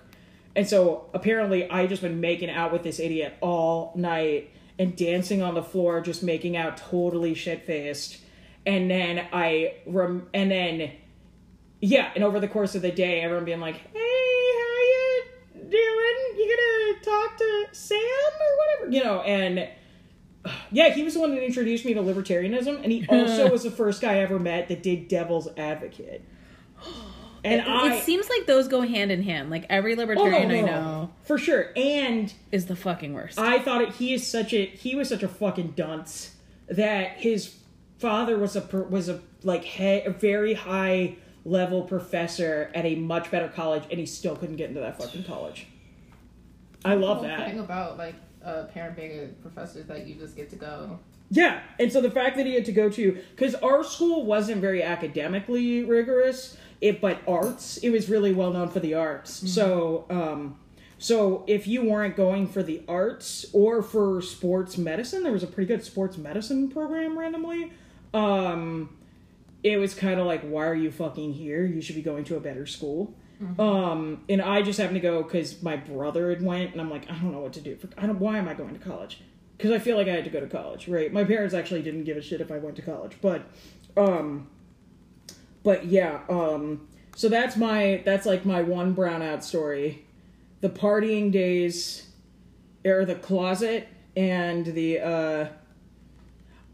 And 0.55 0.67
so 0.67 1.09
apparently 1.13 1.69
I 1.69 1.87
just 1.87 2.01
been 2.01 2.19
making 2.19 2.49
out 2.49 2.71
with 2.71 2.83
this 2.83 2.99
idiot 2.99 3.35
all 3.41 3.93
night 3.95 4.51
and 4.77 4.95
dancing 4.95 5.41
on 5.41 5.53
the 5.53 5.63
floor, 5.63 6.01
just 6.01 6.23
making 6.23 6.57
out 6.57 6.77
totally 6.77 7.33
shit 7.33 7.65
faced. 7.65 8.17
And 8.65 8.91
then 8.91 9.27
I 9.31 9.75
rem- 9.85 10.27
and 10.33 10.51
then 10.51 10.91
yeah, 11.79 12.11
and 12.13 12.23
over 12.23 12.39
the 12.39 12.47
course 12.47 12.75
of 12.75 12.83
the 12.83 12.91
day, 12.91 13.21
everyone 13.21 13.45
being 13.45 13.59
like, 13.59 13.77
"Hey, 13.93 14.10
doing? 15.71 16.37
You 16.37 16.57
gonna 16.57 17.03
talk 17.03 17.37
to 17.37 17.65
Sam 17.71 17.97
or 17.97 18.57
whatever?" 18.57 18.91
You 18.91 19.03
know, 19.03 19.21
and 19.21 19.67
yeah, 20.71 20.89
he 20.89 21.03
was 21.03 21.13
the 21.15 21.19
one 21.19 21.33
that 21.33 21.43
introduced 21.43 21.85
me 21.85 21.93
to 21.93 22.01
libertarianism, 22.01 22.83
and 22.83 22.91
he 22.91 23.05
also 23.09 23.49
was 23.49 23.63
the 23.63 23.71
first 23.71 24.01
guy 24.01 24.13
I 24.13 24.17
ever 24.19 24.39
met 24.39 24.67
that 24.67 24.83
did 24.83 25.07
Devil's 25.07 25.47
Advocate. 25.57 26.23
And 27.43 27.59
it, 27.59 27.67
I, 27.67 27.95
it 27.95 28.03
seems 28.03 28.29
like 28.29 28.45
those 28.45 28.67
go 28.67 28.81
hand 28.81 29.11
in 29.11 29.23
hand. 29.23 29.49
Like 29.49 29.65
every 29.67 29.93
Oh, 29.95 29.97
libertarian 29.97 30.51
I 30.51 30.61
know 30.61 31.09
for 31.23 31.39
sure, 31.39 31.71
and 31.75 32.31
is 32.51 32.67
the 32.67 32.75
fucking 32.75 33.13
worst. 33.13 33.39
I 33.39 33.57
thought 33.57 33.81
it, 33.81 33.93
he 33.93 34.13
is 34.13 34.27
such 34.27 34.53
a 34.53 34.67
he 34.67 34.93
was 34.93 35.09
such 35.09 35.23
a 35.23 35.27
fucking 35.27 35.71
dunce 35.71 36.35
that 36.67 37.13
his 37.17 37.55
father 37.97 38.37
was 38.37 38.55
a 38.55 38.61
was 38.87 39.09
a 39.09 39.21
like 39.41 39.63
he, 39.63 40.01
a 40.01 40.11
very 40.11 40.53
high 40.53 41.15
level 41.45 41.83
professor 41.83 42.69
at 42.75 42.85
a 42.85 42.95
much 42.95 43.31
better 43.31 43.47
college, 43.47 43.83
and 43.89 43.99
he 43.99 44.05
still 44.05 44.35
couldn't 44.35 44.55
get 44.57 44.69
into 44.69 44.81
that 44.81 44.97
fucking 44.97 45.23
college. 45.23 45.67
I 46.85 46.95
love 46.95 47.21
The 47.21 47.27
that. 47.27 47.49
thing 47.49 47.59
about 47.59 47.97
like 47.97 48.15
a 48.43 48.63
parent 48.65 48.95
being 48.95 49.19
a 49.23 49.27
professor 49.41 49.79
is 49.79 49.85
that 49.85 50.07
you 50.07 50.15
just 50.15 50.35
get 50.35 50.49
to 50.51 50.55
go. 50.55 50.99
Yeah, 51.29 51.61
and 51.79 51.91
so 51.91 52.01
the 52.01 52.11
fact 52.11 52.35
that 52.37 52.45
he 52.45 52.55
had 52.55 52.65
to 52.65 52.71
go 52.73 52.89
to 52.89 53.17
because 53.35 53.55
our 53.55 53.83
school 53.83 54.25
wasn't 54.25 54.59
very 54.61 54.83
academically 54.83 55.83
rigorous, 55.83 56.57
it 56.81 56.99
but 56.99 57.19
arts 57.27 57.77
it 57.77 57.89
was 57.89 58.09
really 58.09 58.33
well 58.33 58.51
known 58.51 58.67
for 58.67 58.79
the 58.81 58.95
arts. 58.95 59.49
So, 59.49 60.05
um, 60.09 60.57
so 60.97 61.43
if 61.47 61.67
you 61.67 61.83
weren't 61.85 62.15
going 62.17 62.47
for 62.47 62.63
the 62.63 62.81
arts 62.87 63.45
or 63.53 63.81
for 63.81 64.21
sports 64.21 64.77
medicine, 64.77 65.23
there 65.23 65.31
was 65.31 65.43
a 65.43 65.47
pretty 65.47 65.67
good 65.67 65.85
sports 65.85 66.17
medicine 66.17 66.69
program 66.69 67.17
randomly. 67.17 67.71
Um, 68.13 68.89
it 69.63 69.77
was 69.77 69.93
kind 69.93 70.19
of 70.19 70.25
like, 70.25 70.41
why 70.41 70.65
are 70.65 70.75
you 70.75 70.91
fucking 70.91 71.33
here? 71.33 71.65
You 71.65 71.81
should 71.81 71.95
be 71.95 72.01
going 72.01 72.23
to 72.25 72.35
a 72.35 72.39
better 72.39 72.65
school. 72.65 73.13
Um, 73.59 74.23
and 74.29 74.41
I 74.41 74.61
just 74.61 74.79
happened 74.79 74.97
to 74.97 75.01
go 75.01 75.23
because 75.23 75.63
my 75.63 75.75
brother 75.75 76.29
had 76.29 76.43
went, 76.43 76.73
and 76.73 76.81
I'm 76.81 76.91
like, 76.91 77.09
I 77.09 77.15
don't 77.15 77.31
know 77.31 77.39
what 77.39 77.53
to 77.53 77.61
do. 77.61 77.75
For, 77.75 77.89
I 77.97 78.05
don't. 78.05 78.19
Why 78.19 78.37
am 78.37 78.47
I 78.47 78.53
going 78.53 78.77
to 78.77 78.79
college? 78.79 79.19
Because 79.57 79.71
I 79.71 79.79
feel 79.79 79.97
like 79.97 80.07
I 80.07 80.11
had 80.11 80.23
to 80.25 80.29
go 80.29 80.39
to 80.39 80.47
college, 80.47 80.87
right? 80.87 81.11
My 81.11 81.23
parents 81.23 81.55
actually 81.55 81.81
didn't 81.81 82.03
give 82.03 82.17
a 82.17 82.21
shit 82.21 82.39
if 82.39 82.51
I 82.51 82.59
went 82.59 82.75
to 82.75 82.81
college, 82.83 83.17
but, 83.21 83.43
um, 83.97 84.47
but 85.63 85.85
yeah. 85.85 86.19
Um, 86.29 86.87
so 87.15 87.29
that's 87.29 87.57
my 87.57 88.01
that's 88.05 88.25
like 88.25 88.45
my 88.45 88.61
one 88.61 88.95
brownout 88.95 89.43
story. 89.43 90.05
The 90.61 90.69
partying 90.69 91.31
days, 91.31 92.07
or 92.85 93.05
the 93.05 93.15
closet, 93.15 93.87
and 94.15 94.65
the 94.67 94.99
uh, 94.99 95.47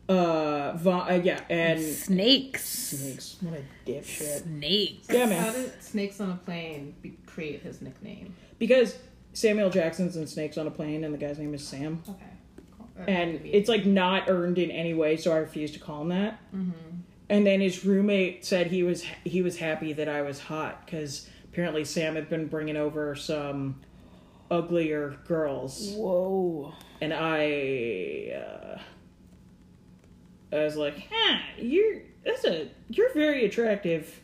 Uh, 0.10 0.74
Va- 0.78 1.08
uh 1.10 1.22
yeah, 1.24 1.42
and 1.50 1.82
Snakes. 1.82 2.64
snakes. 2.66 3.38
What 3.42 3.56
a 3.60 3.90
dipshit. 3.90 4.44
Snakes. 4.44 5.08
Yeah, 5.12 5.28
How 5.34 5.52
did 5.52 5.84
Snakes 5.84 6.22
on 6.22 6.32
a 6.32 6.36
Plane 6.36 6.96
be- 7.02 7.18
create 7.26 7.62
his 7.62 7.82
nickname? 7.82 8.34
Because 8.58 8.98
Samuel 9.34 9.70
Jackson's 9.70 10.16
in 10.16 10.26
Snakes 10.26 10.58
on 10.58 10.66
a 10.66 10.72
Plane, 10.72 11.04
and 11.04 11.14
the 11.14 11.18
guy's 11.18 11.38
name 11.40 11.54
is 11.54 11.68
Sam. 11.68 12.02
Okay. 12.08 12.24
Cool. 12.78 12.88
And 13.00 13.32
had 13.32 13.38
to 13.40 13.44
be- 13.44 13.54
it's 13.54 13.68
like 13.68 13.86
not 13.86 14.30
earned 14.30 14.58
in 14.58 14.72
any 14.72 14.94
way 14.94 15.18
so 15.18 15.32
i 15.34 15.38
refuse 15.38 15.72
to 15.74 15.80
call 15.80 16.02
him 16.04 16.10
that 16.10 16.40
Mm-hmm. 16.56 16.72
and 17.30 17.46
then 17.46 17.60
his 17.62 17.84
roommate 17.86 18.46
said 18.46 18.68
he 18.68 18.82
was 18.84 19.04
he 19.26 19.42
was 19.42 19.58
happy 19.58 19.94
that 19.94 20.08
i 20.10 20.22
was 20.24 20.40
hot 20.40 20.86
because 20.86 21.30
apparently 21.52 21.84
sam 21.86 22.16
had 22.16 22.28
been 22.30 22.48
bringing 22.48 22.76
over 22.78 23.14
some 23.16 23.80
uglier 24.50 25.18
girls 25.28 25.92
Whoa. 25.96 26.74
and 27.02 27.14
i 27.14 28.32
uh 28.36 28.80
i 30.52 30.64
was 30.64 30.76
like 30.76 31.08
huh, 31.12 31.40
you're 31.58 32.02
that's 32.26 32.44
a 32.46 32.70
you're 32.90 33.14
very 33.14 33.46
attractive 33.46 34.20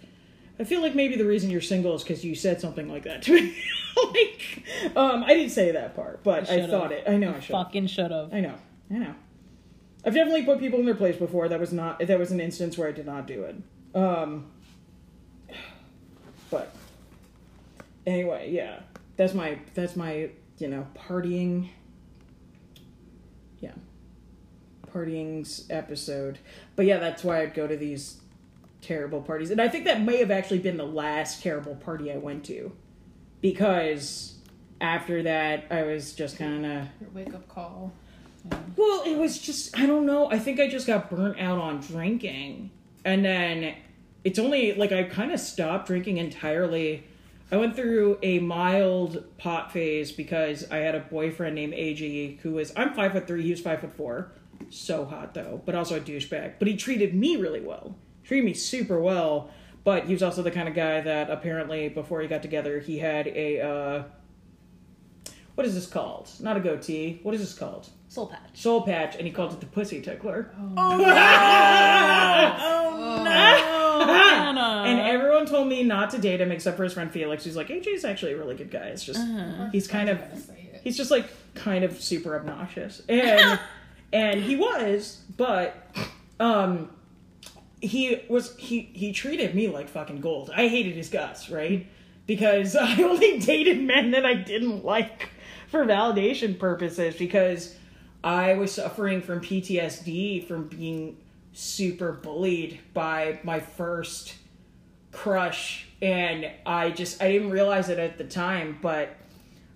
i 0.60 0.64
feel 0.64 0.82
like 0.82 0.96
maybe 0.96 1.16
the 1.16 1.26
reason 1.26 1.50
you're 1.50 1.62
single 1.62 1.96
is 1.96 2.04
because 2.04 2.24
you 2.24 2.36
said 2.36 2.60
something 2.62 2.90
like 2.90 3.04
that 3.04 3.22
to 3.22 3.34
me 3.34 3.56
like 4.14 4.64
um 4.96 5.24
i 5.24 5.34
didn't 5.34 5.52
say 5.52 5.72
that 5.72 5.96
part 5.96 6.24
but 6.24 6.50
i 6.50 6.66
thought 6.68 6.92
it 6.92 7.04
i 7.08 7.16
know 7.18 7.34
i 7.34 7.40
should 7.40 7.54
Fucking 7.54 7.88
should 7.88 8.12
have. 8.12 8.34
I 8.34 8.40
know. 8.42 8.56
I 8.92 8.96
know. 9.00 9.16
I've 10.06 10.14
definitely 10.14 10.44
put 10.44 10.60
people 10.60 10.80
in 10.80 10.86
their 10.86 10.96
place 10.96 11.16
before. 11.16 11.48
That 11.48 11.60
was 11.60 11.72
not. 11.72 12.00
That 12.06 12.20
was 12.20 12.32
an 12.32 12.40
instance 12.42 12.78
where 12.78 12.90
I 12.90 12.92
did 12.92 13.06
not 13.06 13.26
do 13.26 13.44
it. 13.44 13.56
Um. 13.96 14.52
But 16.52 16.76
anyway, 18.06 18.52
yeah. 18.52 18.82
That's 19.16 19.34
my. 19.34 19.58
That's 19.74 19.96
my. 19.96 20.30
You 20.60 20.68
know, 20.68 20.86
partying. 20.94 21.70
Yeah. 23.62 23.72
Partying's 24.94 25.66
episode. 25.70 26.38
But 26.76 26.86
yeah, 26.86 27.00
that's 27.00 27.24
why 27.24 27.42
I'd 27.42 27.54
go 27.54 27.68
to 27.68 27.76
these 27.76 28.18
terrible 28.82 29.22
parties, 29.22 29.50
and 29.50 29.62
I 29.62 29.68
think 29.70 29.86
that 29.86 30.02
may 30.02 30.18
have 30.18 30.30
actually 30.30 30.60
been 30.60 30.78
the 30.78 30.86
last 30.86 31.42
terrible 31.42 31.76
party 31.76 32.12
I 32.12 32.18
went 32.18 32.44
to, 32.46 32.72
because 33.42 34.36
after 34.82 35.24
that 35.24 35.66
I 35.72 35.84
was 35.84 36.14
just 36.14 36.38
kind 36.38 36.66
of 36.66 36.88
Your 37.00 37.10
wake 37.14 37.34
up 37.34 37.48
call. 37.48 37.94
well, 38.76 39.04
it 39.06 39.18
was 39.18 39.40
just 39.40 39.78
I 39.80 39.86
don't 39.86 40.06
know. 40.06 40.30
I 40.30 40.38
think 40.38 40.60
I 40.60 40.68
just 40.68 40.86
got 40.86 41.10
burnt 41.10 41.40
out 41.40 41.58
on 41.60 41.80
drinking. 41.80 42.72
And 43.06 43.24
then 43.24 43.76
it's 44.24 44.40
only 44.40 44.74
like 44.74 44.92
I 44.92 45.04
kind 45.04 45.32
of 45.32 45.40
stopped 45.40 45.88
drinking 45.88 46.18
entirely. 46.18 47.06
I 47.52 47.58
went 47.58 47.76
through 47.76 48.18
a 48.22 48.40
mild 48.40 49.24
pot 49.38 49.72
phase 49.72 50.12
because 50.12 50.70
I 50.72 50.78
had 50.78 50.96
a 50.96 51.00
boyfriend 51.00 51.56
named 51.56 51.74
AG 51.74 52.40
who 52.44 52.54
was 52.54 52.74
I'm 52.76 52.94
five 52.94 53.14
foot 53.14 53.28
three, 53.28 53.44
he 53.44 53.52
was 53.52 53.62
five 53.62 53.80
foot 53.82 53.96
four. 53.96 54.32
So 54.70 55.06
hot 55.06 55.34
though, 55.34 55.62
but 55.66 55.76
also 55.76 55.96
a 55.98 56.00
douchebag. 56.00 56.54
But 56.60 56.68
he 56.68 56.76
treated 56.78 57.14
me 57.14 57.36
really 57.38 57.62
well. 57.62 57.96
Treated 58.24 58.46
me 58.46 58.54
super 58.54 59.00
well. 59.00 59.50
But 59.84 60.06
he 60.06 60.14
was 60.14 60.24
also 60.24 60.42
the 60.42 60.52
kind 60.52 60.70
of 60.70 60.76
guy 60.76 61.02
that 61.02 61.30
apparently 61.30 61.90
before 61.90 62.22
he 62.22 62.28
got 62.28 62.42
together 62.42 62.80
he 62.80 63.00
had 63.00 63.28
a 63.28 63.60
uh 63.62 64.04
what 65.56 65.68
is 65.68 65.76
this 65.76 65.86
called? 65.86 66.30
Not 66.40 66.58
a 66.58 66.60
goatee. 66.60 67.20
What 67.22 67.36
is 67.36 67.42
this 67.42 67.54
called? 67.54 67.88
Soul 68.08 68.28
patch. 68.28 68.50
soul 68.54 68.82
patch 68.82 69.16
and 69.16 69.26
he 69.28 69.32
called 69.32 69.54
it 69.54 69.60
the 69.60 69.66
pussy 69.68 70.02
tickler. 70.02 70.52
Oh 70.60 70.98
no! 70.98 71.04
oh 72.60 73.24
no! 73.24 74.84
and 74.86 75.00
everyone 75.00 75.46
told 75.46 75.68
me 75.68 75.84
not 75.84 76.10
to 76.12 76.18
date 76.18 76.42
him 76.42 76.52
except 76.52 76.78
for 76.78 76.84
his 76.84 76.94
friend 76.94 77.12
Felix, 77.12 77.44
who's 77.44 77.56
like, 77.56 77.68
AJ's 77.70 78.04
actually 78.06 78.34
a 78.34 78.38
really 78.38 78.56
good 78.56 78.72
guy. 78.72 78.86
It's 78.88 79.04
just 79.04 79.20
he's 79.72 79.88
kind 79.88 80.10
of 80.10 80.20
Gonna 80.20 80.40
say 80.40 80.70
it. 80.74 80.82
he's 80.84 80.98
just 80.98 81.12
like 81.12 81.28
kind 81.56 81.84
of 81.84 82.02
super 82.02 82.36
obnoxious. 82.36 83.02
And 83.10 83.60
and 84.14 84.42
he 84.42 84.56
was, 84.56 85.22
but 85.36 85.76
um 86.40 86.90
he 87.82 88.22
was 88.30 88.56
he 88.56 88.92
he 88.94 89.12
treated 89.12 89.54
me 89.56 89.68
like 89.68 89.90
fucking 89.90 90.22
gold. 90.22 90.52
I 90.56 90.68
hated 90.70 90.96
his 90.96 91.10
guts, 91.10 91.50
right? 91.50 91.88
Because 92.26 92.76
I 92.80 93.02
only 93.02 93.40
dated 93.40 93.82
men 93.82 94.12
that 94.12 94.26
I 94.26 94.36
didn't 94.36 94.86
like 94.86 95.30
for 95.68 95.86
validation 95.86 96.58
purposes 96.58 97.16
because 97.16 97.76
I 98.24 98.54
was 98.54 98.72
suffering 98.72 99.22
from 99.22 99.42
PTSD 99.42 100.48
from 100.48 100.68
being 100.68 101.18
super 101.52 102.14
bullied 102.14 102.80
by 102.94 103.40
my 103.44 103.60
first 103.60 104.36
crush 105.12 105.88
and 106.02 106.50
I 106.66 106.92
just 106.92 107.22
I 107.22 107.32
didn't 107.32 107.50
realize 107.50 107.90
it 107.90 108.00
at 108.00 108.18
the 108.18 108.24
time, 108.24 108.78
but 108.82 109.16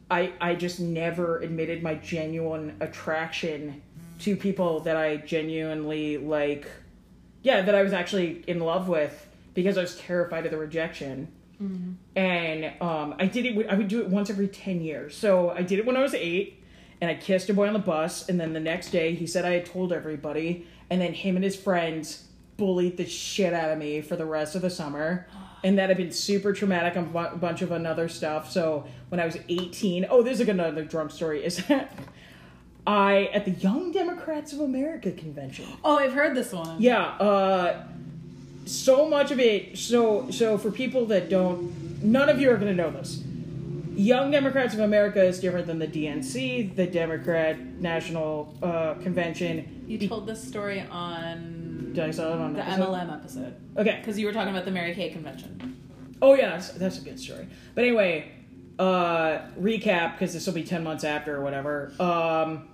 I 0.09 0.33
I 0.39 0.55
just 0.55 0.79
never 0.79 1.39
admitted 1.39 1.83
my 1.83 1.95
genuine 1.95 2.77
attraction 2.79 3.81
to 4.19 4.35
people 4.35 4.81
that 4.81 4.95
I 4.95 5.17
genuinely 5.17 6.17
like 6.17 6.67
yeah, 7.43 7.61
that 7.61 7.75
I 7.75 7.83
was 7.83 7.93
actually 7.93 8.43
in 8.47 8.59
love 8.59 8.87
with 8.87 9.27
because 9.53 9.77
I 9.77 9.81
was 9.81 9.97
terrified 9.97 10.45
of 10.45 10.51
the 10.51 10.57
rejection. 10.57 11.31
And 12.15 12.73
um, 12.81 13.15
I 13.19 13.25
did 13.25 13.45
it. 13.45 13.67
I 13.69 13.75
would 13.75 13.87
do 13.87 14.01
it 14.01 14.09
once 14.09 14.29
every 14.29 14.47
ten 14.47 14.81
years. 14.81 15.15
So 15.15 15.51
I 15.51 15.61
did 15.61 15.79
it 15.79 15.85
when 15.85 15.95
I 15.97 16.01
was 16.01 16.13
eight, 16.13 16.63
and 17.01 17.09
I 17.09 17.15
kissed 17.15 17.49
a 17.49 17.53
boy 17.53 17.67
on 17.67 17.73
the 17.73 17.79
bus. 17.79 18.27
And 18.29 18.39
then 18.39 18.53
the 18.53 18.59
next 18.59 18.91
day, 18.91 19.15
he 19.15 19.25
said 19.25 19.45
I 19.45 19.51
had 19.51 19.65
told 19.65 19.93
everybody. 19.93 20.67
And 20.89 21.01
then 21.01 21.13
him 21.13 21.35
and 21.35 21.43
his 21.43 21.55
friends 21.55 22.25
bullied 22.57 22.97
the 22.97 23.05
shit 23.05 23.53
out 23.53 23.71
of 23.71 23.77
me 23.77 24.01
for 24.01 24.15
the 24.15 24.25
rest 24.25 24.55
of 24.55 24.61
the 24.61 24.69
summer. 24.69 25.27
And 25.63 25.79
that 25.79 25.89
had 25.89 25.97
been 25.97 26.11
super 26.11 26.53
traumatic 26.53 26.95
on 26.95 27.13
a 27.15 27.35
bunch 27.35 27.63
of 27.63 27.71
another 27.71 28.07
stuff. 28.07 28.51
So 28.51 28.85
when 29.09 29.19
I 29.19 29.25
was 29.25 29.37
18, 29.49 30.05
oh, 30.07 30.21
there's 30.21 30.39
another 30.39 30.85
drunk 30.85 31.09
story. 31.09 31.43
Is 31.43 31.65
that 31.65 31.91
I 32.87 33.25
at 33.33 33.45
the 33.45 33.51
Young 33.51 33.91
Democrats 33.91 34.53
of 34.53 34.61
America 34.61 35.11
convention. 35.11 35.65
Oh, 35.83 35.97
I've 35.99 36.13
heard 36.13 36.35
this 36.35 36.51
one. 36.53 36.81
Yeah, 36.81 37.03
uh 37.03 37.83
so 38.65 39.07
much 39.07 39.31
of 39.31 39.39
it 39.39 39.77
so 39.77 40.29
so 40.31 40.57
for 40.57 40.71
people 40.71 41.05
that 41.07 41.29
don't 41.29 42.03
none 42.03 42.27
of 42.29 42.39
you 42.41 42.49
are 42.51 42.57
going 42.57 42.75
to 42.75 42.81
know 42.83 42.91
this. 42.91 43.23
Young 43.95 44.29
Democrats 44.29 44.73
of 44.75 44.79
America 44.81 45.23
is 45.23 45.39
different 45.39 45.65
than 45.65 45.79
the 45.79 45.87
DNC, 45.87 46.75
the 46.75 46.85
Democrat 46.85 47.59
National 47.81 48.53
uh, 48.61 48.93
Convention. 48.95 49.83
You 49.87 50.07
told 50.07 50.27
this 50.27 50.43
story 50.47 50.81
on 50.91 51.93
Did 51.93 52.03
I 52.03 52.11
say 52.11 52.23
that 52.23 52.33
on 52.33 52.53
the 52.53 52.59
episode? 52.63 52.83
MLM 52.89 53.13
episode 53.13 53.55
Okay. 53.75 53.95
because 53.99 54.19
you 54.19 54.27
were 54.27 54.33
talking 54.33 54.53
about 54.53 54.65
the 54.65 54.71
Mary 54.71 54.93
Kay 54.93 55.09
convention. 55.09 55.75
Oh 56.21 56.35
yeah, 56.35 56.49
that's, 56.51 56.69
that's 56.73 56.99
a 56.99 57.01
good 57.01 57.19
story. 57.19 57.47
But 57.73 57.85
anyway, 57.85 58.31
uh, 58.79 59.39
recap 59.59 60.13
because 60.13 60.33
this 60.33 60.45
will 60.45 60.53
be 60.53 60.63
ten 60.63 60.83
months 60.83 61.03
after 61.03 61.35
or 61.35 61.41
whatever. 61.41 61.91
Um, 61.99 62.69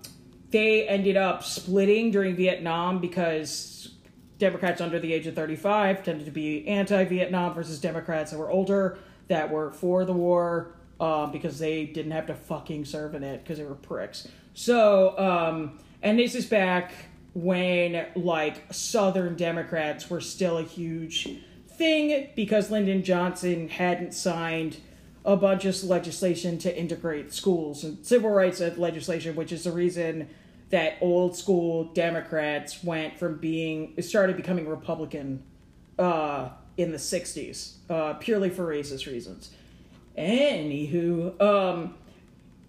they 0.51 0.87
ended 0.87 1.17
up 1.17 1.43
splitting 1.43 2.11
during 2.11 2.35
Vietnam 2.35 2.99
because 2.99 3.95
Democrats 4.37 4.81
under 4.81 4.99
the 4.99 5.13
age 5.13 5.27
of 5.27 5.35
thirty-five 5.35 6.03
tended 6.03 6.25
to 6.25 6.31
be 6.31 6.67
anti-Vietnam 6.67 7.53
versus 7.53 7.79
Democrats 7.79 8.31
that 8.31 8.37
were 8.37 8.51
older 8.51 8.97
that 9.29 9.49
were 9.49 9.71
for 9.71 10.05
the 10.05 10.13
war 10.13 10.75
uh, 10.99 11.25
because 11.27 11.57
they 11.59 11.85
didn't 11.85 12.11
have 12.11 12.27
to 12.27 12.35
fucking 12.35 12.85
serve 12.85 13.15
in 13.15 13.23
it 13.23 13.43
because 13.43 13.57
they 13.57 13.63
were 13.63 13.73
pricks. 13.73 14.27
So, 14.53 15.17
um, 15.17 15.79
and 16.01 16.19
this 16.19 16.35
is 16.35 16.45
back 16.45 16.93
when 17.33 18.05
like 18.15 18.71
Southern 18.71 19.35
Democrats 19.35 20.09
were 20.09 20.21
still 20.21 20.57
a 20.59 20.63
huge 20.63 21.29
thing 21.67 22.29
because 22.35 22.69
Lyndon 22.69 23.03
Johnson 23.03 23.69
hadn't 23.69 24.13
signed 24.13 24.77
a 25.25 25.37
bunch 25.37 25.65
of 25.65 25.83
legislation 25.83 26.57
to 26.59 26.77
integrate 26.77 27.33
schools 27.33 27.83
and 27.83 28.05
civil 28.05 28.29
rights 28.29 28.59
legislation, 28.59 29.35
which 29.35 29.51
is 29.51 29.63
the 29.63 29.71
reason 29.71 30.29
that 30.69 30.97
old 31.01 31.37
school 31.37 31.85
Democrats 31.93 32.83
went 32.83 33.17
from 33.17 33.37
being 33.37 33.93
started 34.01 34.35
becoming 34.35 34.67
Republican 34.67 35.43
uh, 35.97 36.49
in 36.77 36.91
the 36.91 36.97
'60s, 36.97 37.75
uh, 37.89 38.13
purely 38.15 38.49
for 38.49 38.65
racist 38.65 39.05
reasons. 39.05 39.51
Anywho, 40.17 41.39
um, 41.41 41.95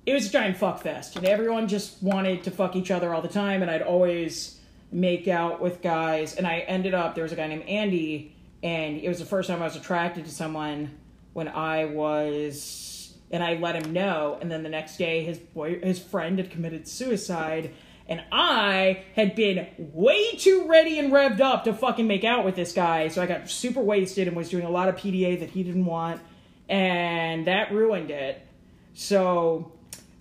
it 0.07 0.13
was 0.13 0.27
a 0.27 0.31
giant 0.31 0.57
fuck 0.57 0.83
fest, 0.83 1.17
and 1.17 1.27
everyone 1.27 1.67
just 1.67 2.03
wanted 2.03 2.45
to 2.45 2.51
fuck 2.51 2.77
each 2.77 2.91
other 2.91 3.13
all 3.15 3.23
the 3.23 3.29
time, 3.29 3.63
and 3.63 3.71
I'd 3.71 3.83
always 3.83 4.61
make 4.93 5.27
out 5.27 5.61
with 5.61 5.83
guys, 5.83 6.37
and 6.37 6.47
I 6.47 6.61
ended 6.61 6.95
up 6.95 7.15
there 7.15 7.25
was 7.25 7.33
a 7.33 7.37
guy 7.37 7.49
named 7.49 7.65
Andy, 7.65 8.37
and 8.63 8.99
it 8.99 9.09
was 9.09 9.19
the 9.19 9.25
first 9.25 9.49
time 9.49 9.61
I 9.61 9.65
was 9.65 9.77
attracted 9.77 10.25
to 10.27 10.31
someone 10.31 10.91
when 11.35 11.49
I 11.49 11.85
was, 11.85 13.13
and 13.31 13.45
I 13.45 13.55
let 13.55 13.77
him 13.77 13.93
know, 13.93 14.39
and 14.41 14.51
then 14.51 14.63
the 14.63 14.71
next 14.71 14.97
day 14.97 15.23
his 15.25 15.37
boy, 15.39 15.79
his 15.81 15.99
friend 15.99 16.39
had 16.39 16.51
committed 16.51 16.89
suicide. 16.89 17.75
And 18.07 18.23
I 18.31 19.05
had 19.17 19.35
been 19.35 19.67
way 19.79 20.33
too 20.33 20.67
ready 20.69 20.99
and 20.99 21.11
revved 21.13 21.41
up 21.41 21.65
to 21.65 21.73
fucking 21.73 22.07
make 22.07 22.23
out 22.23 22.45
with 22.45 22.55
this 22.55 22.73
guy, 22.73 23.09
so 23.09 23.23
I 23.23 23.27
got 23.27 23.51
super 23.51 23.81
wasted 23.81 24.29
and 24.29 24.37
was 24.37 24.51
doing 24.51 24.65
a 24.65 24.71
lot 24.71 24.89
of 24.89 24.97
PDA 24.97 25.41
that 25.41 25.51
he 25.51 25.63
didn't 25.63 25.87
want, 25.87 26.21
and 26.69 27.47
that 27.47 27.73
ruined 27.73 28.11
it. 28.11 28.47
So 28.93 29.73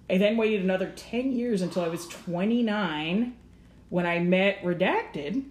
I 0.09 0.17
then 0.17 0.37
waited 0.37 0.61
another 0.61 0.91
10 0.95 1.33
years 1.33 1.61
until 1.61 1.83
I 1.83 1.89
was 1.89 2.07
29 2.07 3.35
when 3.89 4.05
I 4.05 4.19
met 4.19 4.63
Redacted. 4.63 5.43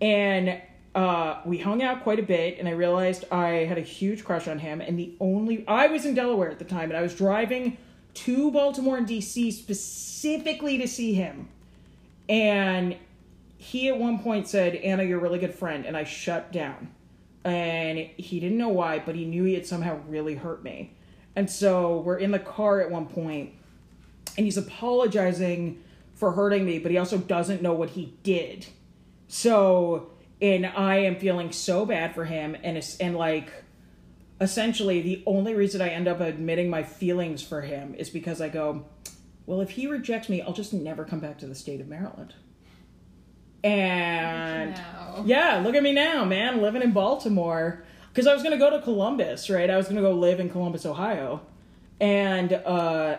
And 0.00 0.60
uh, 0.94 1.40
we 1.44 1.58
hung 1.58 1.82
out 1.82 2.02
quite 2.02 2.18
a 2.18 2.22
bit, 2.22 2.58
and 2.58 2.68
I 2.68 2.72
realized 2.72 3.24
I 3.30 3.64
had 3.64 3.78
a 3.78 3.82
huge 3.82 4.24
crush 4.24 4.46
on 4.46 4.58
him. 4.58 4.80
And 4.80 4.98
the 4.98 5.14
only. 5.20 5.66
I 5.66 5.86
was 5.86 6.04
in 6.04 6.14
Delaware 6.14 6.50
at 6.50 6.58
the 6.58 6.64
time, 6.64 6.90
and 6.90 6.96
I 6.96 7.02
was 7.02 7.14
driving 7.14 7.78
to 8.14 8.50
Baltimore 8.50 8.98
and 8.98 9.06
DC 9.06 9.52
specifically 9.52 10.78
to 10.78 10.86
see 10.86 11.14
him. 11.14 11.48
And 12.28 12.96
he 13.56 13.88
at 13.88 13.98
one 13.98 14.18
point 14.18 14.48
said, 14.48 14.74
Anna, 14.76 15.02
you're 15.02 15.18
a 15.18 15.22
really 15.22 15.38
good 15.38 15.54
friend. 15.54 15.86
And 15.86 15.96
I 15.96 16.04
shut 16.04 16.52
down. 16.52 16.90
And 17.44 17.98
he 17.98 18.38
didn't 18.38 18.58
know 18.58 18.68
why, 18.68 18.98
but 18.98 19.14
he 19.14 19.24
knew 19.24 19.44
he 19.44 19.54
had 19.54 19.66
somehow 19.66 19.98
really 20.08 20.34
hurt 20.34 20.62
me. 20.62 20.94
And 21.34 21.50
so 21.50 22.00
we're 22.00 22.18
in 22.18 22.30
the 22.30 22.38
car 22.38 22.80
at 22.80 22.90
one 22.90 23.06
point, 23.06 23.52
and 24.36 24.44
he's 24.44 24.58
apologizing 24.58 25.82
for 26.14 26.32
hurting 26.32 26.64
me, 26.64 26.78
but 26.78 26.92
he 26.92 26.98
also 26.98 27.18
doesn't 27.18 27.62
know 27.62 27.72
what 27.72 27.90
he 27.90 28.14
did. 28.22 28.66
So, 29.28 30.11
and 30.42 30.66
I 30.66 30.96
am 30.96 31.16
feeling 31.16 31.52
so 31.52 31.86
bad 31.86 32.14
for 32.14 32.24
him, 32.24 32.56
and 32.62 32.84
and 33.00 33.16
like, 33.16 33.50
essentially, 34.40 35.00
the 35.00 35.22
only 35.24 35.54
reason 35.54 35.80
I 35.80 35.88
end 35.88 36.08
up 36.08 36.20
admitting 36.20 36.68
my 36.68 36.82
feelings 36.82 37.42
for 37.42 37.62
him 37.62 37.94
is 37.94 38.10
because 38.10 38.40
I 38.40 38.48
go, 38.48 38.84
well, 39.46 39.60
if 39.60 39.70
he 39.70 39.86
rejects 39.86 40.28
me, 40.28 40.42
I'll 40.42 40.52
just 40.52 40.72
never 40.74 41.04
come 41.04 41.20
back 41.20 41.38
to 41.38 41.46
the 41.46 41.54
state 41.54 41.80
of 41.80 41.86
Maryland. 41.86 42.34
And 43.64 44.72
Now. 44.72 45.22
yeah, 45.24 45.62
look 45.64 45.76
at 45.76 45.82
me 45.84 45.92
now, 45.92 46.24
man, 46.24 46.60
living 46.60 46.82
in 46.82 46.92
Baltimore. 46.92 47.84
Because 48.12 48.26
I 48.26 48.34
was 48.34 48.42
going 48.42 48.52
to 48.52 48.58
go 48.58 48.70
to 48.70 48.82
Columbus, 48.82 49.48
right? 49.48 49.70
I 49.70 49.76
was 49.76 49.86
going 49.86 49.96
to 49.96 50.02
go 50.02 50.12
live 50.12 50.38
in 50.38 50.50
Columbus, 50.50 50.84
Ohio. 50.84 51.40
And, 51.98 52.52
uh, 52.52 53.16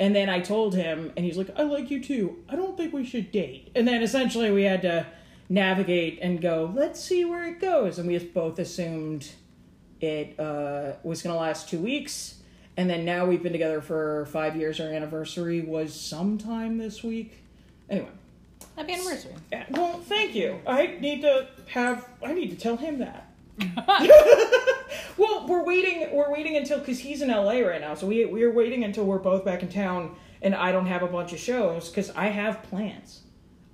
and 0.00 0.16
then 0.16 0.30
I 0.30 0.40
told 0.40 0.74
him, 0.74 1.12
and 1.16 1.26
he's 1.26 1.36
like, 1.36 1.50
I 1.56 1.64
like 1.64 1.90
you 1.90 2.02
too. 2.02 2.38
I 2.48 2.56
don't 2.56 2.76
think 2.76 2.94
we 2.94 3.04
should 3.04 3.30
date. 3.30 3.70
And 3.74 3.86
then 3.86 4.02
essentially 4.02 4.50
we 4.50 4.62
had 4.62 4.82
to 4.82 5.06
navigate 5.52 6.18
and 6.22 6.40
go, 6.40 6.72
let's 6.74 6.98
see 6.98 7.24
where 7.24 7.44
it 7.44 7.60
goes. 7.60 7.98
And 7.98 8.08
we 8.08 8.18
just 8.18 8.32
both 8.32 8.58
assumed 8.58 9.30
it 10.00 10.38
uh, 10.40 10.92
was 11.02 11.22
going 11.22 11.34
to 11.34 11.40
last 11.40 11.68
two 11.68 11.78
weeks. 11.78 12.36
And 12.76 12.88
then 12.88 13.04
now 13.04 13.26
we've 13.26 13.42
been 13.42 13.52
together 13.52 13.82
for 13.82 14.26
five 14.26 14.56
years. 14.56 14.80
Our 14.80 14.88
anniversary 14.88 15.60
was 15.60 15.94
sometime 15.94 16.78
this 16.78 17.02
week. 17.02 17.44
Anyway. 17.90 18.08
Happy 18.76 18.94
anniversary. 18.94 19.34
Yeah, 19.52 19.66
Well, 19.70 19.98
thank 19.98 20.34
you. 20.34 20.58
I 20.66 20.96
need 20.98 21.20
to 21.22 21.48
have. 21.66 22.08
I 22.24 22.32
need 22.32 22.50
to 22.50 22.56
tell 22.56 22.78
him 22.78 23.00
that. 23.00 23.28
well, 25.18 25.46
we're 25.46 25.64
waiting. 25.64 26.08
We're 26.10 26.32
waiting 26.32 26.56
until 26.56 26.78
because 26.78 26.98
he's 26.98 27.20
in 27.20 27.28
LA 27.28 27.58
right 27.58 27.82
now. 27.82 27.94
So 27.94 28.06
we 28.06 28.24
we're 28.24 28.52
waiting 28.52 28.84
until 28.84 29.04
we're 29.04 29.18
both 29.18 29.44
back 29.44 29.62
in 29.62 29.68
town, 29.68 30.16
and 30.40 30.54
I 30.54 30.72
don't 30.72 30.86
have 30.86 31.02
a 31.02 31.06
bunch 31.06 31.34
of 31.34 31.38
shows 31.38 31.90
because 31.90 32.08
I 32.10 32.28
have 32.28 32.62
plans. 32.62 33.20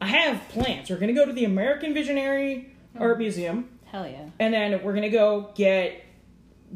I 0.01 0.07
have 0.07 0.49
plans. 0.49 0.91
We're 0.91 0.99
gonna 0.99 1.13
go 1.13 1.27
to 1.27 1.33
the 1.33 1.45
American 1.45 1.93
Visionary 1.95 2.73
oh. 2.97 3.03
Art 3.03 3.19
Museum, 3.19 3.69
Hell 3.87 4.07
yeah. 4.07 4.29
and 4.39 4.55
then 4.55 4.83
we're 4.83 4.95
gonna 4.95 5.11
go 5.11 5.51
get 5.55 6.05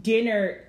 dinner 0.01 0.65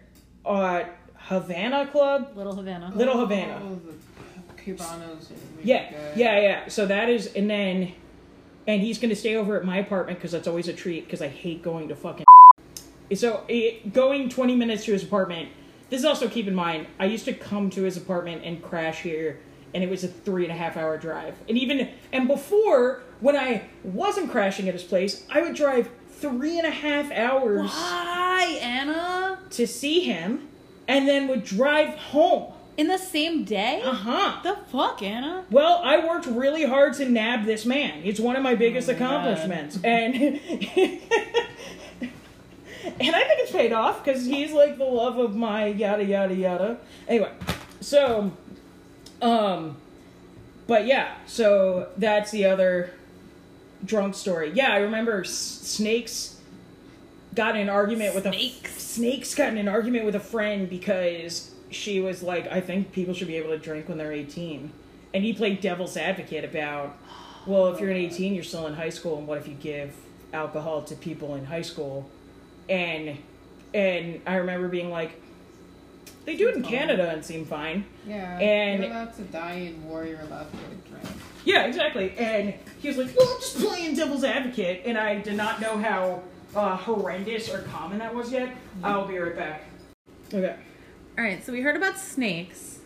at 0.50 0.96
Havana 1.16 1.88
Club. 1.88 2.34
Little 2.36 2.56
Havana. 2.56 2.92
Little 2.96 3.18
Havana. 3.18 3.62
Oh, 3.64 3.80
the 3.86 4.62
Cubanos 4.62 5.32
Yeah, 5.64 5.90
good. 5.92 6.18
yeah, 6.18 6.40
yeah. 6.40 6.68
So 6.68 6.86
that 6.86 7.10
is, 7.10 7.28
and 7.34 7.50
then, 7.50 7.94
and 8.68 8.82
he's 8.82 9.00
gonna 9.00 9.16
stay 9.16 9.36
over 9.36 9.58
at 9.58 9.66
my 9.66 9.78
apartment 9.78 10.20
because 10.20 10.32
that's 10.32 10.48
always 10.48 10.68
a 10.68 10.74
treat 10.74 11.06
because 11.06 11.22
I 11.22 11.28
hate 11.30 11.64
going 11.64 11.88
to 11.90 11.96
fucking. 11.96 12.26
So 13.16 13.44
it, 13.48 13.94
going 13.94 14.30
twenty 14.30 14.56
minutes 14.56 14.86
to 14.86 14.94
his 14.94 15.04
apartment. 15.04 15.50
This 15.90 16.00
is 16.00 16.06
also 16.06 16.28
keep 16.28 16.48
in 16.48 16.56
mind. 16.56 16.88
I 17.00 17.06
used 17.06 17.26
to 17.26 17.34
come 17.34 17.70
to 17.72 17.84
his 17.84 17.96
apartment 17.96 18.42
and 18.44 18.64
crash 18.64 19.02
here, 19.02 19.40
and 19.74 19.84
it 19.84 19.90
was 19.90 20.04
a 20.04 20.08
three 20.08 20.44
and 20.44 20.52
a 20.52 20.56
half 20.56 20.78
hour 20.78 20.98
drive. 20.98 21.36
And 21.50 21.58
even 21.58 21.90
and 22.12 22.28
before 22.28 23.02
when 23.20 23.36
I 23.36 23.64
wasn't 23.84 24.32
crashing 24.32 24.68
at 24.68 24.74
his 24.74 24.84
place, 24.84 25.26
I 25.30 25.42
would 25.42 25.56
drive 25.56 25.90
three 26.10 26.58
and 26.58 26.68
a 26.68 26.72
half 26.72 27.12
hours 27.12 27.70
Why, 27.72 28.58
Anna? 28.62 29.40
to 29.52 29.68
see 29.68 30.02
him, 30.02 30.48
and 30.88 31.08
then 31.08 31.28
would 31.28 31.44
drive 31.44 31.96
home. 31.98 32.54
In 32.76 32.88
the 32.88 32.98
same 32.98 33.44
day? 33.44 33.82
Uh 33.86 33.94
huh. 33.94 34.40
The 34.42 34.58
fuck, 34.72 35.04
Anna? 35.04 35.46
Well, 35.52 35.80
I 35.84 36.04
worked 36.06 36.26
really 36.26 36.66
hard 36.66 36.94
to 36.96 37.08
nab 37.08 37.46
this 37.46 37.66
man. 37.68 38.02
It's 38.04 38.20
one 38.20 38.36
of 38.36 38.42
my 38.42 38.56
biggest 38.56 38.90
Oh 38.90 38.94
my 38.94 39.00
God. 39.00 39.06
accomplishments, 39.28 39.80
and 39.84 40.16
and 43.00 43.16
I 43.16 43.24
think 43.24 43.40
it's 43.42 43.52
paid 43.52 43.72
off 43.74 44.04
because 44.04 44.26
he's 44.26 44.52
like 44.52 44.78
the 44.78 44.86
love 44.86 45.18
of 45.18 45.36
my 45.36 45.68
yada 45.68 46.04
yada 46.04 46.34
yada. 46.36 46.78
Anyway, 47.08 47.32
so, 47.80 48.32
um, 49.24 49.78
but 50.68 50.86
yeah, 50.86 51.16
so 51.26 51.90
that's 51.98 52.32
the 52.32 52.46
other 52.46 52.92
drunk 53.86 54.16
story. 54.16 54.52
Yeah, 54.54 54.74
I 54.74 54.78
remember 54.80 55.22
S- 55.22 55.32
Snakes 55.32 56.40
got 57.34 57.56
in 57.56 57.64
an 57.64 57.70
argument 57.70 58.16
with 58.16 58.26
a 58.26 58.30
Snakes. 58.32 58.84
Snakes 58.84 59.36
got 59.36 59.50
in 59.50 59.58
an 59.58 59.68
argument 59.68 60.06
with 60.06 60.16
a 60.16 60.20
friend 60.20 60.70
because 60.70 61.52
she 61.72 62.00
was 62.00 62.22
like, 62.22 62.48
I 62.52 62.62
think 62.62 62.92
people 62.92 63.14
should 63.14 63.28
be 63.28 63.38
able 63.38 63.50
to 63.50 63.58
drink 63.58 63.90
when 63.90 63.98
they're 63.98 64.12
18. 64.12 64.72
And 65.14 65.24
he 65.24 65.34
played 65.34 65.62
devil's 65.62 65.96
advocate 65.98 66.44
about, 66.44 66.98
well, 67.46 67.68
if 67.74 67.80
you're 67.80 67.92
an 67.92 67.98
18, 67.98 68.34
you're 68.36 68.44
still 68.44 68.68
in 68.68 68.74
high 68.74 68.90
school, 68.90 69.18
and 69.18 69.28
what 69.28 69.38
if 69.38 69.48
you 69.48 69.56
give 69.56 69.96
alcohol 70.34 70.82
to 70.84 70.96
people 70.96 71.36
in 71.36 71.46
high 71.46 71.62
school? 71.62 72.10
And 72.70 73.18
and 73.74 74.22
I 74.28 74.36
remember 74.36 74.68
being 74.68 74.92
like, 74.92 75.20
they 76.26 76.36
do 76.36 76.48
it 76.50 76.56
in 76.56 76.64
Canada 76.64 77.10
and 77.10 77.24
seem 77.24 77.46
fine. 77.46 77.86
Yeah. 78.08 78.40
And- 78.40 78.84
you're 78.84 78.92
allowed 78.92 79.14
to 79.16 79.22
die 79.24 79.54
in 79.54 79.84
war. 79.88 80.06
You're 80.06 80.22
allowed 80.22 80.50
to 80.52 80.58
get 80.58 80.66
a 80.72 80.90
drink. 80.90 81.18
Yeah, 81.46 81.66
exactly. 81.66 82.14
And 82.18 82.54
he 82.80 82.88
was 82.88 82.98
like, 82.98 83.16
"Well, 83.18 83.28
I'm 83.28 83.42
just 83.42 83.60
playing 83.60 83.96
devil's 83.96 84.24
advocate," 84.24 84.84
and 84.86 84.98
I 84.98 85.20
did 85.20 85.36
not 85.36 85.60
know 85.60 85.78
how 85.78 86.24
uh, 86.56 86.78
horrendous 86.78 87.54
or 87.54 87.64
common 87.64 88.00
that 88.00 88.14
was 88.16 88.32
yet. 88.32 88.56
I'll 88.84 89.08
be 89.08 89.18
right 89.18 89.36
back. 89.36 89.64
Okay. 90.34 90.56
All 91.18 91.24
right, 91.24 91.44
so 91.46 91.52
we 91.52 91.62
heard 91.62 91.76
about 91.76 91.98
snakes. 91.98 92.80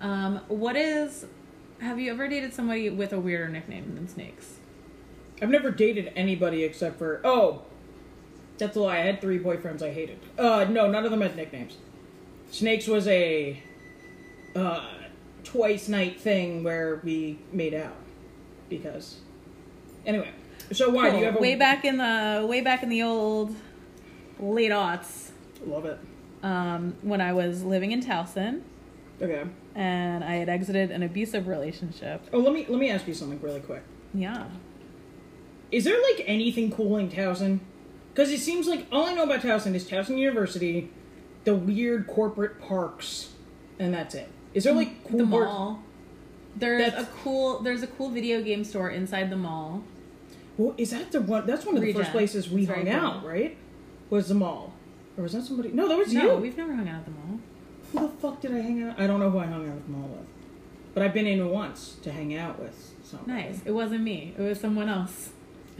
Um, 0.00 0.40
what 0.48 0.76
is? 0.76 1.26
Have 1.80 1.98
you 1.98 2.12
ever 2.12 2.28
dated 2.28 2.54
somebody 2.54 2.88
with 2.90 3.12
a 3.12 3.18
weirder 3.18 3.48
nickname 3.48 3.94
than 3.94 4.08
snakes? 4.08 4.54
I've 5.40 5.50
never 5.50 5.72
dated 5.72 6.12
anybody 6.14 6.62
except 6.62 6.98
for 6.98 7.20
oh, 7.24 7.62
that's 8.58 8.76
a 8.76 8.80
lie. 8.80 8.98
I 8.98 9.00
had 9.00 9.20
three 9.20 9.38
boyfriends 9.38 9.82
I 9.82 9.90
hated. 9.92 10.20
Uh, 10.38 10.64
no, 10.70 10.88
none 10.88 11.04
of 11.04 11.10
them 11.10 11.20
had 11.20 11.34
nicknames. 11.34 11.76
Snakes 12.52 12.86
was 12.86 13.08
a 13.08 13.60
uh, 14.54 14.86
twice 15.42 15.88
night 15.88 16.20
thing 16.20 16.62
where 16.62 17.00
we 17.02 17.38
made 17.50 17.72
out 17.74 17.96
because. 18.68 19.20
Anyway, 20.04 20.28
so 20.72 20.90
why 20.90 21.10
do 21.10 21.16
you 21.18 21.24
have 21.24 21.36
a 21.36 21.40
way 21.40 21.54
back 21.56 21.84
in 21.86 21.96
the 21.96 22.44
way 22.48 22.60
back 22.60 22.82
in 22.82 22.88
the 22.90 23.02
old 23.02 23.54
late 24.38 24.70
aughts 24.70 25.30
Love 25.64 25.86
it. 25.86 25.98
um, 26.42 26.94
when 27.02 27.20
I 27.20 27.32
was 27.32 27.62
living 27.62 27.92
in 27.92 28.02
Towson 28.02 28.62
Okay. 29.20 29.44
and 29.74 30.22
I 30.24 30.34
had 30.34 30.48
exited 30.48 30.90
an 30.90 31.02
abusive 31.04 31.46
relationship. 31.46 32.26
Oh, 32.32 32.38
let 32.40 32.52
me 32.52 32.66
let 32.68 32.78
me 32.78 32.90
ask 32.90 33.06
you 33.08 33.14
something 33.14 33.40
really 33.40 33.60
quick. 33.60 33.82
Yeah. 34.12 34.46
Is 35.70 35.84
there 35.84 35.96
like 36.10 36.24
anything 36.26 36.70
cool 36.70 36.98
in 36.98 37.08
Towson? 37.08 37.60
Because 38.12 38.30
it 38.30 38.40
seems 38.40 38.66
like 38.66 38.86
all 38.92 39.06
I 39.06 39.14
know 39.14 39.22
about 39.22 39.40
Towson 39.40 39.74
is 39.74 39.88
Towson 39.88 40.18
University, 40.18 40.90
the 41.44 41.54
weird 41.54 42.06
corporate 42.06 42.60
parks, 42.60 43.30
and 43.78 43.92
that's 43.94 44.14
it. 44.14 44.28
Is 44.54 44.64
there 44.64 44.74
like 44.74 45.04
cool 45.08 45.18
the 45.18 45.26
mall. 45.26 45.82
There's 46.54 46.82
That's- 46.82 47.04
a 47.04 47.06
cool 47.22 47.60
there's 47.60 47.82
a 47.82 47.86
cool 47.86 48.10
video 48.10 48.42
game 48.42 48.62
store 48.64 48.90
inside 48.90 49.30
the 49.30 49.36
mall. 49.36 49.82
Well, 50.58 50.74
is 50.76 50.90
that 50.90 51.10
the 51.12 51.22
one? 51.22 51.46
That's 51.46 51.64
one 51.64 51.76
of 51.76 51.80
the 51.80 51.86
Regen. 51.86 52.02
first 52.02 52.12
places 52.12 52.50
we 52.50 52.62
It's 52.64 52.70
hung 52.70 52.88
out, 52.90 53.20
cool. 53.22 53.30
right? 53.30 53.56
Was 54.10 54.28
the 54.28 54.34
mall, 54.34 54.74
or 55.16 55.22
was 55.22 55.32
that 55.32 55.44
somebody? 55.44 55.70
No, 55.70 55.88
that 55.88 55.96
was 55.96 56.12
you. 56.12 56.18
No, 56.20 56.34
you. 56.34 56.40
we've 56.42 56.56
never 56.56 56.74
hung 56.74 56.86
out 56.88 56.96
at 56.96 57.04
the 57.06 57.10
mall. 57.12 57.38
Who 57.92 58.00
the 58.00 58.08
fuck 58.20 58.40
did 58.42 58.52
I 58.52 58.58
hang 58.60 58.82
out? 58.82 59.00
I 59.00 59.06
don't 59.06 59.18
know 59.20 59.30
who 59.30 59.38
I 59.38 59.46
hung 59.46 59.66
out 59.68 59.76
at 59.76 59.84
the 59.86 59.90
mall 59.92 60.08
with, 60.08 60.26
but 60.92 61.02
I've 61.02 61.14
been 61.14 61.26
in 61.26 61.48
once 61.48 61.96
to 62.02 62.12
hang 62.12 62.34
out 62.36 62.58
with. 62.60 62.90
Somebody. 63.04 63.32
Nice. 63.32 63.60
It 63.64 63.72
wasn't 63.72 64.02
me. 64.04 64.34
It 64.38 64.42
was 64.42 64.60
someone 64.60 64.88
else. 64.90 65.30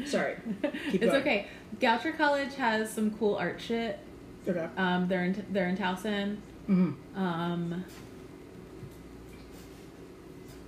Sorry. 0.07 0.37
Keep 0.91 1.03
it's 1.03 1.15
okay. 1.15 1.47
Goucher 1.81 2.17
College 2.17 2.55
has 2.55 2.91
some 2.91 3.11
cool 3.13 3.37
art 3.37 3.61
shit. 3.61 3.99
Okay. 4.49 4.67
Um, 4.77 5.09
they're 5.09 5.25
in 5.25 5.47
they're 5.51 5.69
in 5.69 5.77
Towson. 5.77 6.37
hmm 6.67 6.93
Um, 7.17 7.85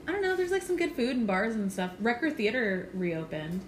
I 0.07 0.13
don't 0.13 0.23
know. 0.23 0.37
There's 0.37 0.51
like 0.51 0.63
some 0.63 0.77
good 0.77 0.93
food 0.93 1.17
and 1.17 1.27
bars 1.27 1.55
and 1.55 1.73
stuff. 1.73 1.93
Record 2.01 2.37
Theater 2.37 2.89
reopened, 2.93 3.63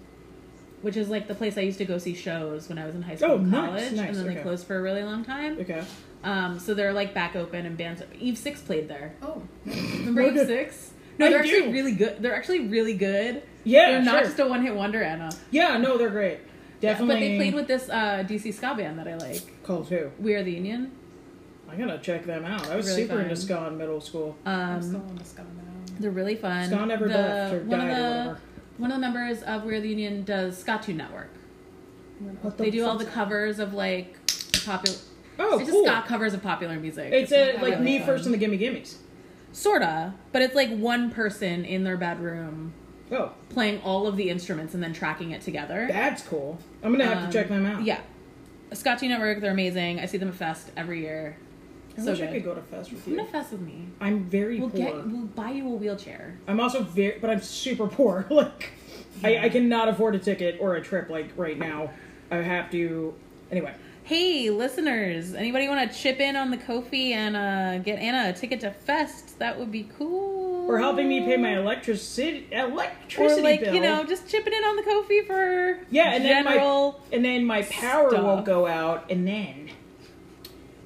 which 0.81 0.95
is 0.95 1.09
like 1.09 1.27
the 1.27 1.35
place 1.35 1.57
I 1.57 1.61
used 1.61 1.79
to 1.79 1.85
go 1.85 1.97
see 1.97 2.13
shows 2.13 2.69
when 2.69 2.77
I 2.77 2.85
was 2.85 2.93
in 2.95 3.01
high 3.01 3.15
school 3.15 3.31
Oh, 3.31 3.37
and 3.37 3.51
college, 3.51 3.91
nice, 3.93 4.09
and 4.09 4.15
then 4.17 4.25
okay. 4.27 4.35
they 4.35 4.41
closed 4.41 4.67
for 4.67 4.77
a 4.77 4.81
really 4.81 5.03
long 5.03 5.25
time. 5.25 5.57
Okay. 5.59 5.83
Um, 6.23 6.59
so 6.59 6.73
they're 6.73 6.93
like 6.93 7.13
back 7.13 7.35
open 7.35 7.65
and 7.65 7.75
bands. 7.77 8.01
Eve 8.19 8.37
Six 8.37 8.61
played 8.61 8.87
there. 8.87 9.15
Oh. 9.21 9.41
Remember 9.65 10.21
Eve 10.21 10.45
Six? 10.45 10.91
No, 11.17 11.25
I 11.25 11.29
they're 11.31 11.41
do. 11.43 11.49
actually 11.49 11.73
really 11.73 11.93
good. 11.93 12.21
They're 12.21 12.35
actually 12.35 12.67
really 12.67 12.93
good. 12.93 13.41
Yeah, 13.63 13.91
they're 13.93 14.01
not 14.03 14.15
sure. 14.19 14.23
just 14.25 14.39
a 14.39 14.45
one 14.45 14.61
hit 14.61 14.75
wonder, 14.75 15.01
Anna. 15.01 15.31
Yeah, 15.49 15.77
no, 15.77 15.97
they're 15.97 16.09
great. 16.11 16.39
Definitely. 16.79 17.15
But 17.15 17.19
they 17.19 17.37
played 17.37 17.55
with 17.55 17.67
this 17.67 17.89
uh, 17.89 18.23
DC 18.27 18.53
ska 18.53 18.75
band 18.75 18.99
that 18.99 19.07
I 19.07 19.15
like. 19.17 19.63
Called 19.63 19.87
who? 19.89 20.11
We 20.19 20.35
Are 20.35 20.43
the 20.43 20.51
Union. 20.51 20.91
I 21.69 21.75
gotta 21.75 21.97
check 21.99 22.25
them 22.25 22.45
out. 22.45 22.69
I 22.69 22.75
was 22.75 22.85
Really 22.87 23.03
super 23.07 23.19
into 23.19 23.35
ska 23.35 23.67
in 23.67 23.77
middle 23.77 23.99
school. 23.99 24.37
I'm 24.45 24.81
still 24.81 24.97
Um, 25.01 25.07
on 25.09 25.15
the 25.17 25.25
scum 25.25 25.45
now. 25.57 25.63
they're 25.99 26.11
really 26.11 26.35
fun. 26.35 26.67
Ska 26.67 26.85
never 26.85 27.07
The- 27.07 27.13
left 27.13 27.53
or 27.55 27.59
one 27.63 27.79
died 27.79 27.89
of 27.89 27.97
or 27.97 27.99
the 28.01 28.09
whatever. 28.29 28.39
one 28.77 28.91
of 28.91 28.95
the 28.97 29.01
members 29.01 29.43
of 29.43 29.63
We 29.65 29.75
Are 29.75 29.81
the 29.81 29.89
Union 29.89 30.23
does 30.23 30.57
Ska 30.57 30.79
Tune 30.83 30.97
Network. 30.97 31.29
What 32.41 32.57
They 32.57 32.69
do 32.71 32.85
all 32.85 32.97
the 32.97 33.05
covers 33.05 33.59
of 33.59 33.73
like 33.73 34.17
popular. 34.65 34.97
Oh, 35.39 35.59
it's 35.59 35.69
cool. 35.69 35.83
just 35.83 35.97
ska 35.99 36.07
covers 36.07 36.33
of 36.33 36.41
popular 36.41 36.79
music. 36.79 37.11
It's 37.13 37.31
a, 37.31 37.57
really 37.57 37.71
like 37.71 37.79
me 37.81 37.97
fun. 37.99 38.07
first 38.07 38.25
and 38.25 38.33
the 38.33 38.37
Gimme 38.39 38.57
Gimmes. 38.57 38.95
sorta, 39.51 40.13
but 40.31 40.41
it's 40.41 40.55
like 40.55 40.69
one 40.75 41.11
person 41.11 41.63
in 41.65 41.83
their 41.83 41.97
bedroom 41.97 42.73
Oh, 43.11 43.31
playing 43.49 43.81
all 43.81 44.05
of 44.07 44.17
the 44.17 44.29
instruments 44.29 44.73
and 44.73 44.83
then 44.83 44.93
tracking 44.93 45.31
it 45.31 45.41
together. 45.41 45.87
that's 45.89 46.21
cool. 46.23 46.57
I'm 46.83 46.91
gonna 46.91 47.05
have 47.05 47.17
Um, 47.19 47.25
to 47.27 47.31
check 47.33 47.47
them 47.49 47.65
out. 47.65 47.83
Yeah. 47.83 47.99
Ska 48.73 48.97
Tune 48.99 49.09
Network, 49.09 49.39
they're 49.39 49.51
amazing. 49.51 49.99
I 49.99 50.05
see 50.05 50.17
them 50.17 50.27
at 50.29 50.35
Fest 50.35 50.71
every 50.75 51.01
year. 51.01 51.37
I 51.97 52.01
so 52.01 52.11
wish 52.11 52.21
I 52.21 52.27
could 52.27 52.43
go 52.43 52.53
to 52.53 52.61
fest 52.61 52.91
with 52.91 53.03
Come 53.05 53.13
you. 53.13 53.19
to 53.19 53.25
Fest 53.25 53.51
with 53.53 53.61
me. 53.61 53.87
I'm 53.99 54.25
very 54.25 54.59
We'll 54.59 54.69
poor. 54.69 54.79
get 54.79 54.93
we'll 55.07 55.25
buy 55.25 55.49
you 55.51 55.65
a 55.67 55.69
wheelchair. 55.71 56.37
I'm 56.47 56.59
also 56.59 56.83
very, 56.83 57.17
but 57.19 57.29
I'm 57.31 57.41
super 57.41 57.87
poor. 57.87 58.25
like, 58.29 58.69
I, 59.23 59.37
I 59.45 59.49
cannot 59.49 59.87
afford 59.87 60.13
a 60.13 60.19
ticket 60.19 60.57
or 60.59 60.75
a 60.75 60.81
trip 60.81 61.09
like 61.09 61.29
right 61.37 61.57
now. 61.57 61.89
I 62.29 62.35
have 62.37 62.69
to. 62.71 63.15
Anyway, 63.51 63.73
Hey, 64.07 64.49
listeners, 64.49 65.33
anybody 65.33 65.67
want 65.67 65.91
to 65.91 65.97
chip 65.97 66.21
in 66.21 66.37
on 66.37 66.49
the 66.49 66.55
Ko-fi 66.55 67.11
and 67.11 67.35
uh, 67.35 67.79
get 67.79 67.99
Anna 67.99 68.29
a 68.29 68.33
ticket 68.33 68.61
to 68.61 68.71
Fest? 68.71 69.37
That 69.39 69.59
would 69.59 69.69
be 69.69 69.89
cool. 69.97 70.65
or 70.71 70.79
helping 70.79 71.09
me 71.09 71.19
pay 71.25 71.35
my 71.35 71.57
electricity 71.57 72.47
or 72.53 72.69
electricity 72.69 73.41
like 73.41 73.59
bill. 73.59 73.75
you 73.75 73.81
know, 73.81 74.05
just 74.05 74.29
chipping 74.29 74.53
in 74.53 74.63
on 74.63 74.77
the 74.77 74.83
Ko-fi 74.83 75.23
for 75.25 75.79
Yeah, 75.91 76.13
and 76.13 76.23
then 76.23 76.45
my- 76.45 76.93
and 77.11 77.25
then 77.25 77.43
my 77.43 77.63
power 77.63 78.09
Stuff. 78.09 78.23
won't 78.23 78.45
go 78.45 78.65
out, 78.65 79.11
and 79.11 79.27
then, 79.27 79.71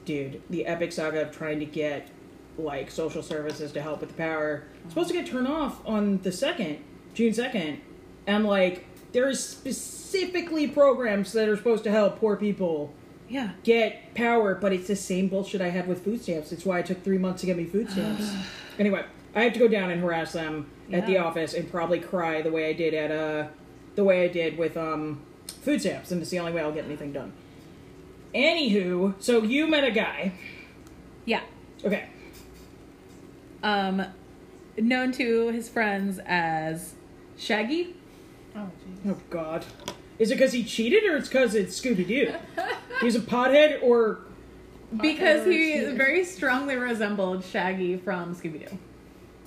dude, 0.05 0.41
the 0.49 0.65
epic 0.65 0.91
saga 0.91 1.21
of 1.21 1.31
trying 1.31 1.59
to 1.59 1.65
get 1.65 2.07
like 2.57 2.89
social 2.89 3.21
services 3.21 3.71
to 3.73 3.83
help 3.83 3.99
with 4.01 4.09
the 4.09 4.15
power. 4.15 4.63
It's 4.83 4.93
supposed 4.95 5.09
to 5.09 5.13
get 5.15 5.27
turned 5.27 5.47
off 5.47 5.79
on 5.85 6.21
the 6.23 6.31
second, 6.31 6.79
June 7.13 7.35
second, 7.35 7.81
and 8.25 8.45
like 8.47 8.87
there 9.11 9.29
is 9.29 9.43
specifically 9.47 10.67
programs 10.67 11.33
that 11.33 11.47
are 11.47 11.55
supposed 11.57 11.83
to 11.83 11.91
help 11.91 12.17
poor 12.19 12.35
people 12.35 12.93
yeah. 13.31 13.51
get 13.63 14.13
power, 14.13 14.55
but 14.55 14.73
it's 14.73 14.87
the 14.87 14.95
same 14.95 15.27
bullshit 15.27 15.61
I 15.61 15.69
had 15.69 15.87
with 15.87 16.03
food 16.03 16.21
stamps. 16.21 16.51
It's 16.51 16.65
why 16.65 16.79
it 16.79 16.85
took 16.85 17.03
three 17.03 17.17
months 17.17 17.41
to 17.41 17.47
get 17.47 17.57
me 17.57 17.65
food 17.65 17.89
stamps. 17.89 18.29
anyway, 18.79 19.05
I 19.33 19.43
have 19.43 19.53
to 19.53 19.59
go 19.59 19.67
down 19.67 19.89
and 19.89 20.01
harass 20.01 20.33
them 20.33 20.69
at 20.91 21.07
the 21.07 21.17
office 21.17 21.53
and 21.53 21.71
probably 21.71 21.99
cry 21.99 22.41
the 22.41 22.51
way 22.51 22.69
I 22.69 22.73
did 22.73 22.93
at 22.93 23.11
uh 23.11 23.47
the 23.95 24.03
way 24.03 24.25
I 24.25 24.27
did 24.27 24.57
with 24.57 24.75
um 24.75 25.21
food 25.61 25.79
stamps, 25.79 26.11
and 26.11 26.21
it's 26.21 26.31
the 26.31 26.39
only 26.39 26.51
way 26.51 26.61
I'll 26.61 26.73
get 26.73 26.85
anything 26.85 27.13
done. 27.13 27.31
Anywho, 28.35 29.15
so 29.19 29.43
you 29.43 29.67
met 29.67 29.83
a 29.83 29.91
guy. 29.91 30.33
Yeah. 31.25 31.41
Okay. 31.83 32.07
Um, 33.63 34.05
known 34.77 35.11
to 35.13 35.49
his 35.49 35.69
friends 35.69 36.19
as 36.25 36.93
Shaggy. 37.37 37.95
Oh, 38.55 38.69
jeez. 39.05 39.11
Oh 39.11 39.17
God. 39.29 39.65
Is 40.21 40.29
it 40.29 40.35
because 40.35 40.53
he 40.53 40.63
cheated 40.63 41.03
or 41.03 41.15
it's 41.17 41.27
because 41.27 41.55
it's 41.55 41.81
Scooby 41.81 42.07
Doo? 42.07 42.33
He's 43.01 43.15
a 43.15 43.19
pothead 43.19 43.81
or 43.81 44.19
Because 44.95 45.45
he 45.47 45.73
Pothead. 45.73 45.97
very 45.97 46.23
strongly 46.23 46.75
resembled 46.75 47.43
Shaggy 47.43 47.97
from 47.97 48.35
Scooby 48.35 48.69
Doo. 48.69 48.77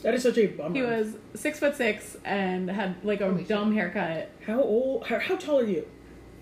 that 0.03 0.15
is 0.15 0.25
such 0.25 0.37
a 0.37 0.49
bummer. 0.49 0.75
He 0.75 0.83
was 0.83 1.15
six 1.35 1.61
foot 1.61 1.77
six 1.77 2.17
and 2.25 2.69
had 2.69 2.97
like 3.05 3.21
a 3.21 3.27
Holy 3.27 3.39
shit. 3.43 3.49
dumb 3.49 3.73
haircut. 3.73 4.31
How 4.47 4.61
old? 4.61 5.07
How, 5.07 5.21
how 5.21 5.37
tall 5.37 5.61
are 5.61 5.65
you? 5.65 5.87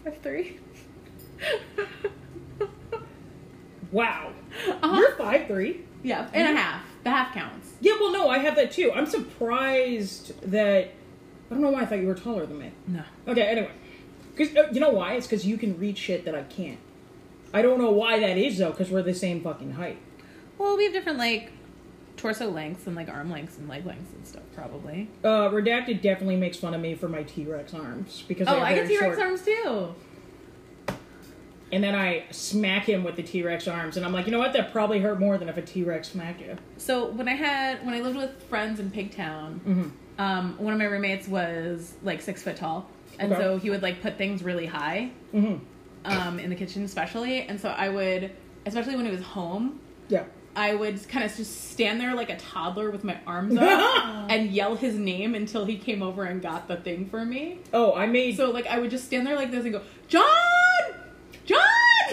Five 0.02 0.16
three. 0.22 0.58
Wow. 3.90 4.32
Uh-huh. 4.82 4.96
You're 4.96 5.14
five 5.16 5.46
three. 5.46 5.82
Yeah, 6.02 6.26
and 6.32 6.56
a 6.56 6.60
half. 6.60 6.82
The 7.04 7.10
half 7.10 7.34
counts. 7.34 7.72
Yeah, 7.82 7.92
well, 8.00 8.10
no, 8.10 8.28
I 8.30 8.38
have 8.38 8.56
that 8.56 8.72
too. 8.72 8.90
I'm 8.94 9.04
surprised 9.04 10.40
that. 10.50 10.84
I 11.50 11.54
don't 11.54 11.60
know 11.60 11.68
why 11.70 11.82
I 11.82 11.84
thought 11.84 11.98
you 11.98 12.06
were 12.06 12.14
taller 12.14 12.46
than 12.46 12.58
me. 12.58 12.70
No. 12.86 13.02
Okay, 13.28 13.42
anyway. 13.42 13.70
Because 14.34 14.56
uh, 14.56 14.68
you 14.72 14.80
know 14.80 14.90
why? 14.90 15.14
It's 15.14 15.26
because 15.26 15.46
you 15.46 15.56
can 15.58 15.78
read 15.78 15.96
shit 15.98 16.24
that 16.24 16.34
I 16.34 16.42
can't. 16.44 16.78
I 17.54 17.60
don't 17.62 17.78
know 17.78 17.90
why 17.90 18.18
that 18.20 18.38
is 18.38 18.58
though, 18.58 18.70
because 18.70 18.90
we're 18.90 19.02
the 19.02 19.14
same 19.14 19.42
fucking 19.42 19.72
height. 19.72 19.98
Well, 20.58 20.76
we 20.76 20.84
have 20.84 20.92
different 20.92 21.18
like 21.18 21.52
torso 22.16 22.48
lengths 22.50 22.86
and 22.86 22.94
like 22.96 23.08
arm 23.08 23.30
lengths 23.30 23.58
and 23.58 23.68
leg 23.68 23.84
lengths 23.84 24.12
and 24.14 24.26
stuff, 24.26 24.42
probably. 24.54 25.08
Uh, 25.24 25.48
Redacted 25.50 26.00
definitely 26.02 26.36
makes 26.36 26.56
fun 26.56 26.72
of 26.72 26.80
me 26.80 26.94
for 26.94 27.08
my 27.08 27.22
T 27.24 27.44
Rex 27.44 27.74
arms 27.74 28.24
because 28.28 28.48
Oh, 28.48 28.58
I 28.60 28.74
get 28.74 28.86
T 28.88 28.98
Rex 28.98 29.18
arms 29.18 29.42
too. 29.44 29.94
And 31.70 31.82
then 31.82 31.94
I 31.94 32.24
smack 32.30 32.84
him 32.86 33.02
with 33.02 33.16
the 33.16 33.22
T 33.22 33.42
Rex 33.42 33.66
arms, 33.66 33.96
and 33.96 34.04
I'm 34.04 34.12
like, 34.12 34.26
you 34.26 34.32
know 34.32 34.38
what? 34.38 34.52
That 34.52 34.72
probably 34.72 35.00
hurt 35.00 35.18
more 35.18 35.38
than 35.38 35.48
if 35.48 35.56
a 35.56 35.62
T 35.62 35.82
Rex 35.82 36.08
smacked 36.10 36.40
you. 36.42 36.56
So 36.76 37.06
when 37.06 37.28
I 37.28 37.34
had 37.34 37.84
when 37.84 37.94
I 37.94 38.00
lived 38.00 38.16
with 38.18 38.42
friends 38.44 38.78
in 38.78 38.90
Pigtown, 38.90 39.60
Mm-hmm. 39.60 39.88
um, 40.18 40.54
one 40.58 40.74
of 40.74 40.78
my 40.78 40.84
roommates 40.84 41.26
was 41.28 41.94
like 42.02 42.20
six 42.20 42.42
foot 42.42 42.56
tall, 42.56 42.88
and 43.18 43.32
Okay. 43.32 43.40
so 43.40 43.58
he 43.58 43.70
would 43.70 43.82
like 43.82 44.00
put 44.02 44.16
things 44.18 44.42
really 44.42 44.66
high, 44.66 45.10
Mm-hmm. 45.34 45.56
um, 46.04 46.38
in 46.38 46.50
the 46.50 46.56
kitchen 46.56 46.84
especially, 46.84 47.42
and 47.42 47.60
so 47.60 47.68
I 47.68 47.88
would, 47.88 48.30
especially 48.66 48.96
when 48.96 49.04
he 49.06 49.10
was 49.10 49.22
home, 49.22 49.80
Yeah. 50.08 50.24
I 50.54 50.74
would 50.74 51.08
kind 51.08 51.24
of 51.24 51.34
just 51.34 51.70
stand 51.70 51.98
there 52.00 52.14
like 52.14 52.28
a 52.28 52.36
toddler 52.36 52.90
with 52.90 53.04
my 53.04 53.16
arms 53.26 53.56
up 53.58 54.30
and 54.30 54.50
yell 54.50 54.74
his 54.76 54.94
name 54.96 55.34
until 55.34 55.64
he 55.64 55.78
came 55.78 56.02
over 56.02 56.24
and 56.24 56.42
got 56.42 56.68
the 56.68 56.76
thing 56.76 57.06
for 57.08 57.24
me. 57.24 57.58
Oh, 57.72 57.94
I 57.94 58.06
made. 58.06 58.36
So 58.36 58.50
like 58.50 58.66
I 58.66 58.78
would 58.78 58.90
just 58.90 59.04
stand 59.04 59.26
there 59.26 59.34
like 59.36 59.50
this 59.50 59.64
and 59.64 59.72
go, 59.72 59.80
John, 60.08 60.26
John. 61.46 61.60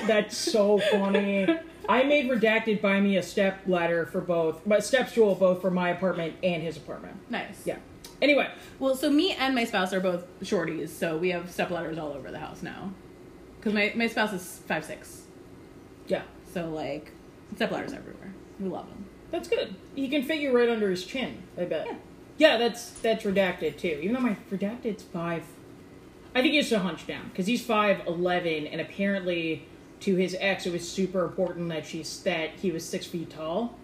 That's 0.07 0.37
so 0.37 0.77
funny. 0.79 1.47
I 1.89 2.03
made 2.03 2.29
Redacted 2.29 2.81
buy 2.81 3.01
me 3.01 3.17
a 3.17 3.23
step 3.23 3.61
ladder 3.67 4.05
for 4.05 4.21
both, 4.21 4.61
but 4.65 4.83
step 4.85 5.09
stool 5.09 5.33
both 5.35 5.59
for 5.59 5.71
my 5.71 5.89
apartment 5.89 6.35
and 6.43 6.61
his 6.63 6.77
apartment. 6.77 7.17
nice. 7.29 7.63
Yeah. 7.65 7.77
Anyway, 8.21 8.49
Well, 8.79 8.95
so 8.95 9.09
me 9.09 9.31
and 9.33 9.55
my 9.55 9.63
spouse 9.63 9.93
are 9.93 9.99
both 10.01 10.25
shorties, 10.41 10.89
so 10.89 11.17
we 11.17 11.29
have 11.29 11.49
step 11.51 11.69
ladders 11.71 11.97
all 11.97 12.11
over 12.11 12.31
the 12.31 12.39
house 12.39 12.61
now. 12.61 12.91
Because 13.57 13.73
my, 13.73 13.93
my 13.95 14.07
spouse 14.07 14.33
is 14.33 14.61
five 14.67 14.85
six, 14.85 15.23
yeah, 16.07 16.23
so 16.53 16.69
like 16.69 17.11
step 17.55 17.71
ladders 17.71 17.93
everywhere. 17.93 18.33
We 18.59 18.69
love 18.69 18.87
them. 18.87 19.05
that's 19.31 19.47
good. 19.47 19.75
He 19.95 20.07
can 20.09 20.23
fit 20.23 20.39
you 20.39 20.55
right 20.55 20.69
under 20.69 20.89
his 20.89 21.05
chin. 21.05 21.43
I 21.57 21.65
bet. 21.65 21.85
Yeah. 21.87 21.95
Yeah, 22.37 22.57
that's 22.57 22.91
that's 22.91 23.23
Redacted 23.25 23.77
too. 23.77 23.99
Even 24.01 24.13
though 24.13 24.21
my 24.21 24.37
Redacted's 24.49 25.03
five, 25.03 25.43
I 26.33 26.41
think 26.41 26.51
he 26.51 26.57
has 26.57 26.69
to 26.69 26.79
hunch 26.79 27.05
down 27.05 27.27
because 27.29 27.47
he's 27.47 27.61
five 27.65 28.01
eleven, 28.07 28.65
and 28.67 28.79
apparently 28.79 29.65
to 30.01 30.15
his 30.15 30.37
ex 30.39 30.65
it 30.65 30.71
was 30.71 30.89
super 30.89 31.25
important 31.25 31.67
that 31.69 31.85
she's 31.85 32.21
that 32.23 32.51
he 32.61 32.71
was 32.71 32.85
six 32.85 33.05
feet 33.05 33.29
tall. 33.29 33.77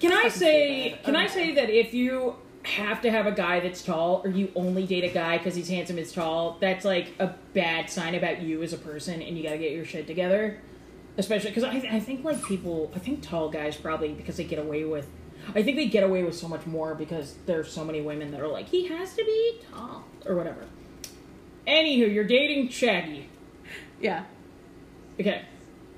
Can 0.00 0.12
I 0.12 0.24
Fucking 0.24 0.30
say? 0.30 0.98
Can 1.04 1.16
I 1.16 1.26
say 1.26 1.54
that 1.54 1.68
if 1.68 1.92
you 1.92 2.36
have 2.64 3.02
to 3.02 3.10
have 3.10 3.26
a 3.26 3.32
guy 3.32 3.60
that's 3.60 3.82
tall, 3.82 4.22
or 4.24 4.30
you 4.30 4.50
only 4.54 4.86
date 4.86 5.04
a 5.04 5.08
guy 5.08 5.38
because 5.38 5.54
he's 5.54 5.68
handsome 5.68 5.98
is 5.98 6.12
tall, 6.12 6.56
that's 6.60 6.84
like 6.84 7.14
a 7.18 7.34
bad 7.52 7.90
sign 7.90 8.14
about 8.14 8.42
you 8.42 8.62
as 8.62 8.72
a 8.72 8.78
person, 8.78 9.22
and 9.22 9.36
you 9.36 9.42
gotta 9.42 9.58
get 9.58 9.72
your 9.72 9.84
shit 9.84 10.06
together. 10.06 10.60
Especially 11.16 11.50
because 11.50 11.64
I, 11.64 11.76
I 11.92 12.00
think 12.00 12.24
like 12.24 12.42
people, 12.44 12.90
I 12.94 12.98
think 12.98 13.22
tall 13.22 13.48
guys 13.48 13.76
probably 13.76 14.12
because 14.14 14.36
they 14.36 14.44
get 14.44 14.58
away 14.58 14.84
with. 14.84 15.08
I 15.54 15.62
think 15.62 15.76
they 15.76 15.86
get 15.86 16.02
away 16.02 16.22
with 16.22 16.34
so 16.34 16.48
much 16.48 16.66
more 16.66 16.94
because 16.94 17.36
there's 17.44 17.70
so 17.70 17.84
many 17.84 18.00
women 18.00 18.30
that 18.30 18.40
are 18.40 18.48
like, 18.48 18.66
he 18.66 18.88
has 18.88 19.14
to 19.14 19.24
be 19.24 19.60
tall 19.70 20.04
or 20.26 20.34
whatever. 20.34 20.64
Anywho, 21.66 22.12
you're 22.12 22.24
dating 22.24 22.70
Shaggy. 22.70 23.28
Yeah. 24.00 24.24
Okay. 25.20 25.42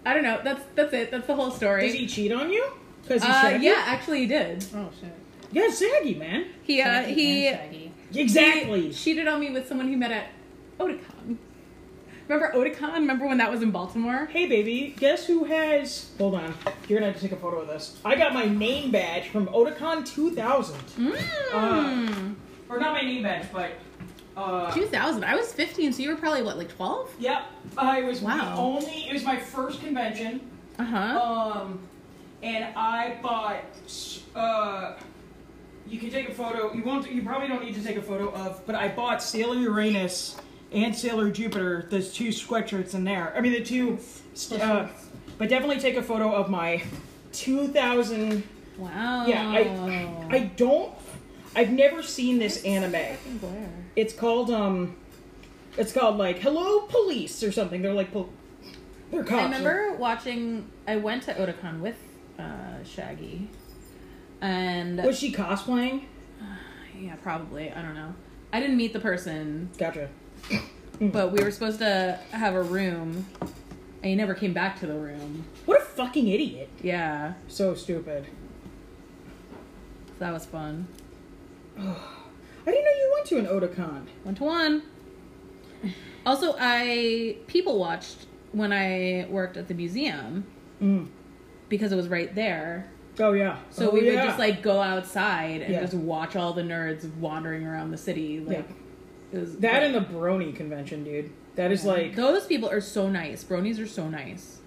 I 0.04 0.14
don't 0.14 0.22
know. 0.22 0.40
That's 0.44 0.62
that's 0.74 0.92
it. 0.92 1.10
That's 1.10 1.26
the 1.26 1.34
whole 1.34 1.50
story. 1.50 1.86
did 1.86 1.96
he 1.96 2.06
cheat 2.06 2.32
on 2.32 2.52
you? 2.52 2.70
Because 3.02 3.22
uh, 3.22 3.58
yeah, 3.60 3.84
actually 3.86 4.20
he 4.20 4.26
did. 4.26 4.64
Oh 4.74 4.90
shit. 5.00 5.12
Yeah, 5.56 5.70
Shaggy, 5.70 6.14
man. 6.16 6.44
He 6.64 6.82
uh, 6.82 6.84
Shaggy 6.84 7.14
he 7.14 7.46
and 7.48 7.58
Shaggy. 7.58 7.92
Exactly. 8.14 8.82
he 8.88 8.92
cheated 8.92 9.26
on 9.26 9.40
me 9.40 9.50
with 9.50 9.66
someone 9.66 9.88
he 9.88 9.96
met 9.96 10.10
at 10.12 10.26
Otakon. 10.78 11.38
Remember 12.28 12.52
Otakon? 12.54 12.92
Remember 12.92 13.26
when 13.26 13.38
that 13.38 13.50
was 13.50 13.62
in 13.62 13.70
Baltimore? 13.70 14.26
Hey, 14.26 14.46
baby, 14.46 14.94
guess 14.98 15.24
who 15.26 15.44
has. 15.44 16.10
Hold 16.18 16.34
on. 16.34 16.52
You're 16.88 16.98
gonna 16.98 17.10
have 17.10 17.18
to 17.22 17.26
take 17.26 17.32
a 17.32 17.40
photo 17.40 17.60
of 17.62 17.68
this. 17.68 17.98
I 18.04 18.16
got 18.16 18.34
my 18.34 18.44
name 18.44 18.90
badge 18.90 19.28
from 19.28 19.46
Otakon 19.46 20.04
2000. 20.04 20.76
Mm. 20.98 22.34
Or 22.68 22.78
not 22.78 22.92
my 22.92 23.00
name 23.00 23.22
badge, 23.22 23.46
but. 23.50 23.70
Uh, 24.36 24.70
2000. 24.74 25.24
I 25.24 25.36
was 25.36 25.54
15, 25.54 25.94
so 25.94 26.02
you 26.02 26.10
were 26.10 26.16
probably 26.16 26.42
what, 26.42 26.58
like 26.58 26.68
12? 26.76 27.14
yep. 27.18 27.44
I 27.78 28.02
was 28.02 28.20
the 28.20 28.26
Wow. 28.26 28.56
only. 28.58 29.08
It 29.08 29.14
was 29.14 29.24
my 29.24 29.38
first 29.38 29.80
convention. 29.80 30.42
Uh 30.78 30.84
huh. 30.84 31.18
Um, 31.62 31.78
and 32.42 32.76
I 32.76 33.16
bought. 33.22 33.64
Uh, 34.34 34.96
you 35.88 35.98
can 35.98 36.10
take 36.10 36.28
a 36.28 36.34
photo. 36.34 36.72
You 36.72 36.82
won't. 36.82 37.10
You 37.10 37.22
probably 37.22 37.48
don't 37.48 37.64
need 37.64 37.74
to 37.74 37.82
take 37.82 37.96
a 37.96 38.02
photo 38.02 38.30
of. 38.32 38.64
But 38.66 38.74
I 38.74 38.88
bought 38.88 39.22
Sailor 39.22 39.56
Uranus 39.56 40.36
and 40.72 40.94
Sailor 40.94 41.30
Jupiter. 41.30 41.86
Those 41.90 42.12
two 42.12 42.28
sweatshirts 42.28 42.94
in 42.94 43.04
there. 43.04 43.32
I 43.36 43.40
mean 43.40 43.52
the 43.52 43.62
two. 43.62 43.98
Uh, 44.60 44.88
but 45.38 45.48
definitely 45.48 45.80
take 45.80 45.96
a 45.96 46.02
photo 46.02 46.32
of 46.32 46.50
my 46.50 46.82
2000. 47.32 48.42
wow. 48.78 49.26
Yeah, 49.26 49.48
I. 49.48 50.34
I 50.34 50.38
don't. 50.56 50.92
I've 51.54 51.70
never 51.70 52.02
seen 52.02 52.38
this 52.38 52.62
anime. 52.64 53.16
It's 53.94 54.12
called 54.12 54.50
um. 54.50 54.96
It's 55.78 55.92
called 55.92 56.16
like 56.16 56.38
Hello 56.38 56.82
Police 56.82 57.42
or 57.42 57.52
something. 57.52 57.82
They're 57.82 57.92
like. 57.94 58.12
pol- 58.12 58.30
They're 59.10 59.24
cops. 59.24 59.40
I 59.40 59.44
remember 59.44 59.92
watching. 59.94 60.68
I 60.88 60.96
went 60.96 61.22
to 61.24 61.34
Otakon 61.34 61.80
with 61.80 61.96
uh, 62.38 62.82
Shaggy, 62.84 63.48
and 64.40 65.02
Was 65.02 65.18
she 65.18 65.32
cosplaying? 65.32 66.04
yeah, 67.00 67.16
probably. 67.16 67.70
I 67.72 67.82
don't 67.82 67.94
know. 67.94 68.14
I 68.52 68.60
didn't 68.60 68.76
meet 68.76 68.92
the 68.92 69.00
person, 69.00 69.70
Gotcha. 69.78 70.08
but 71.00 71.32
we 71.32 71.42
were 71.42 71.50
supposed 71.50 71.78
to 71.80 72.18
have 72.30 72.54
a 72.54 72.62
room, 72.62 73.26
and 73.40 74.04
he 74.04 74.14
never 74.14 74.34
came 74.34 74.52
back 74.52 74.78
to 74.80 74.86
the 74.86 74.94
room. 74.94 75.44
What 75.66 75.80
a 75.80 75.84
fucking 75.84 76.26
idiot. 76.28 76.68
Yeah, 76.82 77.34
So 77.48 77.74
stupid. 77.74 78.26
so 80.08 80.12
that 80.20 80.32
was 80.32 80.46
fun. 80.46 80.86
I 81.78 81.82
didn't 82.70 82.84
know 82.84 82.90
you 82.90 83.12
went 83.14 83.26
to 83.26 83.38
an 83.38 83.46
Otakon. 83.46 84.06
One 84.24 84.34
to 84.36 84.44
one. 84.44 84.82
Also, 86.24 86.56
I 86.58 87.36
people 87.46 87.78
watched 87.78 88.26
when 88.52 88.72
I 88.72 89.26
worked 89.30 89.56
at 89.56 89.68
the 89.68 89.74
museum 89.74 90.44
Mm. 90.82 91.08
because 91.68 91.92
it 91.92 91.96
was 91.96 92.08
right 92.08 92.34
there. 92.34 92.90
Oh 93.18 93.32
yeah. 93.32 93.56
So 93.70 93.88
Oh, 93.88 93.94
we 93.94 94.00
would 94.04 94.14
yeah. 94.14 94.26
just 94.26 94.38
like 94.38 94.62
go 94.62 94.80
outside 94.80 95.62
and 95.62 95.72
Yeah. 95.72 95.80
just 95.80 95.94
watch 95.94 96.36
all 96.36 96.52
the 96.52 96.62
nerds 96.62 97.10
wandering 97.16 97.66
around 97.66 97.90
the 97.90 97.96
city. 97.96 98.40
Like 98.40 98.68
it 99.32 99.38
was 99.38 99.56
that 99.58 99.82
and 99.82 99.94
the 99.94 100.00
Brony 100.00 100.54
convention, 100.54 101.02
dude. 101.04 101.30
That 101.56 101.72
is 101.72 101.84
like 101.84 102.14
those 102.14 102.46
people 102.46 102.68
are 102.70 102.80
so 102.82 103.08
nice. 103.08 103.42
Bronies 103.42 103.82
are 103.82 103.86
so 103.86 104.08
nice. 104.08 104.58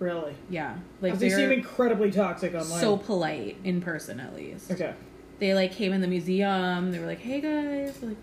really. 0.00 0.34
Yeah, 0.50 0.76
like 1.00 1.18
they 1.18 1.30
seem 1.30 1.52
incredibly 1.52 2.10
toxic 2.10 2.52
online. 2.54 2.80
so 2.80 2.96
polite 2.96 3.56
in 3.64 3.80
person 3.80 4.20
at 4.20 4.34
least. 4.34 4.70
okay. 4.70 4.92
They 5.38 5.54
like 5.54 5.72
came 5.72 5.92
in 5.92 6.00
the 6.00 6.06
museum. 6.08 6.90
They 6.92 6.98
were 6.98 7.06
like, 7.06 7.20
"Hey 7.20 7.40
guys," 7.40 8.02
like, 8.02 8.16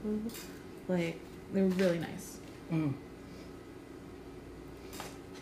like 0.89 1.19
they 1.53 1.61
were 1.61 1.67
really 1.69 1.99
nice. 1.99 2.37
Mm. 2.71 2.93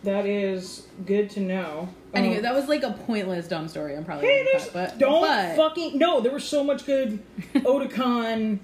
That 0.04 0.26
is 0.26 0.88
good 1.06 1.30
to 1.32 1.40
know. 1.40 1.90
Anyway, 2.14 2.38
Um, 2.38 2.42
that 2.44 2.54
was 2.54 2.68
like 2.68 2.84
a 2.84 2.92
pointless 2.92 3.48
dumb 3.48 3.68
story. 3.68 3.96
I'm 3.96 4.04
probably 4.04 4.28
Hey, 4.28 4.40
gonna 4.40 4.50
there's, 4.52 4.64
cut, 4.66 4.74
but 4.74 4.98
don't 5.00 5.22
but 5.22 5.56
fucking 5.56 5.98
no. 5.98 6.20
There 6.20 6.32
was 6.34 6.44
so 6.44 6.64
much 6.64 6.86
good 6.86 7.20
Otakon. 7.56 8.60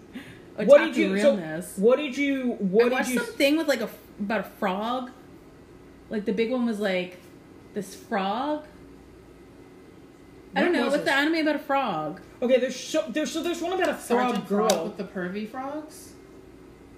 what 0.55 0.79
did 0.79 0.97
you? 0.97 1.17
So, 1.19 1.35
realness. 1.35 1.77
what 1.77 1.97
did 1.97 2.17
you? 2.17 2.51
What 2.59 2.85
I 2.85 2.89
did 2.89 2.91
watched 2.93 3.09
you? 3.11 3.19
something 3.19 3.57
with 3.57 3.67
like 3.67 3.81
a 3.81 3.89
about 4.19 4.41
a 4.41 4.49
frog. 4.59 5.11
Like 6.09 6.25
the 6.25 6.33
big 6.33 6.51
one 6.51 6.65
was 6.65 6.79
like 6.79 7.19
this 7.73 7.95
frog. 7.95 8.65
I 10.55 10.61
don't 10.61 10.73
know. 10.73 10.85
was 10.85 10.93
What's 10.93 11.03
the 11.05 11.13
anime 11.13 11.35
about 11.35 11.55
a 11.55 11.59
frog? 11.59 12.21
Okay, 12.41 12.59
there's 12.59 12.75
so 12.75 13.05
there's 13.09 13.31
so 13.31 13.43
there's 13.43 13.61
one 13.61 13.73
about 13.73 13.89
a 13.89 13.93
frog 13.93 14.25
Sergeant 14.35 14.47
girl. 14.49 14.69
Frog 14.69 14.83
with 14.87 14.97
the 14.97 15.03
pervy 15.03 15.47
frogs. 15.49 16.13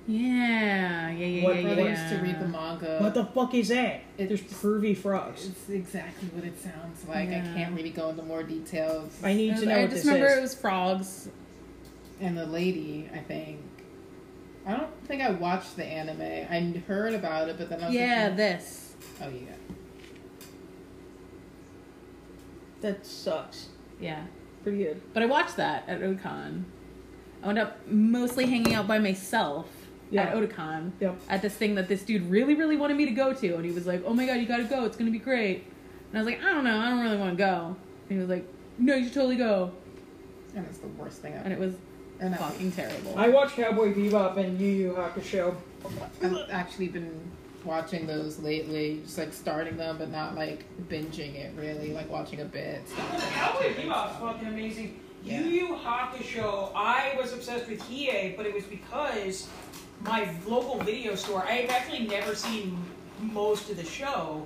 Yeah, 0.10 1.10
yeah, 1.12 1.26
yeah, 1.26 1.44
What- 1.44 1.56
yeah, 1.62 1.70
I 1.70 1.74
yeah. 1.82 2.10
to 2.10 2.24
read 2.24 2.40
the 2.40 2.48
manga. 2.48 2.98
What 3.00 3.14
the 3.14 3.26
fuck 3.26 3.54
is 3.54 3.68
that? 3.68 4.02
It's- 4.18 4.28
there's 4.28 4.42
pervy 4.42 4.98
frogs. 4.98 5.46
It's 5.46 5.70
exactly 5.70 6.30
what 6.30 6.44
it 6.46 6.60
sounds 6.60 7.08
like. 7.08 7.30
Yeah. 7.30 7.48
I 7.48 7.54
can't 7.56 7.76
really 7.76 7.92
go 7.92 8.10
into 8.10 8.24
more 8.24 8.42
details. 8.42 9.14
I 9.24 9.36
need 9.36 9.58
to 9.58 9.68
know 9.68 9.76
I 9.76 9.82
what 9.82 9.92
just 9.92 10.04
this 10.04 10.06
remember 10.06 10.28
is. 10.32 10.38
it 10.38 10.42
was 10.42 10.56
frogs. 10.56 11.30
and 12.22 12.36
the 12.38 12.46
lady, 12.48 13.08
I 13.14 13.20
think. 13.20 13.60
I 14.66 14.76
don't 14.76 14.90
think 15.06 15.22
I 15.22 15.30
watched 15.30 15.76
the 15.78 15.86
anime. 15.86 16.22
I 16.22 16.60
heard 16.88 17.14
about 17.14 17.48
it, 17.50 17.58
but 17.60 17.70
then 17.70 17.82
I 17.82 17.86
was 17.86 17.96
Yeah, 17.96 18.26
like, 18.30 18.36
this. 18.36 18.96
oh 19.22 19.30
yeah. 19.30 19.54
That 22.82 23.06
sucks. 23.06 23.68
Yeah, 24.02 24.24
Pretty 24.64 24.80
good. 24.80 25.02
but 25.14 25.22
I 25.24 25.28
watched 25.28 25.56
that 25.58 25.84
at 25.88 26.02
Otakon. 26.02 26.64
I 27.44 27.46
wound 27.46 27.60
up 27.60 27.78
mostly 27.88 28.48
hanging 28.48 28.74
out 28.74 28.88
by 28.88 29.00
myself 29.00 29.68
Yeah. 30.12 30.24
at 30.24 30.34
Otakon. 30.36 30.92
Yep. 31.00 31.20
At 31.30 31.42
this 31.42 31.54
thing 31.56 31.76
that 31.76 31.88
this 31.88 32.02
dude 32.04 32.30
really, 32.30 32.56
really 32.56 32.78
wanted 32.78 32.98
me 32.98 33.06
to 33.06 33.12
go 33.12 33.34
to, 33.34 33.56
and 33.56 33.66
he 33.66 33.72
was 33.72 33.86
like, 33.86 34.04
"Oh 34.06 34.14
my 34.14 34.26
god, 34.26 34.36
you 34.40 34.46
gotta 34.48 34.64
go! 34.64 34.86
It's 34.86 34.98
gonna 34.98 35.12
be 35.12 35.20
great." 35.20 35.66
And 36.12 36.18
I 36.18 36.24
was 36.24 36.26
like, 36.26 36.44
"I 36.44 36.52
don't 36.54 36.64
know, 36.64 36.78
I 36.80 36.90
don't 36.90 37.02
really 37.02 37.18
want 37.18 37.32
to 37.32 37.38
go." 37.38 37.76
And 38.10 38.12
he 38.12 38.18
was 38.18 38.30
like, 38.30 38.46
"No, 38.80 38.96
you 38.96 39.06
should 39.06 39.14
totally 39.14 39.36
go," 39.36 39.72
And 40.56 40.66
it's 40.66 40.80
the 40.80 40.88
worst 40.88 41.22
thing 41.22 41.34
and 41.34 41.54
it 41.54 41.60
was 41.60 41.76
And 42.20 42.34
that- 42.34 42.40
fucking 42.40 42.72
terrible. 42.72 43.14
I 43.18 43.30
watched 43.30 43.56
Cowboy 43.56 43.94
Bebop 43.94 44.38
and 44.38 44.60
Yu 44.60 44.68
Yu 44.68 44.92
Hakusho. 44.94 45.56
I've 46.24 46.50
actually 46.52 46.88
been 46.88 47.12
watching 47.64 48.08
those 48.08 48.40
lately, 48.40 49.02
just 49.06 49.18
like 49.18 49.32
starting 49.32 49.78
them, 49.78 49.98
but 50.00 50.10
not 50.10 50.34
like 50.36 50.64
binging 50.90 51.36
it 51.36 51.52
really, 51.56 51.94
like 51.94 52.10
watching 52.10 52.42
a 52.42 52.46
bit. 52.46 52.82
stop. 52.90 53.20
Cowboy 53.32 53.74
Bebop's 53.76 54.18
fucking 54.20 54.48
amazing. 54.48 55.00
Yeah. 55.24 55.42
Yu 55.42 55.50
Yu 55.68 55.68
Hakusho, 55.76 56.72
I 56.76 57.14
was 57.22 57.32
obsessed 57.34 57.68
with 57.70 57.80
Hiei, 57.84 58.36
but 58.36 58.46
it 58.46 58.54
was 58.54 58.64
because 58.64 59.48
my 60.02 60.30
local 60.48 60.78
video 60.80 61.16
store, 61.16 61.44
I 61.44 61.52
have 61.54 61.70
actually 61.70 62.08
never 62.08 62.36
seen 62.36 62.78
most 63.22 63.70
of 63.70 63.78
the 63.78 63.86
show, 63.86 64.46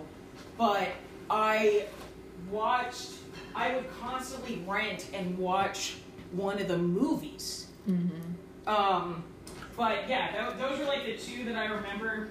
but 0.57 0.88
I 1.30 1.85
watched, 2.49 3.11
I 3.55 3.75
would 3.75 3.85
constantly 3.99 4.63
rent 4.67 5.07
and 5.13 5.38
watch 5.38 5.95
one 6.31 6.59
of 6.59 6.67
the 6.67 6.77
movies. 6.77 7.67
Um, 8.65 9.23
but 9.77 10.07
yeah, 10.09 10.49
tho- 10.51 10.57
those 10.57 10.80
are 10.80 10.85
like 10.85 11.05
the 11.05 11.17
two 11.17 11.43
that 11.45 11.55
I 11.55 11.65
remember. 11.65 12.30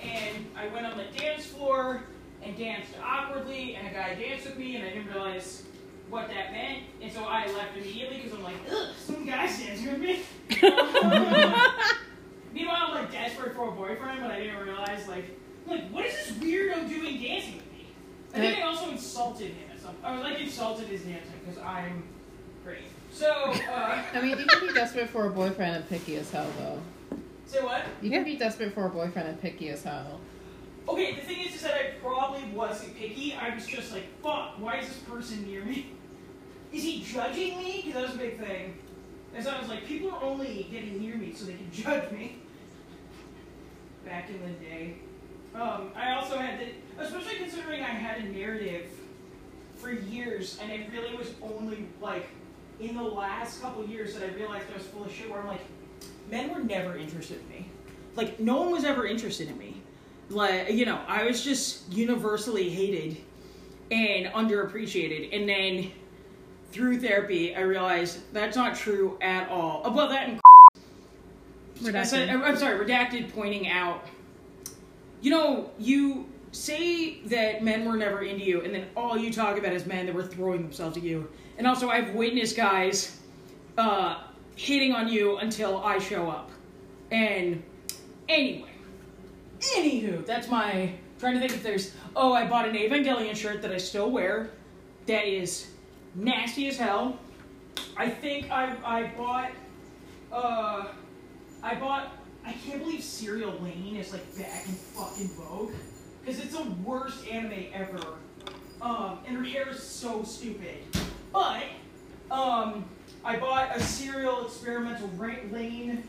And 0.00 0.46
I 0.56 0.66
went 0.68 0.84
on 0.84 0.98
the 0.98 1.04
dance 1.16 1.46
floor 1.46 2.02
and 2.42 2.56
danced 2.56 2.90
awkwardly, 3.02 3.76
and 3.76 3.86
a 3.86 3.90
guy 3.90 4.14
danced 4.16 4.46
with 4.46 4.58
me, 4.58 4.74
and 4.76 4.84
I 4.84 4.88
didn't 4.90 5.06
realize 5.06 5.62
what 6.10 6.28
that 6.28 6.52
meant, 6.52 6.80
and 7.00 7.10
so 7.10 7.24
I 7.24 7.46
left 7.52 7.76
immediately 7.76 8.16
because 8.18 8.32
I'm 8.32 8.42
like, 8.42 8.56
ugh, 8.70 8.88
some 8.98 9.24
guy's 9.24 9.58
dancing 9.58 9.92
with 9.92 10.00
me. 10.00 10.20
Meanwhile, 12.52 12.76
I'm 12.80 12.94
like 12.94 13.12
desperate 13.12 13.54
for 13.54 13.68
a 13.68 13.72
boyfriend, 13.72 14.20
but 14.20 14.30
I 14.30 14.40
didn't 14.40 14.58
realize 14.58 15.08
like, 15.08 15.24
like 15.66 15.88
what 15.90 16.04
is 16.06 16.14
this 16.14 16.36
weirdo 16.38 16.88
doing 16.88 17.20
dancing 17.22 17.56
with 17.56 17.72
me? 17.72 17.86
I 18.34 18.38
think 18.38 18.58
I 18.58 18.62
also 18.62 18.90
insulted 18.90 19.48
him 19.48 19.70
at 19.72 19.80
some. 19.80 19.94
I 20.02 20.14
was 20.14 20.22
like 20.22 20.40
insulted 20.40 20.86
his 20.88 21.02
dancing 21.02 21.32
because 21.44 21.60
I'm 21.62 22.02
great. 22.64 22.84
So, 23.12 23.30
uh, 23.30 24.02
I 24.14 24.20
mean, 24.20 24.38
you 24.38 24.46
can 24.46 24.66
be 24.66 24.72
desperate 24.72 25.10
for 25.10 25.26
a 25.26 25.30
boyfriend 25.30 25.76
and 25.76 25.88
picky 25.88 26.16
as 26.16 26.30
hell, 26.30 26.46
though. 26.58 26.80
say 27.46 27.62
what? 27.62 27.82
You 28.00 28.10
can 28.10 28.24
be 28.24 28.36
desperate 28.36 28.72
for 28.74 28.86
a 28.86 28.90
boyfriend 28.90 29.28
and 29.28 29.40
picky 29.40 29.68
as 29.68 29.82
hell. 29.84 30.20
Okay, 30.88 31.14
the 31.14 31.20
thing 31.20 31.40
is, 31.46 31.54
is 31.54 31.62
that 31.62 31.74
I 31.74 31.90
probably 32.02 32.42
wasn't 32.54 32.96
picky. 32.96 33.34
I 33.34 33.54
was 33.54 33.66
just 33.66 33.92
like, 33.92 34.04
fuck, 34.22 34.54
why 34.58 34.78
is 34.78 34.88
this 34.88 34.98
person 34.98 35.46
near 35.46 35.64
me? 35.64 35.92
Is 36.72 36.82
he 36.82 37.02
judging 37.04 37.58
me? 37.58 37.82
Because 37.84 37.94
that 37.94 38.02
was 38.02 38.14
a 38.14 38.18
big 38.18 38.38
thing. 38.40 38.74
And 39.34 39.44
so 39.44 39.50
I 39.50 39.60
was 39.60 39.68
like, 39.68 39.86
people 39.86 40.10
are 40.10 40.22
only 40.22 40.66
getting 40.70 40.98
near 41.00 41.16
me 41.16 41.32
so 41.34 41.44
they 41.44 41.52
can 41.54 41.70
judge 41.72 42.10
me. 42.10 42.38
Back 44.04 44.28
in 44.30 44.40
the 44.42 44.58
day. 44.64 44.96
Um, 45.54 45.90
I 45.94 46.12
also 46.14 46.38
had 46.38 46.58
the, 46.60 47.02
especially 47.02 47.36
considering 47.36 47.82
I 47.82 47.86
had 47.88 48.22
a 48.22 48.28
narrative 48.28 48.88
for 49.76 49.92
years, 49.92 50.58
and 50.62 50.72
it 50.72 50.90
really 50.92 51.14
was 51.16 51.32
only 51.42 51.86
like 52.00 52.28
in 52.80 52.96
the 52.96 53.02
last 53.02 53.60
couple 53.60 53.84
years 53.86 54.14
that 54.14 54.22
I 54.22 54.34
realized 54.34 54.66
I 54.72 54.78
was 54.78 54.86
full 54.86 55.04
of 55.04 55.12
shit. 55.12 55.30
Where 55.30 55.40
I'm 55.40 55.48
like, 55.48 55.60
men 56.30 56.50
were 56.50 56.60
never 56.60 56.96
interested 56.96 57.40
in 57.40 57.48
me. 57.48 57.68
Like 58.16 58.40
no 58.40 58.60
one 58.60 58.72
was 58.72 58.84
ever 58.84 59.06
interested 59.06 59.48
in 59.48 59.58
me. 59.58 59.82
Like 60.30 60.70
you 60.70 60.86
know, 60.86 61.00
I 61.06 61.24
was 61.24 61.44
just 61.44 61.92
universally 61.92 62.68
hated 62.70 63.18
and 63.90 64.26
underappreciated. 64.26 65.36
And 65.36 65.48
then 65.48 65.92
through 66.70 67.00
therapy, 67.00 67.54
I 67.54 67.60
realized 67.60 68.32
that's 68.32 68.56
not 68.56 68.74
true 68.74 69.18
at 69.20 69.48
all. 69.50 69.84
Above 69.84 70.10
that, 70.10 70.28
and 70.28 70.41
Redacted. 71.80 72.28
I'm 72.30 72.56
sorry, 72.56 72.84
redacted 72.84 73.32
pointing 73.32 73.68
out. 73.68 74.06
You 75.20 75.30
know, 75.30 75.70
you 75.78 76.28
say 76.52 77.20
that 77.26 77.64
men 77.64 77.84
were 77.84 77.96
never 77.96 78.22
into 78.22 78.44
you, 78.44 78.60
and 78.62 78.74
then 78.74 78.86
all 78.96 79.16
you 79.16 79.32
talk 79.32 79.58
about 79.58 79.72
is 79.72 79.86
men 79.86 80.06
that 80.06 80.14
were 80.14 80.24
throwing 80.26 80.62
themselves 80.62 80.96
at 80.96 81.02
you. 81.02 81.28
And 81.58 81.66
also, 81.66 81.88
I've 81.88 82.14
witnessed 82.14 82.56
guys 82.56 83.18
uh, 83.78 84.22
hitting 84.56 84.92
on 84.92 85.08
you 85.08 85.38
until 85.38 85.82
I 85.82 85.98
show 85.98 86.30
up. 86.30 86.50
And 87.10 87.62
anyway, 88.28 88.70
anywho, 89.60 90.24
that's 90.24 90.48
my 90.48 90.92
trying 91.18 91.34
to 91.34 91.40
think 91.40 91.52
if 91.52 91.62
there's. 91.62 91.92
Oh, 92.14 92.32
I 92.32 92.46
bought 92.46 92.68
an 92.68 92.74
Evangelion 92.74 93.34
shirt 93.34 93.62
that 93.62 93.72
I 93.72 93.78
still 93.78 94.10
wear. 94.10 94.50
That 95.06 95.26
is 95.26 95.68
nasty 96.14 96.68
as 96.68 96.76
hell. 96.76 97.18
I 97.96 98.08
think 98.08 98.50
I 98.50 98.76
I 98.84 99.12
bought. 99.16 99.50
Uh, 100.30 100.86
I 101.62 101.74
bought. 101.74 102.12
I 102.44 102.52
can't 102.52 102.80
believe 102.80 103.02
Serial 103.04 103.52
Lain 103.60 103.96
is 103.96 104.12
like 104.12 104.36
back 104.36 104.66
in 104.66 104.72
fucking 104.72 105.28
vogue 105.28 105.72
because 106.24 106.40
it's 106.42 106.56
the 106.56 106.64
worst 106.84 107.26
anime 107.28 107.66
ever. 107.72 108.00
Um, 108.80 109.18
and 109.26 109.36
her 109.36 109.44
hair 109.44 109.68
is 109.68 109.80
so 109.80 110.24
stupid. 110.24 110.78
But 111.32 111.62
um, 112.32 112.84
I 113.24 113.36
bought 113.36 113.76
a 113.76 113.80
Serial 113.80 114.44
Experimental 114.46 115.08
Lain 115.18 116.02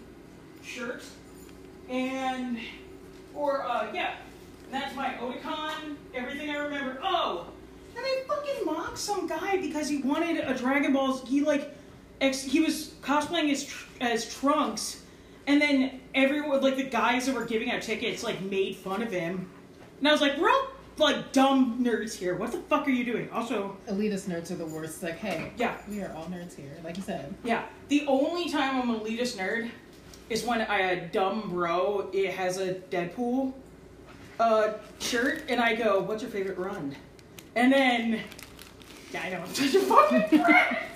shirt, 0.64 1.04
and 1.88 2.58
or 3.36 3.64
uh, 3.64 3.92
yeah, 3.94 4.14
and 4.66 4.74
that's 4.82 4.96
my 4.96 5.10
Otakon. 5.22 5.96
Everything 6.16 6.50
I 6.50 6.58
remember. 6.58 7.00
Oh, 7.04 7.46
and 7.96 8.04
I 8.04 8.24
fucking 8.28 8.66
mocked 8.66 8.98
some 8.98 9.28
guy 9.28 9.58
because 9.58 9.88
he 9.88 9.98
wanted 10.00 10.38
a 10.40 10.58
Dragon 10.58 10.94
Balls. 10.94 11.28
He 11.30 11.42
like, 11.42 11.76
ex- 12.22 12.42
he 12.42 12.60
was 12.62 12.96
cosplaying 13.04 13.52
as 13.52 13.66
tr- 13.66 13.86
as 14.02 14.34
Trunks, 14.36 15.03
and 15.48 15.61
then 15.61 16.02
everyone 16.15 16.61
like 16.61 16.76
the 16.78 16.84
guys 16.84 17.26
that 17.26 17.36
were 17.36 17.45
giving 17.45 17.72
out 17.72 17.82
tickets 17.82 18.24
like 18.24 18.41
made 18.41 18.76
fun 18.76 19.02
of 19.02 19.11
him, 19.11 19.49
and 19.99 20.07
I 20.07 20.11
was 20.11 20.22
like, 20.22 20.38
we're 20.38 20.49
all 20.49 20.68
like 20.98 21.32
dumb 21.32 21.84
nerds 21.84 22.14
here. 22.15 22.36
What 22.36 22.52
the 22.52 22.60
fuck 22.60 22.88
are 22.88 22.91
you 22.91 23.03
doing? 23.03 23.30
Also, 23.32 23.76
Elitist 23.90 24.30
nerds 24.30 24.52
are 24.52 24.56
the 24.56 24.65
worst. 24.65 24.95
It's 24.95 25.03
like, 25.03 25.18
hey, 25.18 25.52
yeah, 25.57 25.76
we 25.90 26.02
are 26.02 26.14
all 26.14 26.26
nerds 26.26 26.56
here, 26.56 26.78
like 26.84 26.98
you 26.98 27.03
said. 27.03 27.34
yeah. 27.44 27.64
The 27.90 28.06
only 28.07 28.49
time 28.49 28.80
I'm 28.82 28.90
an 28.90 28.99
elitist 29.02 29.38
nerd 29.38 29.70
is 30.30 30.44
when 30.45 30.61
I 30.61 30.80
a 30.91 31.07
dumb 31.07 31.49
bro 31.49 32.10
it 32.14 32.32
has 32.34 32.57
a 32.57 32.76
Deadpool 32.76 33.53
uh, 34.40 34.74
shirt, 34.99 35.44
and 35.49 35.60
I 35.60 35.76
go, 35.76 35.99
"What's 35.99 36.22
your 36.24 36.32
favorite 36.32 36.57
run?" 36.57 36.95
And 37.56 37.72
then, 37.72 38.20
yeah, 39.11 39.22
I 39.24 39.30
know, 39.30 39.41
I'm 39.41 39.53
such 39.53 39.76
a 39.76 39.80
fucking 39.82 40.40
brat. 40.40 40.93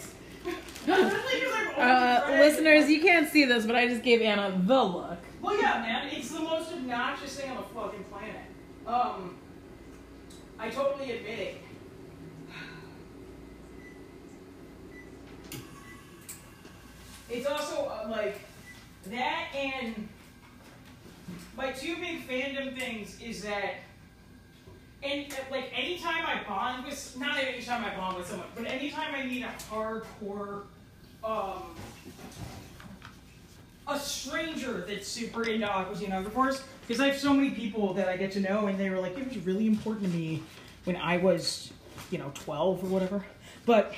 Uh, 0.88 2.26
listeners, 2.40 2.90
you 2.90 3.02
can't 3.02 3.30
see 3.30 3.46
this, 3.46 3.66
but 3.66 3.76
I 3.76 3.88
just 3.88 4.04
gave 4.04 4.22
Anna 4.22 4.60
the 4.66 4.84
look. 4.84 5.20
Well, 5.42 5.62
yeah, 5.62 5.80
man, 5.82 6.10
it's 6.12 6.32
the 6.32 6.40
most 6.40 6.74
obnoxious 6.74 7.40
thing 7.40 7.52
on 7.52 7.58
the 7.58 7.64
fucking 7.64 8.04
planet. 8.06 8.42
Um, 8.86 9.38
I 10.58 10.70
totally 10.70 11.12
admit 11.12 11.40
it. 11.40 11.62
It's 17.30 17.46
also 17.46 17.86
uh, 17.86 18.08
like 18.10 18.40
that, 19.08 19.50
and 19.54 20.08
my 21.56 21.72
two 21.72 21.98
big 21.98 22.28
fandom 22.28 22.78
things 22.78 23.20
is 23.22 23.44
that, 23.44 23.76
and 25.04 25.32
uh, 25.32 25.36
like 25.52 25.72
anytime 25.78 26.26
I 26.26 26.42
bond 26.48 26.86
with, 26.86 27.18
not 27.20 27.38
anytime 27.38 27.84
I 27.84 27.96
bond 27.96 28.18
with 28.18 28.28
someone, 28.28 28.48
but 28.56 28.66
anytime 28.66 29.14
I 29.14 29.26
meet 29.26 29.44
a 29.44 29.52
hardcore, 29.70 30.64
um, 31.28 31.64
a 33.88 34.00
stranger 34.00 34.86
that's 34.88 35.08
super 35.08 35.44
into 35.44 35.70
Aqua 35.70 35.96
Teen 35.96 36.12
Hunger 36.12 36.30
Force 36.30 36.64
because 36.82 37.02
I 37.02 37.08
have 37.08 37.18
so 37.18 37.34
many 37.34 37.52
people 37.52 37.94
that 37.96 38.08
I 38.08 38.16
get 38.16 38.32
to 38.34 38.40
know, 38.40 38.68
and 38.68 38.80
they 38.80 38.90
were 38.90 39.00
like, 39.00 39.18
it 39.18 39.28
was 39.28 39.38
really 39.46 39.68
important 39.68 40.10
to 40.12 40.18
me 40.18 40.42
when 40.86 40.96
I 40.96 41.18
was, 41.18 41.72
you 42.12 42.18
know, 42.18 42.32
12 42.34 42.84
or 42.84 42.88
whatever. 42.88 43.26
But 43.66 43.94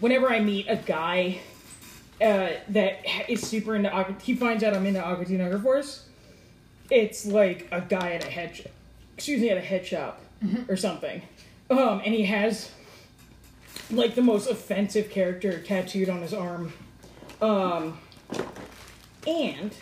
whenever 0.00 0.28
I 0.28 0.40
meet 0.40 0.66
a 0.68 0.76
guy 0.76 1.38
uh, 2.20 2.50
that 2.68 3.30
is 3.30 3.46
super 3.46 3.76
into 3.76 3.92
Aqua, 3.92 4.16
he 4.22 4.34
finds 4.34 4.64
out 4.64 4.74
I'm 4.74 4.86
into 4.86 5.04
Aqua 5.04 5.24
Teen 5.24 5.38
Hunger 5.38 5.60
Force, 5.60 6.08
it's 6.90 7.26
like 7.26 7.68
a 7.70 7.80
guy 7.80 8.12
at 8.12 8.24
a 8.24 8.30
head, 8.30 8.70
excuse 9.16 9.40
me, 9.40 9.50
at 9.50 9.56
a 9.56 9.60
head 9.60 9.86
shop 9.86 10.20
or 10.68 10.76
something. 10.76 11.22
Um, 11.70 12.00
and 12.04 12.14
he 12.14 12.24
has 12.24 12.70
like 13.90 14.14
the 14.14 14.22
most 14.22 14.48
offensive 14.50 15.10
character 15.10 15.60
tattooed 15.60 16.08
on 16.08 16.22
his 16.22 16.34
arm. 16.34 16.72
Um, 17.40 17.98
and 19.26 19.74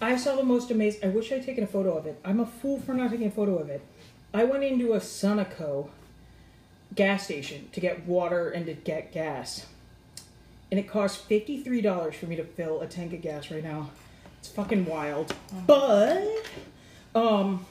I 0.00 0.16
saw 0.16 0.36
the 0.36 0.44
most 0.44 0.70
amazing. 0.70 1.04
I 1.04 1.12
wish 1.12 1.32
I'd 1.32 1.44
taken 1.44 1.64
a 1.64 1.66
photo 1.66 1.96
of 1.96 2.06
it. 2.06 2.20
I'm 2.24 2.40
a 2.40 2.46
fool 2.46 2.80
for 2.80 2.94
not 2.94 3.10
taking 3.10 3.26
a 3.26 3.30
photo 3.30 3.58
of 3.58 3.68
it. 3.68 3.82
I 4.32 4.44
went 4.44 4.62
into 4.62 4.92
a 4.92 4.98
Sunoco 4.98 5.88
gas 6.94 7.24
station 7.24 7.68
to 7.72 7.80
get 7.80 8.06
water 8.06 8.50
and 8.50 8.66
to 8.66 8.74
get 8.74 9.12
gas. 9.12 9.66
And 10.70 10.78
it 10.78 10.88
cost 10.88 11.28
$53 11.28 12.14
for 12.14 12.26
me 12.26 12.36
to 12.36 12.44
fill 12.44 12.80
a 12.80 12.86
tank 12.86 13.12
of 13.12 13.22
gas 13.22 13.50
right 13.50 13.64
now. 13.64 13.90
It's 14.38 14.48
fucking 14.48 14.86
wild. 14.86 15.34
But 15.66 16.26
um 17.14 17.66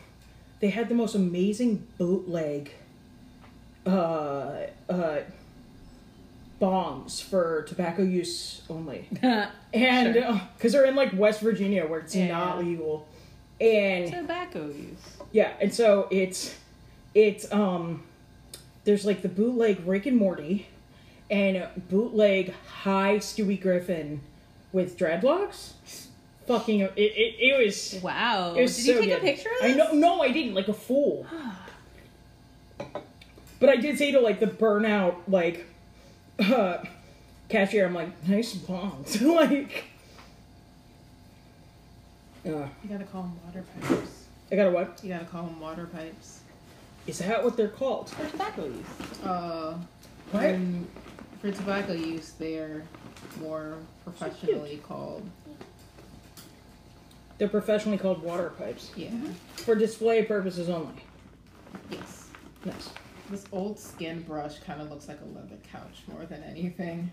they 0.59 0.69
had 0.69 0.89
the 0.89 0.95
most 0.95 1.13
amazing 1.13 1.87
bootleg 1.97 2.71
uh 3.87 4.67
uh 4.89 5.19
bongs 6.61 7.21
for 7.21 7.63
tobacco 7.63 8.01
use 8.03 8.61
only. 8.69 9.07
And 9.73 10.15
Sure. 10.15 10.41
because 10.57 10.71
they're 10.73 10.85
in 10.85 10.95
like 10.95 11.11
West 11.13 11.41
Virginia 11.41 11.85
where 11.85 11.99
it's 11.99 12.15
Yeah. 12.15 12.27
not 12.29 12.59
legal. 12.63 13.07
And 13.61 14.11
Tobacco 14.11 14.67
use. 14.67 14.97
yeah, 15.31 15.51
and 15.61 15.73
so 15.73 16.07
it's 16.11 16.55
it's 17.13 17.51
um 17.51 18.03
there's 18.85 19.05
like 19.05 19.21
the 19.21 19.29
bootleg 19.29 19.81
Rick 19.85 20.05
and 20.05 20.17
Morty 20.17 20.67
and 21.29 21.67
bootleg 21.89 22.53
high 22.83 23.17
Stewie 23.17 23.59
Griffin 23.61 24.21
with 24.71 24.97
dreadlocks. 24.97 25.73
Fucking 26.47 26.79
it 26.81 26.93
it, 26.95 27.35
it 27.39 27.65
was 27.65 27.99
Wow. 28.01 28.53
it 28.55 28.61
was 28.61 28.75
Did 28.77 28.85
so 28.85 28.91
you 28.93 28.99
take 29.01 29.09
good. 29.09 29.17
a 29.17 29.21
picture 29.21 29.49
of 29.59 29.65
I 29.65 29.73
know 29.73 29.91
no 29.93 30.21
I 30.21 30.31
didn't 30.31 30.53
like 30.55 30.69
a 30.69 30.73
fool. 30.73 31.25
but 33.59 33.69
I 33.69 33.75
did 33.77 33.97
say 33.97 34.11
to 34.11 34.19
like 34.19 34.39
the 34.39 34.47
burnout 34.47 35.15
like 35.27 35.65
uh 36.39 36.77
cashier 37.49 37.85
I'm 37.85 37.93
like 37.93 38.27
nice 38.27 38.53
bongs 38.55 39.21
like 39.35 39.85
uh, 42.45 42.49
You 42.83 42.89
gotta 42.89 43.03
call 43.05 43.23
them 43.23 43.39
water 43.45 43.63
pipes. 43.81 44.25
I 44.51 44.55
gotta 44.55 44.71
what? 44.71 44.99
You 45.03 45.09
gotta 45.09 45.25
call 45.25 45.43
them 45.43 45.59
water 45.59 45.85
pipes. 45.87 46.39
Is 47.05 47.17
that 47.19 47.43
what 47.43 47.57
they're 47.57 47.67
called? 47.67 48.09
For 48.09 48.25
tobacco 48.29 48.65
use. 48.65 49.21
Uh, 49.23 49.77
What? 50.31 50.43
when- 50.43 50.87
for 51.41 51.51
tobacco 51.51 51.93
use, 51.93 52.31
they're 52.39 52.83
more 53.41 53.75
professionally 54.03 54.81
called. 54.87 55.29
They're 57.37 57.47
professionally 57.47 57.97
called 57.99 58.23
water 58.23 58.51
pipes 58.57 58.89
Yeah. 58.95 59.11
for 59.57 59.75
display 59.75 60.23
purposes 60.23 60.67
only. 60.69 61.03
Yes. 61.91 62.27
Nice. 62.65 62.89
This 63.29 63.45
old 63.51 63.77
skin 63.79 64.21
brush 64.21 64.59
kind 64.59 64.81
of 64.81 64.89
looks 64.89 65.07
like 65.07 65.19
a 65.21 65.25
leather 65.37 65.57
couch 65.71 66.03
more 66.07 66.25
than 66.25 66.43
anything. 66.43 67.11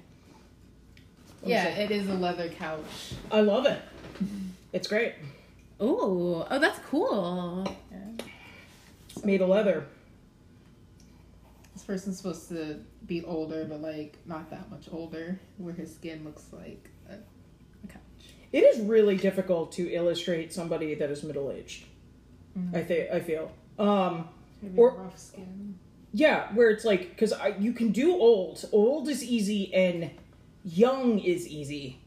What 1.41 1.51
Yeah, 1.51 1.67
it? 1.67 1.91
it 1.91 1.95
is 1.97 2.09
a 2.09 2.15
leather 2.15 2.49
couch. 2.51 3.15
I 3.33 3.41
love 3.41 3.67
it. 3.67 3.81
It's 4.73 4.87
great. 4.87 5.15
Ooh. 5.83 6.45
Oh, 6.49 6.59
that's 6.61 6.79
cool. 6.89 7.67
Yeah. 7.91 8.25
It's 9.11 9.25
made 9.25 9.43
of 9.43 9.49
leather. 9.49 9.87
This 11.73 11.83
person's 11.83 12.17
supposed 12.17 12.49
to 12.51 12.79
be 13.07 13.25
older, 13.25 13.65
but 13.65 13.81
like 13.83 14.17
not 14.25 14.51
that 14.51 14.71
much 14.71 14.87
older, 14.93 15.41
where 15.59 15.75
his 15.75 15.93
skin 15.93 16.25
looks 16.25 16.45
like 16.53 16.89
a, 17.11 17.15
a 17.15 17.87
couch. 17.89 18.01
It 18.53 18.63
is 18.63 18.81
really 18.81 19.17
difficult 19.17 19.73
to 19.73 19.93
illustrate 19.93 20.53
somebody 20.53 20.95
that 20.95 21.11
is 21.11 21.25
middle 21.25 21.51
aged. 21.51 21.85
Mm-hmm. 22.57 22.77
I 22.77 22.83
think 22.85 23.11
I 23.11 23.19
feel. 23.21 23.51
Um, 23.81 24.29
Maybe 24.63 24.79
Or- 24.79 24.93
rough 24.93 25.19
skin. 25.19 25.77
Yeah, 26.15 26.47
where 26.55 26.71
it's 26.71 26.85
like 26.85 27.11
because 27.11 27.35
you 27.59 27.73
can 27.73 27.91
do 27.91 28.13
old. 28.13 28.65
Old 28.71 29.09
is 29.09 29.25
easy 29.25 29.75
and 29.75 30.13
young 30.63 31.19
is 31.19 31.49
easy. 31.49 31.99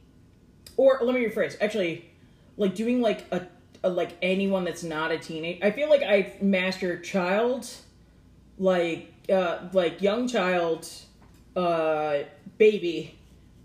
Or 0.78 1.00
let 1.02 1.14
me 1.14 1.26
rephrase. 1.26 1.58
Actually, 1.60 2.06
like 2.56 2.74
doing 2.74 3.02
like 3.02 3.26
a, 3.34 3.46
a 3.84 3.90
like 3.90 4.12
anyone 4.22 4.64
that's 4.64 4.82
not 4.82 5.12
a 5.12 5.18
teenage. 5.18 5.60
I 5.62 5.72
feel 5.72 5.90
like 5.90 6.04
I've 6.04 6.42
mastered 6.42 7.04
child, 7.04 7.70
like 8.58 9.12
uh 9.30 9.68
like 9.74 10.02
young 10.02 10.26
child, 10.30 10.88
uh 11.58 12.20
baby, 12.58 13.20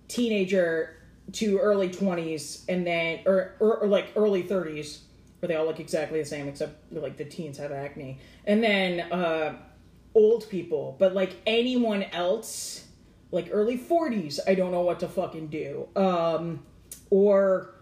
teenager 0.09 0.97
to 1.35 1.59
early 1.59 1.89
twenties, 1.89 2.64
and 2.69 2.85
then 2.85 3.20
or, 3.27 3.55
or 3.60 3.77
or 3.77 3.86
like 3.86 4.09
early 4.16 4.43
thirties, 4.43 5.05
where 5.39 5.47
they 5.47 5.55
all 5.55 5.66
look 5.66 5.78
exactly 5.78 6.19
the 6.19 6.28
same 6.28 6.48
except 6.48 6.93
like 6.93 7.16
the 7.16 7.24
teens 7.24 7.59
have 7.59 7.70
acne, 7.70 8.19
and 8.44 8.60
then 8.60 9.12
uh 9.12 9.55
old 10.15 10.49
people, 10.49 10.97
but 10.99 11.15
like 11.15 11.37
anyone 11.47 12.03
else, 12.05 12.87
like 13.31 13.49
early 13.51 13.79
40s, 13.79 14.39
I 14.47 14.55
don't 14.55 14.73
know 14.73 14.83
what 14.83 15.01
to 15.01 15.09
fucking 15.09 15.49
do. 15.49 15.89
Um, 15.97 16.65
or 17.11 17.75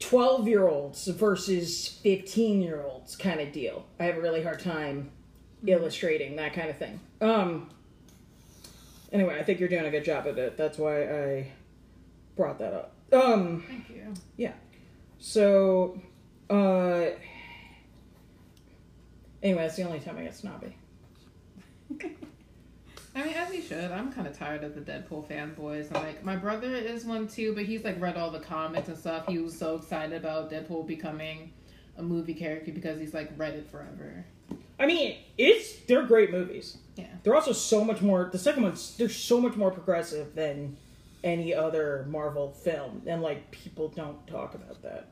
12 0.00 0.48
year 0.48 0.68
olds 0.68 1.06
versus 1.06 1.88
15 1.88 2.60
year 2.62 2.82
olds 2.82 3.16
kind 3.16 3.40
of 3.40 3.52
deal. 3.52 3.86
I 3.98 4.04
have 4.04 4.16
a 4.16 4.20
really 4.20 4.42
hard 4.42 4.60
time 4.60 5.10
illustrating 5.66 6.36
that 6.36 6.52
kind 6.52 6.70
of 6.70 6.76
thing. 6.76 7.00
Um, 7.20 7.70
anyway, 9.12 9.38
I 9.38 9.42
think 9.44 9.60
you're 9.60 9.68
doing 9.68 9.86
a 9.86 9.90
good 9.90 10.04
job 10.04 10.26
at 10.26 10.38
it. 10.38 10.56
That's 10.56 10.78
why 10.78 11.04
I 11.04 11.52
brought 12.36 12.58
that 12.58 12.72
up. 12.74 12.92
Um, 13.12 13.64
Thank 13.66 13.88
you. 13.90 14.12
yeah. 14.36 14.52
So, 15.18 16.00
uh, 16.50 17.06
anyway, 19.42 19.62
that's 19.62 19.76
the 19.76 19.84
only 19.84 20.00
time 20.00 20.18
I 20.18 20.24
get 20.24 20.34
snobby. 20.34 20.76
I 23.16 23.22
mean, 23.22 23.34
as 23.34 23.52
he 23.52 23.60
should. 23.60 23.92
I'm 23.92 24.12
kind 24.12 24.26
of 24.26 24.36
tired 24.36 24.64
of 24.64 24.74
the 24.74 24.80
Deadpool 24.80 25.28
fanboys. 25.28 25.86
And 25.86 25.94
like, 25.94 26.24
my 26.24 26.36
brother 26.36 26.74
is 26.74 27.04
one 27.04 27.28
too, 27.28 27.54
but 27.54 27.64
he's 27.64 27.84
like 27.84 28.00
read 28.00 28.16
all 28.16 28.30
the 28.30 28.40
comics 28.40 28.88
and 28.88 28.98
stuff. 28.98 29.26
He 29.28 29.38
was 29.38 29.56
so 29.56 29.76
excited 29.76 30.16
about 30.16 30.50
Deadpool 30.50 30.86
becoming 30.86 31.52
a 31.96 32.02
movie 32.02 32.34
character 32.34 32.72
because 32.72 32.98
he's 32.98 33.14
like 33.14 33.30
read 33.36 33.54
it 33.54 33.70
forever. 33.70 34.24
I 34.78 34.86
mean, 34.86 35.16
it's 35.38 35.76
they're 35.86 36.02
great 36.02 36.32
movies. 36.32 36.78
Yeah. 36.96 37.06
They're 37.22 37.36
also 37.36 37.52
so 37.52 37.84
much 37.84 38.02
more. 38.02 38.28
The 38.32 38.38
second 38.38 38.64
one's 38.64 38.96
they're 38.96 39.08
so 39.08 39.40
much 39.40 39.54
more 39.54 39.70
progressive 39.70 40.34
than 40.34 40.76
any 41.22 41.54
other 41.54 42.04
Marvel 42.08 42.50
film, 42.50 43.02
and 43.06 43.22
like 43.22 43.50
people 43.50 43.88
don't 43.88 44.26
talk 44.26 44.54
about 44.54 44.82
that. 44.82 45.08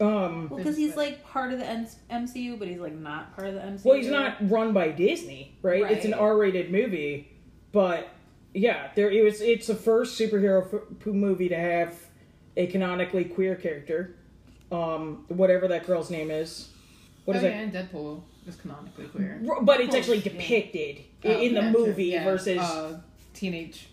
Um, 0.00 0.48
Well, 0.48 0.58
because 0.58 0.76
he's 0.76 0.96
like 0.96 1.24
part 1.24 1.52
of 1.52 1.58
the 1.58 1.66
M- 1.66 1.86
MCU, 2.10 2.56
but 2.58 2.68
he's 2.68 2.78
like 2.78 2.94
not 2.94 3.34
part 3.34 3.48
of 3.48 3.54
the 3.54 3.60
MCU. 3.60 3.84
well, 3.84 3.96
he's 3.96 4.08
not 4.08 4.36
run 4.48 4.72
by 4.72 4.90
Disney, 4.90 5.56
right? 5.62 5.90
It's 5.90 6.04
an 6.04 6.14
R-rated 6.14 6.70
movie, 6.70 7.28
but 7.72 8.08
yeah, 8.54 8.90
there 8.94 9.10
it 9.10 9.24
was. 9.24 9.40
It's 9.40 9.66
the 9.66 9.74
first 9.74 10.18
superhero 10.18 10.72
f- 10.72 10.80
p- 11.00 11.10
movie 11.10 11.48
to 11.48 11.56
have 11.56 11.94
a 12.56 12.66
canonically 12.68 13.24
queer 13.24 13.56
character. 13.56 14.14
Um, 14.70 15.24
whatever 15.28 15.66
that 15.68 15.86
girl's 15.86 16.10
name 16.10 16.30
is. 16.30 16.68
What 17.24 17.36
is 17.36 17.42
oh, 17.42 17.46
it? 17.46 17.50
yeah, 17.50 17.58
and 17.60 17.72
Deadpool 17.72 18.22
is 18.46 18.56
canonically 18.56 19.06
queer. 19.06 19.42
R- 19.48 19.62
But 19.62 19.80
it's 19.80 19.94
Oh, 19.94 19.98
actually 19.98 20.20
shit. 20.20 20.32
depicted 20.38 21.04
i- 21.24 21.28
Oh, 21.28 21.40
in 21.40 21.54
the 21.54 21.60
yeah, 21.62 21.70
movie 21.72 22.04
Yeah, 22.06 22.24
versus. 22.24 22.58
uh, 22.58 23.00
teenage 23.34 23.88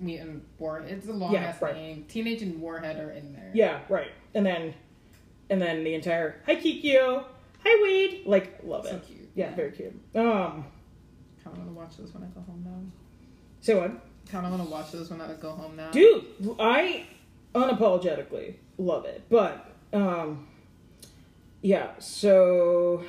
mutant 0.00 0.44
war. 0.58 0.80
It's 0.86 1.08
a 1.08 1.12
long 1.12 1.32
Yeah, 1.32 1.40
ass 1.44 1.62
right. 1.62 1.74
name. 1.74 2.04
Teenage 2.08 2.42
and 2.42 2.60
Warhead 2.60 2.98
are 3.00 3.10
in 3.10 3.32
there. 3.32 3.50
Yeah, 3.54 3.80
right. 3.88 4.10
And 4.34 4.44
then, 4.46 4.74
and 5.50 5.60
then 5.60 5.84
the 5.84 5.94
entire 5.94 6.40
hi 6.46 6.56
Yukio, 6.56 7.24
hi 7.64 7.82
Wade, 7.82 8.22
like 8.26 8.58
love 8.64 8.86
so 8.86 8.96
it. 8.96 9.06
cute. 9.06 9.28
Yeah, 9.34 9.54
very 9.54 9.72
cute. 9.72 9.92
Um, 10.14 10.64
Kind 11.44 11.56
of 11.56 11.58
want 11.58 11.68
to 11.68 11.74
watch 11.74 11.96
this 11.96 12.12
when 12.14 12.22
I 12.24 12.26
go 12.26 12.40
home 12.40 12.62
now. 12.66 12.92
so 13.60 13.80
what? 13.80 13.92
kind 14.30 14.44
of 14.44 14.52
want 14.52 14.62
to 14.64 14.70
watch 14.70 14.92
this 14.92 15.08
when 15.08 15.20
I 15.22 15.32
go 15.34 15.52
home 15.52 15.74
now. 15.76 15.90
dude 15.90 16.22
i 16.60 17.06
unapologetically 17.54 18.56
love 18.76 19.06
it 19.06 19.22
but 19.30 19.70
um 19.94 20.46
yeah 21.62 21.88
so 21.98 23.02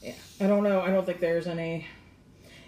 yeah 0.00 0.12
i 0.40 0.46
don't 0.46 0.62
know 0.62 0.80
i 0.80 0.90
don't 0.92 1.04
think 1.04 1.18
there's 1.18 1.48
any 1.48 1.86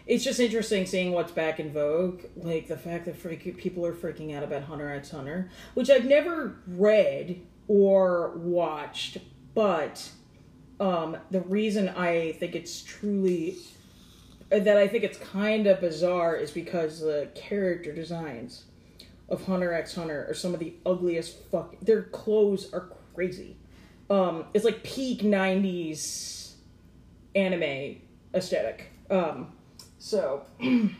it's 0.06 0.24
just 0.24 0.40
interesting 0.40 0.84
seeing 0.84 1.12
what's 1.12 1.30
back 1.30 1.60
in 1.60 1.72
vogue 1.72 2.22
like 2.36 2.66
the 2.66 2.76
fact 2.76 3.04
that 3.04 3.14
freak, 3.16 3.56
people 3.56 3.86
are 3.86 3.94
freaking 3.94 4.34
out 4.36 4.42
about 4.42 4.64
hunter 4.64 4.90
x 4.92 5.10
hunter 5.12 5.48
which 5.74 5.88
i've 5.90 6.04
never 6.06 6.56
read 6.66 7.40
or 7.70 8.32
watched 8.36 9.18
but 9.54 10.10
um 10.80 11.16
the 11.30 11.40
reason 11.42 11.88
i 11.90 12.32
think 12.32 12.56
it's 12.56 12.82
truly 12.82 13.56
that 14.50 14.76
i 14.76 14.88
think 14.88 15.04
it's 15.04 15.18
kind 15.18 15.68
of 15.68 15.80
bizarre 15.80 16.34
is 16.34 16.50
because 16.50 16.98
the 17.00 17.28
character 17.34 17.92
designs 17.92 18.64
of 19.30 19.44
Hunter 19.46 19.72
x 19.72 19.94
Hunter 19.94 20.26
are 20.28 20.34
some 20.34 20.54
of 20.54 20.60
the 20.60 20.74
ugliest 20.84 21.38
fuck. 21.50 21.78
Their 21.80 22.02
clothes 22.02 22.72
are 22.72 22.90
crazy. 23.14 23.56
Um, 24.10 24.46
it's 24.52 24.64
like 24.64 24.82
peak 24.82 25.22
'90s 25.22 26.54
anime 27.34 27.96
aesthetic. 28.34 28.90
Um, 29.08 29.52
so, 29.98 30.42
and 30.60 30.94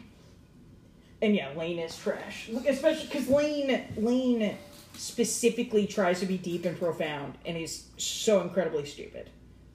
yeah, 1.21 1.51
Lain 1.57 1.81
is 1.81 1.97
trash. 1.97 2.49
Especially 2.67 3.07
because 3.07 3.29
Lain 3.29 3.85
Lain 3.97 4.57
specifically 5.01 5.87
tries 5.87 6.21
to 6.21 6.27
be 6.27 6.37
deep 6.37 6.65
and 6.67 6.79
profound, 6.79 7.39
and 7.47 7.57
he's 7.57 7.89
so 7.97 8.43
incredibly 8.43 8.85
stupid. 8.85 9.31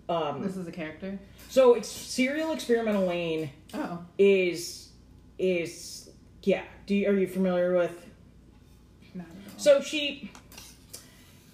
Um, 0.08 0.44
This 0.44 0.56
is 0.56 0.68
a 0.68 0.72
character. 0.72 1.18
so, 1.50 1.74
ex- 1.74 1.88
serial 1.88 2.52
experimental 2.52 3.06
Lain 3.08 3.50
Oh, 3.74 4.06
is 4.20 4.90
is 5.40 6.10
yeah. 6.44 6.62
Do 6.86 6.94
you, 6.96 7.10
are 7.10 7.14
you 7.18 7.28
familiar 7.28 7.76
with? 7.76 8.06
not 9.16 9.26
at 9.26 9.52
all. 9.54 9.60
So 9.60 9.82
she 9.82 10.32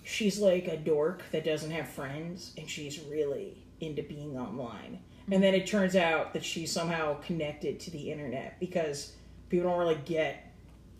she's 0.03 0.37
like 0.39 0.67
a 0.67 0.75
dork 0.75 1.23
that 1.31 1.45
doesn't 1.45 1.71
have 1.71 1.87
friends 1.87 2.53
and 2.57 2.69
she's 2.69 2.99
really 3.09 3.57
into 3.79 4.03
being 4.03 4.37
online. 4.37 4.99
And 5.31 5.41
then 5.41 5.53
it 5.55 5.65
turns 5.65 5.95
out 5.95 6.33
that 6.33 6.43
she's 6.43 6.71
somehow 6.71 7.13
connected 7.21 7.79
to 7.81 7.91
the 7.91 8.11
internet 8.11 8.59
because 8.59 9.13
people 9.49 9.69
don't 9.69 9.79
really 9.79 9.99
get 10.05 10.51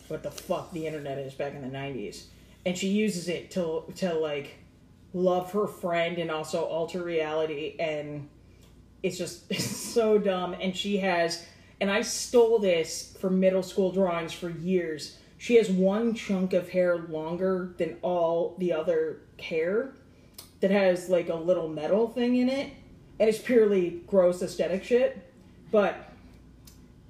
what 0.08 0.22
the 0.22 0.30
fuck 0.30 0.72
the 0.72 0.86
internet 0.86 1.18
is 1.18 1.34
back 1.34 1.54
in 1.54 1.60
the 1.60 1.76
90s. 1.76 2.24
And 2.64 2.76
she 2.76 2.88
uses 2.88 3.28
it 3.28 3.50
to 3.52 3.84
to 3.96 4.14
like 4.14 4.58
love 5.14 5.52
her 5.52 5.66
friend 5.66 6.18
and 6.18 6.30
also 6.30 6.62
alter 6.64 7.02
reality 7.02 7.76
and 7.78 8.28
it's 9.02 9.18
just 9.18 9.44
it's 9.50 9.64
so 9.64 10.16
dumb 10.16 10.54
and 10.54 10.74
she 10.74 10.98
has 10.98 11.44
and 11.82 11.90
I 11.90 12.02
stole 12.02 12.60
this 12.60 13.16
from 13.18 13.40
middle 13.40 13.64
school 13.64 13.90
drawings 13.90 14.32
for 14.32 14.48
years. 14.48 15.18
She 15.36 15.56
has 15.56 15.68
one 15.68 16.14
chunk 16.14 16.52
of 16.52 16.68
hair 16.68 16.96
longer 16.96 17.74
than 17.76 17.96
all 18.02 18.54
the 18.58 18.72
other 18.72 19.22
hair 19.40 19.92
that 20.60 20.70
has 20.70 21.08
like 21.08 21.28
a 21.28 21.34
little 21.34 21.66
metal 21.66 22.06
thing 22.06 22.36
in 22.36 22.48
it. 22.48 22.72
And 23.18 23.28
it's 23.28 23.40
purely 23.40 24.00
gross 24.06 24.42
aesthetic 24.42 24.84
shit. 24.84 25.28
But 25.72 26.08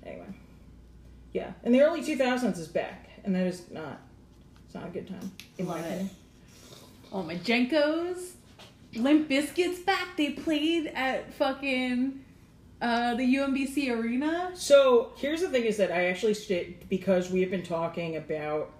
anyway. 0.06 0.34
Yeah. 1.34 1.52
And 1.64 1.74
the 1.74 1.82
early 1.82 2.00
2000s 2.00 2.56
is 2.56 2.68
back. 2.68 3.10
And 3.24 3.34
that 3.34 3.46
is 3.46 3.70
not, 3.70 4.00
it's 4.72 4.74
not 4.74 4.86
a 4.86 4.90
good 4.90 5.06
time. 5.08 5.30
In 5.58 5.66
my 5.66 5.74
Love 5.74 5.84
it. 5.84 5.88
opinion. 5.88 6.10
Oh 7.12 7.22
my 7.22 7.36
Jenkos, 7.36 8.30
Limp 8.94 9.28
Bizkit's 9.28 9.80
back. 9.80 10.16
They 10.16 10.30
played 10.30 10.86
at 10.94 11.32
fucking 11.34 12.24
uh, 12.80 13.14
the 13.16 13.34
UMBC 13.36 13.90
arena. 13.90 14.50
So 14.54 15.12
here's 15.16 15.42
the 15.42 15.48
thing: 15.48 15.64
is 15.64 15.76
that 15.76 15.90
I 15.92 16.06
actually 16.06 16.34
st- 16.34 16.88
because 16.88 17.30
we 17.30 17.40
have 17.42 17.50
been 17.50 17.62
talking 17.62 18.16
about 18.16 18.70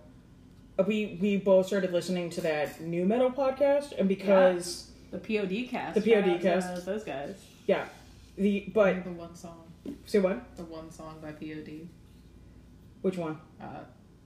uh, 0.79 0.85
we 0.87 1.19
we 1.21 1.37
both 1.37 1.67
started 1.67 1.93
listening 1.93 2.31
to 2.31 2.41
that 2.41 2.81
nu-metal 2.81 3.31
podcast, 3.33 3.93
and 3.99 4.09
because 4.09 4.91
The 5.11 5.19
POD 5.19 5.69
cast. 5.69 5.95
The 5.95 6.01
Shout 6.11 6.25
POD 6.25 6.31
out 6.33 6.41
to 6.41 6.43
cast. 6.43 6.87
Those 6.87 7.05
guys. 7.05 7.37
yeah, 7.67 7.85
the 8.37 8.71
but 8.73 9.05
the 9.05 9.11
one 9.11 9.35
song, 9.37 9.71
say 10.07 10.21
what? 10.21 10.57
the 10.57 10.65
one 10.65 10.91
song 10.91 11.19
by 11.21 11.33
POD. 11.33 11.87
Which 13.03 13.19
one? 13.19 13.37
Uh, 13.61 13.67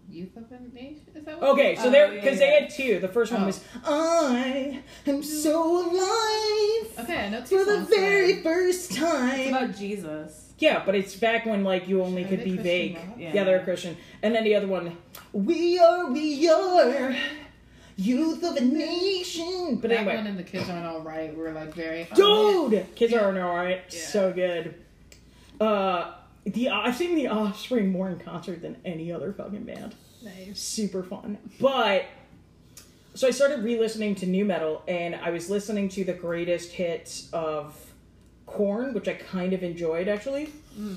Youth 0.08 0.36
of 0.36 0.44
a 0.52 0.74
Nation. 0.74 1.00
Is 1.14 1.24
that 1.24 1.40
what? 1.40 1.50
Okay, 1.50 1.76
so 1.76 1.88
Oh, 1.88 1.90
there 1.90 2.12
yeah, 2.14 2.20
because 2.20 2.38
yeah. 2.40 2.46
they 2.46 2.60
had 2.60 2.70
two. 2.70 2.98
The 3.00 3.08
first 3.08 3.32
one 3.32 3.42
Oh. 3.42 3.46
was 3.46 3.64
I 3.84 4.80
am 5.06 5.22
so 5.22 5.90
alive 5.90 6.98
Okay, 7.00 7.26
I 7.26 7.28
know 7.28 7.42
two 7.44 7.58
for 7.58 7.64
the 7.64 7.80
very 7.84 8.32
then. 8.34 8.42
first 8.42 8.90
It's 8.92 8.98
time. 9.00 9.48
about 9.48 9.76
Jesus. 9.76 10.52
Yeah, 10.58 10.82
but 10.86 10.94
it's 10.94 11.14
back 11.16 11.44
when 11.44 11.64
like 11.64 11.86
you 11.88 12.02
only 12.02 12.24
Are 12.24 12.28
could 12.28 12.38
be 12.44 12.52
Christian 12.52 12.62
vague. 12.62 12.98
Yeah. 13.18 13.32
Yeah. 13.34 13.44
they're 13.44 13.62
Christian. 13.64 13.96
And 14.22 14.34
then 14.34 14.44
the 14.44 14.54
other 14.54 14.68
one, 14.68 14.96
we 15.32 15.78
are, 15.78 16.10
we 16.10 16.48
are, 16.48 17.14
youth 17.96 18.42
of 18.42 18.56
a 18.56 18.60
nation. 18.62 19.76
But 19.80 19.90
that 19.90 19.98
anyway, 19.98 20.16
one 20.16 20.26
and 20.26 20.38
the 20.38 20.42
kids 20.44 20.70
aren't 20.70 20.86
all 20.86 21.00
right. 21.00 21.36
We're 21.36 21.52
like 21.52 21.74
very. 21.74 22.08
oh, 22.16 22.70
dude, 22.70 22.94
kids 22.94 23.12
aren't 23.12 23.36
alright. 23.38 23.82
Yeah. 23.90 24.00
So 24.00 24.32
good. 24.32 24.74
Uh, 25.60 26.12
the 26.46 26.70
I've 26.70 26.96
seen 26.96 27.14
the 27.14 27.28
Offspring 27.28 27.90
more 27.90 28.08
in 28.08 28.18
concert 28.18 28.62
than 28.62 28.76
any 28.84 29.12
other 29.12 29.32
fucking 29.32 29.64
band. 29.64 29.94
Nice. 30.22 30.58
Super 30.58 31.02
fun. 31.02 31.38
But 31.60 32.04
so 33.14 33.26
I 33.26 33.30
started 33.30 33.64
re-listening 33.64 34.14
to 34.16 34.26
nu-metal, 34.26 34.82
and 34.86 35.14
I 35.14 35.30
was 35.30 35.48
listening 35.48 35.88
to 35.90 36.04
the 36.04 36.12
greatest 36.12 36.72
hits 36.72 37.30
of 37.32 37.74
Korn, 38.46 38.94
which 38.94 39.08
I 39.08 39.14
kind 39.14 39.52
of 39.52 39.62
enjoyed 39.62 40.08
actually. 40.08 40.52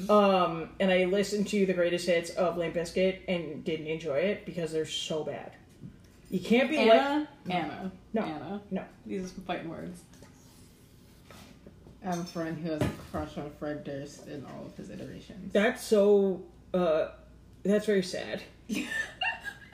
Um, 0.09 0.71
and 0.79 0.91
I 0.91 1.05
listened 1.05 1.47
to 1.49 1.65
the 1.65 1.73
greatest 1.73 2.05
hits 2.05 2.31
of 2.31 2.57
Limp 2.57 2.75
Bizkit 2.75 3.19
and 3.29 3.63
didn't 3.63 3.87
enjoy 3.87 4.17
it 4.17 4.45
because 4.45 4.73
they're 4.73 4.85
so 4.85 5.23
bad. 5.23 5.53
You 6.29 6.41
can't 6.41 6.69
be 6.69 6.77
like 6.77 6.99
Anna. 6.99 7.27
Anna. 7.49 7.91
No. 8.13 8.21
Anna. 8.21 8.61
no. 8.71 8.83
These 9.05 9.31
are 9.31 9.41
fighting 9.41 9.69
words. 9.69 10.01
I 12.03 12.07
have 12.11 12.19
a 12.19 12.23
friend 12.25 12.57
who 12.57 12.71
has 12.71 12.81
a 12.81 12.89
crush 13.11 13.37
on 13.37 13.51
Fred 13.59 13.83
Durst 13.83 14.27
in 14.27 14.45
all 14.45 14.65
of 14.67 14.75
his 14.77 14.89
iterations. 14.89 15.51
That's 15.53 15.83
so. 15.83 16.43
Uh, 16.73 17.09
that's 17.63 17.85
very 17.85 18.03
sad. 18.03 18.41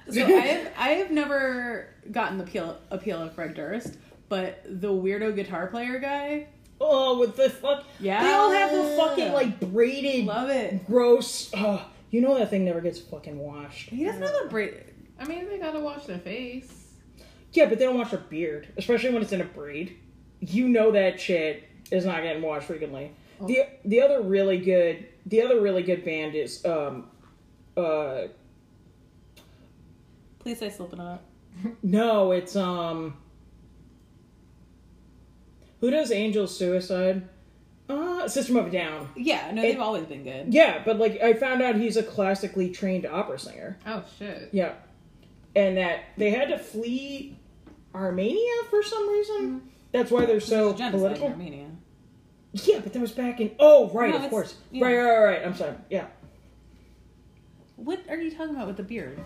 So 0.08 0.24
I 0.24 0.30
have 0.42 0.72
I 0.78 0.90
have 0.90 1.10
never 1.10 1.88
gotten 2.12 2.38
the 2.38 2.44
appeal 2.44 2.78
appeal 2.92 3.24
of 3.24 3.34
Fred 3.34 3.56
Durst, 3.56 3.96
but 4.30 4.62
the 4.64 4.90
weirdo 4.90 5.36
guitar 5.36 5.66
player 5.66 5.98
guy, 5.98 6.46
Oh, 6.80 7.18
with 7.18 7.36
the 7.36 7.50
fuck. 7.50 7.86
yeah, 8.00 8.22
They 8.24 8.32
all 8.32 8.52
have 8.52 8.72
the 8.72 8.96
fucking 8.98 9.34
like 9.34 9.60
braided, 9.60 10.26
love 10.28 10.50
it. 10.52 10.86
gross. 10.86 11.50
Oh, 11.56 11.84
you 12.12 12.22
know 12.22 12.38
that 12.38 12.52
thing 12.52 12.66
never 12.66 12.82
gets 12.82 13.00
fucking 13.00 13.40
washed. 13.40 13.90
He 13.90 14.04
doesn't 14.04 14.22
have 14.22 14.32
the 14.44 14.50
braid. 14.50 14.84
I 15.20 15.26
mean, 15.26 15.50
they 15.50 15.58
gotta 15.58 15.80
wash 15.80 16.06
their 16.06 16.20
face. 16.20 16.92
Yeah, 17.54 17.66
but 17.66 17.80
they 17.80 17.86
don't 17.86 17.98
wash 17.98 18.12
their 18.12 18.20
beard, 18.20 18.68
especially 18.78 19.12
when 19.12 19.24
it's 19.24 19.32
in 19.32 19.42
a 19.42 19.46
braid. 19.46 19.98
You 20.40 20.68
know 20.68 20.92
that 20.92 21.20
shit 21.20 21.64
is 21.92 22.06
not 22.06 22.24
getting 22.24 22.42
washed 22.42 22.68
frequently. 22.68 23.12
The 23.46 23.68
the 23.84 24.02
other 24.02 24.22
really 24.22 24.58
good 24.58 25.08
the 25.26 25.42
other 25.42 25.60
really 25.60 25.84
good 25.84 26.06
band 26.06 26.36
is 26.36 26.64
um 26.66 27.08
uh 27.76 28.24
Please 30.40 30.60
say 30.60 30.70
Slipknot. 30.70 31.22
no, 31.84 32.32
it's 32.32 32.56
um 32.56 33.18
who 35.82 35.92
does 35.92 36.12
Angel 36.12 36.48
Suicide? 36.48 37.28
Uh 37.90 38.28
System 38.28 38.56
of 38.56 38.68
a 38.68 38.70
Down. 38.70 39.10
Yeah, 39.16 39.52
no, 39.52 39.62
they've 39.62 39.80
always 39.80 40.06
been 40.06 40.24
good. 40.24 40.54
Yeah, 40.54 40.82
but 40.84 40.98
like 40.98 41.22
I 41.22 41.34
found 41.34 41.62
out 41.62 41.76
he's 41.76 41.98
a 41.98 42.04
classically 42.04 42.70
trained 42.70 43.06
opera 43.06 43.38
singer. 43.38 43.78
Oh 43.86 44.04
shit. 44.18 44.50
Yeah. 44.52 44.74
And 45.56 45.78
that 45.78 46.06
they 46.18 46.32
had 46.32 46.50
to 46.50 46.58
flee 46.58 47.38
Armenia 47.94 48.64
for 48.70 48.84
some 48.84 49.10
reason. 49.10 49.70
That's 49.92 50.12
why 50.12 50.26
they're 50.26 50.42
so 50.42 50.74
political. 50.74 51.30
Armenia. 51.30 51.68
Yeah, 52.64 52.80
but 52.80 52.94
that 52.94 53.02
was 53.02 53.12
back 53.12 53.42
in. 53.42 53.52
Oh, 53.60 53.90
right, 53.90 54.12
No, 54.12 54.24
of 54.24 54.30
course. 54.30 54.56
yeah. 54.72 54.86
Right, 54.86 54.96
right, 54.98 55.04
right, 55.10 55.24
right. 55.38 55.46
I'm 55.46 55.56
sorry. 55.56 55.74
Yeah. 55.90 56.08
What 57.76 58.00
are 58.10 58.16
you 58.16 58.32
talking 58.32 58.56
about 58.56 58.68
with 58.68 58.78
the 58.78 58.84
beard? 58.84 59.20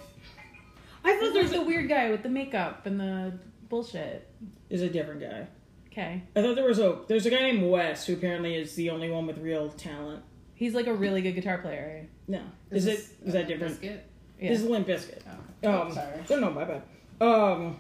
I 1.03 1.11
There's 1.11 1.21
thought 1.21 1.33
there's 1.33 1.53
a 1.53 1.61
weird 1.61 1.87
guy 1.89 2.09
with 2.09 2.23
the 2.23 2.29
makeup 2.29 2.85
and 2.87 2.99
the 2.99 3.33
bullshit. 3.69 4.27
is 4.69 4.81
a 4.81 4.89
different 4.89 5.21
guy. 5.21 5.47
Okay, 5.91 6.23
I 6.35 6.41
thought 6.41 6.55
there 6.55 6.65
was 6.67 6.79
a 6.79 6.99
there's 7.07 7.25
a 7.25 7.29
guy 7.29 7.39
named 7.41 7.69
Wes 7.69 8.05
who 8.05 8.13
apparently 8.13 8.55
is 8.55 8.75
the 8.75 8.89
only 8.89 9.09
one 9.09 9.25
with 9.27 9.37
real 9.39 9.69
talent. 9.69 10.23
he's 10.55 10.73
like 10.75 10.87
a 10.87 10.93
really 10.93 11.21
good 11.21 11.33
guitar 11.35 11.57
player. 11.59 12.07
No, 12.27 12.41
is, 12.71 12.85
it 12.85 12.89
this, 12.97 13.11
is 13.25 13.33
that 13.33 13.47
different? 13.47 13.79
Bizkit? 13.81 13.99
Yeah. 14.39 14.49
This 14.49 14.61
is 14.61 14.65
Limp 14.67 14.87
Bizkit. 14.87 15.19
Oh, 15.63 15.81
Um, 15.81 15.91
sorry. 15.93 16.19
Oh, 16.31 16.39
no, 16.39 16.49
my 16.51 16.63
bad. 16.65 16.81
Um, 17.21 17.79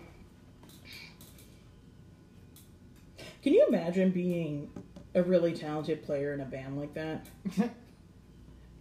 can 3.41 3.53
you 3.53 3.65
imagine 3.67 4.09
being 4.11 4.69
a 5.15 5.23
really 5.23 5.53
talented 5.53 6.03
player 6.03 6.33
in 6.33 6.41
a 6.41 6.45
band 6.45 6.79
like 6.79 6.93
that? 6.93 7.25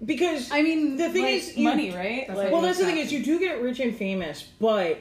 Because 0.04 0.50
I 0.52 0.62
mean, 0.62 0.96
The 0.96 1.08
thing 1.10 1.22
like, 1.24 1.34
is, 1.34 1.56
you- 1.56 1.64
money, 1.64 1.90
right? 1.90 2.24
That's 2.28 2.38
Like, 2.38 2.52
well, 2.52 2.60
that's 2.60 2.78
the 2.78 2.84
thing 2.84 2.98
is 2.98 3.12
you 3.12 3.22
do 3.22 3.38
get 3.40 3.60
rich 3.60 3.80
and 3.80 3.94
famous, 3.96 4.42
but 4.60 4.98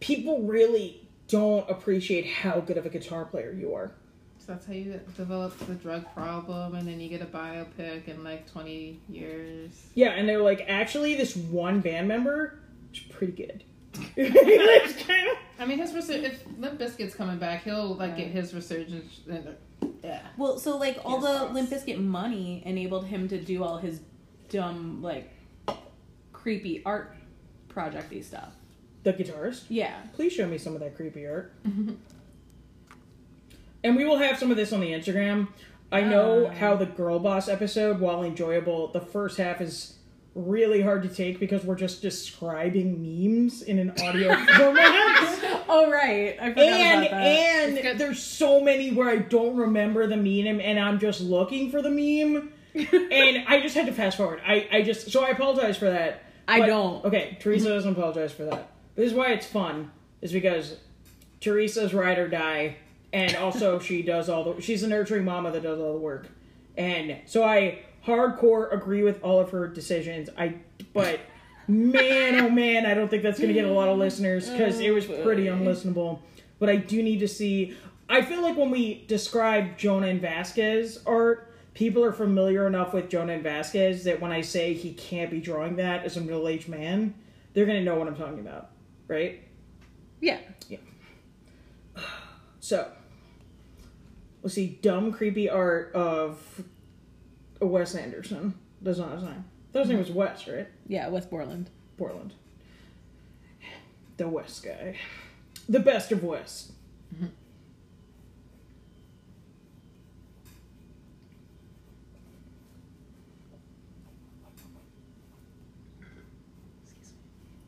people 0.00 0.40
really 0.42 1.06
don't 1.28 1.68
appreciate 1.70 2.26
how 2.26 2.60
good 2.60 2.78
of 2.78 2.86
a 2.86 2.88
guitar 2.88 3.26
player 3.26 3.52
you 3.52 3.74
are. 3.74 3.92
So 4.38 4.52
that's 4.52 4.64
how 4.64 4.72
you 4.72 4.98
develop 5.14 5.58
the 5.58 5.74
drug 5.74 6.06
problem, 6.14 6.74
and 6.74 6.88
then 6.88 6.98
you 7.00 7.10
get 7.10 7.20
a 7.20 7.26
biopic 7.26 8.08
in 8.08 8.24
like 8.24 8.50
20 8.50 8.98
years. 9.10 9.72
Yeah, 9.94 10.12
and 10.12 10.26
they're 10.26 10.40
like, 10.42 10.64
actually, 10.66 11.16
this 11.16 11.36
one 11.36 11.80
band 11.80 12.08
member 12.08 12.58
is 12.94 13.00
pretty 13.00 13.34
good. 13.34 13.62
It's 14.16 15.02
kind 15.06 15.28
of- 15.28 15.36
I 15.58 15.66
mean, 15.66 15.76
his 15.78 15.92
resur- 15.92 16.22
if 16.22 16.42
Limp 16.58 16.80
Bizkit's 16.80 17.14
coming 17.14 17.36
back, 17.38 17.64
he'll 17.64 17.94
like 17.96 18.16
get 18.16 18.28
his 18.28 18.54
resurgence. 18.54 19.20
Yeah. 20.02 20.20
Well, 20.36 20.58
so 20.58 20.76
like 20.76 20.98
all 21.04 21.20
the 21.20 21.26
crossed. 21.38 21.52
Limp 21.54 21.70
Bizkit 21.70 21.98
money 22.02 22.62
enabled 22.64 23.06
him 23.06 23.28
to 23.28 23.38
do 23.40 23.62
all 23.62 23.78
his 23.78 24.00
dumb, 24.48 25.02
like, 25.02 25.30
creepy 26.32 26.82
art 26.84 27.14
projecty 27.68 28.22
stuff. 28.24 28.52
the 29.02 29.12
guitarist. 29.12 29.64
Yeah. 29.68 29.94
Please 30.14 30.32
show 30.32 30.46
me 30.46 30.58
some 30.58 30.74
of 30.74 30.80
that 30.80 30.94
creepy 30.96 31.26
art. 31.26 31.52
and 33.82 33.96
we 33.96 34.04
will 34.04 34.18
have 34.18 34.38
some 34.38 34.50
of 34.50 34.56
this 34.56 34.72
on 34.72 34.80
the 34.80 34.92
Instagram. 34.92 35.48
I 35.92 36.02
know 36.02 36.46
Ah. 36.46 36.54
how 36.54 36.76
the 36.76 36.86
Girl 36.86 37.18
Boss 37.18 37.48
episode, 37.48 37.98
while 38.00 38.22
enjoyable, 38.22 38.88
the 38.88 39.00
first 39.00 39.38
half 39.38 39.60
is 39.60 39.94
really 40.34 40.80
hard 40.80 41.02
to 41.02 41.08
take 41.08 41.40
because 41.40 41.64
we're 41.64 41.74
just 41.76 42.02
describing 42.02 43.00
memes 43.02 43.62
in 43.62 43.78
an 43.78 43.90
audio 44.02 44.28
format. 44.56 45.64
Oh 45.68 45.88
right, 45.90 46.36
I 46.40 46.50
forgot 46.50 46.58
and 46.64 47.00
about 47.06 47.10
that. 47.10 47.22
and 47.26 47.78
It's 47.78 47.98
there's 47.98 48.22
so 48.22 48.60
many 48.60 48.92
where 48.92 49.08
I 49.08 49.16
don't 49.16 49.56
remember 49.56 50.06
the 50.06 50.16
meme 50.16 50.60
and 50.60 50.78
I'm 50.78 50.98
just 50.98 51.20
looking 51.20 51.70
for 51.70 51.82
the 51.82 51.90
meme. 51.90 52.52
and 52.74 53.44
I 53.48 53.60
just 53.60 53.74
had 53.74 53.86
to 53.86 53.92
fast 53.92 54.16
forward. 54.16 54.40
I, 54.46 54.68
I 54.70 54.82
just 54.82 55.10
so 55.10 55.24
I 55.24 55.30
apologize 55.30 55.76
for 55.76 55.86
that. 55.86 56.22
I 56.46 56.60
But- 56.60 56.66
don't. 56.66 57.04
Okay, 57.04 57.36
Teresa 57.40 57.68
doesn't 57.68 57.92
apologize 57.92 58.32
for 58.32 58.44
that. 58.44 58.70
This 58.94 59.10
is 59.10 59.14
why 59.14 59.32
it's 59.32 59.46
fun. 59.46 59.90
Is 60.22 60.32
because 60.32 60.76
Teresa's 61.40 61.92
ride 61.94 62.18
or 62.18 62.28
die, 62.28 62.76
and 63.12 63.34
also 63.36 63.78
she 63.80 64.02
does 64.02 64.28
all 64.28 64.44
the. 64.54 64.60
She's 64.62 64.82
a 64.84 64.88
nurturing 64.88 65.24
mama 65.24 65.50
that 65.50 65.62
does 65.64 65.80
all 65.80 65.94
the 65.94 65.98
work, 65.98 66.28
and 66.76 67.16
so 67.26 67.42
I 67.42 67.80
hardcore 68.06 68.72
agree 68.72 69.02
with 69.02 69.22
all 69.22 69.40
of 69.40 69.50
her 69.50 69.68
decisions. 69.68 70.28
I 70.36 70.56
but 70.92 71.20
man, 71.68 72.36
oh 72.36 72.50
man, 72.50 72.86
I 72.86 72.94
don't 72.94 73.08
think 73.08 73.22
that's 73.22 73.38
gonna 73.38 73.52
get 73.52 73.64
a 73.64 73.72
lot 73.72 73.88
of 73.88 73.98
listeners 73.98 74.48
because 74.48 74.80
it 74.80 74.90
was 74.90 75.06
pretty 75.06 75.44
unlistenable. 75.46 76.20
But 76.58 76.68
I 76.68 76.76
do 76.76 77.02
need 77.02 77.20
to 77.20 77.28
see. 77.28 77.76
I 78.08 78.22
feel 78.22 78.42
like 78.42 78.56
when 78.56 78.70
we 78.70 79.04
describe 79.06 79.78
Jhonen 79.78 80.20
Vasquez 80.20 80.98
art, 81.06 81.54
people 81.74 82.04
are 82.04 82.12
familiar 82.12 82.66
enough 82.66 82.92
with 82.92 83.08
Jhonen 83.08 83.42
Vasquez 83.42 84.04
that 84.04 84.20
when 84.20 84.32
I 84.32 84.40
say 84.40 84.74
he 84.74 84.92
can't 84.92 85.30
be 85.30 85.40
drawing 85.40 85.76
that 85.76 86.04
as 86.04 86.16
a 86.16 86.20
middle 86.20 86.48
aged 86.48 86.68
man, 86.68 87.14
they're 87.54 87.66
gonna 87.66 87.82
know 87.82 87.94
what 87.94 88.08
I'm 88.08 88.16
talking 88.16 88.40
about, 88.40 88.70
right? 89.08 89.42
yeah. 90.20 90.38
Yeah. 90.68 90.78
So, 92.62 92.92
let's 94.42 94.54
see. 94.54 94.78
Dumb, 94.82 95.12
creepy 95.12 95.48
art 95.48 95.92
of 95.94 96.62
Wes 97.66 97.94
Anderson. 97.94 98.54
That's 98.82 98.98
not 98.98 99.12
his 99.12 99.22
name. 99.22 99.44
His 99.72 99.88
name 99.88 99.98
was 99.98 100.10
Wes, 100.10 100.46
right? 100.48 100.68
Yeah, 100.86 101.08
Wes 101.08 101.26
Borland. 101.26 101.70
Portland. 101.96 102.32
The 104.16 104.28
West 104.28 104.64
guy. 104.64 104.96
The 105.68 105.80
best 105.80 106.12
of 106.12 106.24
West. 106.24 106.72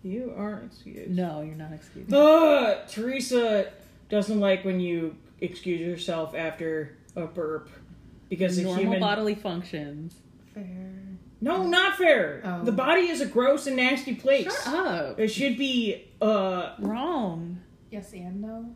You 0.03 0.35
are 0.37 0.63
excused. 0.67 1.11
No, 1.11 1.43
you're 1.43 1.55
not 1.55 1.73
excused. 1.73 2.13
Uh, 2.13 2.85
Teresa 2.89 3.73
doesn't 4.09 4.41
like 4.41 4.65
when 4.65 4.81
you 4.81 5.17
excuse 5.41 5.81
yourself 5.81 6.35
after 6.35 6.97
a 7.15 7.27
burp 7.27 7.69
because 8.33 8.59
Normal 8.59 8.83
human. 8.83 9.01
bodily 9.01 9.35
functions. 9.35 10.15
Fair. 10.55 10.65
No, 11.43 11.67
not 11.67 11.99
fair. 11.99 12.41
Oh. 12.43 12.65
The 12.65 12.73
body 12.73 13.03
is 13.09 13.21
a 13.21 13.27
gross 13.27 13.67
and 13.67 13.77
nasty 13.77 14.15
place. 14.15 14.45
Shut 14.45 14.75
up. 14.75 15.21
It 15.21 15.29
should 15.29 15.59
be 15.59 16.11
uh 16.23 16.77
Wrong. 16.79 17.61
Yes 17.91 18.15
and 18.15 18.41
no. 18.41 18.75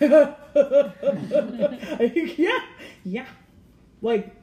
yeah, 2.40 2.58
yeah. 3.04 3.26
Like 4.02 4.34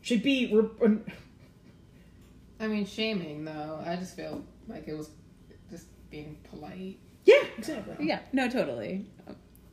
should 0.00 0.22
be 0.22 0.50
re- 0.80 0.98
I 2.58 2.68
mean, 2.68 2.86
shaming 2.86 3.44
though. 3.44 3.82
I 3.84 3.96
just 3.96 4.16
feel 4.16 4.42
like 4.66 4.88
it 4.88 4.96
was 4.96 5.10
just 5.70 5.88
being 6.10 6.38
polite. 6.48 6.98
yeah, 7.26 7.42
exactly. 7.58 7.96
Yeah. 8.00 8.20
No, 8.32 8.48
totally. 8.48 9.04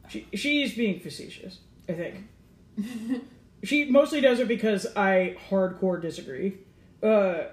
She 0.09 0.27
she's 0.33 0.75
being 0.75 0.99
facetious, 0.99 1.59
I 1.87 1.93
think. 1.93 2.25
She 3.63 3.85
mostly 3.85 4.19
does 4.19 4.39
it 4.39 4.47
because 4.47 4.85
I 4.95 5.37
hardcore 5.49 6.01
disagree. 6.01 6.57
Uh, 7.01 7.45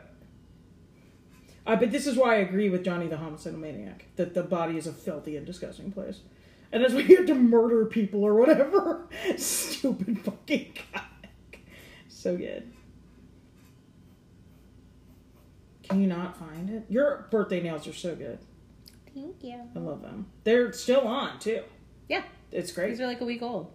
uh, 1.67 1.77
but 1.77 1.93
this 1.93 2.07
is 2.07 2.17
why 2.17 2.35
I 2.35 2.39
agree 2.39 2.69
with 2.69 2.85
Johnny 2.85 3.07
the 3.07 3.17
Homicidal 3.17 3.61
Maniac 3.61 4.07
that 4.17 4.35
the 4.35 4.43
body 4.43 4.77
is 4.77 4.89
a 4.89 4.93
filthy 4.93 5.37
and 5.37 5.47
disgusting 5.47 5.93
place. 5.93 6.21
And 6.73 6.83
that's 6.83 6.95
why 6.95 7.01
you 7.01 7.17
have 7.17 7.27
to 7.27 7.35
murder 7.35 7.87
people 7.87 8.25
or 8.25 8.35
whatever. 8.35 9.07
Stupid 9.37 10.21
fucking 10.21 10.75
comic. 10.93 11.65
So 12.09 12.37
good. 12.37 12.73
Can 15.85 16.01
you 16.01 16.07
not 16.07 16.37
find 16.37 16.71
it? 16.71 16.87
Your 16.89 17.29
birthday 17.31 17.61
nails 17.61 17.87
are 17.87 17.93
so 17.93 18.15
good. 18.15 18.39
Thank 19.13 19.43
you. 19.43 19.61
I 19.75 19.79
love 19.79 20.03
them. 20.03 20.27
They're 20.45 20.73
still 20.73 21.07
on, 21.07 21.41
too. 21.41 21.63
Yeah. 22.09 22.23
It's 22.53 22.73
great. 22.73 22.91
These 22.91 23.01
are 23.01 23.07
like 23.07 23.21
a 23.21 23.25
week 23.25 23.43
old. 23.43 23.73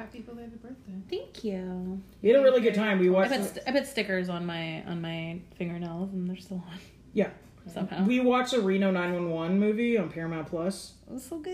Happy 0.00 0.20
belated 0.20 0.62
birthday. 0.62 0.92
Thank 1.10 1.44
you. 1.44 2.00
We 2.22 2.30
had 2.30 2.38
a 2.40 2.42
really 2.42 2.62
good 2.62 2.74
time. 2.74 2.98
We 2.98 3.08
I 3.08 3.10
watched. 3.10 3.32
put, 3.32 3.42
st- 3.44 3.68
I 3.68 3.72
put 3.72 3.86
stickers 3.86 4.30
on 4.30 4.46
my 4.46 4.82
on 4.84 5.02
my 5.02 5.40
fingernails 5.58 6.12
and 6.14 6.26
they're 6.28 6.36
still 6.38 6.64
on 6.66 6.78
Yeah. 7.12 7.28
somehow. 7.70 8.06
We 8.06 8.18
watched 8.20 8.54
a 8.54 8.60
Reno 8.62 8.90
911 8.90 9.58
movie 9.60 9.98
on 9.98 10.08
Paramount 10.10 10.46
Plus. 10.48 10.94
It 11.06 11.12
was 11.12 11.24
so 11.24 11.38
good. 11.38 11.52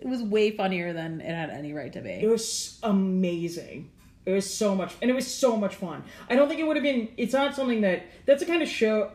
It 0.00 0.06
was 0.08 0.20
way 0.22 0.50
funnier 0.50 0.92
than 0.92 1.20
it 1.20 1.32
had 1.32 1.50
any 1.50 1.72
right 1.72 1.92
to 1.92 2.00
be. 2.00 2.10
It 2.10 2.28
was 2.28 2.80
amazing. 2.82 3.90
It 4.26 4.32
was 4.32 4.52
so 4.52 4.74
much, 4.74 4.94
and 5.00 5.08
it 5.10 5.14
was 5.14 5.32
so 5.32 5.56
much 5.56 5.76
fun. 5.76 6.02
I 6.28 6.34
don't 6.34 6.48
think 6.48 6.58
it 6.58 6.66
would 6.66 6.76
have 6.76 6.82
been. 6.82 7.08
It's 7.16 7.34
not 7.34 7.54
something 7.54 7.82
that. 7.82 8.02
That's 8.26 8.40
the 8.40 8.46
kind 8.46 8.62
of 8.62 8.68
show. 8.68 9.12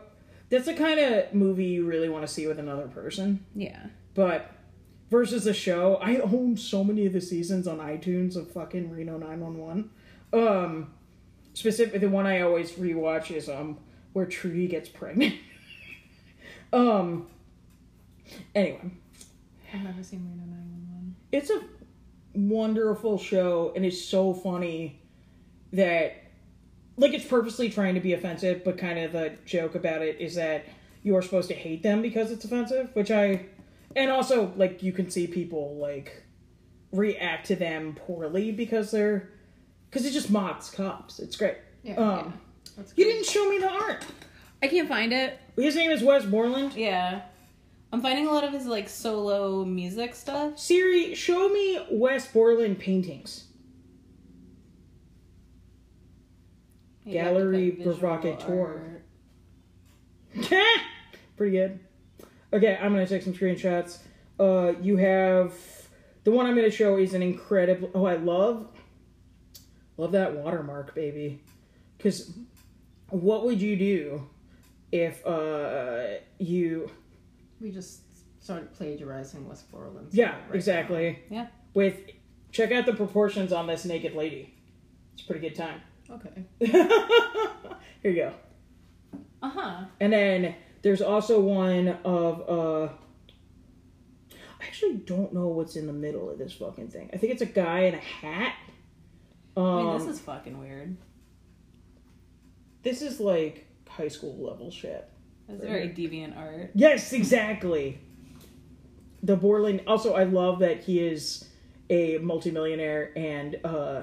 That's 0.48 0.64
the 0.66 0.74
kind 0.74 0.98
of 0.98 1.34
movie 1.34 1.66
you 1.66 1.84
really 1.84 2.08
want 2.08 2.26
to 2.26 2.32
see 2.32 2.46
with 2.46 2.58
another 2.58 2.88
person. 2.88 3.44
Yeah. 3.54 3.86
But 4.14 4.50
versus 5.10 5.46
a 5.46 5.54
show, 5.54 5.96
I 5.96 6.18
own 6.18 6.56
so 6.56 6.84
many 6.84 7.06
of 7.06 7.12
the 7.12 7.20
seasons 7.20 7.66
on 7.66 7.78
iTunes 7.78 8.36
of 8.36 8.50
fucking 8.52 8.90
Reno 8.90 9.18
911. 9.18 9.90
Um, 10.32 10.92
specifically, 11.54 11.98
the 11.98 12.08
one 12.08 12.26
I 12.26 12.40
always 12.42 12.72
rewatch 12.72 13.30
is 13.34 13.48
um 13.48 13.78
where 14.12 14.26
Trudy 14.26 14.66
gets 14.68 14.88
pregnant. 14.88 15.34
um. 16.72 17.26
Anyway, 18.54 18.90
I've 19.74 19.82
never 19.82 20.02
seen 20.02 20.20
Reno 20.30 20.46
911. 20.46 21.16
it's 21.32 21.50
a 21.50 21.60
wonderful 22.32 23.18
show 23.18 23.72
and 23.74 23.84
it's 23.84 24.00
so 24.00 24.32
funny 24.32 25.00
that 25.72 26.14
like 26.96 27.12
it's 27.12 27.24
purposely 27.24 27.68
trying 27.68 27.94
to 27.94 28.00
be 28.00 28.12
offensive 28.12 28.62
but 28.64 28.78
kind 28.78 29.00
of 29.00 29.10
the 29.10 29.32
joke 29.44 29.74
about 29.74 30.00
it 30.00 30.20
is 30.20 30.36
that 30.36 30.64
you're 31.02 31.22
supposed 31.22 31.48
to 31.48 31.54
hate 31.54 31.82
them 31.82 32.00
because 32.00 32.30
it's 32.30 32.44
offensive 32.44 32.88
which 32.94 33.10
i 33.10 33.44
and 33.96 34.10
also 34.10 34.52
like 34.56 34.82
you 34.82 34.92
can 34.92 35.10
see 35.10 35.26
people 35.26 35.76
like 35.76 36.22
react 36.92 37.46
to 37.46 37.56
them 37.56 37.94
poorly 38.06 38.52
because 38.52 38.90
they're 38.90 39.30
because 39.88 40.04
it 40.06 40.12
just 40.12 40.30
mocks 40.30 40.70
cops 40.70 41.18
it's 41.20 41.36
great 41.36 41.56
Yeah. 41.82 41.94
um 41.96 42.34
yeah. 42.76 42.84
You 42.96 43.04
didn't 43.04 43.26
show 43.26 43.48
me 43.50 43.58
the 43.58 43.68
art 43.70 44.04
I 44.62 44.68
can't 44.68 44.88
find 44.88 45.12
it. 45.12 45.38
his 45.56 45.76
name 45.76 45.90
is 45.90 46.02
wes 46.02 46.24
borland 46.24 46.74
Yeah. 46.74 47.22
I'm 47.92 48.00
finding 48.02 48.26
a 48.28 48.30
lot 48.30 48.44
of 48.44 48.52
his 48.52 48.66
like 48.66 48.88
solo 48.88 49.64
music 49.64 50.14
stuff. 50.14 50.58
siri 50.58 51.14
show 51.14 51.48
me 51.48 51.84
wes 51.90 52.26
borland 52.28 52.78
paintings 52.78 53.44
Maybe 57.04 57.18
I 57.18 57.24
have 57.24 57.32
to 57.34 57.40
Gallery 57.40 57.70
provocateur. 57.72 59.02
Pretty 61.36 61.56
good. 61.56 61.80
Okay, 62.52 62.78
I'm 62.80 62.92
gonna 62.92 63.06
take 63.06 63.22
some 63.22 63.32
screenshots. 63.32 63.98
Uh, 64.38 64.72
you 64.80 64.96
have 64.96 65.54
the 66.24 66.30
one 66.30 66.46
I'm 66.46 66.54
gonna 66.54 66.70
show 66.70 66.96
is 66.96 67.14
an 67.14 67.22
incredible. 67.22 67.90
Oh, 67.94 68.06
I 68.06 68.16
love, 68.16 68.68
love 69.96 70.12
that 70.12 70.34
watermark, 70.34 70.94
baby. 70.94 71.42
Because 71.96 72.32
what 73.10 73.44
would 73.44 73.60
you 73.60 73.76
do 73.76 74.28
if 74.90 75.24
uh 75.26 76.18
you? 76.38 76.90
We 77.60 77.70
just 77.70 78.00
started 78.40 78.72
plagiarizing 78.74 79.48
Wes 79.48 79.62
Borland's. 79.62 80.14
Yeah, 80.14 80.34
right 80.46 80.54
exactly. 80.54 81.18
Yeah. 81.30 81.46
With 81.74 81.98
check 82.50 82.72
out 82.72 82.86
the 82.86 82.94
proportions 82.94 83.52
on 83.52 83.66
this 83.66 83.84
naked 83.84 84.14
lady. 84.14 84.54
It's 85.14 85.22
a 85.22 85.26
pretty 85.26 85.48
good 85.48 85.54
time. 85.54 85.80
Okay. 86.10 86.44
Here 88.02 88.10
you 88.10 88.14
go. 88.14 88.32
Uh 89.42 89.50
huh. 89.50 89.84
And 90.00 90.12
then 90.12 90.54
there's 90.82 91.02
also 91.02 91.40
one 91.40 91.88
of 92.04 92.48
uh 92.48 92.92
I 94.60 94.66
actually 94.66 94.94
don't 94.96 95.32
know 95.32 95.48
what's 95.48 95.76
in 95.76 95.86
the 95.86 95.92
middle 95.92 96.28
of 96.30 96.38
this 96.38 96.52
fucking 96.52 96.88
thing. 96.88 97.10
I 97.12 97.16
think 97.16 97.32
it's 97.32 97.42
a 97.42 97.46
guy 97.46 97.80
in 97.80 97.94
a 97.94 97.98
hat. 97.98 98.54
Um, 99.56 99.64
I 99.64 99.82
mean, 99.82 99.98
this 99.98 100.08
is 100.08 100.20
fucking 100.20 100.58
weird. 100.60 100.96
this 102.82 103.02
is 103.02 103.20
like 103.20 103.66
high 103.88 104.08
school 104.08 104.36
level 104.38 104.70
shit. 104.70 105.08
It's 105.48 105.64
very 105.64 105.88
deviant 105.88 106.36
art. 106.36 106.70
Yes, 106.74 107.12
exactly. 107.12 107.98
The 109.22 109.34
Borland. 109.36 109.82
Also, 109.86 110.14
I 110.14 110.24
love 110.24 110.60
that 110.60 110.84
he 110.84 111.00
is 111.00 111.48
a 111.88 112.18
multimillionaire 112.18 113.10
and 113.16 113.58
uh, 113.64 114.02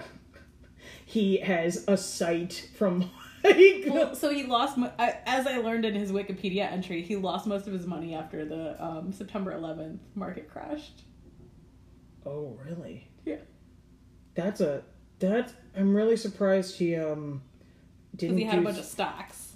he 1.05 1.37
has 1.37 1.85
a 1.87 1.97
site 1.97 2.69
from. 2.75 3.09
like, 3.43 3.83
Well, 3.87 4.15
so 4.15 4.29
he 4.33 4.43
lost, 4.43 4.77
mo- 4.77 4.91
I- 4.99 5.17
as 5.25 5.45
I 5.47 5.57
learned 5.57 5.85
in 5.85 5.93
his 5.95 6.11
Wikipedia 6.11 6.71
entry, 6.71 7.01
he 7.01 7.15
lost 7.15 7.45
most 7.47 7.67
of 7.67 7.73
his 7.73 7.85
money 7.85 8.13
after 8.15 8.45
the 8.45 8.83
um, 8.83 9.11
September 9.11 9.53
11th 9.53 9.99
market 10.15 10.49
crashed. 10.49 11.03
oh, 12.25 12.57
really? 12.65 13.07
Yeah. 13.25 13.37
That's 14.35 14.61
a. 14.61 14.83
That's. 15.19 15.53
I'm 15.75 15.95
really 15.95 16.15
surprised 16.17 16.77
he 16.77 16.95
um. 16.95 17.41
Didn't 18.15 18.35
Because 18.37 18.51
he 18.51 18.55
had 18.55 18.59
a 18.59 18.65
bunch 18.65 18.77
of 18.79 18.85
stocks. 18.85 19.53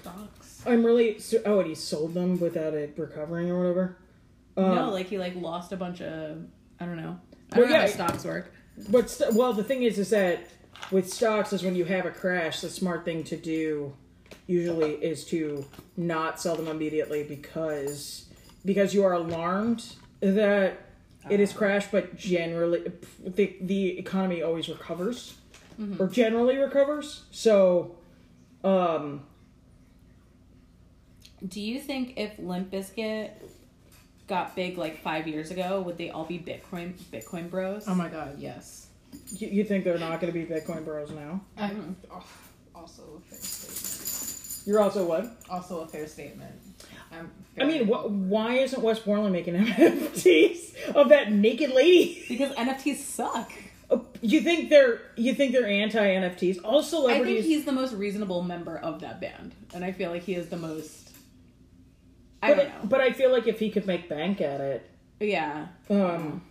Stocks. 0.00 0.62
I'm 0.66 0.84
really. 0.84 1.18
su- 1.18 1.42
Oh, 1.44 1.58
and 1.60 1.68
he 1.68 1.74
sold 1.74 2.14
them 2.14 2.38
without 2.40 2.74
it 2.74 2.94
recovering 2.96 3.50
or 3.50 3.58
whatever. 3.58 3.96
Um, 4.56 4.74
no, 4.74 4.90
like 4.90 5.06
he 5.08 5.18
like 5.18 5.34
lost 5.36 5.72
a 5.72 5.76
bunch 5.76 6.00
of, 6.00 6.38
I 6.80 6.86
don't 6.86 6.96
know. 6.96 7.20
I 7.52 7.58
don't 7.58 7.70
know 7.70 7.78
how 7.80 7.86
stocks 7.86 8.24
work. 8.24 8.52
But 8.88 9.10
st- 9.10 9.34
well, 9.34 9.52
the 9.52 9.62
thing 9.64 9.82
is, 9.82 9.98
is 9.98 10.10
that 10.10 10.40
with 10.90 11.12
stocks, 11.12 11.52
is 11.52 11.62
when 11.62 11.74
you 11.74 11.84
have 11.84 12.06
a 12.06 12.10
crash, 12.10 12.60
the 12.60 12.70
smart 12.70 13.04
thing 13.04 13.24
to 13.24 13.36
do 13.36 13.94
usually 14.46 14.92
is 14.92 15.24
to 15.26 15.64
not 15.96 16.40
sell 16.40 16.56
them 16.56 16.68
immediately 16.68 17.22
because 17.24 18.26
because 18.64 18.94
you 18.94 19.04
are 19.04 19.12
alarmed 19.12 19.84
that 20.20 20.78
it 21.28 21.40
is 21.40 21.52
crashed. 21.52 21.90
But 21.90 22.16
generally, 22.16 22.92
the 23.24 23.56
the 23.60 23.98
economy 23.98 24.42
always 24.42 24.68
recovers 24.68 25.34
or 25.98 26.06
generally 26.08 26.56
recovers. 26.56 27.24
So, 27.30 27.96
um, 28.64 29.24
Do 31.46 31.60
you 31.60 31.78
think 31.80 32.14
if 32.16 32.38
Limp 32.38 32.70
Bizkit 32.70 33.30
got 34.26 34.56
big 34.56 34.78
like 34.78 35.02
five 35.02 35.28
years 35.28 35.50
ago, 35.50 35.80
would 35.82 35.98
they 35.98 36.10
all 36.10 36.24
be 36.24 36.38
Bitcoin 36.38 36.94
Bitcoin 37.12 37.50
bros? 37.50 37.84
Oh 37.86 37.94
my 37.94 38.08
god, 38.08 38.36
yes. 38.38 38.85
You, 39.32 39.48
you 39.48 39.64
think 39.64 39.84
they're 39.84 39.98
not 39.98 40.20
going 40.20 40.32
to 40.32 40.38
be 40.38 40.44
Bitcoin 40.46 40.84
bros 40.84 41.10
now? 41.10 41.40
I'm 41.56 41.96
also 42.74 43.02
a 43.18 43.20
fair 43.30 43.38
statement. 43.38 44.66
You're 44.66 44.80
also 44.80 45.06
what? 45.06 45.36
Also 45.48 45.80
a 45.80 45.88
fair 45.88 46.06
statement. 46.06 46.52
I'm 47.12 47.30
I 47.58 47.64
mean, 47.64 47.86
wh- 47.86 48.10
why 48.10 48.54
isn't 48.54 48.82
Wes 48.82 48.98
Borland 48.98 49.32
making 49.32 49.54
NFTs 49.56 50.92
of 50.94 51.08
that 51.10 51.32
naked 51.32 51.70
lady? 51.70 52.24
because 52.28 52.52
NFTs 52.56 52.96
suck. 52.96 53.52
Oh, 53.88 54.04
You 54.20 54.40
think 54.40 54.68
they're 54.68 55.00
you 55.16 55.32
think 55.34 55.52
they're 55.52 55.68
anti 55.68 56.00
NFTs? 56.00 56.58
All 56.64 56.80
I 57.08 57.22
think 57.22 57.44
he's 57.44 57.64
the 57.64 57.72
most 57.72 57.92
reasonable 57.94 58.42
member 58.42 58.76
of 58.78 59.00
that 59.00 59.20
band, 59.20 59.54
and 59.72 59.84
I 59.84 59.92
feel 59.92 60.10
like 60.10 60.22
he 60.22 60.34
is 60.34 60.48
the 60.48 60.56
most. 60.56 61.10
I 62.42 62.50
but, 62.50 62.56
don't 62.56 62.68
know. 62.68 62.88
but 62.88 63.00
I 63.00 63.12
feel 63.12 63.30
like 63.30 63.46
if 63.46 63.58
he 63.60 63.70
could 63.70 63.86
make 63.86 64.08
bank 64.08 64.40
at 64.40 64.60
it, 64.60 64.90
yeah, 65.20 65.68
um, 65.88 66.42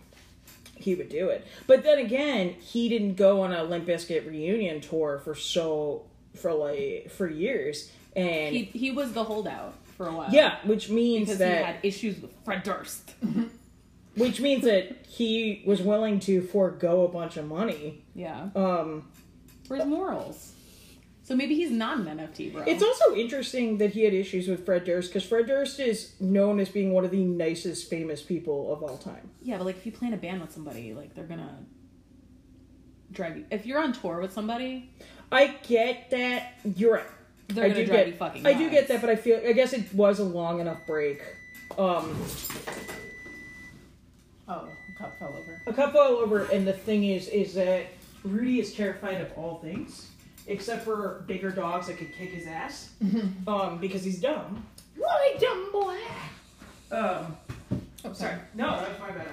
he 0.76 0.94
would 0.94 1.08
do 1.08 1.28
it. 1.28 1.46
But 1.66 1.82
then 1.82 1.98
again, 1.98 2.50
he 2.60 2.88
didn't 2.88 3.14
go 3.16 3.42
on 3.42 3.52
a 3.52 3.64
Limp 3.64 3.86
Bizkit 3.86 4.26
reunion 4.26 4.80
tour 4.80 5.20
for 5.24 5.34
so 5.34 6.04
for 6.34 6.52
like 6.52 7.10
for 7.10 7.28
years, 7.28 7.90
and 8.14 8.54
he 8.54 8.64
he 8.64 8.90
was 8.90 9.12
the 9.12 9.24
holdout 9.24 9.74
for 9.96 10.06
a 10.08 10.12
while. 10.12 10.30
yeah, 10.30 10.56
which 10.64 10.88
means 10.90 11.26
because 11.28 11.38
that 11.38 11.58
he 11.58 11.64
had 11.64 11.76
issues 11.82 12.20
with 12.20 12.32
Fred 12.44 12.62
Durst. 12.62 13.12
which 14.16 14.40
means 14.40 14.64
that 14.64 15.04
he 15.06 15.62
was 15.66 15.82
willing 15.82 16.20
to 16.20 16.40
forego 16.42 17.04
a 17.04 17.08
bunch 17.08 17.36
of 17.36 17.46
money. 17.46 18.02
Yeah, 18.14 18.48
Um, 18.54 19.08
for 19.68 19.76
his 19.76 19.84
morals. 19.86 20.52
So 21.26 21.34
maybe 21.34 21.56
he's 21.56 21.72
not 21.72 21.98
an 21.98 22.06
NFT 22.18 22.52
bro. 22.52 22.62
It's 22.68 22.84
also 22.84 23.16
interesting 23.16 23.78
that 23.78 23.90
he 23.90 24.04
had 24.04 24.14
issues 24.14 24.46
with 24.46 24.64
Fred 24.64 24.84
Durst 24.84 25.08
because 25.08 25.24
Fred 25.24 25.48
Durst 25.48 25.80
is 25.80 26.12
known 26.20 26.60
as 26.60 26.68
being 26.68 26.92
one 26.92 27.04
of 27.04 27.10
the 27.10 27.24
nicest, 27.24 27.90
famous 27.90 28.22
people 28.22 28.72
of 28.72 28.80
all 28.84 28.96
time. 28.96 29.28
yeah, 29.42 29.56
but 29.58 29.66
like 29.66 29.76
if 29.76 29.84
you 29.84 29.90
play 29.90 30.06
in 30.06 30.14
a 30.14 30.16
band 30.16 30.40
with 30.40 30.52
somebody, 30.52 30.94
like 30.94 31.16
they're 31.16 31.24
gonna 31.24 31.58
drive 33.10 33.36
you. 33.38 33.44
If 33.50 33.66
you're 33.66 33.80
on 33.80 33.92
tour 33.92 34.20
with 34.20 34.32
somebody, 34.32 34.88
I 35.32 35.56
get 35.66 36.10
that. 36.12 36.60
You're 36.76 36.92
right. 36.94 37.04
they're 37.48 37.64
I 37.64 37.68
gonna 37.70 37.80
do 37.80 37.86
drive 37.86 37.98
get. 37.98 38.06
you 38.06 38.12
fucking. 38.14 38.46
I 38.46 38.52
do 38.54 38.70
get 38.70 38.86
that, 38.86 39.00
but 39.00 39.10
I 39.10 39.16
feel. 39.16 39.40
I 39.44 39.52
guess 39.52 39.72
it 39.72 39.92
was 39.92 40.20
a 40.20 40.24
long 40.24 40.60
enough 40.60 40.78
break. 40.86 41.20
Um, 41.76 42.16
Oh, 44.48 44.68
a 44.68 44.98
cup 45.02 45.18
fell 45.18 45.30
over. 45.36 45.60
a 45.66 45.72
cup 45.72 45.92
fell 45.92 46.02
over, 46.18 46.44
and 46.52 46.64
the 46.64 46.72
thing 46.72 47.04
is, 47.04 47.26
is 47.26 47.54
that 47.54 47.86
Rudy 48.22 48.60
is 48.60 48.72
terrified 48.74 49.20
of 49.20 49.32
all 49.36 49.58
things 49.58 50.10
except 50.46 50.84
for 50.84 51.24
bigger 51.26 51.50
dogs 51.50 51.86
that 51.88 51.98
could 51.98 52.14
kick 52.14 52.30
his 52.30 52.46
ass. 52.46 52.90
um, 53.46 53.78
because 53.80 54.04
he's 54.04 54.20
dumb. 54.20 54.64
What 54.96 55.40
dumb 55.40 55.72
boy? 55.72 55.96
Um. 56.90 57.36
Oh, 58.04 58.12
Sorry. 58.12 58.36
No, 58.54 58.80
that's 58.80 59.00
my 59.00 59.10
bad. 59.10 59.26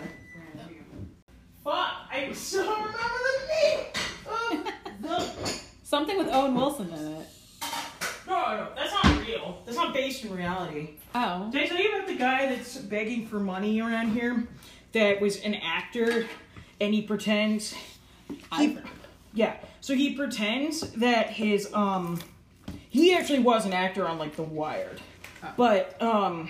Fuck! 1.63 1.93
I 2.11 2.29
still 2.33 2.65
don't 2.65 2.79
remember 2.79 2.99
the 3.39 3.53
name 3.53 3.79
of 4.25 5.01
the. 5.01 5.59
Something 5.83 6.17
with 6.17 6.27
Owen 6.29 6.55
Wilson 6.55 6.89
in 6.89 7.13
it. 7.13 7.27
No, 8.27 8.33
no, 8.33 8.67
that's 8.75 8.91
not 8.91 9.25
real. 9.25 9.61
That's 9.65 9.77
not 9.77 9.93
based 9.93 10.25
in 10.25 10.35
reality. 10.35 10.91
Oh, 11.13 11.49
Did 11.51 11.63
I 11.63 11.67
tell 11.67 11.77
you 11.77 11.95
about 11.95 12.07
the 12.07 12.15
guy 12.15 12.47
that's 12.47 12.77
begging 12.77 13.27
for 13.27 13.39
money 13.39 13.79
around 13.79 14.11
here? 14.11 14.47
That 14.93 15.21
was 15.21 15.39
an 15.41 15.55
actor, 15.55 16.25
and 16.81 16.93
he 16.93 17.01
pretends. 17.03 17.75
He, 18.57 18.77
yeah, 19.33 19.55
so 19.81 19.93
he 19.95 20.15
pretends 20.15 20.81
that 20.91 21.29
his 21.29 21.71
um, 21.73 22.19
he 22.89 23.13
actually 23.13 23.39
was 23.39 23.65
an 23.65 23.73
actor 23.73 24.07
on 24.07 24.17
like 24.17 24.35
The 24.35 24.43
Wired, 24.43 25.01
but 25.57 26.01
um, 26.01 26.49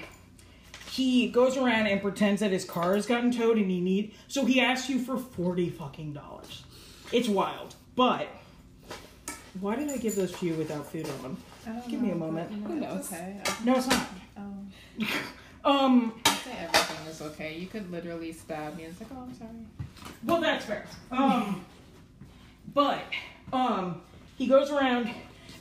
he 0.89 1.29
goes 1.29 1.57
around 1.57 1.87
and 1.87 2.01
pretends 2.01 2.41
that 2.41 2.51
his 2.51 2.65
car 2.65 2.95
has 2.95 3.05
gotten 3.05 3.31
towed 3.31 3.57
and 3.57 3.69
he 3.69 3.79
need 3.81 4.13
so 4.27 4.45
he 4.45 4.59
asks 4.59 4.89
you 4.89 4.99
for 4.99 5.17
forty 5.17 5.69
fucking 5.69 6.13
dollars. 6.13 6.63
It's 7.11 7.27
wild, 7.27 7.75
but 7.95 8.27
why 9.59 9.75
did 9.75 9.89
I 9.89 9.97
give 9.97 10.15
those 10.15 10.31
to 10.39 10.45
you 10.45 10.53
without 10.55 10.85
food 10.85 11.07
on 11.09 11.21
them? 11.21 11.37
Give 11.89 12.01
me 12.01 12.11
a 12.11 12.15
moment. 12.15 12.51
Who 12.65 12.75
knows? 12.75 13.11
okay. 13.11 13.41
No, 13.63 13.75
it's 13.75 13.87
not. 13.87 14.07
oh, 14.37 15.05
Um, 15.65 16.19
I 16.25 16.33
say 16.35 16.51
everything 16.59 17.07
is 17.07 17.21
okay. 17.21 17.57
You 17.57 17.67
could 17.67 17.89
literally 17.89 18.33
stab 18.33 18.75
me 18.75 18.83
and 18.83 18.91
it's 18.91 19.01
like, 19.01 19.09
oh, 19.15 19.21
I'm 19.23 19.33
sorry. 19.33 19.49
Well, 20.25 20.41
that's 20.41 20.65
fair. 20.65 20.85
Um, 21.09 21.63
but 22.73 23.03
um, 23.51 24.01
he 24.37 24.47
goes 24.47 24.71
around 24.71 25.09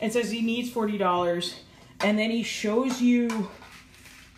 and 0.01 0.13
says 0.13 0.31
he 0.31 0.43
needs 0.43 0.71
forty 0.71 0.99
dollars, 0.99 1.61
and 2.01 2.19
then 2.19 2.31
he 2.31 2.43
shows 2.43 3.01
you. 3.01 3.51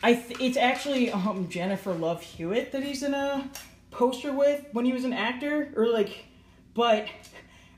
I 0.03 0.15
th- 0.15 0.39
it's 0.41 0.57
actually 0.57 1.11
um 1.11 1.49
Jennifer 1.49 1.95
Love 1.95 2.23
Hewitt 2.23 2.73
that 2.73 2.83
he's 2.83 3.03
in 3.03 3.15
a 3.15 3.49
poster 3.91 4.33
with 4.33 4.65
when 4.73 4.85
he 4.85 4.93
was 4.93 5.05
an 5.05 5.13
actor, 5.13 5.73
or 5.77 5.87
like, 5.89 6.27
but. 6.75 7.07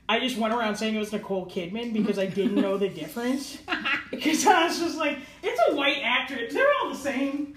I 0.09 0.21
just 0.21 0.37
went 0.37 0.53
around 0.53 0.77
saying 0.77 0.95
it 0.95 0.99
was 0.99 1.11
Nicole 1.11 1.47
Kidman 1.47 1.91
because 1.91 2.17
I 2.17 2.27
didn't 2.27 2.55
know 2.55 2.77
the 2.77 2.87
difference. 2.87 3.57
Because 4.09 4.47
I 4.47 4.65
was 4.65 4.79
just 4.79 4.97
like, 4.97 5.17
it's 5.43 5.61
a 5.67 5.75
white 5.75 5.97
actress 6.01 6.53
They're 6.53 6.71
all 6.81 6.89
the 6.91 6.95
same. 6.95 7.55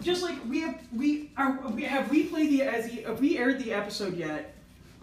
Just 0.00 0.22
like 0.22 0.36
we 0.48 0.62
have, 0.62 0.80
we 0.96 1.30
are. 1.36 1.60
We 1.68 1.82
have 1.82 2.10
we 2.10 2.22
played 2.22 2.48
the 2.48 2.62
as 2.62 2.90
we 3.20 3.36
aired 3.36 3.62
the 3.62 3.74
episode 3.74 4.16
yet 4.16 4.54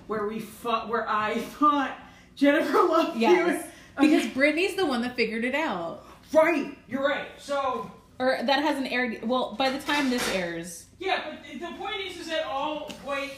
where 0.08 0.28
we 0.28 0.40
fought 0.40 0.90
where 0.90 1.08
I 1.08 1.38
thought 1.60 1.98
Jennifer 2.36 2.74
Love 2.84 3.16
yes. 3.18 3.48
Hewitt. 3.48 3.72
Because 4.00 4.28
Brittany's 4.34 4.76
the 4.76 4.86
one 4.86 5.02
that 5.02 5.16
figured 5.16 5.44
it 5.44 5.56
out. 5.56 6.06
right, 6.32 6.78
you're 6.88 7.06
right. 7.08 7.28
So 7.40 7.92
Or 8.20 8.38
that 8.44 8.62
hasn't 8.62 8.92
aired. 8.92 9.24
Well, 9.28 9.56
by 9.58 9.70
the 9.72 9.80
time 9.80 10.10
this 10.10 10.28
airs, 10.36 10.86
yeah, 11.00 11.22
but 11.30 11.60
the- 11.60 11.76
point 11.78 11.96
is, 12.02 12.18
is 12.18 12.28
that 12.28 12.46
all 12.46 12.90
white 13.04 13.32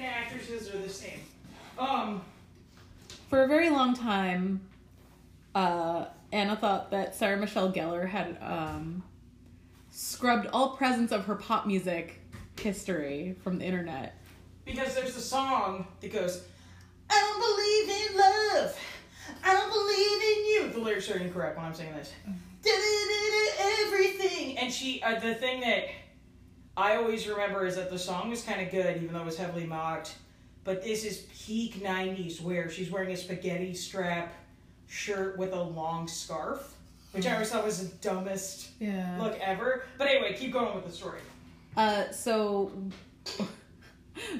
actresses 0.00 0.72
are 0.74 0.78
the 0.78 0.88
same. 0.88 1.20
Um, 1.78 2.22
for 3.28 3.42
a 3.44 3.46
very 3.48 3.70
long 3.70 3.94
time, 3.94 4.60
uh, 5.54 6.06
Anna 6.32 6.56
thought 6.56 6.90
that 6.90 7.14
Sarah 7.14 7.36
Michelle 7.36 7.72
Gellar 7.72 8.08
had 8.08 8.36
um, 8.40 9.02
scrubbed 9.90 10.46
all 10.52 10.76
presence 10.76 11.12
of 11.12 11.24
her 11.26 11.34
pop 11.34 11.66
music 11.66 12.20
history 12.60 13.36
from 13.42 13.58
the 13.58 13.64
internet. 13.64 14.16
Because 14.72 14.94
there's 14.94 15.16
a 15.16 15.20
song 15.20 15.86
that 16.00 16.12
goes, 16.12 16.42
"I 17.08 17.18
don't 17.20 17.40
believe 17.40 18.10
in 18.12 18.18
love, 18.18 18.78
I 19.44 19.52
don't 19.54 19.70
believe 19.70 20.22
in 20.22 20.44
you." 20.46 20.72
The 20.72 20.78
lyrics 20.84 21.10
are 21.10 21.18
incorrect 21.18 21.56
when 21.56 21.66
I'm 21.66 21.74
saying 21.74 21.92
this. 21.94 22.12
Everything, 23.86 24.58
and 24.58 24.72
she. 24.72 25.02
Uh, 25.02 25.18
the 25.18 25.34
thing 25.34 25.60
that 25.60 25.84
I 26.76 26.96
always 26.96 27.26
remember 27.26 27.66
is 27.66 27.76
that 27.76 27.90
the 27.90 27.98
song 27.98 28.30
was 28.30 28.42
kind 28.42 28.60
of 28.60 28.70
good, 28.70 28.96
even 29.02 29.12
though 29.14 29.20
it 29.20 29.26
was 29.26 29.36
heavily 29.36 29.66
mocked. 29.66 30.14
But 30.64 30.82
this 30.82 31.04
is 31.04 31.26
peak 31.46 31.82
'90s, 31.82 32.40
where 32.40 32.70
she's 32.70 32.90
wearing 32.90 33.10
a 33.12 33.16
spaghetti 33.16 33.74
strap 33.74 34.32
shirt 34.88 35.38
with 35.38 35.52
a 35.52 35.62
long 35.62 36.06
scarf, 36.08 36.74
which 37.12 37.26
I 37.26 37.32
always 37.34 37.50
thought 37.50 37.64
was 37.64 37.88
the 37.88 37.94
dumbest 37.96 38.70
Yeah. 38.78 39.16
look 39.20 39.38
ever. 39.40 39.84
But 39.98 40.08
anyway, 40.08 40.34
keep 40.38 40.52
going 40.52 40.74
with 40.74 40.84
the 40.86 40.92
story. 40.92 41.20
Uh, 41.76 42.10
so 42.10 42.72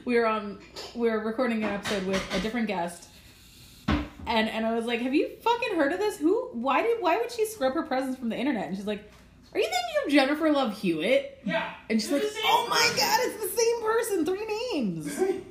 we 0.04 0.18
were 0.18 0.26
on 0.26 0.58
we 0.94 1.10
were 1.10 1.20
recording 1.20 1.62
an 1.64 1.70
episode 1.70 2.06
with 2.06 2.22
a 2.34 2.40
different 2.40 2.66
guest 2.66 3.08
and 4.30 4.48
and 4.48 4.64
I 4.66 4.74
was 4.74 4.86
like, 4.86 5.00
"Have 5.00 5.14
you 5.14 5.28
fucking 5.42 5.76
heard 5.76 5.92
of 5.92 5.98
this? 5.98 6.18
Who? 6.18 6.50
Why 6.52 6.82
did? 6.82 7.02
Why 7.02 7.18
would 7.18 7.32
she 7.32 7.46
scrub 7.46 7.74
her 7.74 7.82
presence 7.82 8.16
from 8.16 8.28
the 8.28 8.36
internet?" 8.36 8.68
And 8.68 8.76
she's 8.76 8.86
like, 8.86 9.02
"Are 9.52 9.58
you 9.58 9.64
thinking 9.64 10.06
of 10.06 10.12
Jennifer 10.12 10.50
Love 10.50 10.78
Hewitt?" 10.78 11.40
Yeah. 11.44 11.72
And 11.88 12.00
she's 12.00 12.12
like, 12.12 12.22
"Oh 12.44 12.66
my 12.70 12.92
god, 12.96 13.18
it's 13.22 13.42
the 13.42 13.60
same 13.60 13.82
person, 13.82 14.24
three 14.24 14.46
names." 14.72 15.20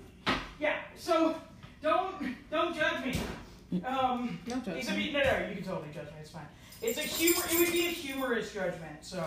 Yeah, 0.59 0.75
so 0.97 1.35
don't 1.81 2.35
don't 2.51 2.75
judge 2.75 3.05
me. 3.05 3.81
Um, 3.85 4.37
Don't 4.45 4.65
judge 4.65 4.79
it's 4.79 4.89
a, 4.89 4.91
no, 4.91 4.97
no, 4.97 5.47
you 5.47 5.55
can 5.55 5.63
totally 5.63 5.87
judge 5.93 6.07
me. 6.07 6.15
It's 6.19 6.31
fine. 6.31 6.47
It's 6.81 6.97
a 6.97 7.01
humor. 7.01 7.41
It 7.49 7.59
would 7.59 7.71
be 7.71 7.85
a 7.85 7.91
humorous 7.91 8.53
judgment, 8.53 8.97
so 8.99 9.19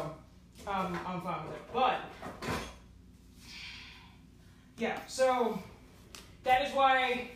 um, 0.66 0.98
I'm 1.06 1.22
fine 1.22 1.46
with 1.46 1.56
it. 1.56 1.62
But 1.72 2.00
yeah, 4.82 4.98
so 5.06 5.62
that 6.42 6.66
is 6.66 6.74
why. 6.74 7.28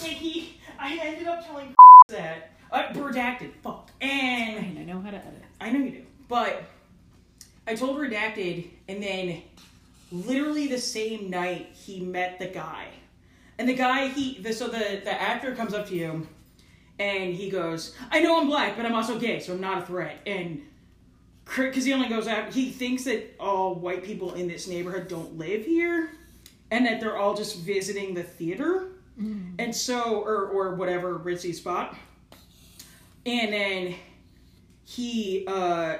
He, 0.00 0.56
I 0.78 0.98
ended 1.00 1.28
up 1.28 1.46
telling 1.46 1.72
that 2.08 2.50
uh, 2.72 2.88
redacted. 2.94 3.52
Fuck. 3.62 3.90
And 4.00 4.56
Fine, 4.56 4.78
I 4.78 4.84
know 4.84 5.00
how 5.00 5.12
to 5.12 5.18
edit. 5.18 5.44
I 5.60 5.70
know 5.70 5.78
you 5.78 5.90
do. 5.90 6.02
But 6.28 6.64
I 7.66 7.76
told 7.76 7.96
Redacted, 7.96 8.70
and 8.88 9.00
then 9.00 9.42
literally 10.10 10.66
the 10.66 10.78
same 10.78 11.30
night 11.30 11.68
he 11.74 12.00
met 12.00 12.40
the 12.40 12.46
guy. 12.46 12.88
And 13.58 13.68
the 13.68 13.74
guy, 13.74 14.08
he, 14.08 14.40
the, 14.40 14.52
so 14.52 14.66
the, 14.66 15.00
the 15.04 15.12
actor 15.12 15.54
comes 15.54 15.74
up 15.74 15.86
to 15.88 15.94
you, 15.94 16.26
and 16.98 17.34
he 17.34 17.50
goes, 17.50 17.94
I 18.10 18.20
know 18.20 18.40
I'm 18.40 18.48
black, 18.48 18.76
but 18.76 18.84
I'm 18.84 18.94
also 18.94 19.18
gay, 19.18 19.38
so 19.38 19.52
I'm 19.52 19.60
not 19.60 19.84
a 19.84 19.86
threat. 19.86 20.18
And 20.26 20.62
because 21.44 21.84
he 21.84 21.92
only 21.92 22.08
goes 22.08 22.26
out, 22.26 22.52
he 22.52 22.70
thinks 22.70 23.04
that 23.04 23.36
all 23.38 23.76
white 23.76 24.02
people 24.02 24.34
in 24.34 24.48
this 24.48 24.66
neighborhood 24.66 25.08
don't 25.08 25.38
live 25.38 25.64
here, 25.64 26.10
and 26.70 26.86
that 26.86 27.00
they're 27.00 27.16
all 27.16 27.34
just 27.34 27.58
visiting 27.58 28.14
the 28.14 28.22
theater. 28.22 28.88
And 29.58 29.74
so, 29.74 30.20
or, 30.20 30.46
or 30.46 30.74
whatever 30.76 31.18
ritzy 31.18 31.52
spot. 31.54 31.96
And 33.26 33.52
then 33.52 33.94
he 34.84 35.44
uh 35.46 35.98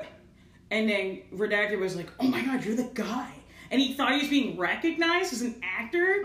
and 0.71 0.89
then 0.89 1.21
redacted 1.35 1.79
was 1.79 1.95
like 1.97 2.09
oh 2.21 2.27
my 2.27 2.43
god 2.43 2.65
you're 2.65 2.77
the 2.77 2.91
guy. 2.95 3.31
And 3.71 3.81
he 3.81 3.93
thought 3.93 4.13
he 4.13 4.21
was 4.21 4.29
being 4.29 4.57
recognized 4.57 5.33
as 5.33 5.43
an 5.43 5.61
actor. 5.63 6.23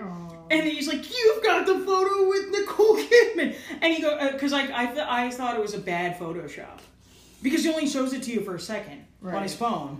And 0.52 0.61
then 0.61 0.70
he's 0.70 0.88
like 0.88 1.03
you've 1.10 1.44
got 1.44 1.65
the 1.65 1.80
photo 1.80 2.30
with 2.30 2.49
nicole 2.52 2.95
kidman. 2.98 3.56
And 3.82 3.94
he 3.94 4.02
go 4.02 4.32
because 4.32 4.52
like 4.52 4.70
I, 4.72 4.86
th- 4.86 5.06
I 5.10 5.30
thought 5.32 5.56
it 5.56 5.61
was 5.61 5.74
a 5.74 5.80
bad 5.80 6.18
photoshop. 6.20 6.80
Because 7.41 7.64
he 7.64 7.70
only 7.72 7.88
shows 7.88 8.14
it 8.14 8.24
to 8.24 8.32
you 8.32 8.41
for 8.41 8.56
a 8.56 8.60
second 8.60 9.06
on 9.38 9.44
his 9.44 9.56
phone. 9.56 9.99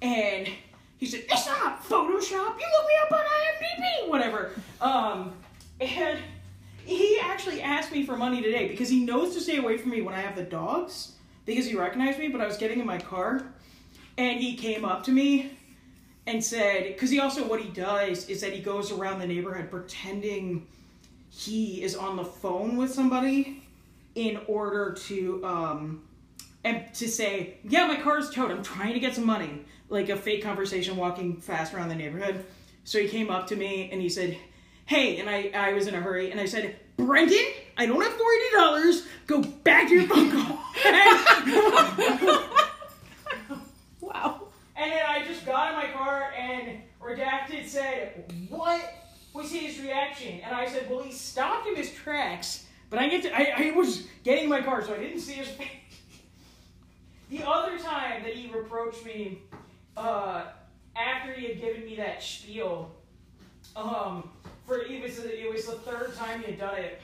And 0.00 0.48
he 0.98 1.06
said 1.06 1.24
it's 1.28 1.46
not 1.46 1.82
photoshop 1.84 2.58
you 2.58 2.66
look 2.76 2.86
me 2.86 2.94
up 3.02 3.12
on 3.12 3.20
imdb 3.20 4.08
whatever 4.08 4.52
um 4.80 5.32
and 5.80 6.18
he 6.88 7.18
actually 7.22 7.60
asked 7.60 7.92
me 7.92 8.04
for 8.04 8.16
money 8.16 8.40
today 8.40 8.66
because 8.66 8.88
he 8.88 9.04
knows 9.04 9.34
to 9.34 9.40
stay 9.40 9.58
away 9.58 9.76
from 9.76 9.90
me 9.90 10.00
when 10.00 10.14
I 10.14 10.20
have 10.20 10.36
the 10.36 10.42
dogs 10.42 11.12
because 11.44 11.66
he 11.66 11.76
recognized 11.76 12.18
me, 12.18 12.28
but 12.28 12.40
I 12.40 12.46
was 12.46 12.56
getting 12.56 12.80
in 12.80 12.86
my 12.86 12.98
car 12.98 13.42
and 14.16 14.40
he 14.40 14.56
came 14.56 14.86
up 14.86 15.04
to 15.04 15.10
me 15.10 15.52
and 16.26 16.42
said, 16.42 16.84
because 16.84 17.10
he 17.10 17.20
also, 17.20 17.46
what 17.46 17.60
he 17.60 17.68
does 17.70 18.28
is 18.28 18.40
that 18.40 18.54
he 18.54 18.60
goes 18.60 18.90
around 18.90 19.18
the 19.18 19.26
neighborhood 19.26 19.70
pretending 19.70 20.66
he 21.30 21.82
is 21.82 21.94
on 21.94 22.16
the 22.16 22.24
phone 22.24 22.78
with 22.78 22.92
somebody 22.92 23.62
in 24.14 24.40
order 24.46 24.92
to, 24.92 25.44
um, 25.44 26.02
and 26.64 26.92
to 26.94 27.06
say, 27.06 27.58
yeah, 27.64 27.86
my 27.86 27.96
car's 27.96 28.30
towed. 28.30 28.50
I'm 28.50 28.62
trying 28.62 28.94
to 28.94 29.00
get 29.00 29.14
some 29.14 29.26
money. 29.26 29.64
Like 29.88 30.08
a 30.08 30.16
fake 30.16 30.42
conversation 30.42 30.96
walking 30.96 31.40
fast 31.40 31.72
around 31.74 31.88
the 31.88 31.94
neighborhood. 31.94 32.44
So 32.84 32.98
he 32.98 33.08
came 33.08 33.30
up 33.30 33.46
to 33.48 33.56
me 33.56 33.90
and 33.90 34.00
he 34.00 34.08
said, 34.08 34.38
hey, 34.88 35.18
and 35.18 35.28
I, 35.28 35.50
I 35.54 35.72
was 35.74 35.86
in 35.86 35.94
a 35.94 36.00
hurry, 36.00 36.30
and 36.30 36.40
I 36.40 36.46
said, 36.46 36.74
Brendan, 36.96 37.44
I 37.76 37.86
don't 37.86 38.00
have 38.02 38.12
forty 38.12 38.50
dollars. 38.54 39.06
Go 39.26 39.42
back 39.42 39.88
to 39.88 39.94
your 39.94 40.08
phone 40.08 40.30
call. 40.32 40.58
Wow. 44.00 44.48
and 44.76 44.90
then 44.90 45.02
I 45.06 45.24
just 45.26 45.44
got 45.44 45.70
in 45.70 45.76
my 45.76 45.92
car, 45.92 46.32
and 46.36 46.78
redacted 47.00 47.66
said, 47.68 48.32
"What 48.48 48.80
was 49.34 49.52
his 49.52 49.78
reaction?" 49.80 50.40
And 50.40 50.56
I 50.56 50.66
said, 50.66 50.90
"Well, 50.90 51.02
he 51.02 51.12
stopped 51.12 51.68
in 51.68 51.76
his 51.76 51.92
tracks, 51.92 52.66
but 52.90 52.98
I 52.98 53.08
get 53.08 53.22
to, 53.24 53.36
I, 53.36 53.68
I 53.68 53.70
was 53.72 54.06
getting 54.24 54.44
in 54.44 54.50
my 54.50 54.62
car, 54.62 54.82
so 54.84 54.94
I 54.94 54.98
didn't 54.98 55.20
see 55.20 55.34
his 55.34 55.48
face." 55.48 55.68
The 57.30 57.46
other 57.46 57.78
time 57.78 58.22
that 58.22 58.32
he 58.32 58.50
reproached 58.50 59.04
me, 59.04 59.42
uh, 59.98 60.44
after 60.96 61.32
he 61.32 61.46
had 61.48 61.60
given 61.60 61.84
me 61.84 61.96
that 61.96 62.22
spiel, 62.22 62.90
um, 63.76 64.30
for 64.66 64.78
it 64.78 65.02
was 65.02 65.18
it 65.18 65.50
was 65.52 65.66
the 65.66 65.72
third 65.72 66.14
time 66.16 66.40
he 66.40 66.52
had 66.52 66.60
done 66.60 66.78
it, 66.78 67.00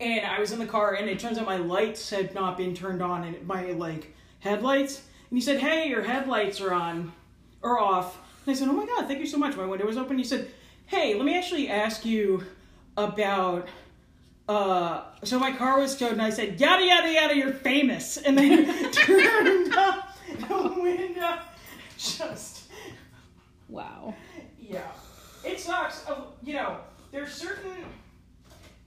and 0.00 0.24
I 0.24 0.38
was 0.38 0.52
in 0.52 0.58
the 0.58 0.66
car, 0.66 0.94
and 0.94 1.08
it 1.08 1.18
turns 1.18 1.38
out 1.38 1.46
my 1.46 1.56
lights 1.56 2.10
had 2.10 2.34
not 2.34 2.56
been 2.56 2.74
turned 2.74 3.02
on, 3.02 3.24
and 3.24 3.46
my 3.46 3.72
like 3.72 4.14
headlights, 4.40 5.02
and 5.30 5.38
he 5.38 5.42
said, 5.42 5.58
"Hey, 5.58 5.88
your 5.88 6.02
headlights 6.02 6.60
are 6.60 6.72
on, 6.72 7.12
or 7.62 7.80
off." 7.80 8.18
And 8.46 8.54
I 8.54 8.58
said, 8.58 8.68
"Oh 8.68 8.72
my 8.72 8.86
god, 8.86 9.06
thank 9.06 9.20
you 9.20 9.26
so 9.26 9.38
much." 9.38 9.56
My 9.56 9.66
window 9.66 9.86
was 9.86 9.96
open. 9.96 10.18
He 10.18 10.24
said, 10.24 10.50
"Hey, 10.86 11.14
let 11.14 11.24
me 11.24 11.36
actually 11.36 11.68
ask 11.68 12.04
you 12.04 12.44
about." 12.96 13.68
Uh, 14.46 15.02
so 15.22 15.38
my 15.38 15.52
car 15.52 15.80
was 15.80 15.96
towed, 15.96 16.12
and 16.12 16.22
I 16.22 16.30
said, 16.30 16.60
"Yada 16.60 16.84
yada 16.84 17.12
yada, 17.12 17.36
you're 17.36 17.52
famous," 17.52 18.18
and 18.18 18.36
then 18.36 18.92
turned 18.92 19.74
up 19.74 20.16
the 20.48 20.80
window. 20.80 21.38
Just 22.04 22.64
Wow. 23.68 24.14
yeah, 24.60 24.82
it 25.44 25.58
sucks. 25.58 26.06
Uh, 26.08 26.22
You 26.42 26.54
know, 26.54 26.76
there's 27.12 27.32
certain. 27.32 27.72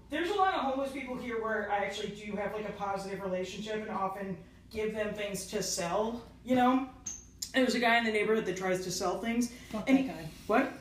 There's 0.09 0.29
a 0.29 0.35
lot 0.35 0.53
of 0.53 0.61
homeless 0.61 0.91
people 0.91 1.17
here 1.17 1.41
where 1.41 1.69
I 1.71 1.77
actually 1.79 2.09
do 2.09 2.31
have 2.37 2.53
like 2.53 2.67
a 2.69 2.71
positive 2.73 3.21
relationship 3.21 3.75
and 3.81 3.89
often 3.89 4.37
give 4.71 4.93
them 4.93 5.13
things 5.13 5.47
to 5.47 5.61
sell. 5.63 6.21
You 6.45 6.55
know, 6.55 6.71
and 7.53 7.63
there's 7.65 7.75
a 7.75 7.79
guy 7.79 7.97
in 7.97 8.05
the 8.05 8.11
neighborhood 8.11 8.45
that 8.45 8.55
tries 8.55 8.83
to 8.85 8.91
sell 8.91 9.19
things. 9.19 9.51
Fuck 9.71 9.89
And 9.89 9.97
that 9.97 10.01
he- 10.03 10.07
guy. 10.07 10.25
What? 10.45 10.71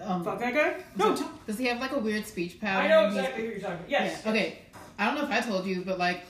Um, 0.00 0.24
Fuck 0.24 0.40
that 0.40 0.54
guy? 0.54 0.82
No, 0.96 1.14
Does 1.46 1.58
he 1.58 1.66
have 1.66 1.78
like 1.78 1.92
a 1.92 1.98
weird 1.98 2.26
speech 2.26 2.58
pattern? 2.58 2.86
I 2.86 2.88
know 2.88 3.06
exactly 3.06 3.44
who 3.44 3.50
you're 3.52 3.60
talking 3.60 3.76
about. 3.76 3.90
Yes. 3.90 4.22
Yeah. 4.24 4.30
Okay. 4.32 4.58
I 4.98 5.04
don't 5.06 5.14
know 5.16 5.24
if 5.24 5.30
I 5.30 5.40
told 5.46 5.64
you, 5.66 5.82
but 5.82 5.98
like, 5.98 6.22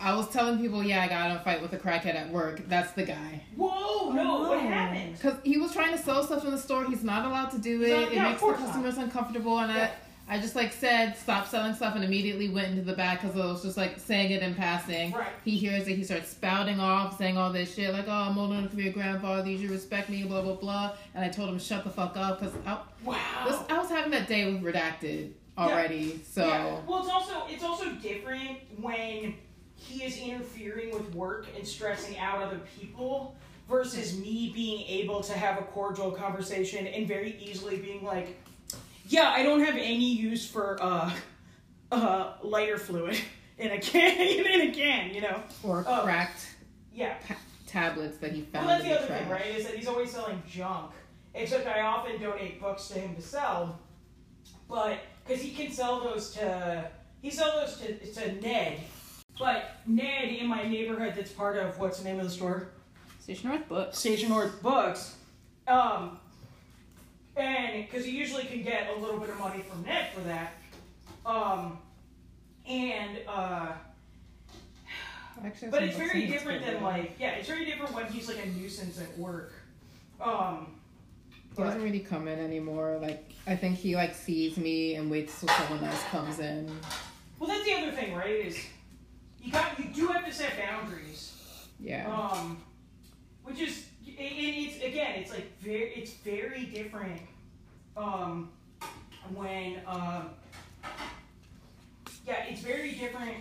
I 0.00 0.14
was 0.14 0.28
telling 0.30 0.58
people, 0.58 0.82
yeah, 0.82 1.02
I 1.02 1.08
got 1.08 1.30
in 1.30 1.36
a 1.36 1.40
fight 1.40 1.62
with 1.62 1.72
a 1.72 1.78
crackhead 1.78 2.14
at 2.14 2.30
work. 2.30 2.60
That's 2.68 2.92
the 2.92 3.04
guy. 3.04 3.42
Whoa! 3.56 4.12
No, 4.12 4.40
what 4.48 4.58
Oh. 4.58 4.60
happened? 4.60 5.14
Because 5.14 5.36
he 5.44 5.56
was 5.58 5.72
trying 5.72 5.92
to 5.92 5.98
sell 5.98 6.22
stuff 6.22 6.44
in 6.44 6.50
the 6.50 6.58
store. 6.58 6.84
He's 6.84 7.02
not 7.04 7.24
allowed 7.24 7.50
to 7.52 7.58
do 7.58 7.82
it. 7.82 7.90
not- 7.90 8.02
it 8.04 8.12
yeah, 8.14 8.22
makes 8.28 8.34
the 8.40 8.40
course 8.46 8.58
not. 8.60 8.66
customers 8.66 8.98
uncomfortable. 8.98 9.58
And 9.58 9.72
Yeah. 9.72 9.90
I, 10.28 10.36
I 10.36 10.40
just 10.40 10.56
like 10.56 10.72
said, 10.72 11.16
stop 11.16 11.46
selling 11.46 11.72
stuff 11.74 11.94
and 11.94 12.02
immediately 12.04 12.48
went 12.48 12.68
into 12.68 12.82
the 12.82 12.92
back 12.94 13.22
because 13.22 13.38
I 13.40 13.46
was 13.46 13.62
just 13.62 13.76
like 13.76 13.98
saying 13.98 14.32
it 14.32 14.42
in 14.42 14.54
passing. 14.56 15.12
Right. 15.12 15.28
He 15.44 15.52
hears 15.56 15.86
it. 15.88 15.94
He 15.96 16.04
starts 16.04 16.30
spouting 16.30 16.80
off, 16.80 17.16
saying 17.16 17.38
all 17.38 17.52
this 17.52 17.74
shit 17.74 17.92
like, 17.92 18.06
oh, 18.08 18.10
I'm 18.10 18.36
old 18.36 18.50
enough 18.52 18.70
to 18.70 18.76
be 18.76 18.84
your 18.84 18.92
grandfather. 18.92 19.48
You 19.48 19.56
should 19.58 19.70
respect 19.70 20.08
me, 20.10 20.24
blah, 20.24 20.42
blah, 20.42 20.54
blah. 20.56 20.92
And 21.14 21.24
I 21.24 21.28
told 21.28 21.48
him, 21.50 21.58
shut 21.58 21.84
the 21.84 21.90
fuck 21.90 22.16
up 22.16 22.40
because 22.40 22.54
I, 22.66 22.78
Wow. 23.04 23.16
this, 23.46 23.58
I 23.70 23.78
was 23.78 23.88
having 23.88 24.10
that 24.10 24.26
day 24.28 24.52
with 24.52 24.62
Redacted 24.62 25.30
already. 25.56 26.20
So. 26.28 26.46
Yeah. 26.46 26.76
Well, 26.86 26.98
it's 27.00 27.08
also 27.08 27.46
it's 27.48 27.62
also 27.64 27.92
different 27.92 28.58
when 28.80 29.34
he 29.76 30.02
is 30.04 30.16
interfering 30.18 30.92
with 30.92 31.14
work 31.14 31.46
and 31.56 31.66
stressing 31.66 32.18
out 32.18 32.42
other 32.42 32.60
people 32.78 33.36
versus 33.68 34.16
me 34.18 34.50
being 34.54 34.86
able 34.88 35.20
to 35.22 35.32
have 35.32 35.58
a 35.58 35.62
cordial 35.62 36.10
conversation 36.10 36.86
and 36.86 37.06
very 37.06 37.36
easily 37.40 37.76
being 37.78 38.04
like, 38.04 38.36
"Yeah, 39.08 39.30
I 39.30 39.42
don't 39.42 39.60
have 39.64 39.76
any 39.76 40.12
use 40.12 40.48
for 40.48 40.78
uh, 40.80 41.12
uh, 41.92 42.32
lighter 42.42 42.78
fluid 42.78 43.18
in 43.58 43.70
a 43.72 43.78
can 43.78 44.18
in 44.20 44.70
a 44.70 44.72
can," 44.72 45.14
you 45.14 45.20
know? 45.20 45.42
Or 45.62 45.84
Oh. 45.86 46.02
cracked 46.02 46.46
Yeah. 46.94 47.14
pa- 47.26 47.36
tablets 47.66 48.18
that 48.18 48.32
he 48.32 48.42
found. 48.42 48.66
Well, 48.66 48.78
that's 48.78 48.84
the 48.84 48.88
the 48.90 48.98
other 48.98 49.06
trash. 49.08 49.20
thing, 49.22 49.30
right? 49.30 49.46
Is 49.46 49.66
that 49.66 49.74
he's 49.76 49.88
always 49.88 50.10
selling 50.10 50.42
junk. 50.48 50.92
Except 51.34 51.66
I 51.66 51.82
often 51.82 52.18
donate 52.20 52.60
books 52.60 52.88
to 52.88 52.94
him 52.98 53.14
to 53.14 53.20
sell, 53.20 53.78
but 54.70 54.98
because 55.26 55.42
he 55.42 55.50
can 55.52 55.70
sell 55.70 56.00
those 56.00 56.30
to 56.34 56.88
he 57.20 57.30
sell 57.30 57.60
those 57.60 57.76
to 57.80 57.94
to 58.14 58.40
Ned. 58.40 58.80
But 59.38 59.76
Ned 59.86 60.28
in 60.28 60.46
my 60.46 60.62
neighborhood, 60.62 61.14
that's 61.16 61.32
part 61.32 61.56
of 61.56 61.78
what's 61.78 61.98
the 61.98 62.04
name 62.04 62.18
of 62.18 62.24
the 62.24 62.30
store? 62.30 62.68
Station 63.20 63.50
North 63.50 63.68
Books. 63.68 63.98
Station 63.98 64.28
North 64.30 64.62
Books. 64.62 65.16
Um, 65.66 66.18
and 67.36 67.84
because 67.86 68.06
you 68.06 68.12
usually 68.12 68.44
can 68.44 68.62
get 68.62 68.88
a 68.96 68.98
little 68.98 69.18
bit 69.18 69.28
of 69.30 69.38
money 69.38 69.62
from 69.62 69.82
Ned 69.82 70.10
for 70.14 70.20
that. 70.20 70.54
Um, 71.26 71.78
and 72.66 73.18
uh, 73.28 73.72
Actually, 75.44 75.70
but 75.70 75.82
it's 75.82 75.96
very 75.96 76.26
different 76.26 76.64
than 76.64 76.82
like 76.82 77.16
yeah, 77.18 77.32
it's 77.32 77.48
very 77.48 77.66
different 77.66 77.92
when 77.94 78.06
he's 78.06 78.26
like 78.28 78.42
a 78.42 78.46
nuisance 78.48 78.98
at 79.00 79.18
work. 79.18 79.52
Um, 80.20 80.68
He 81.54 81.62
doesn't 81.62 81.82
really 81.82 82.00
come 82.00 82.26
in 82.26 82.38
anymore. 82.38 82.98
Like 83.02 83.32
I 83.46 83.54
think 83.54 83.76
he 83.76 83.96
like 83.96 84.14
sees 84.14 84.56
me 84.56 84.94
and 84.94 85.10
waits 85.10 85.38
till 85.40 85.48
someone 85.50 85.84
else 85.84 86.02
comes 86.04 86.38
in. 86.38 86.70
well, 87.38 87.48
that's 87.50 87.64
the 87.64 87.74
other 87.74 87.92
thing, 87.92 88.14
right? 88.14 88.30
Is 88.46 88.56
you 89.46 89.52
got 89.52 89.78
you 89.78 89.86
do 89.86 90.08
have 90.08 90.26
to 90.26 90.32
set 90.32 90.58
boundaries. 90.58 91.32
Yeah. 91.78 92.10
Um, 92.12 92.60
which 93.44 93.60
is 93.60 93.86
it- 94.06 94.16
it's 94.18 94.76
again, 94.84 95.14
it's 95.20 95.30
like 95.30 95.58
very 95.60 95.94
it's 95.94 96.12
very 96.14 96.64
different 96.66 97.22
um, 97.96 98.50
when 99.34 99.80
um, 99.86 100.30
yeah, 102.26 102.44
it's 102.48 102.60
very 102.60 102.92
different 102.92 103.36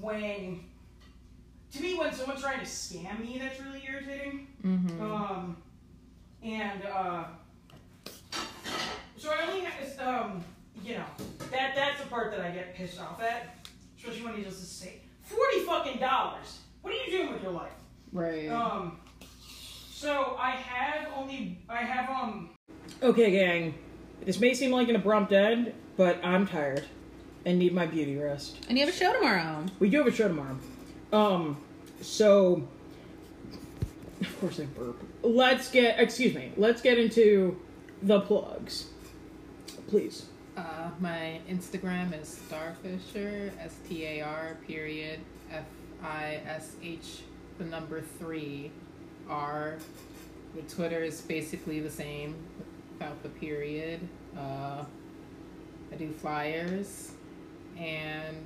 when 0.00 0.64
to 1.72 1.80
me 1.82 1.94
when 1.94 2.12
someone's 2.12 2.40
trying 2.42 2.58
to 2.60 2.66
scam 2.66 3.20
me. 3.20 3.38
That's 3.38 3.60
really 3.60 3.82
irritating. 3.88 4.48
Mm-hmm. 4.64 5.00
Um, 5.00 5.56
and 6.42 6.84
uh, 6.84 7.24
so 9.16 9.30
I 9.30 9.46
only 9.46 9.60
have 9.60 9.74
um, 10.00 10.44
you 10.82 10.94
know, 10.94 11.04
that 11.50 11.74
that's 11.74 12.00
the 12.02 12.08
part 12.08 12.30
that 12.32 12.40
I 12.40 12.50
get 12.50 12.74
pissed 12.74 13.00
off 13.00 13.22
at, 13.22 13.56
especially 14.04 14.26
when 14.26 14.36
he 14.36 14.42
does 14.42 14.60
just 14.60 14.78
say 14.78 15.00
forty 15.22 15.60
fucking 15.60 15.98
dollars. 15.98 16.58
What 16.82 16.92
are 16.92 16.96
you 16.96 17.10
doing 17.10 17.32
with 17.32 17.42
your 17.42 17.52
life? 17.52 17.72
Right. 18.12 18.48
Um, 18.48 18.98
so 19.90 20.36
I 20.38 20.50
have 20.50 21.08
only 21.16 21.58
I 21.68 21.78
have 21.78 22.10
um. 22.10 22.50
Okay, 23.02 23.30
gang. 23.30 23.74
This 24.24 24.38
may 24.40 24.54
seem 24.54 24.70
like 24.70 24.88
an 24.88 24.96
abrupt 24.96 25.32
end, 25.32 25.72
but 25.96 26.22
I'm 26.24 26.46
tired 26.46 26.84
and 27.44 27.58
need 27.58 27.74
my 27.74 27.86
beauty 27.86 28.16
rest. 28.16 28.64
And 28.68 28.78
you 28.78 28.84
have 28.86 28.94
a 28.94 28.96
show 28.96 29.12
tomorrow. 29.12 29.64
We 29.78 29.90
do 29.90 29.98
have 29.98 30.06
a 30.06 30.12
show 30.12 30.28
tomorrow. 30.28 30.58
Um, 31.12 31.58
so 32.00 32.66
of 34.20 34.40
course 34.40 34.60
I 34.60 34.64
burp. 34.64 35.02
Let's 35.22 35.70
get 35.70 35.98
excuse 35.98 36.34
me. 36.34 36.52
Let's 36.56 36.82
get 36.82 36.98
into 36.98 37.58
the 38.02 38.20
plugs, 38.20 38.88
please. 39.88 40.26
Uh, 40.56 40.90
my 41.00 41.40
Instagram 41.48 42.18
is 42.20 42.40
Starfisher, 42.48 43.50
S 43.60 43.74
T 43.88 44.04
A 44.06 44.20
R 44.22 44.56
period 44.66 45.18
F 45.52 45.64
I 46.02 46.40
S 46.46 46.76
H 46.82 47.22
the 47.58 47.64
number 47.64 48.00
three 48.00 48.70
R. 49.28 49.76
The 50.54 50.62
Twitter 50.62 51.02
is 51.02 51.20
basically 51.22 51.80
the 51.80 51.90
same 51.90 52.36
without 52.92 53.20
the 53.24 53.28
period. 53.30 54.00
Uh, 54.38 54.84
I 55.92 55.96
do 55.96 56.10
flyers 56.12 57.12
and 57.78 58.36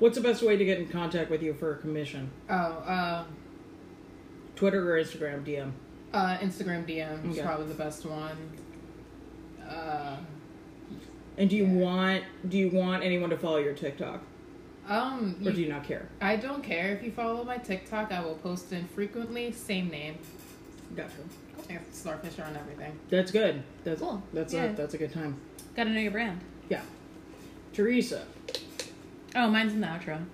What's 0.00 0.16
the 0.16 0.22
best 0.22 0.42
way 0.42 0.56
to 0.56 0.64
get 0.64 0.78
in 0.78 0.88
contact 0.88 1.30
with 1.30 1.42
you 1.42 1.54
for 1.54 1.72
a 1.74 1.76
commission? 1.76 2.30
oh 2.50 2.54
uh, 2.54 3.24
Twitter 4.56 4.92
or 4.96 5.00
Instagram 5.00 5.44
DM? 5.46 5.70
uh, 6.12 6.36
Instagram 6.38 6.84
DM 6.88 7.30
is 7.30 7.36
Okay. 7.38 7.46
probably 7.46 7.66
the 7.66 7.74
best 7.74 8.04
one. 8.04 8.36
And 11.38 11.50
do 11.50 11.56
you 11.56 11.66
want 11.66 12.24
do 12.48 12.56
you 12.56 12.70
want 12.70 13.02
anyone 13.04 13.30
to 13.30 13.36
follow 13.36 13.58
your 13.58 13.74
TikTok 13.74 14.22
um, 14.88 15.36
or 15.44 15.50
you 15.50 15.52
do 15.56 15.62
you 15.62 15.68
not 15.68 15.84
care? 15.84 16.08
I 16.20 16.36
don't 16.36 16.62
care 16.62 16.92
if 16.94 17.02
you 17.02 17.10
follow 17.12 17.44
my 17.44 17.58
TikTok. 17.58 18.12
I 18.12 18.22
will 18.24 18.36
post 18.36 18.72
infrequently. 18.72 19.52
Same 19.52 19.88
name. 19.88 20.18
Gotcha. 20.94 21.10
It's 21.68 22.02
Starfisher 22.04 22.46
on 22.46 22.56
everything. 22.56 22.96
That's 23.10 23.30
good. 23.32 23.62
That's 23.84 24.00
Cool. 24.00 24.22
That's 24.32 24.54
Yeah. 24.54 24.64
a 24.66 24.72
that's 24.74 24.94
a 24.94 24.98
good 24.98 25.12
time. 25.12 25.36
Gotta 25.74 25.90
know 25.90 26.00
your 26.00 26.12
brand. 26.12 26.40
Yeah. 26.68 26.82
Teresa. 27.72 28.24
Oh, 29.34 29.48
mine's 29.50 29.72
in 29.74 29.80
the 29.80 29.86
outro. 29.88 30.24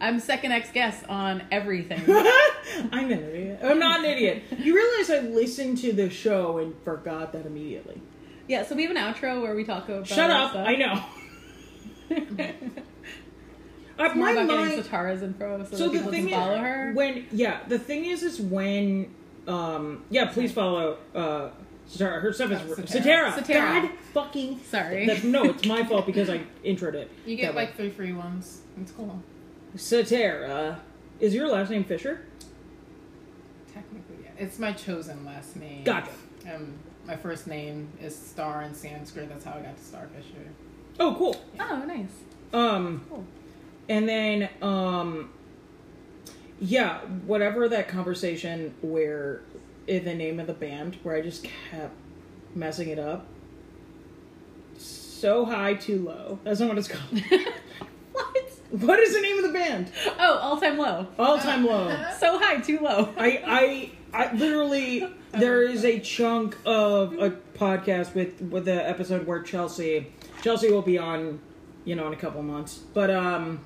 I'm 0.00 0.20
second 0.20 0.52
ex 0.52 0.70
guest 0.70 1.04
on 1.08 1.42
everything. 1.50 2.00
I'm 2.92 3.10
an 3.10 3.22
idiot. 3.24 3.58
I'm 3.62 3.80
not 3.80 3.98
an 4.00 4.04
idiot. 4.06 4.44
You 4.58 4.74
realize 4.76 5.10
I 5.10 5.26
listened 5.28 5.78
to 5.78 5.92
the 5.92 6.08
show 6.08 6.58
and 6.58 6.74
forgot 6.84 7.32
that 7.32 7.44
immediately. 7.46 8.00
Yeah, 8.48 8.64
so 8.64 8.74
we 8.74 8.82
have 8.82 8.90
an 8.90 8.96
outro 8.96 9.40
where 9.42 9.54
we 9.54 9.62
talk 9.64 9.88
about. 9.88 10.06
Shut 10.06 10.30
our 10.30 10.44
up. 10.46 10.50
stuff. 10.52 10.66
I 10.66 10.74
know. 10.76 11.04
Uh, 14.00 14.04
It's 14.04 14.14
more 14.14 14.26
my 14.26 14.30
about 14.32 14.46
mind. 14.46 14.70
getting 14.70 14.84
Satarah's 14.84 15.22
info 15.24 15.64
so, 15.64 15.76
So 15.76 15.88
that 15.88 15.92
the 15.92 15.98
people 15.98 16.12
thing 16.12 16.28
can 16.28 16.38
follow 16.38 16.58
her. 16.58 16.92
when 16.94 17.26
yeah, 17.32 17.58
the 17.66 17.80
thing 17.80 18.04
is, 18.04 18.22
is 18.22 18.40
when 18.40 19.12
um 19.48 20.04
yeah, 20.08 20.26
please 20.26 20.52
follow 20.52 20.98
uh 21.16 21.50
Satarah. 21.90 22.20
Her 22.22 22.32
stuff 22.32 22.52
is 22.52 22.60
Oh, 22.60 22.74
Satarah. 22.76 22.86
Satarah. 22.86 23.32
Satarah. 23.32 23.82
God 23.82 23.90
fucking. 24.14 24.60
Sorry. 24.70 25.04
That's, 25.04 25.24
no, 25.24 25.42
it's 25.46 25.66
my 25.66 25.82
fault 25.84 26.06
because 26.06 26.30
I 26.30 26.42
introed 26.64 26.94
it. 26.94 27.10
You 27.26 27.34
get 27.34 27.46
that 27.46 27.54
way. 27.56 27.64
like 27.64 27.76
three 27.76 27.90
free 27.90 28.12
ones. 28.12 28.60
It's 28.80 28.92
cool. 28.92 29.20
Satarah. 29.76 30.78
Is 31.18 31.34
your 31.34 31.48
last 31.48 31.70
name 31.70 31.82
Fisher? 31.82 32.20
Technically, 33.74 34.16
yeah. 34.22 34.30
It's 34.38 34.60
my 34.60 34.72
chosen 34.74 35.24
last 35.24 35.56
name. 35.56 35.82
Gotcha. 35.82 36.12
Um, 36.54 36.74
my 37.08 37.16
first 37.16 37.46
name 37.46 37.88
is 38.02 38.14
Star 38.14 38.62
in 38.62 38.74
Sanskrit. 38.74 39.28
That's 39.30 39.44
how 39.44 39.52
I 39.52 39.62
got 39.62 39.76
to 39.76 39.82
Starfisher. 39.82 40.46
Oh, 41.00 41.14
cool. 41.16 41.36
oh, 41.58 41.84
nice. 41.86 42.10
Um, 42.52 43.04
Cool. 43.08 43.24
and 43.88 44.08
then 44.08 44.48
um, 44.62 45.30
yeah, 46.60 46.98
whatever 47.26 47.68
that 47.68 47.88
conversation 47.88 48.74
where 48.82 49.40
in 49.86 50.04
the 50.04 50.14
name 50.14 50.38
of 50.38 50.46
the 50.46 50.52
band 50.52 50.96
where 51.02 51.14
I 51.16 51.22
just 51.22 51.44
kept 51.44 51.94
messing 52.54 52.88
it 52.90 52.98
up. 52.98 53.26
So 54.76 55.44
high, 55.46 55.74
too 55.74 56.04
low. 56.04 56.38
That's 56.44 56.60
not 56.60 56.68
what 56.68 56.78
it's 56.78 56.88
called. 56.88 57.20
what? 58.12 58.47
what 58.70 58.98
is 58.98 59.14
the 59.14 59.20
name 59.20 59.38
of 59.38 59.44
the 59.44 59.52
band? 59.52 59.90
Oh, 60.18 60.38
all 60.38 60.60
time 60.60 60.76
low. 60.76 61.06
All 61.18 61.38
time 61.38 61.64
low. 61.64 61.88
So 62.18 62.38
high, 62.38 62.60
too 62.60 62.78
low. 62.80 63.12
I, 63.16 63.90
I, 64.12 64.26
I 64.26 64.34
literally 64.34 65.08
there 65.32 65.62
is 65.62 65.84
a 65.84 65.98
chunk 66.00 66.56
of 66.66 67.14
a 67.14 67.30
podcast 67.54 68.14
with 68.14 68.42
with 68.42 68.66
the 68.66 68.88
episode 68.88 69.26
where 69.26 69.42
Chelsea 69.42 70.12
Chelsea 70.42 70.70
will 70.70 70.82
be 70.82 70.98
on, 70.98 71.40
you 71.84 71.94
know, 71.94 72.06
in 72.06 72.12
a 72.12 72.16
couple 72.16 72.42
months. 72.42 72.80
But 72.92 73.10
um, 73.10 73.64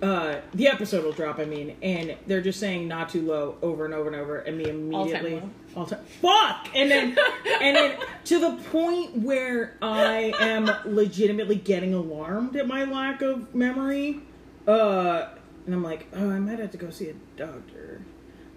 uh, 0.00 0.40
the 0.54 0.68
episode 0.68 1.04
will 1.04 1.12
drop. 1.12 1.38
I 1.38 1.44
mean, 1.44 1.76
and 1.82 2.16
they're 2.26 2.40
just 2.40 2.58
saying 2.58 2.88
not 2.88 3.10
too 3.10 3.22
low 3.22 3.56
over 3.60 3.84
and 3.84 3.92
over 3.92 4.08
and 4.08 4.16
over, 4.16 4.38
and 4.38 4.56
me 4.56 4.68
immediately 4.68 5.34
low. 5.34 5.50
All 5.76 5.86
time 5.86 6.04
fuck, 6.22 6.68
and 6.74 6.90
then 6.90 7.16
and 7.60 7.76
then 7.76 7.98
to 8.24 8.38
the 8.40 8.52
point 8.70 9.18
where 9.18 9.76
I 9.82 10.32
am 10.40 10.70
legitimately 10.86 11.56
getting 11.56 11.92
alarmed 11.94 12.56
at 12.56 12.66
my 12.66 12.84
lack 12.84 13.22
of 13.22 13.54
memory. 13.54 14.20
Uh, 14.66 15.28
and 15.66 15.74
I'm 15.74 15.82
like, 15.82 16.06
oh, 16.14 16.30
I 16.30 16.38
might 16.38 16.58
have 16.58 16.70
to 16.72 16.78
go 16.78 16.90
see 16.90 17.10
a 17.10 17.14
doctor. 17.36 18.00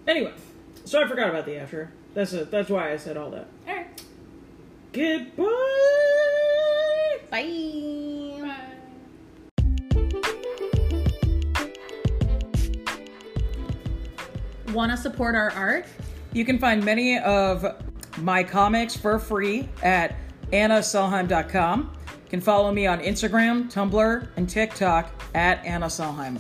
Anyway, 0.08 0.34
so 0.86 1.04
I 1.04 1.08
forgot 1.08 1.30
about 1.30 1.46
the 1.46 1.58
after. 1.58 1.91
That's 2.14 2.34
a, 2.34 2.46
that's 2.46 2.70
why 2.70 2.91
I 2.91 2.98
said 2.98 3.18
all 3.18 3.30
that. 3.32 3.48
All 3.68 3.76
right. 3.76 4.02
Goodbye. 4.94 5.46
Bye. 7.30 8.41
Bye. 8.41 8.66
Want 14.74 14.91
to 14.91 14.98
support 14.98 15.36
our 15.36 15.52
art? 15.52 15.86
You 16.34 16.45
can 16.45 16.60
find 16.60 16.84
many 16.84 17.18
of 17.19 17.65
my 18.18 18.43
comics 18.43 18.95
for 18.95 19.19
free 19.19 19.69
at 19.81 20.15
annaselheim.com. 20.51 21.95
You 22.07 22.30
can 22.30 22.41
follow 22.41 22.72
me 22.72 22.85
on 22.85 22.99
Instagram, 22.99 23.72
Tumblr, 23.72 24.27
and 24.35 24.49
TikTok 24.49 25.11
at 25.34 25.65
Anna 25.65 25.88
Selheim. 25.88 26.39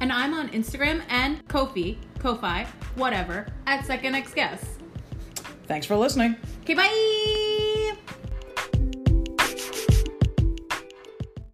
And 0.00 0.12
I'm 0.12 0.34
on 0.34 0.48
Instagram 0.50 1.02
and 1.08 1.46
Kofi, 1.48 1.96
Ko-Fi, 2.18 2.66
whatever, 2.96 3.46
at 3.66 3.86
Second 3.86 4.14
Ex 4.14 4.34
Guest. 4.34 4.80
Thanks 5.66 5.86
for 5.86 5.96
listening. 5.96 6.36
Okay, 6.62 6.74
bye. 6.74 8.14